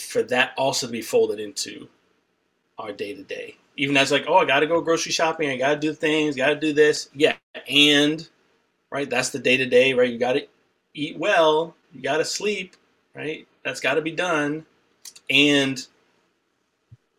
for 0.00 0.22
that 0.24 0.52
also 0.56 0.86
to 0.86 0.92
be 0.92 1.02
folded 1.02 1.38
into 1.38 1.88
our 2.78 2.92
day 2.92 3.14
to 3.14 3.22
day. 3.22 3.56
Even 3.76 3.96
as 3.96 4.12
like, 4.12 4.24
oh, 4.28 4.36
I 4.36 4.44
got 4.44 4.60
to 4.60 4.66
go 4.66 4.80
grocery 4.80 5.12
shopping, 5.12 5.48
I 5.48 5.56
got 5.56 5.74
to 5.74 5.80
do 5.80 5.94
things, 5.94 6.36
got 6.36 6.48
to 6.48 6.56
do 6.56 6.72
this. 6.72 7.08
Yeah, 7.14 7.36
and 7.68 8.28
right, 8.90 9.08
that's 9.08 9.30
the 9.30 9.38
day 9.38 9.56
to 9.56 9.66
day, 9.66 9.94
right? 9.94 10.10
You 10.10 10.18
got 10.18 10.34
to 10.34 10.46
eat 10.94 11.18
well, 11.18 11.74
you 11.92 12.02
got 12.02 12.18
to 12.18 12.24
sleep, 12.24 12.76
right? 13.14 13.46
That's 13.64 13.80
got 13.80 13.94
to 13.94 14.02
be 14.02 14.12
done. 14.12 14.66
And 15.30 15.86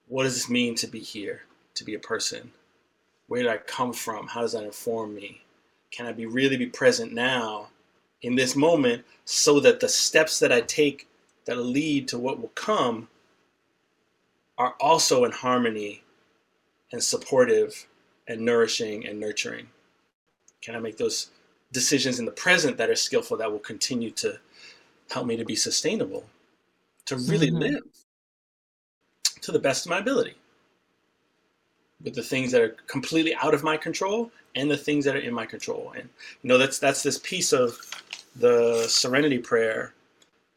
what 0.07 0.23
does 0.23 0.35
this 0.35 0.49
mean 0.49 0.75
to 0.75 0.87
be 0.87 0.99
here, 0.99 1.41
to 1.75 1.83
be 1.83 1.95
a 1.95 1.99
person? 1.99 2.51
Where 3.27 3.41
did 3.41 3.51
I 3.51 3.57
come 3.57 3.93
from? 3.93 4.27
How 4.27 4.41
does 4.41 4.51
that 4.51 4.63
inform 4.63 5.15
me? 5.15 5.41
Can 5.91 6.05
I 6.05 6.11
be 6.11 6.25
really 6.25 6.57
be 6.57 6.67
present 6.67 7.13
now 7.13 7.69
in 8.21 8.35
this 8.35 8.55
moment 8.55 9.05
so 9.25 9.59
that 9.59 9.79
the 9.79 9.89
steps 9.89 10.39
that 10.39 10.51
I 10.51 10.61
take 10.61 11.07
that'll 11.45 11.63
lead 11.63 12.07
to 12.09 12.17
what 12.17 12.39
will 12.39 12.49
come 12.49 13.07
are 14.57 14.75
also 14.79 15.25
in 15.25 15.31
harmony 15.31 16.02
and 16.93 17.03
supportive 17.03 17.87
and 18.29 18.39
nourishing 18.39 19.05
and 19.05 19.19
nurturing? 19.19 19.67
Can 20.61 20.75
I 20.75 20.79
make 20.79 20.95
those 20.95 21.31
decisions 21.73 22.19
in 22.19 22.25
the 22.25 22.31
present 22.31 22.77
that 22.77 22.89
are 22.89 22.95
skillful 22.95 23.35
that 23.37 23.51
will 23.51 23.59
continue 23.59 24.11
to 24.11 24.39
help 25.09 25.27
me 25.27 25.35
to 25.35 25.43
be 25.43 25.55
sustainable, 25.55 26.29
to 27.05 27.17
really 27.17 27.51
Mhm. 27.51 27.59
live 27.59 27.83
to 29.41 29.51
the 29.51 29.59
best 29.59 29.85
of 29.85 29.89
my 29.89 29.97
ability 29.97 30.35
with 32.01 32.15
the 32.15 32.23
things 32.23 32.51
that 32.51 32.61
are 32.61 32.75
completely 32.87 33.35
out 33.35 33.53
of 33.53 33.63
my 33.63 33.75
control 33.75 34.31
and 34.55 34.69
the 34.69 34.77
things 34.77 35.03
that 35.05 35.15
are 35.15 35.19
in 35.19 35.33
my 35.33 35.45
control. 35.45 35.91
And 35.95 36.09
you 36.41 36.47
know 36.47 36.57
that's 36.57 36.79
that's 36.79 37.03
this 37.03 37.17
piece 37.17 37.51
of 37.53 37.79
the 38.35 38.87
serenity 38.87 39.39
prayer, 39.39 39.93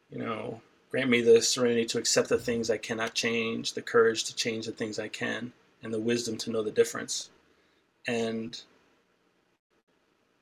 you 0.09 0.19
know, 0.19 0.61
Grant 0.89 1.09
me 1.09 1.21
the 1.21 1.41
serenity 1.41 1.85
to 1.85 1.97
accept 1.97 2.29
the 2.29 2.37
things 2.37 2.69
I 2.69 2.77
cannot 2.77 3.13
change, 3.13 3.73
the 3.73 3.81
courage 3.81 4.23
to 4.25 4.35
change 4.35 4.67
the 4.67 4.71
things 4.71 4.99
I 4.99 5.09
can, 5.09 5.51
and 5.83 5.93
the 5.93 5.99
wisdom 5.99 6.37
to 6.37 6.51
know 6.51 6.63
the 6.63 6.71
difference. 6.71 7.29
And 8.07 8.59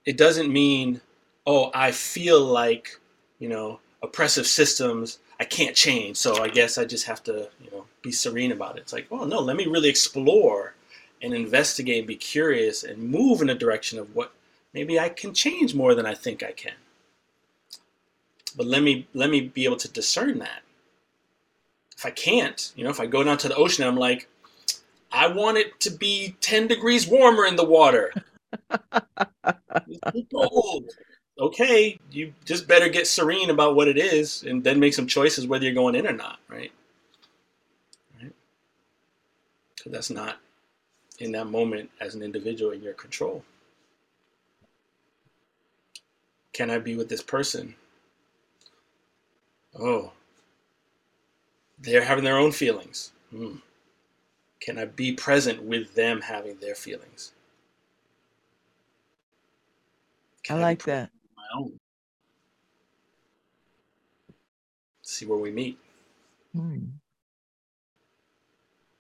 it 0.06 0.18
doesn't 0.18 0.52
mean, 0.52 1.02
oh, 1.46 1.72
I 1.74 1.92
feel 1.92 2.42
like, 2.42 3.00
you 3.40 3.50
know, 3.50 3.80
oppressive 4.02 4.48
systems 4.48 5.20
I 5.40 5.44
can't 5.44 5.76
change, 5.76 6.18
so 6.18 6.42
I 6.42 6.48
guess 6.48 6.78
I 6.78 6.86
just 6.86 7.06
have 7.08 7.22
to, 7.24 7.50
you 7.62 7.70
know, 7.72 7.86
be 8.02 8.12
serene 8.12 8.52
about 8.52 8.78
it. 8.78 8.82
It's 8.82 8.94
like, 8.94 9.08
oh 9.12 9.26
no, 9.26 9.40
let 9.40 9.58
me 9.58 9.66
really 9.66 9.90
explore 9.90 10.74
and 11.22 11.34
investigate 11.34 12.00
and 12.00 12.08
be 12.08 12.16
curious 12.16 12.84
and 12.84 13.10
move 13.12 13.42
in 13.42 13.50
a 13.50 13.56
direction 13.56 14.00
of 14.00 14.16
what 14.16 14.32
maybe 14.74 15.00
I 15.00 15.10
can 15.10 15.34
change 15.34 15.76
more 15.76 15.94
than 15.94 16.06
I 16.06 16.14
think 16.14 16.42
I 16.42 16.52
can. 16.52 16.76
But 18.56 18.68
let 18.68 18.82
me 18.82 19.08
let 19.14 19.30
me 19.30 19.42
be 19.42 19.66
able 19.66 19.78
to 19.78 19.90
discern 19.90 20.40
that. 20.40 20.62
If 21.98 22.06
I 22.06 22.12
can't, 22.12 22.72
you 22.76 22.84
know, 22.84 22.90
if 22.90 23.00
I 23.00 23.06
go 23.06 23.24
down 23.24 23.38
to 23.40 23.50
the 23.50 23.56
ocean, 23.56 23.86
I'm 23.86 23.98
like, 23.98 24.30
I 25.16 25.28
want 25.28 25.58
it 25.58 25.80
to 25.82 25.92
be 25.92 26.36
10 26.42 26.68
degrees 26.68 27.08
warmer 27.08 27.46
in 27.46 27.56
the 27.56 27.66
water. 27.66 28.12
It's 29.88 30.00
too 30.12 30.26
cold. 30.34 30.90
Okay, 31.40 32.00
you 32.12 32.34
just 32.46 32.68
better 32.68 32.90
get 32.90 33.08
serene 33.08 33.50
about 33.50 33.76
what 33.76 33.88
it 33.88 33.98
is 33.98 34.44
and 34.44 34.64
then 34.64 34.80
make 34.80 34.94
some 34.94 35.08
choices 35.08 35.48
whether 35.48 35.64
you're 35.66 35.74
going 35.74 35.96
in 35.96 36.08
or 36.08 36.14
not, 36.14 36.40
right? 36.50 36.72
Right? 38.22 38.34
Because 39.76 39.92
that's 39.92 40.10
not 40.10 40.38
in 41.20 41.32
that 41.34 41.46
moment 41.46 41.92
as 42.02 42.16
an 42.16 42.22
individual 42.22 42.72
in 42.72 42.82
your 42.84 42.94
control. 42.94 43.44
Can 46.54 46.72
I 46.72 46.80
be 46.80 46.96
with 46.96 47.10
this 47.10 47.22
person? 47.22 47.76
Oh, 49.78 50.14
they're 51.80 52.04
having 52.04 52.24
their 52.24 52.38
own 52.38 52.52
feelings. 52.52 53.12
Hmm. 53.32 53.58
Can 54.66 54.80
I 54.80 54.86
be 54.86 55.12
present 55.12 55.62
with 55.62 55.94
them 55.94 56.22
having 56.22 56.58
their 56.58 56.74
feelings? 56.74 57.34
I 60.50 60.56
like 60.56 60.84
that. 60.86 61.12
My 61.38 61.44
own. 61.56 61.80
See 65.04 65.28
where 65.28 65.38
we 65.38 65.52
meet. 65.52 65.78
Hmm. 66.56 66.80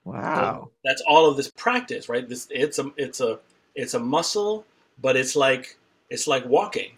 Wow. 0.03 0.69
That's 0.83 1.01
all 1.07 1.27
of 1.27 1.35
this 1.35 1.49
practice, 1.49 2.09
right? 2.09 2.29
This 2.29 2.47
it's 2.51 2.77
a 2.77 2.91
it's 2.95 3.19
a 3.19 3.39
it's 3.73 3.95
a 3.95 3.99
muscle, 3.99 4.65
but 5.01 5.15
it's 5.15 5.35
like 5.35 5.77
it's 6.11 6.27
like 6.27 6.45
walking, 6.45 6.91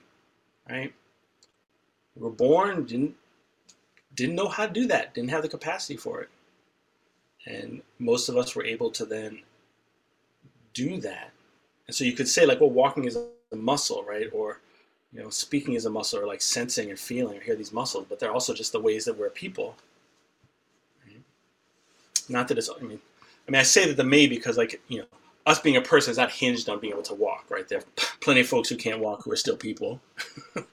right? 0.70 0.94
We 2.16 2.24
were 2.24 2.32
born 2.32 2.84
didn't 2.84 3.16
didn't 4.14 4.36
know 4.36 4.50
how 4.50 4.68
to 4.68 4.74
do 4.74 4.88
that, 4.88 5.14
didn't 5.14 5.30
have 5.30 5.44
the 5.44 5.50
capacity 5.50 5.96
for 5.96 6.20
it. 6.20 6.30
And 7.48 7.82
most 7.98 8.30
of 8.30 8.38
us 8.38 8.56
were 8.56 8.66
able 8.66 8.92
to 8.92 9.06
then 9.06 9.40
do 10.74 11.00
that. 11.02 11.32
And 11.88 11.96
so 11.96 12.04
you 12.04 12.12
could 12.12 12.28
say 12.28 12.46
like, 12.46 12.60
well, 12.60 12.70
walking 12.70 13.06
is 13.06 13.16
a 13.16 13.56
muscle, 13.56 14.04
right? 14.04 14.28
Or 14.34 14.60
you 15.14 15.22
know, 15.22 15.30
speaking 15.30 15.76
is 15.76 15.86
a 15.86 15.90
muscle, 15.90 16.20
or 16.20 16.28
like 16.28 16.42
sensing 16.42 16.90
and 16.90 17.00
feeling, 17.00 17.38
or 17.38 17.42
hear 17.42 17.56
these 17.56 17.72
muscles, 17.72 18.06
but 18.10 18.20
they're 18.20 18.34
also 18.34 18.54
just 18.54 18.74
the 18.74 18.80
ways 18.80 19.06
that 19.06 19.18
we're 19.18 19.30
people. 19.30 19.78
right? 21.08 21.22
Not 22.28 22.50
that 22.50 22.58
it's. 22.58 22.70
I 22.70 22.84
mean, 22.84 23.00
I 23.48 23.52
mean, 23.52 23.60
I 23.60 23.64
say 23.64 23.88
that 23.88 23.96
the 23.96 24.04
may 24.04 24.28
because 24.28 24.58
like 24.58 24.82
you 24.90 25.00
know, 25.00 25.06
us 25.46 25.60
being 25.60 25.78
a 25.78 25.82
person 25.82 26.12
is 26.12 26.18
not 26.18 26.30
hinged 26.30 26.68
on 26.68 26.80
being 26.80 26.92
able 26.92 27.04
to 27.04 27.14
walk, 27.14 27.46
right? 27.50 27.68
There 27.68 27.80
are 27.80 27.84
plenty 28.20 28.42
of 28.42 28.48
folks 28.48 28.68
who 28.68 28.76
can't 28.76 29.00
walk 29.00 29.24
who 29.24 29.32
are 29.32 29.38
still 29.38 29.56
people. 29.56 30.02
but 30.54 30.66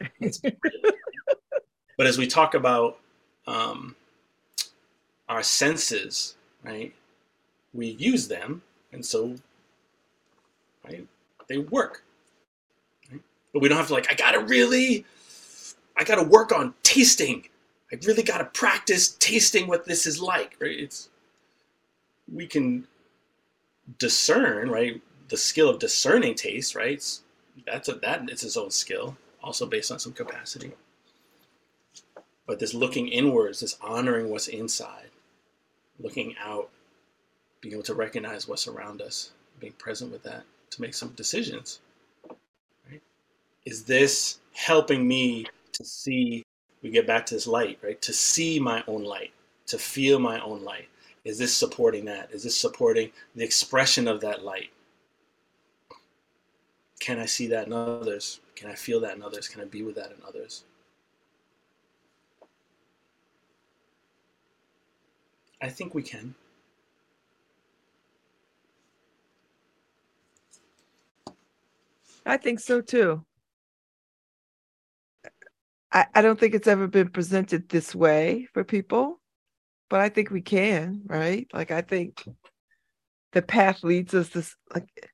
as 2.01 2.19
we 2.19 2.27
talk 2.27 2.55
about 2.55 2.99
um, 3.47 3.95
our 5.29 5.45
senses, 5.45 6.35
right? 6.65 6.95
We 7.73 7.89
use 7.89 8.29
them, 8.29 8.63
and 8.93 9.05
so, 9.05 9.37
right? 10.85 11.07
They 11.49 11.59
work. 11.59 12.05
Right? 13.11 13.21
But 13.53 13.63
we 13.63 13.69
don't 13.69 13.79
have 13.79 13.89
to 13.89 13.95
like. 13.95 14.11
I 14.11 14.15
gotta 14.15 14.41
really, 14.41 15.05
I 15.97 16.05
gotta 16.05 16.23
work 16.23 16.53
on 16.53 16.75
tasting. 16.83 17.49
I 17.93 17.99
really 18.07 18.23
gotta 18.23 18.47
practice 18.47 19.11
tasting 19.21 19.67
what 19.67 19.85
this 19.87 20.07
is 20.07 20.21
like. 20.21 20.57
Right? 20.61 20.79
It's 20.79 21.11
we 22.33 22.47
can 22.47 22.87
discern, 23.99 24.71
right? 24.71 25.01
The 25.29 25.37
skill 25.37 25.69
of 25.69 25.79
discerning 25.79 26.35
taste, 26.35 26.75
right? 26.75 26.93
It's- 26.95 27.21
That's 27.67 27.89
a, 27.89 27.95
that 27.97 28.29
it's 28.31 28.43
its 28.45 28.57
own 28.57 28.71
skill, 28.71 29.17
also 29.43 29.67
based 29.67 29.93
on 29.93 29.99
some 30.01 30.13
capacity. 30.13 30.73
But 32.47 32.59
this 32.59 32.75
looking 32.75 33.09
inwards, 33.09 33.61
this 33.61 33.77
honoring 33.81 34.29
what's 34.31 34.49
inside, 34.49 35.11
looking 36.01 36.35
out, 36.43 36.71
being 37.61 37.75
able 37.75 37.85
to 37.85 37.95
recognize 37.95 38.49
what's 38.49 38.69
around 38.69 39.01
us, 39.01 39.31
being 39.61 39.73
present 39.75 40.13
with 40.13 40.23
that 40.25 40.45
to 40.71 40.83
make 40.83 40.95
some 40.95 41.11
decisions. 41.11 41.81
Right? 42.91 43.03
Is 43.65 43.85
this 43.85 44.39
helping 44.53 45.07
me 45.07 45.47
to 45.73 45.85
see? 45.85 46.45
We 46.83 46.91
get 46.91 47.07
back 47.07 47.25
to 47.27 47.35
this 47.35 47.47
light, 47.47 47.79
right? 47.83 48.01
To 48.03 48.13
see 48.13 48.61
my 48.61 48.85
own 48.87 49.05
light, 49.05 49.33
to 49.69 49.79
feel 49.79 50.19
my 50.19 50.39
own 50.41 50.63
light. 50.63 50.89
Is 51.25 51.39
this 51.39 51.57
supporting 51.57 52.05
that? 52.05 52.31
Is 52.31 52.43
this 52.43 52.57
supporting 52.57 53.11
the 53.35 53.45
expression 53.45 54.07
of 54.07 54.21
that 54.21 54.45
light? 54.45 54.71
Can 57.01 57.19
I 57.19 57.27
see 57.27 57.47
that 57.49 57.67
in 57.67 57.73
others? 57.73 58.41
Can 58.57 58.71
I 58.71 58.75
feel 58.75 59.01
that 59.01 59.17
in 59.17 59.23
others? 59.23 59.49
Can 59.49 59.63
I 59.63 59.65
be 59.65 59.83
with 59.83 59.95
that 59.95 60.11
in 60.11 60.17
others? 60.27 60.65
I 65.65 65.71
think 65.71 65.95
we 65.95 66.03
can. 66.03 66.35
I 72.27 72.37
think 72.37 72.61
so 72.61 72.83
too. 72.83 73.25
I, 75.91 76.05
I 76.15 76.21
don't 76.21 76.39
think 76.39 76.55
it's 76.55 76.69
ever 76.69 76.87
been 76.87 77.09
presented 77.09 77.71
this 77.71 77.95
way 77.95 78.47
for 78.53 78.63
people, 78.63 79.23
but 79.89 80.01
I 80.03 80.11
think 80.11 80.31
we 80.31 80.43
can, 80.43 81.01
right? 81.07 81.47
Like 81.55 81.71
I 81.71 81.81
think 81.81 82.29
the 83.33 83.41
path 83.41 83.83
leads 83.83 84.13
us 84.13 84.29
this 84.29 84.55
like 84.75 85.11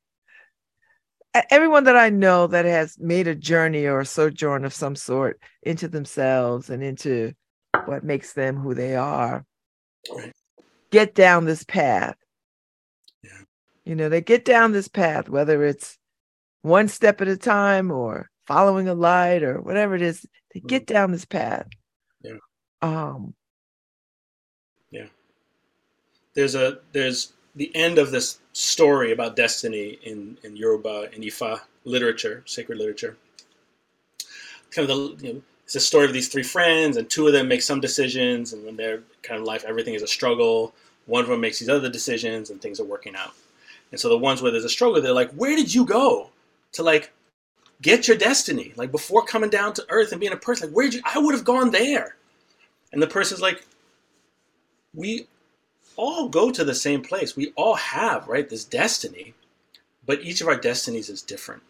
everyone 1.48 1.84
that 1.84 1.96
I 1.96 2.10
know 2.10 2.48
that 2.48 2.64
has 2.64 2.98
made 2.98 3.28
a 3.28 3.36
journey 3.36 3.86
or 3.86 4.00
a 4.00 4.04
sojourn 4.04 4.64
of 4.64 4.74
some 4.74 4.96
sort 4.96 5.40
into 5.62 5.86
themselves 5.86 6.70
and 6.70 6.82
into 6.82 7.34
what 7.84 8.02
makes 8.02 8.32
them 8.32 8.56
who 8.56 8.74
they 8.74 8.96
are. 8.96 9.46
Get 10.90 11.14
down 11.14 11.44
this 11.44 11.64
path. 11.64 12.16
Yeah. 13.22 13.42
You 13.84 13.94
know, 13.94 14.08
they 14.08 14.20
get 14.20 14.44
down 14.44 14.72
this 14.72 14.88
path, 14.88 15.28
whether 15.28 15.64
it's 15.64 15.98
one 16.62 16.88
step 16.88 17.20
at 17.20 17.28
a 17.28 17.36
time 17.36 17.90
or 17.90 18.28
following 18.46 18.88
a 18.88 18.94
light 18.94 19.42
or 19.42 19.60
whatever 19.60 19.94
it 19.94 20.02
is, 20.02 20.26
they 20.54 20.60
get 20.60 20.86
down 20.86 21.12
this 21.12 21.24
path. 21.24 21.66
Yeah. 22.22 22.38
Um, 22.82 23.34
There's 26.34 26.54
a 26.54 26.78
there's 26.92 27.32
the 27.56 27.74
end 27.74 27.98
of 27.98 28.10
this 28.10 28.38
story 28.52 29.12
about 29.12 29.36
destiny 29.36 29.98
in 30.02 30.38
in 30.44 30.56
Yoruba 30.56 31.08
and 31.12 31.24
Ifa 31.24 31.60
literature, 31.84 32.42
sacred 32.46 32.78
literature. 32.78 33.16
Kind 34.70 34.88
of 34.88 35.18
the 35.18 35.26
you 35.26 35.34
know, 35.34 35.42
it's 35.70 35.76
a 35.76 35.80
story 35.86 36.04
of 36.04 36.12
these 36.12 36.26
three 36.26 36.42
friends, 36.42 36.96
and 36.96 37.08
two 37.08 37.28
of 37.28 37.32
them 37.32 37.46
make 37.46 37.62
some 37.62 37.78
decisions, 37.78 38.52
and 38.52 38.64
when 38.64 38.74
they're 38.74 39.04
kind 39.22 39.40
of 39.40 39.46
life, 39.46 39.64
everything 39.64 39.94
is 39.94 40.02
a 40.02 40.06
struggle. 40.08 40.74
One 41.06 41.22
of 41.22 41.30
them 41.30 41.40
makes 41.40 41.60
these 41.60 41.68
other 41.68 41.88
decisions, 41.88 42.50
and 42.50 42.60
things 42.60 42.80
are 42.80 42.84
working 42.84 43.14
out. 43.14 43.34
And 43.92 44.00
so 44.00 44.08
the 44.08 44.18
ones 44.18 44.42
where 44.42 44.50
there's 44.50 44.64
a 44.64 44.68
struggle, 44.68 45.00
they're 45.00 45.12
like, 45.12 45.30
"Where 45.30 45.54
did 45.54 45.72
you 45.72 45.84
go 45.84 46.30
to 46.72 46.82
like 46.82 47.12
get 47.80 48.08
your 48.08 48.16
destiny? 48.16 48.72
Like 48.74 48.90
before 48.90 49.24
coming 49.24 49.48
down 49.48 49.72
to 49.74 49.86
earth 49.90 50.10
and 50.10 50.20
being 50.20 50.32
a 50.32 50.36
person, 50.36 50.66
like 50.66 50.74
where'd 50.74 50.92
you? 50.92 51.02
I 51.04 51.20
would 51.20 51.36
have 51.36 51.44
gone 51.44 51.70
there." 51.70 52.16
And 52.92 53.00
the 53.00 53.06
person's 53.06 53.40
like, 53.40 53.64
"We 54.92 55.28
all 55.94 56.28
go 56.28 56.50
to 56.50 56.64
the 56.64 56.74
same 56.74 57.00
place. 57.00 57.36
We 57.36 57.52
all 57.54 57.76
have, 57.76 58.26
right, 58.26 58.48
this 58.50 58.64
destiny, 58.64 59.34
but 60.04 60.22
each 60.22 60.40
of 60.40 60.48
our 60.48 60.56
destinies 60.56 61.08
is 61.08 61.22
different. 61.22 61.62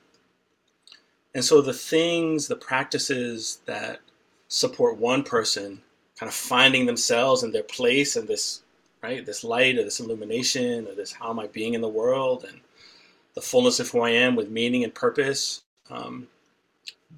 And 1.35 1.45
so 1.45 1.61
the 1.61 1.73
things, 1.73 2.49
the 2.49 2.57
practices 2.57 3.61
that 3.67 4.01
support 4.49 4.99
one 4.99 5.23
person 5.23 5.83
kind 6.19 6.29
of 6.29 6.35
finding 6.35 6.87
themselves 6.87 7.43
in 7.43 7.53
their 7.53 7.63
place 7.63 8.17
and 8.17 8.29
this, 8.29 8.63
right, 9.03 9.25
this 9.25 9.45
light 9.45 9.79
or 9.79 9.85
this 9.85 10.01
illumination 10.01 10.87
or 10.87 10.95
this 10.95 11.13
how 11.13 11.31
am 11.31 11.41
I 11.41 11.47
being 11.47 11.75
in 11.75 11.81
the 11.81 11.89
world? 11.89 12.45
and 12.49 12.61
the 13.35 13.41
fullness 13.41 13.79
of 13.79 13.89
who 13.89 14.01
I 14.01 14.11
am 14.11 14.35
with 14.35 14.51
meaning 14.51 14.83
and 14.83 14.95
purpose, 14.95 15.63
um, 15.89 16.27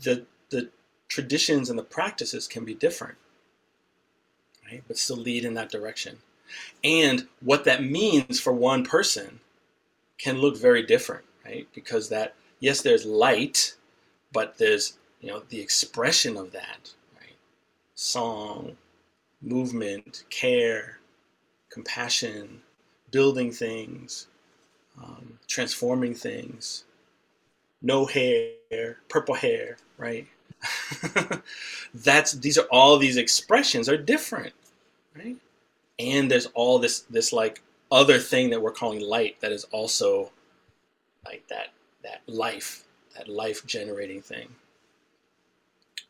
the, 0.03 0.27
the 0.51 0.69
traditions 1.09 1.71
and 1.71 1.79
the 1.79 1.83
practices 1.83 2.47
can 2.47 2.65
be 2.67 2.75
different, 2.75 3.17
right, 4.71 4.83
but 4.87 4.99
still 4.99 5.17
lead 5.17 5.45
in 5.45 5.55
that 5.55 5.71
direction. 5.71 6.19
And 6.85 7.27
what 7.41 7.65
that 7.65 7.83
means 7.83 8.39
for 8.39 8.53
one 8.53 8.85
person 8.85 9.41
can 10.19 10.39
look 10.39 10.57
very 10.57 10.83
different 10.83 11.25
right 11.45 11.67
because 11.75 12.09
that 12.09 12.35
yes 12.61 12.83
there's 12.83 13.05
light 13.05 13.75
but 14.33 14.59
there's 14.59 14.99
you 15.21 15.29
know 15.29 15.43
the 15.49 15.61
expression 15.61 16.37
of 16.37 16.53
that 16.53 16.91
right 17.19 17.37
song 17.95 18.77
movement, 19.43 20.25
care, 20.31 20.99
compassion, 21.69 22.63
building 23.11 23.51
things, 23.51 24.29
um, 25.03 25.39
transforming 25.49 26.15
things. 26.15 26.85
No 27.83 28.07
hair, 28.07 28.99
purple 29.09 29.35
hair, 29.35 29.77
right? 29.99 30.27
That's 31.95 32.33
these 32.33 32.57
are 32.57 32.67
all 32.71 32.97
these 32.97 33.17
expressions 33.17 33.89
are 33.89 33.97
different, 33.97 34.55
right? 35.17 35.37
And 35.99 36.31
there's 36.31 36.47
all 36.55 36.79
this 36.79 37.01
this 37.01 37.33
like 37.33 37.61
other 37.91 38.19
thing 38.19 38.51
that 38.51 38.63
we're 38.63 38.71
calling 38.71 39.01
light 39.01 39.41
that 39.41 39.51
is 39.51 39.65
also 39.73 40.31
like 41.25 41.47
that 41.49 41.69
that 42.05 42.23
life, 42.29 42.85
that 43.17 43.29
life 43.29 43.67
generating 43.67 44.23
thing, 44.23 44.49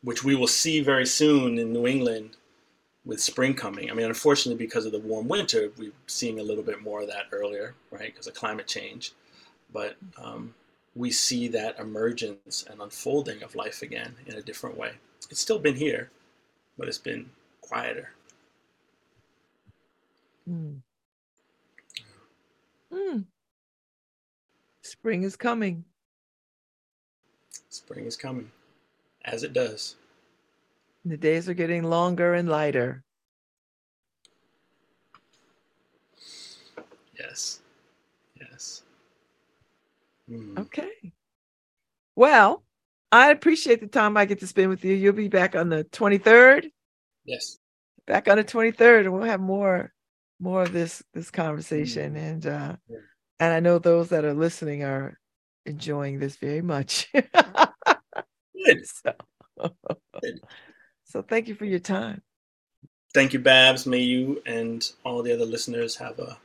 which 0.03 0.23
we 0.23 0.35
will 0.35 0.47
see 0.47 0.81
very 0.81 1.05
soon 1.05 1.57
in 1.57 1.73
New 1.73 1.87
England 1.87 2.37
with 3.05 3.21
spring 3.21 3.53
coming. 3.53 3.91
I 3.91 3.93
mean, 3.93 4.05
unfortunately, 4.05 4.63
because 4.63 4.85
of 4.85 4.91
the 4.91 4.99
warm 4.99 5.27
winter, 5.27 5.71
we're 5.77 5.91
seeing 6.07 6.39
a 6.39 6.43
little 6.43 6.63
bit 6.63 6.81
more 6.81 7.01
of 7.01 7.07
that 7.07 7.25
earlier, 7.31 7.75
right? 7.91 8.11
Because 8.11 8.27
of 8.27 8.33
climate 8.33 8.67
change. 8.67 9.13
But 9.73 9.95
um, 10.21 10.53
we 10.95 11.11
see 11.11 11.47
that 11.49 11.79
emergence 11.79 12.65
and 12.69 12.81
unfolding 12.81 13.43
of 13.43 13.55
life 13.55 13.81
again 13.81 14.15
in 14.27 14.35
a 14.35 14.41
different 14.41 14.77
way. 14.77 14.93
It's 15.29 15.41
still 15.41 15.59
been 15.59 15.75
here, 15.75 16.09
but 16.77 16.87
it's 16.87 16.97
been 16.97 17.29
quieter. 17.61 18.11
Mm. 20.49 20.81
Mm. 22.91 23.25
Spring 24.81 25.23
is 25.23 25.35
coming. 25.35 25.83
Spring 27.73 28.05
is 28.05 28.15
coming, 28.15 28.51
as 29.25 29.41
it 29.41 29.51
does. 29.51 29.95
The 31.05 31.17
days 31.17 31.49
are 31.49 31.55
getting 31.55 31.83
longer 31.83 32.35
and 32.35 32.47
lighter. 32.47 33.03
Yes. 37.19 37.61
Yes. 38.39 38.83
Mm. 40.29 40.59
Okay. 40.59 40.91
Well, 42.15 42.63
I 43.11 43.31
appreciate 43.31 43.81
the 43.81 43.87
time 43.87 44.17
I 44.17 44.25
get 44.25 44.39
to 44.41 44.47
spend 44.47 44.69
with 44.69 44.85
you. 44.85 44.93
You'll 44.93 45.13
be 45.13 45.27
back 45.27 45.55
on 45.55 45.69
the 45.69 45.83
23rd. 45.85 46.69
Yes. 47.25 47.57
Back 48.05 48.27
on 48.27 48.37
the 48.37 48.43
23rd, 48.43 49.05
and 49.05 49.13
we'll 49.13 49.23
have 49.23 49.41
more 49.41 49.91
more 50.39 50.61
of 50.61 50.73
this 50.73 51.01
this 51.15 51.31
conversation. 51.31 52.15
And 52.17 52.45
uh 52.45 52.75
Yeah. 52.87 52.97
and 53.39 53.51
I 53.53 53.59
know 53.61 53.79
those 53.79 54.09
that 54.09 54.25
are 54.25 54.33
listening 54.33 54.83
are 54.83 55.17
enjoying 55.65 56.19
this 56.19 56.35
very 56.35 56.61
much. 56.61 57.11
Good. 57.13 58.87
so, 58.87 59.13
so 61.03 61.21
thank 61.21 61.47
you 61.47 61.55
for 61.55 61.65
your 61.65 61.79
time. 61.79 62.21
Thank 63.13 63.33
you, 63.33 63.39
Babz. 63.39 63.85
May 63.85 63.99
you 63.99 64.41
and 64.45 64.89
all 65.03 65.21
the 65.21 65.33
other 65.33 65.45
listeners 65.45 65.97
have 65.97 66.17
a 66.19 66.37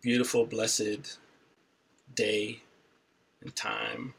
beautiful, 0.00 0.44
blessed 0.44 1.18
day 2.14 2.60
and 3.40 3.54
time 3.54 4.14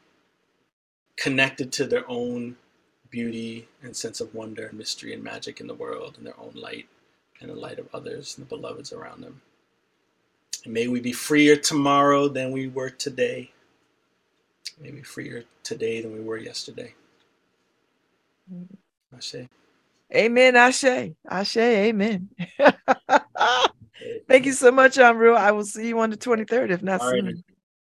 connected 1.16 1.72
to 1.72 1.86
their 1.86 2.08
own 2.10 2.56
beauty 3.10 3.68
and 3.82 3.94
sense 3.94 4.20
of 4.20 4.34
wonder 4.34 4.66
and 4.66 4.78
mystery 4.78 5.12
and 5.12 5.22
magic 5.22 5.60
in 5.60 5.66
the 5.66 5.74
world 5.74 6.14
and 6.16 6.26
their 6.26 6.40
own 6.40 6.52
light 6.54 6.88
and 7.40 7.50
the 7.50 7.54
light 7.54 7.78
of 7.78 7.88
others 7.92 8.36
and 8.36 8.46
the 8.46 8.48
beloveds 8.48 8.92
around 8.92 9.20
them. 9.20 9.42
And 10.64 10.72
may 10.72 10.88
we 10.88 11.00
be 11.00 11.12
freer 11.12 11.56
tomorrow 11.56 12.28
than 12.28 12.52
we 12.52 12.68
were 12.68 12.90
today. 12.90 13.50
May 14.80 14.90
we 14.90 14.96
be 14.96 15.02
freer 15.02 15.44
today 15.62 16.00
than 16.00 16.12
we 16.12 16.20
were 16.20 16.36
yesterday. 16.36 16.94
I 19.14 19.20
say. 19.20 19.48
Amen. 20.14 20.56
Ashe. 20.56 21.14
Ashe. 21.28 21.56
Amen. 21.56 22.28
Thank 24.28 24.46
you 24.46 24.52
so 24.52 24.70
much, 24.70 24.98
Amru. 24.98 25.32
I 25.32 25.52
will 25.52 25.64
see 25.64 25.88
you 25.88 25.98
on 26.00 26.10
the 26.10 26.16
23rd, 26.16 26.70
if 26.70 26.82
not 26.82 27.00
All 27.00 27.10
right. 27.10 27.16
sooner. 27.16 27.32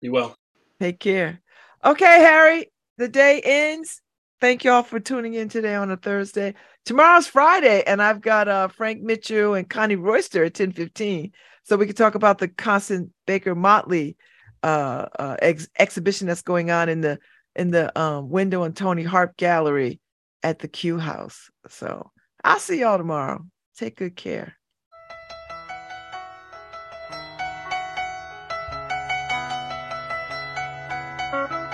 Be 0.02 0.10
well. 0.10 0.36
Take 0.80 1.00
care. 1.00 1.42
Okay, 1.84 2.06
Harry, 2.06 2.72
the 2.98 3.08
day 3.08 3.42
ends. 3.44 4.02
Thank 4.42 4.64
y'all 4.64 4.84
for 4.84 5.00
tuning 5.00 5.34
in 5.34 5.50
today 5.50 5.76
on 5.76 5.92
a 5.92 5.98
Thursday. 5.98 6.54
Tomorrow's 6.86 7.28
Friday, 7.28 7.84
and 7.86 8.02
I've 8.02 8.22
got 8.22 8.48
uh, 8.48 8.70
Frank 8.70 9.02
Mitchell 9.02 9.56
and 9.56 9.70
Connie 9.70 9.98
Royster 9.98 10.46
at 10.46 10.54
10:15. 10.54 11.32
So 11.64 11.76
we 11.76 11.86
can 11.86 11.96
talk 11.96 12.16
about 12.16 12.38
the 12.38 12.48
Constance 12.48 13.10
Baker 13.28 13.56
Motley 13.56 14.16
uh, 14.64 15.08
uh, 15.18 15.36
ex- 15.42 15.70
exhibition 15.78 16.28
that's 16.28 16.42
going 16.42 16.72
on 16.72 16.90
in 16.90 17.02
the 17.02 17.20
in 17.56 17.72
the 17.72 17.98
um, 18.00 18.30
window 18.30 18.64
and 18.64 18.76
Toni 18.76 19.04
Harp 19.04 19.36
Gallery 19.38 20.00
at 20.44 20.60
the 20.60 20.68
Q 20.68 20.98
House. 20.98 21.50
So 21.68 22.12
I'll 22.44 22.60
see 22.60 22.80
y'all 22.80 22.98
tomorrow. 22.98 23.46
Take 23.78 23.98
good 23.98 24.16
care. 24.16 24.56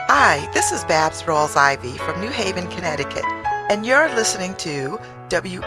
Hi, 0.07 0.49
this 0.53 0.71
is 0.71 0.83
Babz 0.85 1.23
Rawls-Ivy 1.23 1.97
from 1.97 2.21
New 2.21 2.29
Haven, 2.29 2.67
Connecticut, 2.67 3.25
and 3.69 3.85
you're 3.85 4.07
listening 4.15 4.55
to 4.55 4.97
WNHHLP 5.29 5.65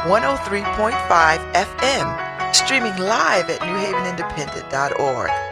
103.5 0.00 1.52
FM, 1.52 2.29
streaming 2.54 2.96
live 2.96 3.50
at 3.50 3.60
newhavenindependent.org. 3.60 5.49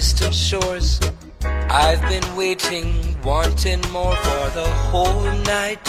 distant 0.00 0.34
shores. 0.34 0.98
I've 1.44 2.00
been 2.08 2.24
waiting, 2.34 2.88
wanting 3.22 3.82
more 3.92 4.16
for 4.16 4.44
the 4.58 4.66
whole 4.88 5.30
night. 5.54 5.86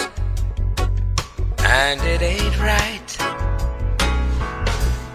And 1.59 2.01
it 2.01 2.21
ain't 2.21 2.59
right. 2.59 3.09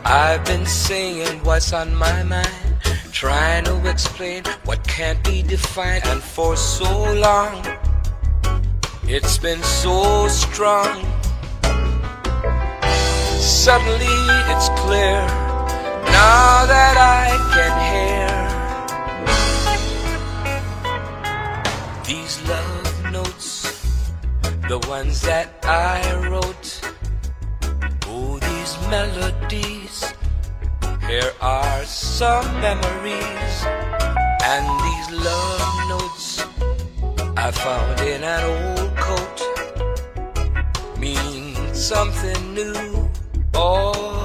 I've 0.03 0.43
been 0.47 0.65
saying 0.65 1.45
what's 1.45 1.75
on 1.75 1.95
my 1.95 2.23
mind, 2.23 2.79
trying 3.13 3.65
to 3.65 3.75
explain 3.87 4.45
what 4.65 4.83
can't 4.89 5.23
be 5.25 5.43
defined. 5.43 6.07
And 6.07 6.23
for 6.23 6.57
so 6.57 6.91
long, 7.13 7.55
it's 9.05 9.37
been 9.37 9.63
so 9.63 10.27
strong. 10.29 11.05
Suddenly 13.63 14.17
it's 14.53 14.69
clear 14.81 15.21
now 16.17 16.65
that 16.73 16.97
I 16.97 17.27
can 17.53 17.73
hear 17.93 18.36
these 22.07 22.41
love 22.49 23.13
notes, 23.13 24.13
the 24.69 24.79
ones 24.87 25.21
that 25.23 25.49
I 25.65 26.29
wrote. 26.29 26.81
Oh, 28.07 28.39
these 28.39 28.79
melodies, 28.89 30.15
here 31.09 31.33
are 31.41 31.85
some 31.85 32.47
memories, 32.61 33.55
and 34.45 34.65
these 34.87 35.09
love 35.19 35.75
notes 35.89 36.47
I 37.37 37.51
found 37.51 38.01
in 38.01 38.23
an 38.23 38.43
old 38.55 38.97
coat 38.97 39.39
mean 40.99 41.75
something 41.75 42.55
new. 42.55 43.11
Oh, 43.53 44.16